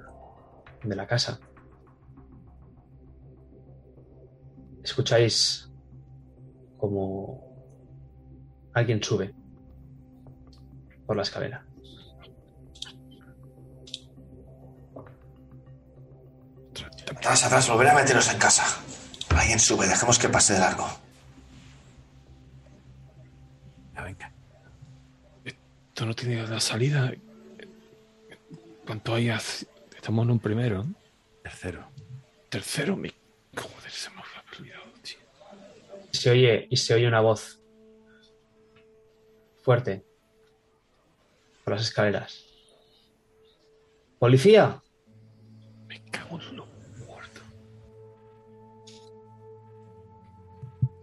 de 0.84 0.94
la 0.94 1.04
casa. 1.04 1.40
Escucháis 4.84 5.68
como 6.76 7.42
alguien 8.72 9.02
sube 9.02 9.34
por 11.04 11.16
la 11.16 11.22
escalera. 11.22 11.66
Atrás, 17.16 17.44
atrás, 17.46 17.68
volver 17.68 17.88
a 17.88 17.94
meteros 17.96 18.32
en 18.32 18.38
casa. 18.38 18.62
Alguien 19.30 19.58
sube, 19.58 19.88
dejemos 19.88 20.16
que 20.16 20.28
pase 20.28 20.52
de 20.52 20.60
largo. 20.60 20.86
Ya, 23.96 24.04
venga. 24.04 24.32
Esto 25.44 26.06
no 26.06 26.14
tiene 26.14 26.46
la 26.46 26.60
salida. 26.60 27.12
¿Cuánto 28.90 29.14
hay? 29.14 29.28
Estamos 29.28 30.24
en 30.24 30.32
un 30.32 30.40
primero. 30.40 30.84
Tercero. 31.44 31.86
Tercero, 32.48 32.96
mi. 32.96 33.08
Joder, 33.56 33.88
se 33.88 34.10
me 34.10 34.16
había 34.16 34.42
olvidado, 34.58 34.82
tío. 35.00 35.18
Se 36.10 36.28
oye, 36.28 36.66
y 36.68 36.76
se 36.76 36.94
oye 36.94 37.06
una 37.06 37.20
voz 37.20 37.60
fuerte 39.62 40.04
por 41.62 41.74
las 41.74 41.82
escaleras. 41.82 42.44
¡Policía! 44.18 44.82
Me 45.86 46.02
cago 46.06 46.40
en 46.40 46.56
lo 46.56 46.66
muerto. 47.06 47.42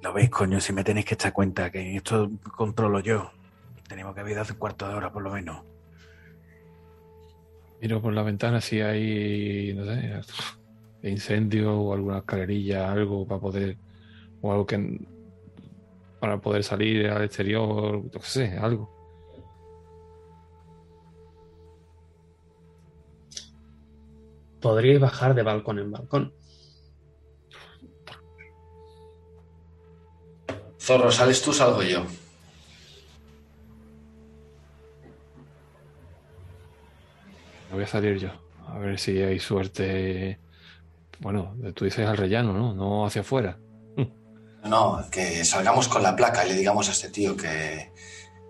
¿Lo 0.02 0.12
veis, 0.12 0.30
coño? 0.30 0.60
Si 0.60 0.74
me 0.74 0.84
tenéis 0.84 1.06
que 1.06 1.14
echar 1.14 1.32
cuenta 1.32 1.72
que 1.72 1.96
esto 1.96 2.32
controlo 2.54 3.00
yo. 3.00 3.32
Tenemos 3.88 4.14
que 4.14 4.20
haber 4.20 4.40
hace 4.40 4.52
un 4.52 4.60
cuarto 4.60 4.90
de 4.90 4.94
hora, 4.94 5.10
por 5.10 5.24
lo 5.24 5.32
menos. 5.32 5.77
Miro 7.82 8.02
por 8.02 8.14
la 8.14 8.24
ventana 8.24 8.60
si 8.60 8.82
hay, 8.82 9.74
no 9.74 9.86
sé, 9.86 10.22
incendio 11.04 11.80
o 11.80 11.94
alguna 11.94 12.20
escalerilla, 12.20 12.92
algo 12.92 13.28
para 13.28 13.40
poder, 13.40 13.78
o 14.42 14.52
algo 14.52 14.66
que 14.66 15.00
para 16.20 16.40
poder 16.42 16.64
salir 16.64 17.08
al 17.08 17.24
exterior, 17.24 18.04
no 18.12 18.22
sé, 18.22 18.58
algo. 18.58 18.90
Podríais 24.60 25.00
bajar 25.00 25.36
de 25.36 25.44
balcón 25.44 25.80
en 25.80 25.92
balcón. 25.92 26.34
Zorro, 30.80 31.12
¿sales 31.12 31.42
tú 31.42 31.54
salgo 31.54 31.84
yo? 31.84 32.06
Voy 37.78 37.84
a 37.84 37.88
salir 37.88 38.18
yo. 38.18 38.30
A 38.70 38.80
ver 38.80 38.98
si 38.98 39.22
hay 39.22 39.38
suerte. 39.38 40.40
Bueno, 41.20 41.56
tú 41.76 41.86
dices 41.86 42.08
al 42.08 42.18
rellano, 42.18 42.52
¿no? 42.52 42.74
No 42.74 43.06
hacia 43.06 43.22
afuera. 43.22 43.60
No, 44.64 45.06
que 45.12 45.46
salgamos 45.46 45.88
con 45.88 46.02
la 46.04 46.16
placa 46.16 46.44
y 46.44 46.50
le 46.50 46.56
digamos 46.56 46.90
a 46.90 46.92
este 46.92 47.10
tío 47.10 47.38
que, 47.38 47.94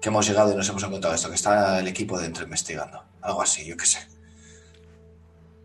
que 0.02 0.10
hemos 0.10 0.26
llegado 0.26 0.52
y 0.52 0.56
nos 0.56 0.68
hemos 0.70 0.82
encontrado 0.82 1.14
esto, 1.14 1.28
que 1.28 1.36
está 1.36 1.80
el 1.80 1.88
equipo 1.90 2.18
dentro 2.18 2.46
investigando. 2.46 3.04
Algo 3.22 3.42
así, 3.42 3.68
yo 3.68 3.76
qué 3.76 3.86
sé. 3.86 4.00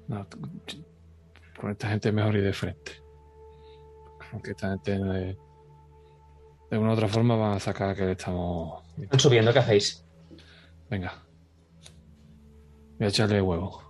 No, 0.09 0.27
con 1.59 1.71
esta 1.71 1.89
gente 1.89 2.11
mejor 2.11 2.35
ir 2.37 2.43
de 2.43 2.53
frente. 2.53 2.93
Aunque 4.33 4.51
esta 4.51 4.71
gente 4.71 4.99
de, 4.99 5.39
de 6.71 6.79
una 6.79 6.91
u 6.91 6.93
otra 6.95 7.09
forma 7.09 7.37
van 7.37 7.53
a 7.53 7.61
sacar 7.61 7.95
que 7.95 8.05
le 8.05 8.13
estamos. 8.13 8.83
Están 9.01 9.21
subiendo, 9.21 9.53
¿qué 9.53 9.61
hacéis? 9.61 10.05
Venga. 10.91 11.23
Voy 13.03 13.07
a 13.07 13.09
echarle 13.09 13.43
huevo. 13.43 13.83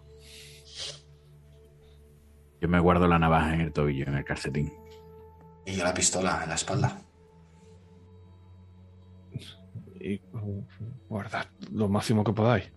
Yo 2.62 2.66
me 2.66 2.80
guardo 2.80 3.06
la 3.06 3.18
navaja 3.18 3.52
en 3.52 3.60
el 3.60 3.70
tobillo, 3.70 4.06
en 4.06 4.14
el 4.14 4.24
calcetín. 4.24 4.72
Y 5.66 5.74
yo 5.74 5.84
la 5.84 5.92
pistola 5.92 6.40
en 6.42 6.48
la 6.48 6.54
espalda. 6.54 6.98
Y 10.00 10.18
guardad 11.10 11.44
lo 11.72 11.90
máximo 11.90 12.24
que 12.24 12.32
podáis. 12.32 12.72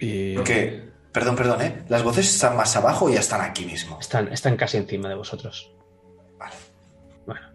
Y. 0.00 0.36
Porque, 0.36 0.90
perdón, 1.12 1.36
perdón, 1.36 1.60
¿eh? 1.60 1.84
¿Las 1.90 2.02
voces 2.02 2.34
están 2.34 2.56
más 2.56 2.74
abajo 2.74 3.04
o 3.04 3.10
ya 3.10 3.20
están 3.20 3.42
aquí 3.42 3.66
mismo? 3.66 4.00
Están, 4.00 4.32
están 4.32 4.56
casi 4.56 4.78
encima 4.78 5.10
de 5.10 5.16
vosotros. 5.16 5.70
Vale. 6.38 6.54
Bueno, 7.26 7.46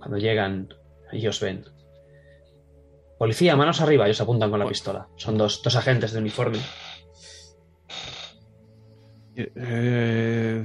cuando 0.00 0.18
llegan, 0.18 0.74
ellos 1.12 1.38
ven. 1.38 1.64
Policía, 3.18 3.56
manos 3.56 3.80
arriba, 3.80 4.06
ellos 4.06 4.20
apuntan 4.20 4.50
con 4.50 4.60
la 4.60 4.68
pistola. 4.68 5.08
Son 5.16 5.36
dos, 5.36 5.60
dos 5.62 5.74
agentes 5.74 6.12
de 6.12 6.20
uniforme. 6.20 6.58
Eh, 9.34 10.64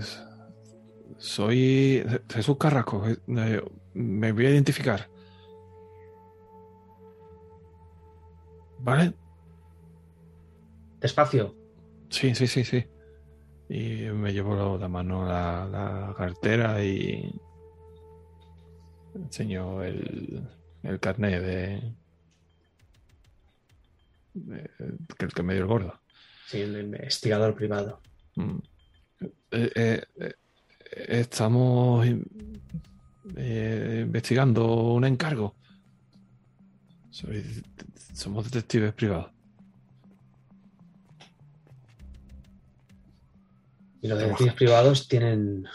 soy 1.18 2.06
Jesús 2.30 2.58
Carrasco. 2.58 3.08
eh, 3.08 3.18
eh, 3.28 3.62
me 3.96 4.32
voy 4.32 4.46
a 4.46 4.52
identificar. 4.52 5.10
¿Vale? 8.80 9.14
Despacio. 11.00 11.56
Sí, 12.10 12.36
sí, 12.36 12.48
sí, 12.48 12.64
sí. 12.64 12.86
Y 13.70 14.10
me 14.12 14.32
llevo 14.32 14.78
la 14.78 14.88
mano 14.88 15.26
la, 15.26 15.66
la 15.66 16.14
cartera 16.16 16.84
y 16.84 17.34
enseño 19.16 19.82
el, 19.84 20.48
el 20.84 21.00
carnet 21.00 21.42
de, 21.42 21.96
de- 24.34 24.70
que 25.18 25.26
el 25.26 25.34
que 25.34 25.44
me 25.44 25.54
dio 25.54 25.64
el 25.64 25.68
gordo. 25.68 26.00
Sí, 26.48 26.62
el 26.62 26.80
investigador 26.80 27.56
privado. 27.56 28.02
Mm. 28.36 28.58
Eh, 29.52 29.72
eh, 29.76 30.04
eh, 30.20 30.34
estamos 31.08 32.06
in- 32.06 32.62
eh, 33.38 34.02
investigando 34.06 34.94
un 34.94 35.06
encargo. 35.06 35.56
Soy- 37.10 37.64
somos 38.14 38.46
detectives 38.46 38.94
privados. 38.94 39.32
¿Y 44.02 44.08
los 44.08 44.20
detectives 44.20 44.54
privados 44.56 45.08
tienen 45.08 45.66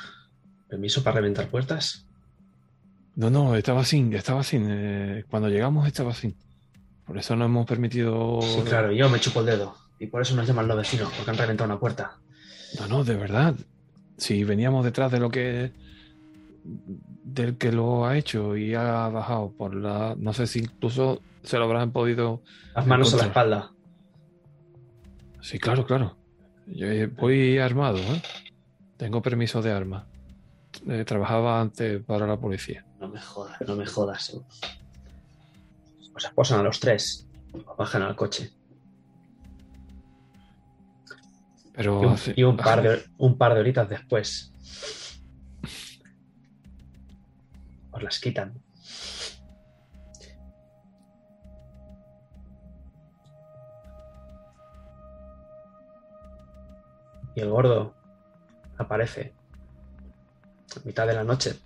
permiso 0.68 1.02
para 1.02 1.16
reventar 1.16 1.48
puertas? 1.48 2.04
No, 3.16 3.30
no, 3.30 3.56
estaba 3.56 3.84
sin, 3.84 4.12
estaba 4.12 4.42
sin. 4.44 4.66
eh, 4.68 5.24
cuando 5.30 5.48
llegamos 5.48 5.86
estaba 5.86 6.12
sin. 6.14 6.36
Por 7.08 7.16
eso 7.18 7.34
no 7.34 7.46
hemos 7.46 7.66
permitido. 7.66 8.38
Sí, 8.42 8.60
claro, 8.60 8.92
yo 8.92 9.08
me 9.08 9.18
chupo 9.18 9.40
el 9.40 9.46
dedo. 9.46 9.74
Y 9.98 10.06
por 10.06 10.22
eso 10.22 10.36
nos 10.36 10.46
llaman 10.46 10.68
los 10.68 10.76
vecinos, 10.76 11.10
porque 11.16 11.30
han 11.30 11.38
reventado 11.38 11.68
una 11.68 11.80
puerta. 11.80 12.18
No, 12.78 12.86
no, 12.86 13.02
de 13.04 13.16
verdad. 13.16 13.54
Si 14.18 14.44
veníamos 14.44 14.84
detrás 14.84 15.10
de 15.10 15.18
lo 15.18 15.30
que. 15.30 15.72
del 17.24 17.56
que 17.56 17.72
lo 17.72 18.06
ha 18.06 18.16
hecho 18.16 18.56
y 18.56 18.74
ha 18.74 19.08
bajado 19.08 19.50
por 19.56 19.74
la. 19.74 20.14
No 20.18 20.32
sé 20.34 20.46
si 20.46 20.60
incluso 20.60 21.20
se 21.42 21.56
lo 21.58 21.64
habrán 21.64 21.90
podido. 21.92 22.42
Las 22.76 22.86
manos 22.86 23.12
a 23.14 23.16
la 23.16 23.24
espalda. 23.24 23.72
Sí, 25.40 25.58
claro, 25.58 25.86
claro. 25.86 26.16
Yo 26.66 26.86
eh, 26.86 27.06
voy 27.06 27.58
armado, 27.58 27.96
¿eh? 27.98 28.22
Tengo 28.98 29.22
permiso 29.22 29.62
de 29.62 29.72
arma. 29.72 30.06
Eh, 30.86 31.04
trabajaba 31.06 31.60
antes 31.60 32.02
para 32.04 32.26
la 32.26 32.36
policía. 32.36 32.84
No 33.00 33.08
me 33.08 33.20
jodas, 33.20 33.56
no 33.66 33.76
me 33.76 33.86
jodas. 33.86 34.34
eh. 34.34 34.40
Os 36.18 36.24
esposan 36.24 36.58
a 36.58 36.64
los 36.64 36.80
tres. 36.80 37.28
os 37.54 37.76
Bajan 37.76 38.02
al 38.02 38.16
coche. 38.16 38.50
Pero 41.76 42.02
Y 42.02 42.06
un, 42.06 42.12
hace- 42.14 42.34
y 42.36 42.42
un 42.42 42.56
par, 42.56 42.82
de, 42.82 43.04
un 43.18 43.38
par 43.38 43.54
de 43.54 43.60
horitas 43.60 43.88
después. 43.88 44.52
Os 47.92 48.02
las 48.02 48.18
quitan. 48.18 48.60
Y 57.34 57.40
el 57.40 57.50
gordo 57.50 57.94
aparece 58.78 59.32
a 60.76 60.80
mitad 60.84 61.06
de 61.06 61.14
la 61.14 61.24
noche. 61.24 61.58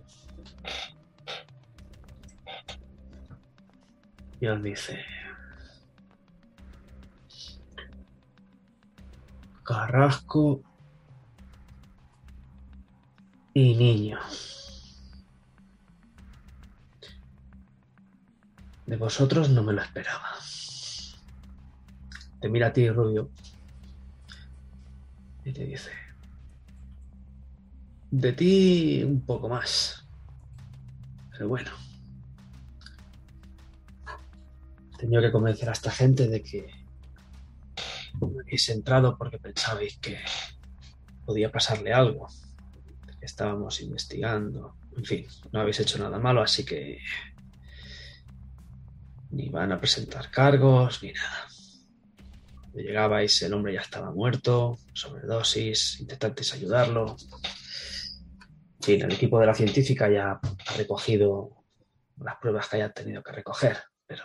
Y 4.42 4.48
os 4.48 4.60
dice... 4.60 4.98
Carrasco 9.62 10.60
y 13.54 13.76
niño. 13.76 14.18
De 18.86 18.96
vosotros 18.96 19.48
no 19.50 19.62
me 19.62 19.74
lo 19.74 19.80
esperaba. 19.80 20.30
Te 22.40 22.48
mira 22.48 22.66
a 22.66 22.72
ti, 22.72 22.90
Rubio, 22.90 23.30
y 25.44 25.52
te 25.52 25.64
dice, 25.64 25.92
de 28.10 28.32
ti 28.32 29.04
un 29.04 29.20
poco 29.20 29.48
más. 29.48 30.04
Pero 31.30 31.46
bueno, 31.46 31.70
tenido 35.02 35.20
que 35.20 35.32
convencer 35.32 35.68
a 35.68 35.72
esta 35.72 35.90
gente 35.90 36.28
de 36.28 36.42
que 36.44 36.70
no 38.20 38.30
habéis 38.40 38.68
entrado 38.68 39.18
porque 39.18 39.38
pensabais 39.38 39.98
que 39.98 40.16
podía 41.26 41.50
pasarle 41.50 41.92
algo, 41.92 42.28
estábamos 43.20 43.80
investigando. 43.80 44.76
En 44.96 45.04
fin, 45.04 45.26
no 45.50 45.60
habéis 45.60 45.80
hecho 45.80 45.98
nada 45.98 46.20
malo, 46.20 46.40
así 46.40 46.64
que 46.64 47.00
ni 49.32 49.48
van 49.48 49.72
a 49.72 49.80
presentar 49.80 50.30
cargos 50.30 51.02
ni 51.02 51.12
nada. 51.12 51.48
Cuando 52.60 52.78
llegabais, 52.78 53.42
el 53.42 53.54
hombre 53.54 53.74
ya 53.74 53.80
estaba 53.80 54.12
muerto, 54.12 54.78
sobredosis, 54.92 55.98
intentasteis 55.98 56.54
ayudarlo. 56.54 57.16
En 58.78 58.82
fin, 58.82 59.02
el 59.02 59.12
equipo 59.12 59.40
de 59.40 59.46
la 59.46 59.54
científica 59.54 60.08
ya 60.08 60.38
ha 60.40 60.76
recogido 60.76 61.64
las 62.18 62.36
pruebas 62.36 62.68
que 62.68 62.76
hayan 62.76 62.94
tenido 62.94 63.20
que 63.20 63.32
recoger, 63.32 63.78
pero 64.06 64.22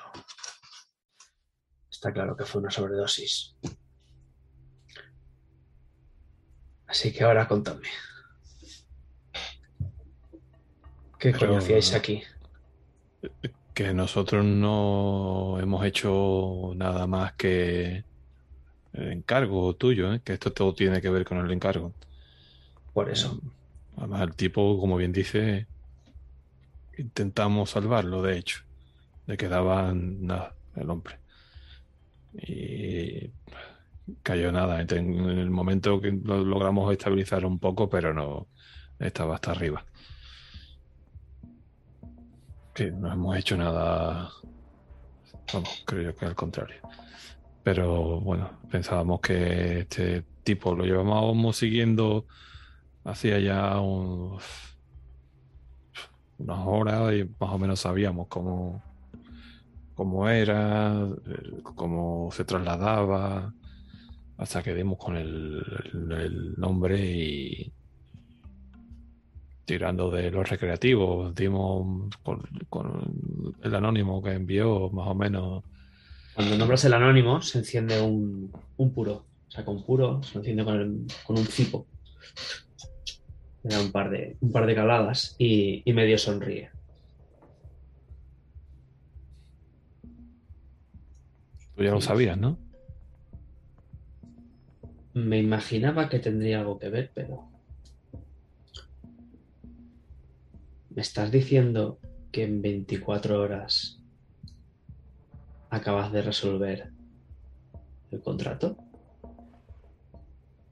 está 1.97 2.13
claro 2.13 2.37
que 2.37 2.45
fue 2.45 2.61
una 2.61 2.69
sobredosis. 2.69 3.55
Así 6.85 7.11
que 7.11 7.23
ahora 7.23 7.47
contadme. 7.47 7.87
¿Qué 11.19 11.31
Pero- 11.31 11.39
coño 11.39 11.57
hacíais 11.57 11.93
aquí? 11.93 12.23
que 13.73 13.93
nosotros 13.93 14.43
no 14.43 15.57
hemos 15.59 15.85
hecho 15.85 16.73
nada 16.75 17.05
más 17.05 17.33
que 17.33 18.03
el 18.93 19.11
encargo 19.11 19.75
tuyo, 19.75 20.13
¿eh? 20.13 20.21
que 20.23 20.33
esto 20.33 20.51
todo 20.51 20.73
tiene 20.73 20.99
que 21.01 21.09
ver 21.11 21.25
con 21.25 21.37
el 21.37 21.51
encargo. 21.51 21.93
Por 22.93 23.09
eso. 23.09 23.39
Además, 23.97 24.21
el 24.21 24.35
tipo, 24.35 24.79
como 24.79 24.97
bien 24.97 25.11
dice, 25.11 25.67
Intentamos 26.97 27.69
salvarlo, 27.69 28.23
de 28.23 28.37
hecho. 28.39 28.63
Le 29.27 29.37
quedaba 29.37 29.93
nada, 29.93 30.55
el 30.75 30.89
hombre. 30.89 31.19
Y 32.37 33.31
cayó 34.23 34.51
nada. 34.51 34.81
En 34.81 34.89
el 34.89 35.49
momento 35.49 35.99
que 35.99 36.11
lo 36.11 36.43
logramos 36.43 36.91
estabilizar 36.91 37.45
un 37.45 37.59
poco, 37.59 37.89
pero 37.89 38.13
no 38.13 38.47
estaba 38.99 39.35
hasta 39.35 39.51
arriba. 39.51 39.85
Sí, 42.75 42.91
no 42.93 43.11
hemos 43.11 43.37
hecho 43.37 43.57
nada. 43.57 44.29
Vamos, 45.53 45.83
creo 45.85 46.15
que 46.15 46.25
al 46.25 46.35
contrario. 46.35 46.81
Pero 47.63 48.21
bueno, 48.21 48.59
pensábamos 48.69 49.19
que 49.19 49.79
este 49.79 50.23
tipo 50.43 50.75
lo 50.75 50.85
llevábamos 50.85 51.57
siguiendo 51.57 52.25
hacía 53.03 53.39
ya 53.39 53.79
unas 53.79 54.43
horas 56.39 57.13
y 57.13 57.23
más 57.39 57.49
o 57.51 57.57
menos 57.57 57.79
sabíamos 57.79 58.27
cómo, 58.27 58.83
cómo 59.97 60.29
era, 60.29 61.09
cómo 61.63 62.29
se 62.31 62.45
trasladaba, 62.45 63.51
hasta 64.37 64.61
que 64.61 64.75
dimos 64.75 64.99
con 64.99 65.17
el, 65.17 66.53
nombre 66.55 67.03
y 67.03 67.73
tirando 69.65 70.11
de 70.11 70.29
los 70.29 70.47
recreativos, 70.47 71.33
dimos 71.33 72.15
con, 72.21 72.43
el 73.63 73.75
anónimo 73.75 74.21
que 74.21 74.33
envió 74.33 74.91
más 74.91 75.07
o 75.07 75.15
menos. 75.15 75.63
Cuando 76.35 76.55
nombras 76.55 76.85
el 76.85 76.93
anónimo 76.93 77.41
se 77.41 77.57
enciende 77.57 77.99
un, 77.99 78.51
puro, 78.93 79.25
o 79.47 79.51
sea, 79.51 79.65
con 79.65 79.83
puro 79.83 80.21
se 80.21 80.37
enciende 80.37 80.63
con, 80.63 81.07
un 81.29 81.45
cipo 81.47 81.87
da 83.63 83.81
un 83.81 83.91
par 83.91 84.11
de, 84.11 84.37
un 84.39 84.51
par 84.51 84.67
de 84.67 84.75
caladas 84.75 85.35
y, 85.39 85.81
medio 85.91 86.19
sonríe. 86.19 86.69
Tú 91.77 91.83
ya 91.83 91.91
lo 91.91 92.01
sabías, 92.01 92.35
¿no? 92.39 92.57
Me 95.13 95.37
imaginaba 95.37 96.09
que 96.09 96.17
tendría 96.17 96.59
algo 96.61 96.79
que 96.79 96.89
ver, 96.89 97.11
pero... 97.13 97.51
¿Me 100.89 101.03
estás 101.03 101.31
diciendo 101.31 101.99
que 102.31 102.45
en 102.45 102.63
24 102.63 103.39
horas 103.39 103.99
acabas 105.69 106.11
de 106.11 106.23
resolver 106.23 106.91
el 108.09 108.21
contrato? 108.21 108.75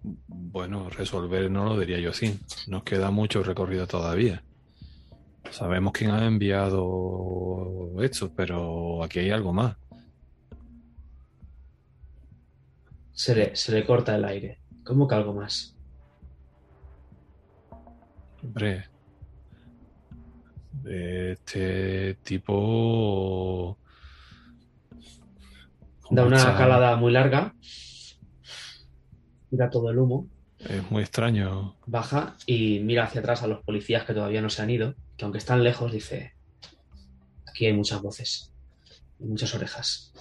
Bueno, 0.02 0.90
resolver 0.90 1.52
no 1.52 1.66
lo 1.66 1.80
diría 1.80 2.00
yo 2.00 2.10
así. 2.10 2.40
Nos 2.66 2.84
queda 2.84 3.12
mucho 3.12 3.44
recorrido 3.44 3.86
todavía. 3.86 4.44
Sabemos 5.52 5.94
quién 5.94 6.10
ha 6.10 6.26
enviado 6.26 7.92
esto, 8.02 8.32
pero 8.36 9.04
aquí 9.04 9.20
hay 9.20 9.30
algo 9.30 9.54
más. 9.54 9.76
Se 13.16 13.34
le, 13.34 13.56
se 13.56 13.72
le 13.72 13.84
corta 13.84 14.16
el 14.16 14.26
aire. 14.26 14.60
¿Cómo 14.84 15.08
que 15.08 15.16
algo 15.16 15.34
más? 15.34 15.76
Hombre, 18.44 18.86
este 20.86 22.14
tipo... 22.22 23.80
Da 26.12 26.24
una 26.24 26.56
calada 26.56 26.96
muy 26.98 27.12
larga 27.12 27.56
mira 29.56 29.70
todo 29.70 29.90
el 29.90 29.98
humo. 29.98 30.28
Es 30.60 30.90
muy 30.92 31.02
extraño. 31.02 31.78
Baja 31.86 32.36
y 32.46 32.80
mira 32.80 33.06
hacia 33.06 33.22
atrás 33.22 33.44
a 33.44 33.48
los 33.48 33.64
policías 33.64 34.04
que 34.04 34.14
todavía 34.14 34.42
no 34.42 34.50
se 34.50 34.62
han 34.62 34.70
ido, 34.70 34.96
que 35.16 35.24
aunque 35.24 35.38
están 35.38 35.64
lejos, 35.64 35.92
dice, 35.92 36.34
aquí 37.48 37.66
hay 37.66 37.74
muchas 37.74 38.02
voces, 38.02 38.54
y 39.20 39.26
muchas 39.26 39.54
orejas, 39.56 40.14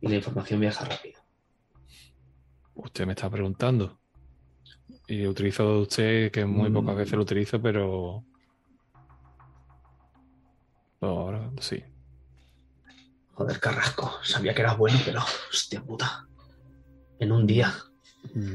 y 0.00 0.08
la 0.08 0.16
información 0.16 0.60
viaja 0.60 0.84
rápido. 0.84 1.17
Usted 2.78 3.06
me 3.06 3.12
está 3.12 3.28
preguntando. 3.28 3.98
Y 5.08 5.26
utilizo 5.26 5.80
usted, 5.80 6.30
que 6.30 6.44
muy 6.44 6.70
pocas 6.70 6.94
mm. 6.94 6.98
veces 6.98 7.12
lo 7.14 7.22
utilizo, 7.22 7.60
pero... 7.60 8.24
Ahora 11.00 11.50
sí. 11.60 11.82
Joder, 13.34 13.58
Carrasco. 13.58 14.12
Sabía 14.22 14.54
que 14.54 14.62
eras 14.62 14.78
bueno, 14.78 14.98
pero... 15.04 15.20
Hostia 15.50 15.82
puta. 15.82 16.26
En 17.18 17.32
un 17.32 17.46
día. 17.46 17.74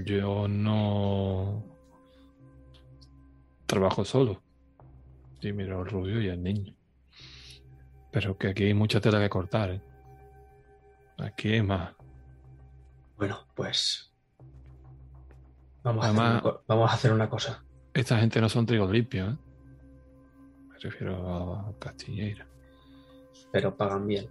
Yo 0.05 0.47
no 0.47 1.65
trabajo 3.65 4.05
solo. 4.05 4.41
Y 5.41 5.51
miro 5.51 5.79
al 5.81 5.89
rubio 5.89 6.21
y 6.21 6.29
al 6.29 6.41
niño. 6.41 6.73
Pero 8.11 8.37
que 8.37 8.47
aquí 8.47 8.63
hay 8.65 8.73
mucha 8.73 9.01
tela 9.01 9.19
que 9.19 9.29
cortar. 9.29 9.71
¿eh? 9.71 9.81
Aquí 11.17 11.53
hay 11.53 11.63
más. 11.63 11.93
Bueno, 13.17 13.47
pues. 13.55 14.12
Vamos, 15.83 16.05
a 16.05 16.09
hacer 16.37 16.53
vamos 16.67 16.91
a 16.91 16.93
hacer 16.93 17.11
una 17.11 17.29
cosa. 17.29 17.63
Esta 17.93 18.17
gente 18.17 18.39
no 18.39 18.49
son 18.49 18.65
trigos 18.65 18.89
limpios. 18.89 19.33
¿eh? 19.33 19.37
Me 20.69 20.79
refiero 20.79 21.55
a 21.55 21.73
Castilleira. 21.79 22.47
Pero 23.51 23.75
pagan 23.75 24.07
bien. 24.07 24.27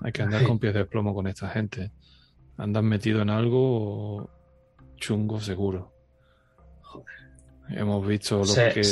hay 0.00 0.12
que 0.12 0.22
andar 0.22 0.44
con 0.44 0.58
pies 0.58 0.74
de 0.74 0.84
plomo 0.84 1.14
con 1.14 1.26
esta 1.26 1.48
gente. 1.48 1.90
Andan 2.56 2.84
metido 2.84 3.22
en 3.22 3.30
algo 3.30 4.30
chungo 4.96 5.40
seguro. 5.40 5.92
Hemos 7.68 8.06
visto 8.06 8.44
lo 8.44 8.54
que. 8.54 8.82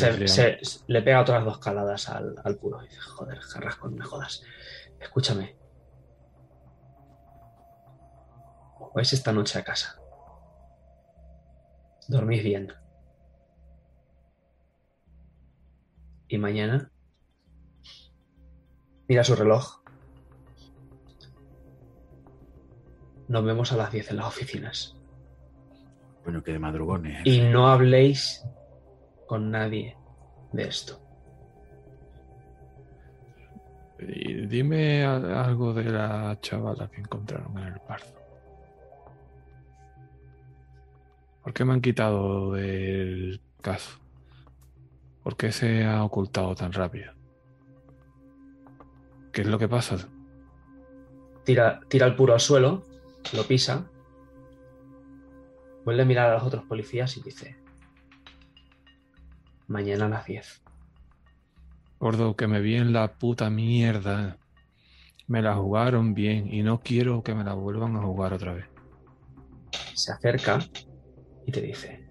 le 0.87 1.03
pega 1.03 1.21
otras 1.21 1.45
dos 1.45 1.59
caladas 1.59 2.09
al, 2.09 2.57
puro. 2.61 2.83
Y 2.83 2.89
dice, 2.89 3.01
joder, 3.01 3.39
Carrasco, 3.53 3.89
no 3.89 3.97
me 3.97 4.05
jodas. 4.05 4.43
Escúchame. 4.99 5.60
Vais 8.95 9.13
esta 9.13 9.33
noche 9.33 9.59
a 9.59 9.65
casa. 9.65 10.01
Dormís 12.09 12.43
bien. 12.43 12.73
Y 16.29 16.39
mañana. 16.39 16.91
Mira 19.09 19.25
su 19.25 19.35
reloj. 19.35 19.81
Nos 23.29 23.45
vemos 23.45 23.73
a 23.73 23.77
las 23.77 23.93
10 23.93 24.11
en 24.11 24.17
las 24.17 24.27
oficinas. 24.27 24.97
Bueno, 26.25 26.43
que 26.43 26.53
de 26.53 26.59
madrugones. 26.59 27.25
Y 27.25 27.41
no 27.41 27.69
habléis 27.69 28.45
con 29.27 29.51
nadie 29.51 29.97
de 30.53 30.65
esto. 30.65 31.01
Y 34.01 34.47
dime 34.47 35.05
algo 35.05 35.73
de 35.73 35.85
la 35.85 36.39
chavala 36.41 36.91
que 36.91 37.01
encontraron 37.01 37.57
en 37.59 37.75
el 37.75 37.81
pardo. 37.81 38.20
¿Por 41.43 41.53
qué 41.53 41.65
me 41.65 41.73
han 41.73 41.81
quitado 41.81 42.53
del 42.53 43.41
caso? 43.61 43.99
¿Por 45.23 45.37
qué 45.37 45.53
se 45.53 45.85
ha 45.85 46.05
ocultado 46.05 46.55
tan 46.55 46.73
rápido? 46.73 47.13
¿Qué 49.33 49.43
es 49.43 49.47
lo 49.47 49.59
que 49.59 49.69
pasa? 49.69 50.09
Tira, 51.45 51.81
tira 51.89 52.07
el 52.07 52.17
puro 52.17 52.35
al 52.35 52.41
suelo 52.41 52.85
lo 53.33 53.47
pisa, 53.47 53.87
vuelve 55.85 56.03
a 56.03 56.05
mirar 56.07 56.31
a 56.31 56.35
los 56.35 56.43
otros 56.43 56.65
policías 56.65 57.17
y 57.17 57.23
dice, 57.23 57.57
mañana 59.69 60.07
a 60.07 60.09
las 60.09 60.27
10. 60.27 60.63
Gordo, 62.01 62.35
que 62.35 62.49
me 62.49 62.61
vi 62.61 62.77
en 62.77 62.93
la 62.93 63.13
puta 63.13 63.51
mierda. 63.51 64.39
Me 65.29 65.43
la 65.43 65.55
jugaron 65.55 66.15
bien 66.15 66.53
y 66.53 66.63
no 66.63 66.81
quiero 66.81 67.23
que 67.23 67.35
me 67.35 67.45
la 67.45 67.55
vuelvan 67.55 67.95
a 67.97 68.03
jugar 68.03 68.33
otra 68.33 68.55
vez. 68.55 68.67
Se 69.95 70.13
acerca 70.13 70.59
y 71.51 71.53
te 71.53 71.63
dice, 71.63 72.09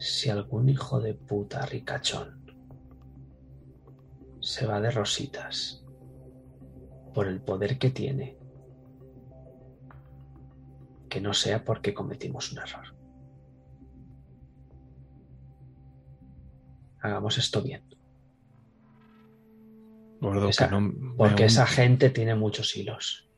si 0.00 0.28
algún 0.28 0.68
hijo 0.68 1.00
de 1.00 1.14
puta 1.14 1.64
ricachón 1.66 2.52
se 4.40 4.66
va 4.66 4.80
de 4.80 4.90
rositas 4.90 5.84
por 7.14 7.28
el 7.28 7.40
poder 7.40 7.78
que 7.78 7.90
tiene, 7.90 8.36
que 11.08 11.20
no 11.20 11.32
sea 11.32 11.64
porque 11.64 11.94
cometimos 11.94 12.50
un 12.50 12.58
error. 12.58 12.96
Hagamos 17.02 17.38
esto 17.38 17.62
bien. 17.62 17.84
porque 21.16 21.44
esa 21.44 21.66
gente 21.66 22.10
tiene 22.10 22.34
muchos 22.34 22.76
hilos. 22.76 23.30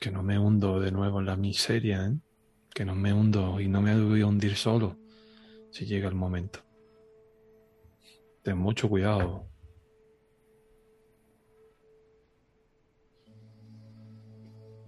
Que 0.00 0.10
no 0.10 0.24
me 0.24 0.36
hundo 0.36 0.80
de 0.80 0.90
nuevo 0.90 1.20
en 1.20 1.26
la 1.26 1.36
miseria, 1.36 2.06
¿eh? 2.06 2.18
Que 2.74 2.84
no 2.84 2.94
me 2.94 3.12
hundo 3.12 3.60
y 3.60 3.68
no 3.68 3.80
me 3.80 4.00
voy 4.00 4.22
a 4.22 4.26
hundir 4.26 4.56
solo 4.56 4.96
si 5.70 5.86
llega 5.86 6.08
el 6.08 6.14
momento. 6.14 6.60
Ten 8.42 8.58
mucho 8.58 8.88
cuidado. 8.88 9.46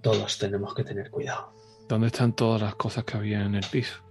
Todos 0.01 0.39
tenemos 0.39 0.75
que 0.75 0.85
tener 0.85 1.11
cuidado. 1.11 1.53
¿Dónde 1.89 2.09
están 2.09 2.35
todas 2.35 2.63
las 2.63 2.75
cosas 2.75 3.05
que 3.05 3.17
había 3.17 3.45
en 3.45 3.55
el 3.55 3.65
piso? 3.71 4.03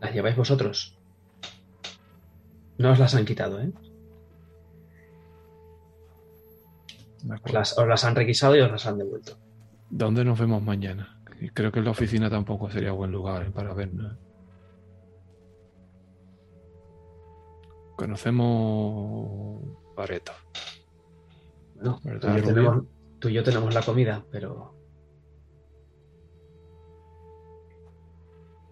Las 0.00 0.12
lleváis 0.12 0.36
vosotros. 0.36 0.98
No 2.78 2.92
os 2.92 2.98
las 2.98 3.14
han 3.14 3.24
quitado, 3.24 3.60
¿eh? 3.60 3.72
Os 7.42 7.52
las, 7.52 7.78
os 7.78 7.88
las 7.88 8.04
han 8.04 8.14
requisado 8.14 8.56
y 8.56 8.60
os 8.60 8.70
las 8.70 8.86
han 8.86 8.98
devuelto. 8.98 9.38
¿Dónde 9.88 10.24
nos 10.24 10.38
vemos 10.38 10.62
mañana? 10.62 11.13
Y 11.44 11.50
creo 11.50 11.70
que 11.70 11.82
la 11.82 11.90
oficina 11.90 12.30
tampoco 12.30 12.70
sería 12.70 12.92
buen 12.92 13.12
lugar 13.12 13.52
para 13.52 13.74
vernos. 13.74 14.16
Conocemos 17.98 19.60
Bareto. 19.94 20.32
Bueno, 21.74 22.00
¿Verdad, 22.02 22.20
tú 22.20 22.28
y, 22.28 22.40
yo 22.40 22.40
Rubio? 22.40 22.54
tenemos, 22.54 22.84
tú 23.18 23.28
y 23.28 23.32
yo 23.34 23.44
tenemos 23.44 23.74
la 23.74 23.82
comida, 23.82 24.24
pero 24.30 24.74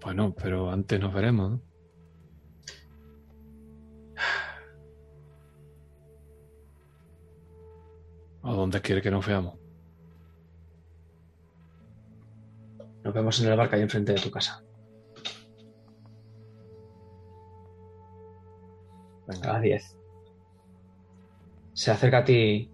Bueno, 0.03 0.35
pero 0.35 0.71
antes 0.71 0.99
nos 0.99 1.13
veremos. 1.13 1.51
¿no? 1.51 1.61
¿A 8.45 8.55
dónde 8.55 8.81
quiere 8.81 9.03
que 9.03 9.11
nos 9.11 9.27
veamos? 9.27 9.62
Nos 13.05 13.15
vemos 13.15 13.41
en 13.41 13.49
el 13.49 13.57
bar 13.57 13.69
que 13.69 13.77
hay 13.77 13.83
enfrente 13.83 14.13
de 14.13 14.21
tu 14.21 14.31
casa. 14.31 14.63
Venga, 19.27 19.51
a 19.51 19.53
las 19.55 19.63
10. 19.63 19.97
Se 21.75 21.91
acerca 21.91 22.19
a 22.19 22.25
ti, 22.25 22.71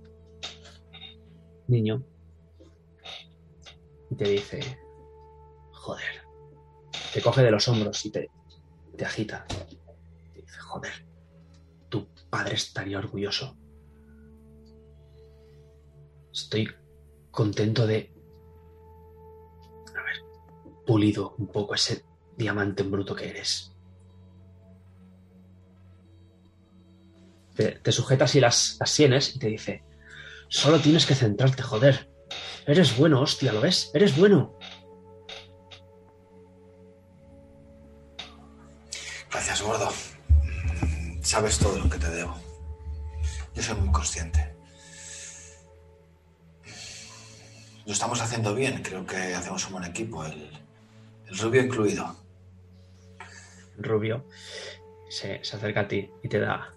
niño, 1.68 2.02
y 4.10 4.16
te 4.16 4.28
dice, 4.28 4.78
joder, 5.72 6.22
te 7.12 7.22
coge 7.22 7.42
de 7.42 7.50
los 7.50 7.68
hombros 7.68 8.04
y 8.04 8.10
te, 8.10 8.30
te 8.96 9.04
agita. 9.04 9.46
Te 9.46 10.40
dice, 10.40 10.58
joder, 10.60 11.06
tu 11.88 12.06
padre 12.28 12.54
estaría 12.54 12.98
orgulloso. 12.98 13.56
Estoy 16.32 16.68
contento 17.30 17.86
de 17.86 18.17
pulido 20.88 21.34
un 21.36 21.48
poco 21.48 21.74
ese 21.74 22.02
diamante 22.38 22.82
en 22.82 22.90
bruto 22.90 23.14
que 23.14 23.28
eres. 23.28 23.72
Te, 27.54 27.72
te 27.72 27.92
sujeta 27.92 28.24
así 28.24 28.40
las, 28.40 28.78
las 28.80 28.88
sienes 28.88 29.36
y 29.36 29.38
te 29.38 29.48
dice, 29.48 29.84
solo 30.48 30.80
tienes 30.80 31.04
que 31.04 31.14
centrarte, 31.14 31.62
joder. 31.62 32.10
Eres 32.66 32.96
bueno, 32.96 33.20
hostia, 33.20 33.52
¿lo 33.52 33.60
ves? 33.60 33.90
Eres 33.92 34.16
bueno. 34.16 34.58
Gracias, 39.30 39.60
gordo. 39.60 39.90
Sabes 41.20 41.58
todo 41.58 41.78
lo 41.78 41.90
que 41.90 41.98
te 41.98 42.08
debo. 42.08 42.34
Yo 43.54 43.62
soy 43.62 43.76
muy 43.76 43.92
consciente. 43.92 44.56
Lo 47.84 47.92
estamos 47.92 48.22
haciendo 48.22 48.54
bien, 48.54 48.82
creo 48.82 49.04
que 49.04 49.34
hacemos 49.34 49.66
un 49.66 49.72
buen 49.72 49.84
equipo, 49.84 50.24
el, 50.24 50.67
el 51.30 51.38
rubio 51.38 51.62
incluido. 51.62 52.16
Rubio 53.78 54.26
se, 55.08 55.42
se 55.44 55.56
acerca 55.56 55.80
a 55.80 55.88
ti 55.88 56.10
y 56.22 56.28
te 56.28 56.40
da 56.40 56.74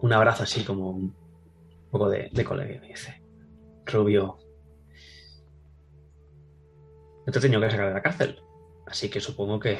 un 0.00 0.12
abrazo 0.12 0.42
así 0.42 0.64
como 0.64 0.90
un 0.90 1.14
poco 1.90 2.08
de, 2.08 2.30
de 2.32 2.44
colega 2.44 2.74
y 2.74 2.80
me 2.80 2.88
dice, 2.88 3.22
Rubio, 3.86 4.38
no 7.26 7.32
te 7.32 7.38
he 7.38 7.42
tenido 7.42 7.60
que 7.60 7.70
sacar 7.70 7.88
de 7.88 7.94
la 7.94 8.02
cárcel, 8.02 8.42
así 8.86 9.08
que 9.08 9.20
supongo 9.20 9.60
que 9.60 9.78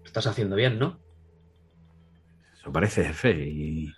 lo 0.00 0.04
estás 0.04 0.26
haciendo 0.26 0.56
bien, 0.56 0.78
¿no? 0.78 1.00
Eso 2.54 2.70
parece, 2.72 3.04
jefe. 3.04 3.32
Y 3.48 3.92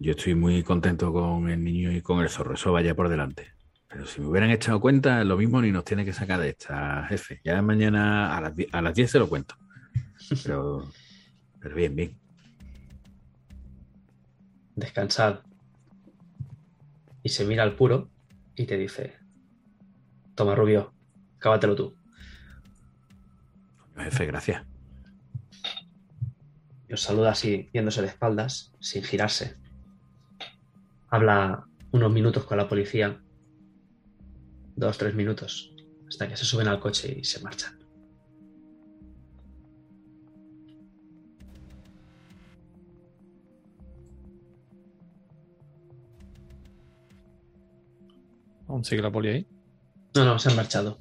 yo 0.00 0.12
estoy 0.12 0.34
muy 0.34 0.64
contento 0.64 1.12
con 1.12 1.48
el 1.48 1.62
niño 1.62 1.92
y 1.92 2.02
con 2.02 2.20
el 2.20 2.28
zorro. 2.28 2.54
Eso 2.54 2.72
vaya 2.72 2.94
por 2.94 3.08
delante. 3.08 3.52
Pero 3.92 4.06
si 4.06 4.22
me 4.22 4.28
hubieran 4.28 4.50
echado 4.50 4.80
cuenta, 4.80 5.22
lo 5.22 5.36
mismo 5.36 5.60
ni 5.60 5.70
nos 5.70 5.84
tiene 5.84 6.04
que 6.04 6.14
sacar 6.14 6.40
de 6.40 6.48
esta, 6.50 7.04
jefe. 7.08 7.42
Ya 7.44 7.60
mañana 7.60 8.34
a 8.34 8.40
las, 8.40 8.52
a 8.72 8.80
las 8.80 8.94
10 8.94 9.10
se 9.10 9.18
lo 9.18 9.28
cuento. 9.28 9.54
Pero, 10.42 10.90
pero 11.60 11.74
bien, 11.74 11.94
bien. 11.94 12.18
Descansad. 14.74 15.40
Y 17.22 17.28
se 17.28 17.44
mira 17.44 17.64
al 17.64 17.76
puro 17.76 18.10
y 18.56 18.64
te 18.64 18.78
dice, 18.78 19.18
toma, 20.34 20.54
Rubio, 20.54 20.94
cábatelo 21.38 21.76
tú. 21.76 21.94
Jefe, 23.96 24.24
gracias. 24.26 24.64
y 26.88 26.94
os 26.94 27.02
saluda 27.02 27.32
así, 27.32 27.68
viéndose 27.74 28.00
de 28.00 28.08
espaldas, 28.08 28.72
sin 28.80 29.02
girarse. 29.04 29.56
Habla 31.10 31.66
unos 31.90 32.10
minutos 32.10 32.44
con 32.44 32.56
la 32.56 32.68
policía, 32.68 33.20
dos, 34.76 34.98
tres 34.98 35.14
minutos, 35.14 35.74
hasta 36.08 36.28
que 36.28 36.36
se 36.36 36.44
suben 36.44 36.68
al 36.68 36.80
coche 36.80 37.16
y 37.20 37.24
se 37.24 37.40
marchan. 37.40 37.78
¿Aún 48.68 48.84
sigue 48.84 49.02
la 49.02 49.12
poli 49.12 49.28
ahí? 49.28 49.46
No, 50.14 50.24
no, 50.24 50.38
se 50.38 50.48
han 50.48 50.56
marchado. 50.56 50.96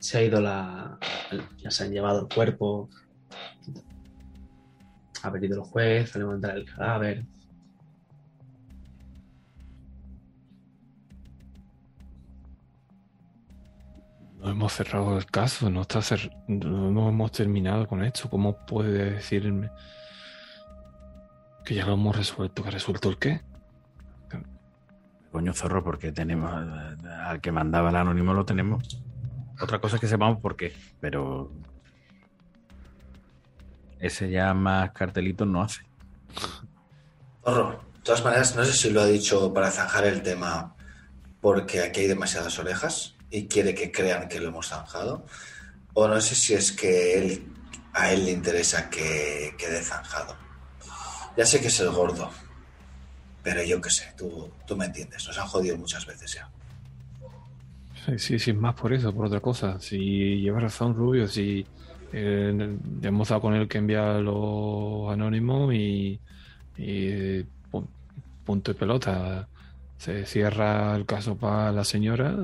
Se 0.00 0.18
ha 0.18 0.22
ido 0.24 0.40
la. 0.40 0.98
Ya 1.58 1.70
se 1.70 1.84
han 1.84 1.92
llevado 1.92 2.22
el 2.22 2.34
cuerpo. 2.34 2.90
Ha 5.22 5.30
venido 5.30 5.62
el 5.62 5.62
juez 5.62 6.16
a 6.16 6.18
levantar 6.18 6.56
el 6.56 6.64
cadáver. 6.64 7.24
Hemos 14.52 14.72
cerrado 14.72 15.16
el 15.18 15.26
caso, 15.26 15.68
no, 15.70 15.82
está 15.82 15.98
cer- 16.00 16.32
no 16.46 17.08
hemos 17.08 17.32
terminado 17.32 17.86
con 17.86 18.02
esto. 18.04 18.30
¿Cómo 18.30 18.64
puede 18.66 19.10
decirme 19.12 19.70
que 21.64 21.74
ya 21.74 21.86
lo 21.86 21.94
hemos 21.94 22.16
resuelto? 22.16 22.62
¿Que 22.62 22.68
ha 22.68 22.72
resuelto 22.72 23.08
el 23.10 23.18
qué? 23.18 23.40
Coño, 25.30 25.52
zorro, 25.54 25.82
porque 25.82 26.12
tenemos 26.12 26.50
eh, 26.52 27.08
al 27.26 27.40
que 27.40 27.50
mandaba 27.52 27.90
el 27.90 27.96
anónimo 27.96 28.34
lo 28.34 28.44
tenemos. 28.44 29.00
Otra 29.60 29.80
cosa 29.80 29.96
es 29.96 30.00
que 30.00 30.06
sepamos 30.08 30.38
por 30.40 30.56
qué, 30.56 30.74
pero 31.00 31.50
ese 33.98 34.30
ya 34.30 34.52
más 34.54 34.90
cartelitos 34.92 35.46
no 35.46 35.62
hace. 35.62 35.82
Zorro, 37.44 37.70
de 37.94 38.00
todas 38.02 38.24
maneras, 38.24 38.56
no 38.56 38.64
sé 38.64 38.72
si 38.72 38.90
lo 38.90 39.00
ha 39.00 39.06
dicho 39.06 39.52
para 39.54 39.70
zanjar 39.70 40.04
el 40.04 40.22
tema 40.22 40.74
porque 41.40 41.80
aquí 41.82 42.00
hay 42.00 42.06
demasiadas 42.08 42.58
orejas 42.58 43.16
y 43.32 43.48
quiere 43.48 43.74
que 43.74 43.90
crean 43.90 44.28
que 44.28 44.40
lo 44.40 44.48
hemos 44.48 44.68
zanjado, 44.68 45.26
o 45.94 46.08
no 46.08 46.20
sé 46.20 46.34
si 46.36 46.54
es 46.54 46.72
que 46.72 47.18
él, 47.18 47.44
a 47.94 48.12
él 48.12 48.26
le 48.26 48.32
interesa 48.32 48.90
que 48.90 49.54
quede 49.58 49.82
zanjado. 49.82 50.36
Ya 51.36 51.46
sé 51.46 51.60
que 51.60 51.68
es 51.68 51.80
el 51.80 51.90
gordo, 51.90 52.30
pero 53.42 53.62
yo 53.62 53.80
qué 53.80 53.90
sé, 53.90 54.04
tú, 54.16 54.50
tú 54.66 54.76
me 54.76 54.86
entiendes, 54.86 55.26
nos 55.26 55.38
han 55.38 55.46
jodido 55.48 55.76
muchas 55.76 56.06
veces 56.06 56.34
ya. 56.34 56.48
Sí, 58.06 58.18
sí, 58.18 58.38
sí, 58.38 58.52
más 58.52 58.74
por 58.74 58.92
eso, 58.92 59.14
por 59.14 59.26
otra 59.26 59.40
cosa. 59.40 59.78
Si 59.80 59.96
lleva 60.40 60.60
razón, 60.60 60.94
Rubio, 60.94 61.28
si 61.28 61.68
eh, 62.12 62.78
hemos 63.02 63.28
dado 63.28 63.40
con 63.40 63.54
él 63.54 63.68
que 63.68 63.78
envía 63.78 64.14
los 64.18 65.12
anónimos 65.12 65.72
y, 65.74 66.20
y 66.76 67.42
pu- 67.70 67.88
punto 68.44 68.72
y 68.72 68.74
pelota. 68.74 69.48
Se 69.96 70.26
cierra 70.26 70.96
el 70.96 71.06
caso 71.06 71.38
para 71.38 71.70
la 71.72 71.84
señora, 71.84 72.36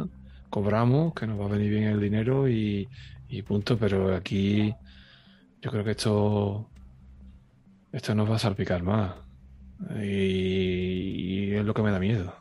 cobramos, 0.50 1.14
que 1.14 1.26
nos 1.26 1.40
va 1.40 1.46
a 1.46 1.48
venir 1.48 1.70
bien 1.70 1.84
el 1.84 2.00
dinero 2.00 2.48
y, 2.48 2.88
punto. 3.46 3.78
Pero 3.78 4.14
aquí 4.14 4.74
yo 5.60 5.70
creo 5.70 5.84
que 5.84 5.92
esto, 5.92 6.70
esto 7.92 8.14
nos 8.14 8.30
va 8.30 8.36
a 8.36 8.40
salpicar 8.40 8.82
más. 8.82 9.14
Y, 10.00 11.54
es 11.54 11.64
lo 11.64 11.74
que 11.74 11.82
me 11.82 11.90
da 11.90 11.98
miedo. 11.98 12.34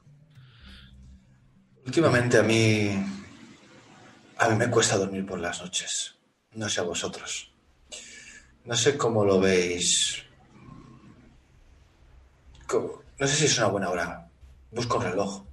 Últimamente 1.85 2.37
a 2.37 2.43
mí, 2.43 2.89
a 4.37 4.49
mí 4.49 4.55
me 4.55 4.69
cuesta 4.69 4.97
dormir 4.97 5.25
por 5.25 5.39
las 5.39 5.61
noches. 5.61 6.15
No 6.53 6.67
sé 6.67 6.81
a 6.81 6.83
vosotros. 6.83 7.53
No 8.65 8.75
sé 8.75 8.97
cómo 8.97 9.23
lo 9.23 9.39
veis. 9.39 10.23
No 13.19 13.27
sé 13.27 13.35
si 13.35 13.45
es 13.45 13.57
una 13.57 13.67
buena 13.67 13.89
hora. 13.89 14.29
Busco 14.71 14.97
un 14.97 15.03
reloj 15.03 15.46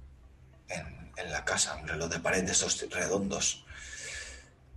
en, 1.17 1.31
la 1.31 1.43
casa, 1.45 1.75
un 1.75 1.87
reloj 1.87 2.09
de 2.09 2.19
pared 2.19 2.43
de 2.43 2.51
estos 2.51 2.85
redondos. 2.89 3.65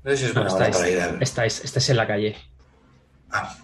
No 0.04 0.10
sé 0.10 0.16
si 0.16 0.24
es 0.26 0.34
No, 0.34 0.42
buena 0.42 0.54
hora 0.54 0.70
para 0.70 0.90
ir 0.90 1.00
a... 1.00 1.08
estáis, 1.20 1.64
estáis 1.64 1.90
en 1.90 1.96
la 1.96 2.06
calle. 2.06 2.36
Ah. 3.30 3.56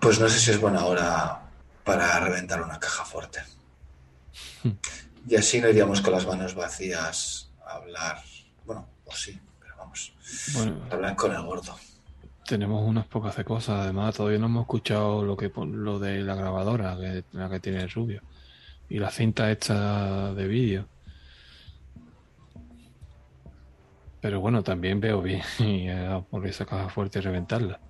Pues 0.00 0.20
no 0.20 0.28
sé 0.28 0.38
si 0.38 0.50
es 0.50 0.60
buena 0.60 0.84
hora 0.84 1.42
para 1.84 2.20
reventar 2.20 2.62
una 2.62 2.78
caja 2.78 3.04
fuerte. 3.04 3.40
Y 5.26 5.36
así 5.36 5.60
no 5.60 5.68
iríamos 5.68 6.00
con 6.00 6.12
las 6.12 6.26
manos 6.26 6.54
vacías 6.54 7.50
a 7.66 7.76
hablar. 7.76 8.22
Bueno, 8.64 8.88
o 9.04 9.12
sí, 9.12 9.38
pero 9.60 9.76
vamos. 9.76 10.12
Bueno, 10.54 10.82
a 10.90 10.94
hablar 10.94 11.16
con 11.16 11.32
el 11.32 11.42
gordo. 11.42 11.76
tenemos 12.46 12.86
unas 12.86 13.06
pocas 13.06 13.36
de 13.36 13.44
cosas. 13.44 13.80
Además, 13.80 14.14
todavía 14.14 14.38
no 14.38 14.46
hemos 14.46 14.62
escuchado 14.62 15.22
lo 15.22 15.36
que 15.36 15.50
lo 15.54 15.98
de 15.98 16.20
la 16.20 16.34
grabadora, 16.34 16.96
que, 16.96 17.24
la 17.32 17.48
que 17.50 17.60
tiene 17.60 17.82
el 17.82 17.90
rubio. 17.90 18.22
Y 18.88 18.98
la 18.98 19.10
cinta 19.10 19.50
esta 19.50 20.32
de 20.34 20.46
vídeo. 20.46 20.88
Pero 24.20 24.40
bueno, 24.40 24.62
también 24.62 25.00
veo 25.00 25.22
bien 25.22 25.42
y 25.58 25.88
eh, 25.88 26.22
por 26.30 26.46
esa 26.46 26.66
caja 26.66 26.88
fuerte 26.88 27.18
y 27.18 27.22
reventarla. 27.22 27.80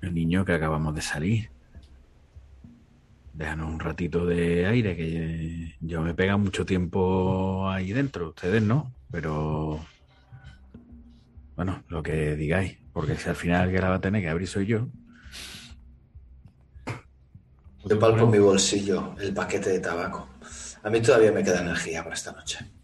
El 0.00 0.14
niño 0.14 0.44
que 0.44 0.52
acabamos 0.52 0.94
de 0.94 1.02
salir. 1.02 1.50
Déjanos 3.32 3.68
un 3.68 3.80
ratito 3.80 4.24
de 4.24 4.66
aire, 4.66 4.96
que 4.96 5.74
yo 5.80 6.00
me 6.00 6.14
pega 6.14 6.36
mucho 6.36 6.64
tiempo 6.64 7.68
ahí 7.68 7.92
dentro. 7.92 8.30
Ustedes 8.30 8.62
no, 8.62 8.92
pero. 9.10 9.84
Bueno, 11.54 11.82
lo 11.88 12.02
que 12.02 12.36
digáis. 12.36 12.78
Porque 12.92 13.16
si 13.16 13.28
al 13.28 13.36
final 13.36 13.68
el 13.68 13.74
que 13.74 13.82
la 13.82 13.90
va 13.90 13.96
a 13.96 14.00
tener 14.00 14.22
que 14.22 14.30
abrir 14.30 14.48
soy 14.48 14.66
yo. 14.66 14.88
Yo 17.84 17.98
palpo 17.98 18.24
en 18.24 18.30
mi 18.30 18.38
bolsillo 18.38 19.14
el 19.20 19.34
paquete 19.34 19.70
de 19.70 19.80
tabaco. 19.80 20.28
A 20.82 20.88
mí 20.88 21.00
todavía 21.02 21.30
me 21.30 21.44
queda 21.44 21.60
energía 21.60 22.02
para 22.02 22.14
esta 22.14 22.32
noche. 22.32 22.75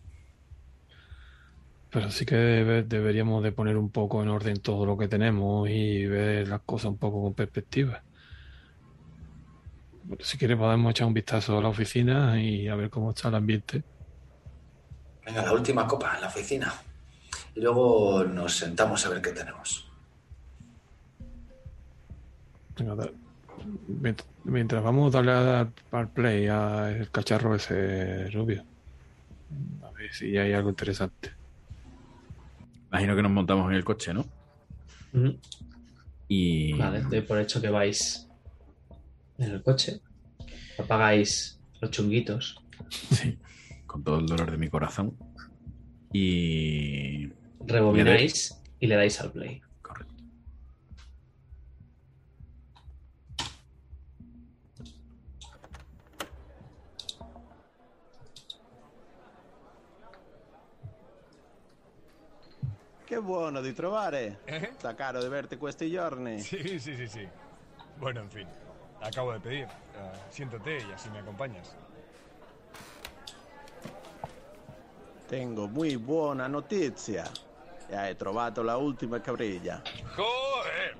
Pero 1.92 2.10
sí 2.10 2.24
que 2.24 2.34
debe- 2.36 2.82
deberíamos 2.84 3.42
de 3.42 3.52
poner 3.52 3.76
un 3.76 3.90
poco 3.90 4.22
en 4.22 4.30
orden 4.30 4.60
todo 4.62 4.86
lo 4.86 4.96
que 4.96 5.08
tenemos 5.08 5.68
y 5.68 6.06
ver 6.06 6.48
las 6.48 6.62
cosas 6.62 6.86
un 6.86 6.96
poco 6.98 7.22
con 7.22 7.34
perspectiva. 7.34 8.02
Si 10.20 10.38
quieres 10.38 10.56
podemos 10.56 10.90
echar 10.90 11.06
un 11.06 11.12
vistazo 11.14 11.58
a 11.58 11.62
la 11.62 11.68
oficina 11.68 12.40
y 12.42 12.66
a 12.66 12.76
ver 12.76 12.88
cómo 12.88 13.10
está 13.10 13.28
el 13.28 13.34
ambiente. 13.34 13.82
Venga, 15.26 15.42
la 15.42 15.52
última 15.52 15.86
copa 15.86 16.14
en 16.14 16.22
la 16.22 16.28
oficina. 16.28 16.72
Y 17.54 17.60
luego 17.60 18.24
nos 18.24 18.56
sentamos 18.56 19.04
a 19.04 19.10
ver 19.10 19.20
qué 19.20 19.32
tenemos. 19.32 19.86
Venga, 22.78 23.10
mientras 24.44 24.82
vamos, 24.82 25.12
darle 25.12 25.32
a- 25.32 25.72
al 25.90 26.08
play 26.10 26.48
al 26.48 27.10
cacharro 27.10 27.54
ese 27.54 28.30
rubio. 28.30 28.64
A 29.82 29.90
ver 29.90 30.10
si 30.10 30.38
hay 30.38 30.54
algo 30.54 30.70
interesante. 30.70 31.41
Imagino 32.92 33.16
que 33.16 33.22
nos 33.22 33.32
montamos 33.32 33.70
en 33.70 33.76
el 33.76 33.84
coche, 33.84 34.12
¿no? 34.12 34.26
Y. 36.28 36.74
Vale, 36.74 37.00
doy 37.02 37.22
por 37.22 37.40
hecho 37.40 37.62
que 37.62 37.70
vais 37.70 38.28
en 39.38 39.50
el 39.50 39.62
coche. 39.62 40.00
Apagáis 40.78 41.58
los 41.80 41.90
chunguitos. 41.90 42.62
Sí, 42.90 43.38
con 43.86 44.04
todo 44.04 44.18
el 44.18 44.26
dolor 44.26 44.50
de 44.50 44.58
mi 44.58 44.68
corazón. 44.68 45.16
Y. 46.12 47.28
Rebobináis 47.60 48.60
y 48.78 48.86
le 48.86 48.96
dais 48.96 49.18
al 49.22 49.32
play. 49.32 49.62
Che 63.12 63.20
buono 63.20 63.60
di 63.60 63.74
trovare. 63.74 64.38
¿Eh? 64.46 64.72
Sta 64.78 64.94
caro 64.94 65.20
di 65.20 65.28
verte 65.28 65.58
questi 65.58 65.90
giorni. 65.90 66.40
Sí, 66.40 66.78
sí, 66.78 66.96
sí, 66.96 67.06
sí. 67.06 67.28
Bueno, 67.98 68.20
en 68.20 68.30
fin. 68.30 68.48
Acabo 69.02 69.32
de 69.32 69.38
pedir. 69.38 69.64
Eh, 69.64 70.18
siéntate 70.30 70.78
y 70.78 70.92
así 70.92 71.10
me 71.10 71.18
acompañas. 71.18 71.76
Tengo 75.28 75.68
muy 75.68 75.96
buona 75.96 76.48
notizia. 76.48 77.30
E 77.86 77.94
hai 77.94 78.14
trovato 78.14 78.62
la 78.62 78.78
ultima 78.78 79.20
cabrilla. 79.20 79.82
¡Joder! 80.16 80.96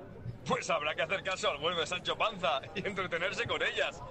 Pues 0.47 0.69
habrá 0.69 0.93
que 0.93 1.01
hacer 1.03 1.23
caso 1.23 1.49
al 1.49 1.57
vuelve 1.57 1.85
Sancho 1.87 2.17
Panza 2.17 2.61
y 2.75 2.85
entretenerse 2.85 3.47
con 3.47 3.61
ellas. 3.63 4.01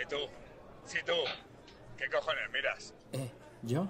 ¿Y 0.00 0.06
tú? 0.08 0.16
Sí, 0.84 0.98
tú. 1.04 1.12
¿Qué 1.96 2.08
cojones 2.10 2.50
miras? 2.52 2.94
Eh, 3.12 3.30
¿yo? 3.62 3.88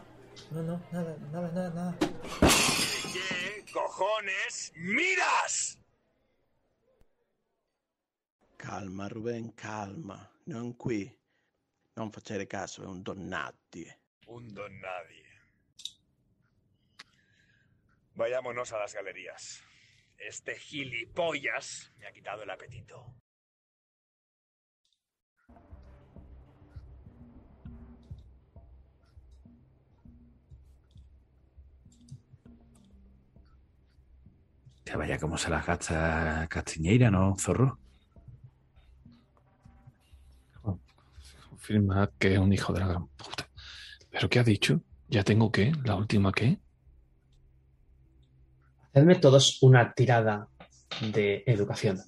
No, 0.50 0.62
no, 0.62 0.80
nada, 0.92 1.16
nada, 1.32 1.50
nada, 1.52 1.70
nada. 1.70 1.96
¿Qué 3.12 3.64
cojones 3.72 4.72
miras? 4.76 5.78
Calma, 8.56 9.08
Ruben, 9.08 9.50
calma. 9.50 10.30
Non 10.46 10.74
qui. 10.76 11.23
Non 11.96 12.10
facere 12.10 12.46
caso, 12.46 12.82
è 12.82 12.86
un 12.86 13.02
donnati. 13.02 13.86
Un 14.26 14.52
don 14.52 14.78
nadie. 14.78 15.22
Vayámonos 18.14 18.72
a 18.72 18.78
las 18.78 18.94
galerías. 18.94 19.62
Este 20.16 20.56
gilipollas 20.56 21.92
me 21.98 22.06
ha 22.06 22.12
quitado 22.12 22.42
el 22.42 22.50
apetito. 22.50 23.14
Que 34.84 34.96
vaya 34.96 35.18
como 35.18 35.38
se 35.38 35.48
las 35.48 35.64
gasta 35.64 36.46
Castiñeira, 36.48 37.10
¿no, 37.10 37.36
zorro? 37.38 37.83
Confirma 41.66 42.10
que 42.18 42.34
es 42.34 42.38
un 42.38 42.52
hijo 42.52 42.74
de 42.74 42.80
la 42.80 42.88
gran 42.88 43.08
puta. 43.08 43.48
¿Pero 44.10 44.28
qué 44.28 44.38
ha 44.38 44.44
dicho? 44.44 44.82
¿Ya 45.08 45.24
tengo 45.24 45.50
qué? 45.50 45.72
¿La 45.82 45.96
última 45.96 46.30
qué? 46.30 46.60
Hacedme 48.92 49.14
todos 49.14 49.62
una 49.62 49.94
tirada 49.94 50.46
de 51.10 51.42
educación. 51.46 51.98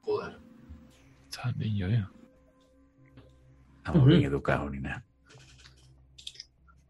Joder. 0.00 0.38
Está 1.28 1.52
niño, 1.52 1.86
¿eh? 1.88 2.15
Estamos 3.86 4.08
bien 4.08 4.24
educados 4.24 4.68
ni 4.72 4.80
nada. 4.80 5.04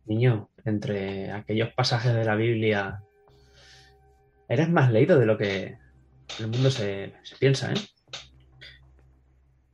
Niño, 0.06 0.48
entre 0.64 1.30
aquellos 1.30 1.68
pasajes 1.74 2.14
de 2.14 2.24
la 2.24 2.36
Biblia, 2.36 3.02
eres 4.48 4.70
más 4.70 4.90
leído 4.90 5.18
de 5.18 5.26
lo 5.26 5.36
que 5.36 5.76
el 6.38 6.48
mundo 6.48 6.70
se, 6.70 7.14
se 7.22 7.36
piensa, 7.36 7.70
¿eh? 7.70 7.76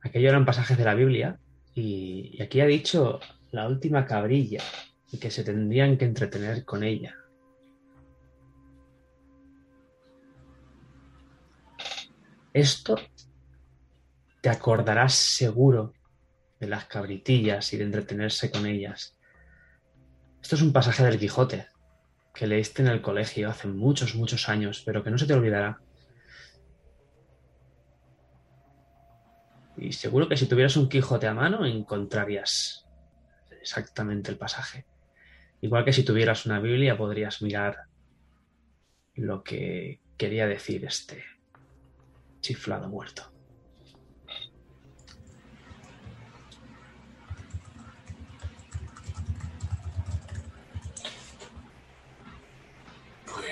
Aquellos 0.01 0.31
eran 0.31 0.43
pasajes 0.43 0.77
de 0.77 0.83
la 0.83 0.95
Biblia 0.95 1.39
y, 1.73 2.31
y 2.33 2.41
aquí 2.41 2.59
ha 2.59 2.65
dicho 2.65 3.21
la 3.51 3.69
última 3.69 4.05
cabrilla 4.05 4.61
y 5.09 5.17
que 5.17 5.31
se 5.31 5.45
tendrían 5.45 5.97
que 5.97 6.03
entretener 6.03 6.65
con 6.65 6.83
ella. 6.83 7.15
Esto 12.51 12.97
te 14.41 14.49
acordarás 14.49 15.13
seguro 15.13 15.93
de 16.63 16.69
las 16.69 16.85
cabritillas 16.85 17.73
y 17.73 17.77
de 17.77 17.83
entretenerse 17.83 18.49
con 18.49 18.65
ellas. 18.65 19.17
Esto 20.41 20.55
es 20.55 20.61
un 20.61 20.71
pasaje 20.71 21.03
del 21.03 21.19
Quijote 21.19 21.67
que 22.33 22.47
leíste 22.47 22.81
en 22.81 22.87
el 22.87 23.01
colegio 23.01 23.49
hace 23.49 23.67
muchos, 23.67 24.15
muchos 24.15 24.47
años, 24.47 24.81
pero 24.85 25.03
que 25.03 25.11
no 25.11 25.17
se 25.17 25.27
te 25.27 25.33
olvidará. 25.33 25.79
Y 29.77 29.91
seguro 29.91 30.29
que 30.29 30.37
si 30.37 30.45
tuvieras 30.45 30.77
un 30.77 30.87
Quijote 30.87 31.27
a 31.27 31.33
mano 31.33 31.65
encontrarías 31.65 32.85
exactamente 33.61 34.31
el 34.31 34.37
pasaje. 34.37 34.85
Igual 35.59 35.83
que 35.83 35.93
si 35.93 36.03
tuvieras 36.03 36.45
una 36.45 36.59
Biblia 36.59 36.97
podrías 36.97 37.41
mirar 37.41 37.87
lo 39.15 39.43
que 39.43 39.99
quería 40.17 40.47
decir 40.47 40.85
este 40.85 41.23
chiflado 42.39 42.87
muerto. 42.89 43.33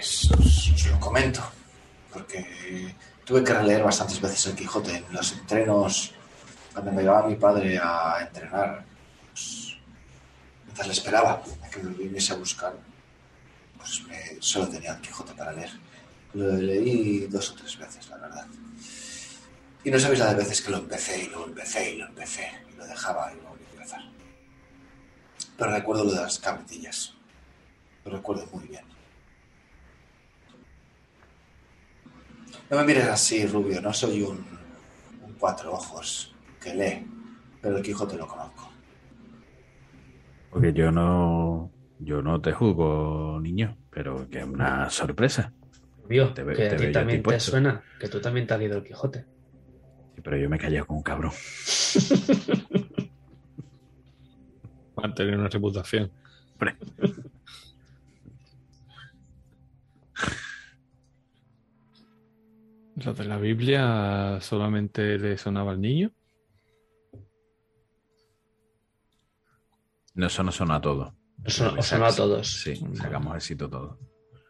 Pues 0.01 0.70
os, 0.85 0.91
lo 0.91 0.99
comento. 0.99 1.41
Porque 2.11 2.95
tuve 3.25 3.43
que 3.43 3.53
releer 3.53 3.83
bastantes 3.83 4.19
veces 4.19 4.45
el 4.47 4.55
Quijote 4.55 4.97
en 4.97 5.05
los 5.13 5.31
entrenos. 5.33 6.11
Cuando 6.73 6.91
me 6.91 7.01
llevaba 7.03 7.27
mi 7.27 7.35
padre 7.35 7.77
a 7.81 8.19
entrenar, 8.21 8.83
pues, 9.31 9.77
mientras 10.65 10.87
le 10.87 10.93
esperaba 10.93 11.43
a 11.63 11.69
que 11.69 11.83
me 11.83 11.91
viniese 11.93 12.33
a 12.33 12.37
buscar, 12.37 12.73
pues 13.77 14.03
me- 14.07 14.37
solo 14.41 14.67
tenía 14.69 14.93
el 14.93 15.01
Quijote 15.01 15.33
para 15.33 15.51
leer. 15.53 15.71
Lo 16.33 16.53
leí 16.53 17.27
dos 17.27 17.51
o 17.51 17.55
tres 17.55 17.77
veces, 17.77 18.07
la 18.09 18.17
verdad. 18.17 18.45
Y 19.83 19.89
no 19.91 19.99
sabéis 19.99 20.19
la 20.19 20.27
de 20.33 20.35
veces 20.35 20.61
que 20.61 20.71
lo 20.71 20.77
empecé 20.77 21.23
y 21.23 21.27
lo 21.29 21.45
empecé 21.45 21.91
y 21.93 21.97
lo 21.97 22.05
empecé 22.05 22.49
y 22.71 22.75
lo 22.77 22.85
dejaba 22.85 23.33
y 23.33 23.37
lo 23.37 23.49
volví 23.49 23.65
a 23.65 23.71
empezar. 23.73 24.01
Pero 25.57 25.71
recuerdo 25.71 26.05
lo 26.05 26.13
de 26.13 26.21
las 26.21 26.39
cabritillas. 26.39 27.13
Lo 28.05 28.11
recuerdo 28.11 28.47
muy 28.53 28.67
bien. 28.67 28.85
No 32.69 32.77
me 32.77 32.83
mires 32.85 33.07
así, 33.07 33.45
Rubio. 33.45 33.81
No 33.81 33.93
soy 33.93 34.21
un, 34.21 34.37
un 35.25 35.33
cuatro 35.39 35.73
ojos 35.73 36.33
que 36.61 36.73
lee, 36.73 37.05
pero 37.61 37.77
el 37.77 37.83
Quijote 37.83 38.15
lo 38.17 38.27
conozco. 38.27 38.69
Porque 40.49 40.73
yo 40.73 40.91
no, 40.91 41.71
yo 41.99 42.21
no 42.21 42.41
te 42.41 42.51
juzgo, 42.51 43.39
niño, 43.41 43.77
pero 43.89 44.29
que 44.29 44.39
es 44.39 44.45
una 44.45 44.89
sorpresa. 44.89 45.53
Te 46.35 46.43
ve- 46.43 46.55
que 46.55 46.63
te 46.63 46.75
a 46.75 46.77
veo 46.77 46.87
ti 46.87 46.93
también 46.93 47.23
ti 47.23 47.29
te 47.29 47.39
suena, 47.39 47.83
que 47.99 48.07
tú 48.09 48.19
también 48.19 48.47
te 48.47 48.53
has 48.53 48.59
leído 48.59 48.77
el 48.77 48.83
Quijote. 48.83 49.25
Sí, 50.15 50.21
Pero 50.21 50.37
yo 50.37 50.49
me 50.49 50.57
callé 50.59 50.83
como 50.83 50.99
un 50.99 51.03
cabrón. 51.03 51.31
Mantener 54.95 55.37
una 55.37 55.49
reputación. 55.49 56.11
Lo 63.05 63.13
de 63.13 63.25
la 63.25 63.37
Biblia 63.37 64.39
solamente 64.41 65.17
le 65.17 65.37
sonaba 65.37 65.71
al 65.71 65.81
niño. 65.81 66.11
No, 70.13 70.27
eso 70.27 70.43
no 70.43 70.51
sonó 70.51 70.75
a 70.75 70.81
todo. 70.81 71.15
Sonó 71.47 72.05
a 72.05 72.15
todos. 72.15 72.61
Sí, 72.61 72.75
sacamos 72.93 73.35
éxito 73.35 73.69
todo. 73.69 73.97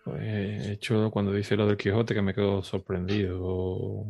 Pues 0.03 0.21
he 0.21 0.71
hecho 0.73 1.09
cuando 1.11 1.31
dice 1.31 1.55
lo 1.55 1.67
del 1.67 1.77
Quijote 1.77 2.13
que 2.13 2.21
me 2.21 2.33
quedo 2.33 2.61
sorprendido. 2.63 4.05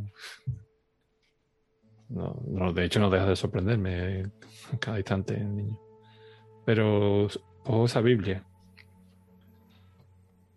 No, 2.10 2.42
no, 2.48 2.74
de 2.74 2.86
hecho 2.86 3.00
no 3.00 3.10
deja 3.10 3.28
de 3.28 3.36
sorprenderme 3.36 4.22
en 4.22 4.32
cada 4.80 4.98
instante 4.98 5.36
el 5.36 5.56
niño. 5.56 5.80
Pero 6.66 7.28
cojo 7.64 7.86
esa 7.86 8.02
Biblia 8.02 8.44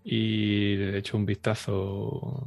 y 0.05 0.77
le 0.77 0.99
echo 0.99 1.17
un 1.17 1.27
vistazo 1.27 2.47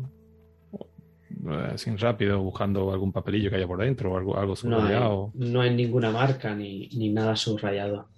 así 1.73 1.95
rápido 1.95 2.41
buscando 2.41 2.91
algún 2.91 3.11
papelillo 3.11 3.49
que 3.49 3.57
haya 3.57 3.67
por 3.67 3.79
dentro 3.79 4.11
o 4.13 4.17
algo, 4.17 4.37
algo 4.37 4.53
No 4.63 4.77
hay, 4.77 4.81
subrayado. 4.81 5.31
no 5.35 5.61
hay 5.61 5.75
ninguna 5.75 6.11
marca 6.11 6.53
ni, 6.55 6.87
ni 6.89 7.09
nada 7.09 7.35
subrayado. 7.35 8.09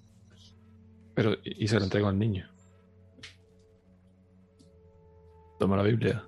Pero, 1.14 1.36
y 1.44 1.68
se 1.68 1.78
lo 1.78 1.84
entrego 1.86 2.08
al 2.08 2.18
niño. 2.18 2.50
Toma 5.60 5.76
la 5.78 5.84
Biblia. 5.84 6.24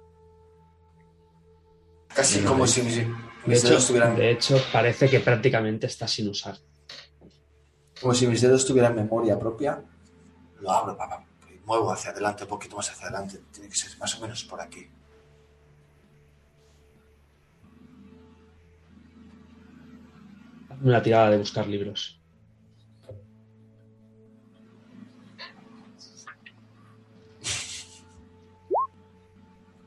Casi 2.14 2.42
como 2.44 2.68
si 2.68 2.82
mis, 2.82 2.98
De 2.98 3.08
mis 3.46 3.60
hecho, 3.60 3.70
dedos 3.70 3.88
tuvieran, 3.88 4.16
de 4.16 4.32
hecho, 4.32 4.58
parece 4.74 5.10
que 5.10 5.20
prácticamente 5.22 5.88
está 5.88 6.08
sin 6.08 6.28
usar. 6.30 6.58
como 8.02 8.14
si 8.14 8.28
mis 8.28 8.42
dedos 8.42 8.66
tuvieran 8.66 8.96
memoria 8.96 9.40
propia. 9.40 9.82
Lo 10.60 10.72
abro, 10.72 10.98
papá. 10.98 11.26
Y 11.50 11.58
muevo 11.66 11.92
hacia 11.92 12.12
adelante, 12.12 12.44
un 12.44 12.50
poquito 12.50 12.76
más 12.76 12.90
hacia 12.92 13.08
adelante. 13.08 13.40
Tiene 13.52 13.70
que 13.70 13.76
ser 13.76 13.98
más 13.98 14.18
o 14.18 14.22
menos 14.22 14.44
por 14.44 14.60
aquí. 14.60 14.88
Una 20.84 21.02
tirada 21.02 21.30
de 21.30 21.38
buscar 21.38 21.68
libros. 21.68 22.20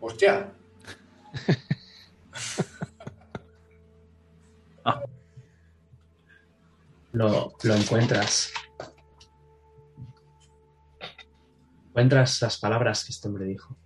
¡Hostia! 0.01 0.53
Lo, 7.13 7.55
lo 7.63 7.75
encuentras. 7.75 8.53
Encuentras 11.89 12.43
las 12.43 12.59
palabras 12.59 13.05
que 13.05 13.13
este 13.13 13.29
hombre 13.29 13.45
dijo. 13.47 13.77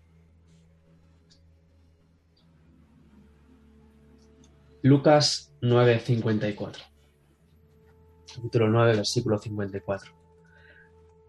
Lucas 4.83 5.53
9:54. 5.61 6.88
Capítulo 8.39 8.69
9, 8.69 8.95
versículo 8.95 9.37
54. 9.37 10.13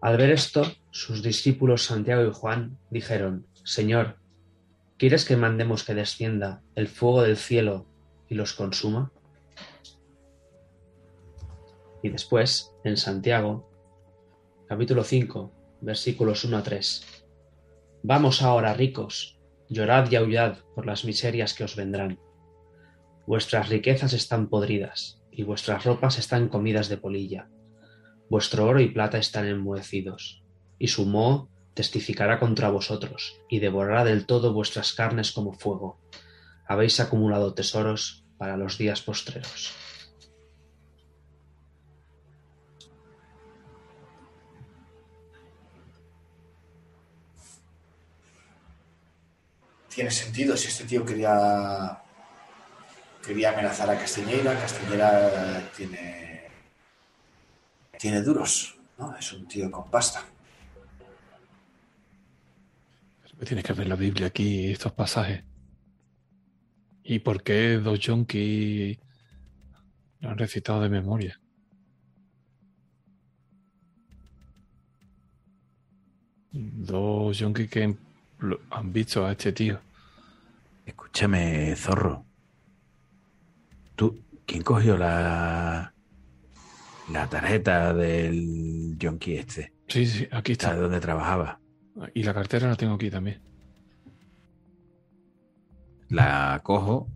Al 0.00 0.16
ver 0.16 0.30
esto, 0.30 0.62
sus 0.92 1.24
discípulos 1.24 1.84
Santiago 1.84 2.22
y 2.22 2.32
Juan 2.32 2.78
dijeron, 2.88 3.48
Señor, 3.64 4.18
¿quieres 4.96 5.24
que 5.24 5.36
mandemos 5.36 5.82
que 5.82 5.94
descienda 5.94 6.62
el 6.76 6.86
fuego 6.86 7.22
del 7.22 7.36
cielo 7.36 7.84
y 8.28 8.36
los 8.36 8.52
consuma? 8.52 9.10
Y 12.00 12.10
después, 12.10 12.76
en 12.84 12.96
Santiago, 12.96 13.68
capítulo 14.68 15.02
5, 15.02 15.52
versículos 15.80 16.44
1 16.44 16.58
a 16.58 16.62
3. 16.62 17.24
Vamos 18.04 18.40
ahora, 18.40 18.72
ricos, 18.72 19.36
llorad 19.68 20.08
y 20.12 20.14
aullad 20.14 20.58
por 20.76 20.86
las 20.86 21.04
miserias 21.04 21.54
que 21.54 21.64
os 21.64 21.74
vendrán. 21.74 22.20
Vuestras 23.26 23.68
riquezas 23.68 24.12
están 24.12 24.48
podridas, 24.48 25.19
y 25.32 25.42
vuestras 25.42 25.84
ropas 25.84 26.18
están 26.18 26.48
comidas 26.48 26.88
de 26.88 26.96
polilla. 26.96 27.48
Vuestro 28.28 28.66
oro 28.66 28.80
y 28.80 28.88
plata 28.88 29.18
están 29.18 29.46
enmohecidos, 29.46 30.42
y 30.78 30.88
su 30.88 31.06
moho 31.06 31.48
testificará 31.74 32.38
contra 32.38 32.70
vosotros, 32.70 33.40
y 33.48 33.58
devorará 33.60 34.04
del 34.04 34.26
todo 34.26 34.52
vuestras 34.52 34.92
carnes 34.92 35.32
como 35.32 35.52
fuego. 35.52 35.98
Habéis 36.66 37.00
acumulado 37.00 37.54
tesoros 37.54 38.24
para 38.38 38.56
los 38.56 38.78
días 38.78 39.02
postreros. 39.02 39.72
Tiene 49.94 50.10
sentido 50.10 50.56
si 50.56 50.68
este 50.68 50.84
tío 50.84 51.04
quería 51.04 52.00
quería 53.24 53.50
amenazar 53.50 53.90
a 53.90 53.98
Castiñeira. 53.98 54.58
Castiñeira 54.58 55.70
tiene 55.76 56.30
tiene 58.00 58.22
duros, 58.22 58.78
¿no? 58.98 59.14
Es 59.14 59.30
un 59.34 59.46
tío 59.46 59.70
con 59.70 59.90
pasta. 59.90 60.24
Me 63.38 63.44
Tienes 63.44 63.64
que 63.64 63.74
ver 63.74 63.88
la 63.88 63.96
Biblia 63.96 64.28
aquí, 64.28 64.70
estos 64.70 64.92
pasajes. 64.92 65.44
¿Y 67.04 67.18
por 67.18 67.42
qué 67.42 67.76
dos 67.76 67.98
yonkis 67.98 68.98
lo 70.20 70.30
han 70.30 70.38
recitado 70.38 70.80
de 70.80 70.88
memoria? 70.88 71.38
Dos 76.52 77.38
yonkis 77.38 77.70
que 77.70 77.96
han 78.70 78.92
visto 78.92 79.26
a 79.26 79.32
este 79.32 79.52
tío. 79.52 79.78
Escúchame, 80.86 81.76
zorro. 81.76 82.29
¿Tú, 84.00 84.18
quién 84.46 84.62
cogió 84.62 84.96
la, 84.96 85.92
la 87.12 87.28
tarjeta 87.28 87.92
del 87.92 88.96
yonki 88.96 89.34
este? 89.34 89.74
Sí, 89.88 90.06
sí, 90.06 90.26
aquí 90.32 90.54
¿Sabes 90.54 90.76
está. 90.76 90.76
dónde 90.76 91.00
trabajaba? 91.00 91.60
Y 92.14 92.22
la 92.22 92.32
cartera 92.32 92.66
la 92.66 92.76
tengo 92.76 92.94
aquí 92.94 93.10
también. 93.10 93.42
La 96.08 96.62
cojo 96.64 97.10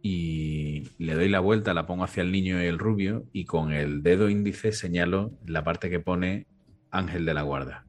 y 0.00 0.88
le 0.96 1.12
doy 1.12 1.28
la 1.28 1.40
vuelta, 1.40 1.74
la 1.74 1.84
pongo 1.84 2.04
hacia 2.04 2.22
el 2.22 2.32
niño 2.32 2.58
y 2.62 2.64
el 2.68 2.78
rubio 2.78 3.26
y 3.34 3.44
con 3.44 3.74
el 3.74 4.02
dedo 4.02 4.30
índice 4.30 4.72
señalo 4.72 5.30
la 5.44 5.62
parte 5.62 5.90
que 5.90 6.00
pone 6.00 6.46
Ángel 6.90 7.26
de 7.26 7.34
la 7.34 7.42
Guarda. 7.42 7.84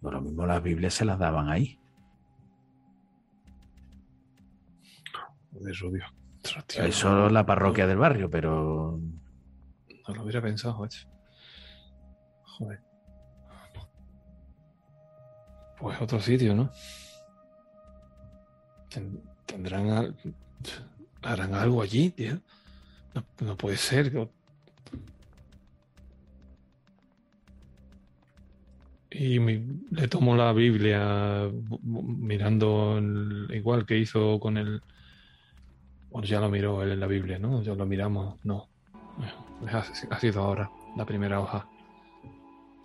Por 0.00 0.14
lo 0.14 0.22
mismo 0.22 0.46
las 0.46 0.62
Biblias 0.62 0.94
se 0.94 1.04
las 1.04 1.18
daban 1.18 1.50
ahí. 1.50 1.78
De 5.60 5.72
rubio. 5.72 6.04
Tío, 6.66 6.84
es 6.84 7.02
la 7.04 7.44
parroquia 7.44 7.86
del 7.86 7.96
barrio, 7.98 8.30
pero 8.30 9.00
No 10.08 10.14
lo 10.14 10.22
hubiera 10.22 10.40
pensado, 10.40 10.78
macho. 10.78 11.08
Joder. 12.44 12.80
Pues 15.78 16.00
otro 16.00 16.20
sitio, 16.20 16.54
¿no? 16.54 16.70
Ten- 18.88 19.20
Tendrán. 19.44 19.90
al- 19.90 20.16
Harán 21.22 21.54
algo 21.54 21.82
allí, 21.82 22.10
tío. 22.10 22.38
No, 23.14 23.24
no 23.40 23.56
puede 23.56 23.76
ser. 23.76 24.12
Y 29.10 29.38
mi- 29.38 29.64
le 29.90 30.08
tomo 30.08 30.36
la 30.36 30.52
Biblia 30.52 31.50
mirando 31.82 32.98
el- 32.98 33.48
igual 33.54 33.86
que 33.86 33.98
hizo 33.98 34.38
con 34.40 34.56
el. 34.58 34.82
Bueno, 36.16 36.28
ya 36.28 36.40
lo 36.40 36.48
miró 36.48 36.82
él 36.82 36.92
en 36.92 37.00
la 37.00 37.06
Biblia, 37.06 37.38
¿no? 37.38 37.60
Ya 37.60 37.74
lo 37.74 37.84
miramos, 37.84 38.42
no. 38.42 38.70
Ha, 39.70 40.18
sido 40.18 40.40
ahora 40.40 40.70
la 40.96 41.04
primera 41.04 41.40
hoja. 41.40 41.68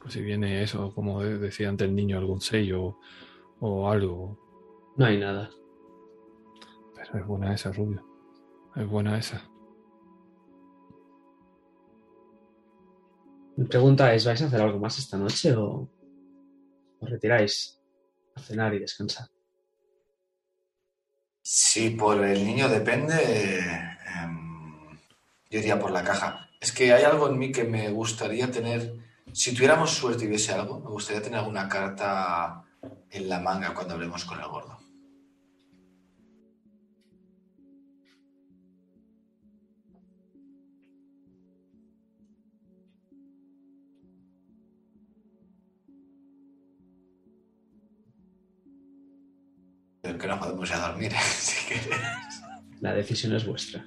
Pues 0.02 0.16
si 0.16 0.22
viene 0.22 0.62
eso, 0.62 0.94
como 0.94 1.22
de- 1.24 1.38
decía 1.38 1.70
antes 1.70 1.88
el 1.88 1.96
niño, 1.96 2.18
algún 2.18 2.42
sello 2.42 2.98
o 3.62 3.90
algo. 3.90 4.38
No 4.98 5.06
hay 5.06 5.18
nada. 5.18 5.50
Pero 6.94 7.20
es 7.20 7.26
buena 7.26 7.54
esa, 7.54 7.72
Rubio. 7.72 8.06
Es 8.76 8.86
buena 8.86 9.18
esa. 9.18 9.42
Mi 13.56 13.66
pregunta 13.66 14.14
es, 14.14 14.26
¿vais 14.26 14.42
a 14.42 14.48
hacer 14.48 14.60
algo 14.60 14.78
más 14.78 15.00
esta 15.00 15.18
noche 15.18 15.56
o 15.56 15.90
os 17.00 17.10
retiráis 17.10 17.82
a 18.36 18.42
cenar 18.42 18.74
y 18.74 18.80
descansar? 18.80 19.30
Si 21.42 21.90
por 21.92 22.24
el 22.24 22.46
niño 22.46 22.70
depende, 22.70 23.60
em, 24.16 24.98
yo 25.50 25.60
iría 25.60 25.80
por 25.80 25.92
la 25.92 26.04
caja. 26.04 26.50
Es 26.60 26.72
que 26.72 26.94
hay 26.94 27.04
algo 27.04 27.28
en 27.30 27.40
mí 27.40 27.52
que 27.52 27.64
me 27.64 27.90
gustaría 27.90 28.52
tener, 28.52 28.94
si 29.34 29.54
tuviéramos 29.54 29.92
suerte 29.92 30.26
y 30.26 30.28
viese 30.28 30.54
algo, 30.54 30.80
me 30.80 30.92
gustaría 30.92 31.22
tener 31.22 31.40
alguna 31.40 31.68
carta 31.68 32.64
en 33.10 33.28
la 33.28 33.40
manga 33.40 33.74
cuando 33.74 33.96
hablemos 33.96 34.24
con 34.26 34.40
el 34.40 34.48
gordo. 34.48 34.81
Pero 50.02 50.18
que 50.18 50.28
no 50.28 50.40
podemos 50.40 50.70
ir 50.70 50.76
a 50.76 50.88
dormir, 50.90 51.12
si 51.22 51.68
quieres. 51.68 52.00
La 52.80 52.94
decisión 52.94 53.34
es 53.36 53.46
vuestra. 53.46 53.86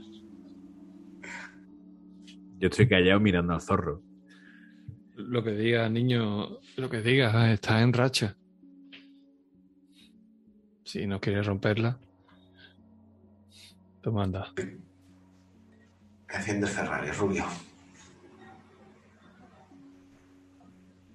Yo 2.59 2.69
estoy 2.69 2.89
callado 2.89 3.21
mirando 3.21 3.53
al 3.53 3.61
zorro. 3.61 4.03
Lo 5.17 5.43
que 5.43 5.53
diga, 5.53 5.89
niño, 5.89 6.59
lo 6.77 6.91
que 6.91 7.03
diga, 7.03 7.53
está 7.53 7.83
en 7.83 7.93
racha. 7.93 8.37
Si 10.85 11.07
no 11.07 11.21
quieres 11.21 11.47
romperla, 11.47 11.99
tú 14.01 14.13
manda. 14.13 14.53
Enciende 16.29 16.67
el 16.67 16.73
Ferrari, 16.73 17.11
rubio. 17.11 17.45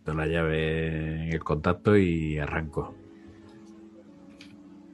La 0.05 0.25
llave 0.25 1.23
en 1.23 1.33
el 1.33 1.43
contacto 1.43 1.95
y 1.95 2.39
arranco. 2.39 2.95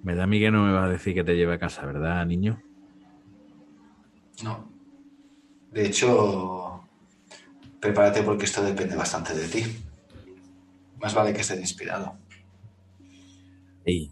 Me 0.05 0.13
da 0.13 0.25
a 0.25 0.27
mí 0.27 0.39
que 0.39 0.51
no 0.51 0.63
me 0.63 0.71
vas 0.71 0.85
a 0.85 0.89
decir 0.89 1.15
que 1.15 1.23
te 1.23 1.35
lleve 1.35 1.55
a 1.55 1.57
casa, 1.57 1.83
¿verdad, 1.83 2.23
niño? 2.27 2.61
No. 4.43 4.69
De 5.71 5.87
hecho, 5.87 6.87
prepárate 7.79 8.21
porque 8.21 8.45
esto 8.45 8.63
depende 8.63 8.95
bastante 8.95 9.33
de 9.33 9.47
ti. 9.47 9.65
Más 11.01 11.15
vale 11.15 11.33
que 11.33 11.41
estés 11.41 11.59
inspirado. 11.59 12.19
Ey, 13.83 14.11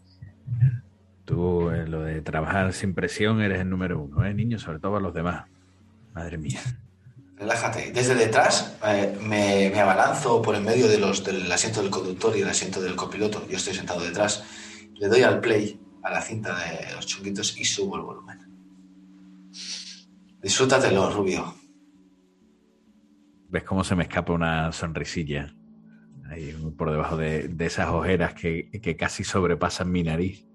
tú 1.25 1.69
en 1.69 1.91
lo 1.91 2.01
de 2.01 2.21
trabajar 2.21 2.73
sin 2.73 2.95
presión 2.95 3.39
eres 3.39 3.61
el 3.61 3.69
número 3.69 4.01
uno, 4.01 4.25
¿eh, 4.25 4.33
niño? 4.33 4.57
Sobre 4.57 4.79
todo 4.79 4.95
a 4.95 4.99
los 4.99 5.13
demás. 5.13 5.47
Madre 6.15 6.39
mía. 6.39 6.59
Relájate. 7.35 7.91
Desde 7.91 8.15
detrás 8.15 8.79
eh, 8.87 9.15
me, 9.21 9.69
me 9.69 9.79
abalanzo 9.79 10.41
por 10.41 10.55
en 10.55 10.65
medio 10.65 10.87
de 10.87 10.97
los, 10.97 11.23
del 11.23 11.51
asiento 11.51 11.83
del 11.83 11.91
conductor 11.91 12.35
y 12.35 12.41
el 12.41 12.49
asiento 12.49 12.81
del 12.81 12.95
copiloto. 12.95 13.47
Yo 13.47 13.57
estoy 13.57 13.75
sentado 13.75 14.01
detrás. 14.01 14.43
Le 14.95 15.07
doy 15.07 15.21
al 15.21 15.39
play 15.39 15.82
a 16.03 16.11
la 16.11 16.21
cinta 16.21 16.55
de 16.59 16.93
los 16.93 17.05
chunguitos 17.07 17.57
y 17.57 17.65
subo 17.65 17.95
el 17.95 18.03
volumen. 18.03 18.39
Disfrútatelo, 20.41 21.09
Rubio. 21.09 21.55
¿Ves 23.49 23.63
cómo 23.63 23.83
se 23.83 23.95
me 23.95 24.03
escapa 24.03 24.33
una 24.33 24.71
sonrisilla? 24.73 25.55
Ahí 26.29 26.53
por 26.77 26.91
debajo 26.91 27.15
de, 27.15 27.47
de 27.47 27.65
esas 27.65 27.89
ojeras 27.89 28.33
que, 28.33 28.69
que 28.81 28.97
casi 28.97 29.23
sobrepasan 29.23 29.91
mi 29.91 30.03
nariz. 30.03 30.45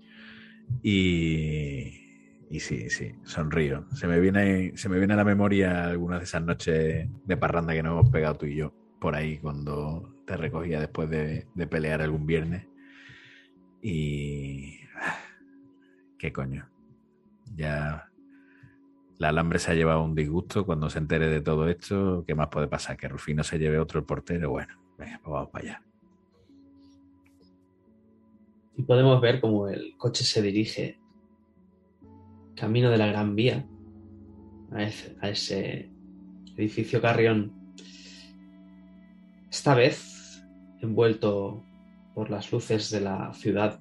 Y, 0.83 2.45
y 2.51 2.61
sí, 2.61 2.91
sí, 2.91 3.15
sonrío. 3.25 3.87
Se 3.95 4.07
me, 4.07 4.21
viene, 4.21 4.77
se 4.77 4.91
me 4.91 5.03
a 5.03 5.17
la 5.17 5.25
memoria 5.25 5.87
algunas 5.87 6.19
de 6.19 6.25
esas 6.25 6.43
noches 6.43 7.09
de 7.25 7.37
parranda 7.37 7.73
que 7.73 7.83
nos 7.83 7.93
hemos 7.93 8.11
pegado 8.11 8.37
tú 8.37 8.47
y 8.47 8.57
yo 8.57 8.75
por 9.01 9.15
ahí 9.15 9.39
cuando 9.39 10.15
te 10.27 10.37
recogía 10.37 10.81
después 10.81 11.09
de, 11.09 11.47
de 11.55 11.67
pelear 11.67 12.03
algún 12.03 12.27
viernes. 12.27 12.67
Y... 13.81 14.88
¿Qué 16.19 16.33
coño? 16.33 16.69
Ya 17.55 18.11
la 19.19 19.29
alambre 19.29 19.59
se 19.59 19.71
ha 19.71 19.75
llevado 19.75 20.03
un 20.03 20.15
disgusto 20.15 20.67
cuando 20.67 20.91
se 20.91 20.99
entere 20.99 21.29
de 21.29 21.41
todo 21.41 21.69
esto. 21.69 22.25
¿Qué 22.27 22.35
más 22.35 22.49
puede 22.49 22.69
pasar? 22.69 22.97
Que 22.97 23.09
Rufino 23.09 23.43
se 23.43 23.59
lleve 23.59 23.79
otro 23.79 24.05
portero. 24.07 24.51
Bueno, 24.51 24.75
venga, 24.99 25.21
pues 25.23 25.33
vamos 25.33 25.51
para 25.51 25.65
allá. 25.65 25.83
Y 28.77 28.83
podemos 28.83 29.21
ver 29.21 29.41
cómo 29.41 29.69
el 29.69 29.97
coche 29.97 30.25
se 30.25 30.41
dirige 30.41 31.01
camino 32.55 32.91
de 32.91 32.99
la 32.99 33.07
Gran 33.07 33.35
Vía 33.35 33.67
a 34.71 35.29
ese 35.29 35.91
edificio 36.57 37.01
Carrión. 37.01 37.53
Esta 39.51 39.75
vez 39.75 40.45
envuelto 40.81 41.65
por 42.15 42.31
las 42.31 42.53
luces 42.53 42.91
de 42.91 43.01
la 43.01 43.33
ciudad 43.35 43.81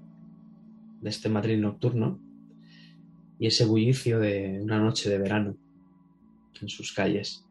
de 1.02 1.10
este 1.10 1.30
Madrid 1.30 1.60
nocturno 1.60 2.20
y 3.40 3.48
ese 3.48 3.66
bullicio 3.66 4.20
de 4.20 4.60
una 4.62 4.80
noche 4.80 5.10
de 5.10 5.18
verano 5.18 5.58
en 6.62 6.70
sus 6.70 6.92
calles. 6.92 7.46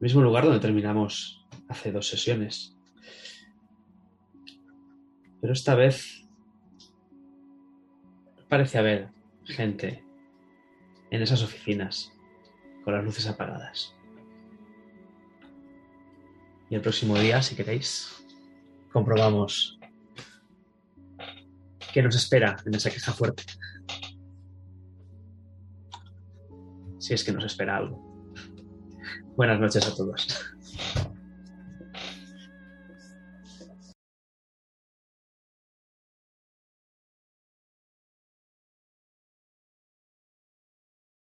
Mismo 0.00 0.22
lugar 0.22 0.44
donde 0.44 0.60
terminamos 0.60 1.46
hace 1.68 1.92
dos 1.92 2.08
sesiones. 2.08 2.76
Pero 5.40 5.52
esta 5.52 5.74
vez 5.74 6.24
parece 8.48 8.78
haber 8.78 9.08
gente 9.44 10.02
en 11.10 11.22
esas 11.22 11.42
oficinas 11.42 12.12
con 12.84 12.94
las 12.94 13.04
luces 13.04 13.26
apagadas. 13.26 13.94
Y 16.70 16.74
el 16.74 16.80
próximo 16.80 17.18
día, 17.18 17.40
si 17.42 17.56
queréis, 17.56 18.24
comprobamos 18.92 19.78
qué 21.92 22.02
nos 22.02 22.16
espera 22.16 22.56
en 22.66 22.74
esa 22.74 22.90
queja 22.90 23.12
fuerte. 23.12 23.44
Si 27.08 27.14
es 27.14 27.24
que 27.24 27.32
nos 27.32 27.44
espera 27.46 27.78
algo. 27.78 27.98
Buenas 29.34 29.58
noches 29.58 29.88
a 29.88 29.94
todos. 29.96 30.26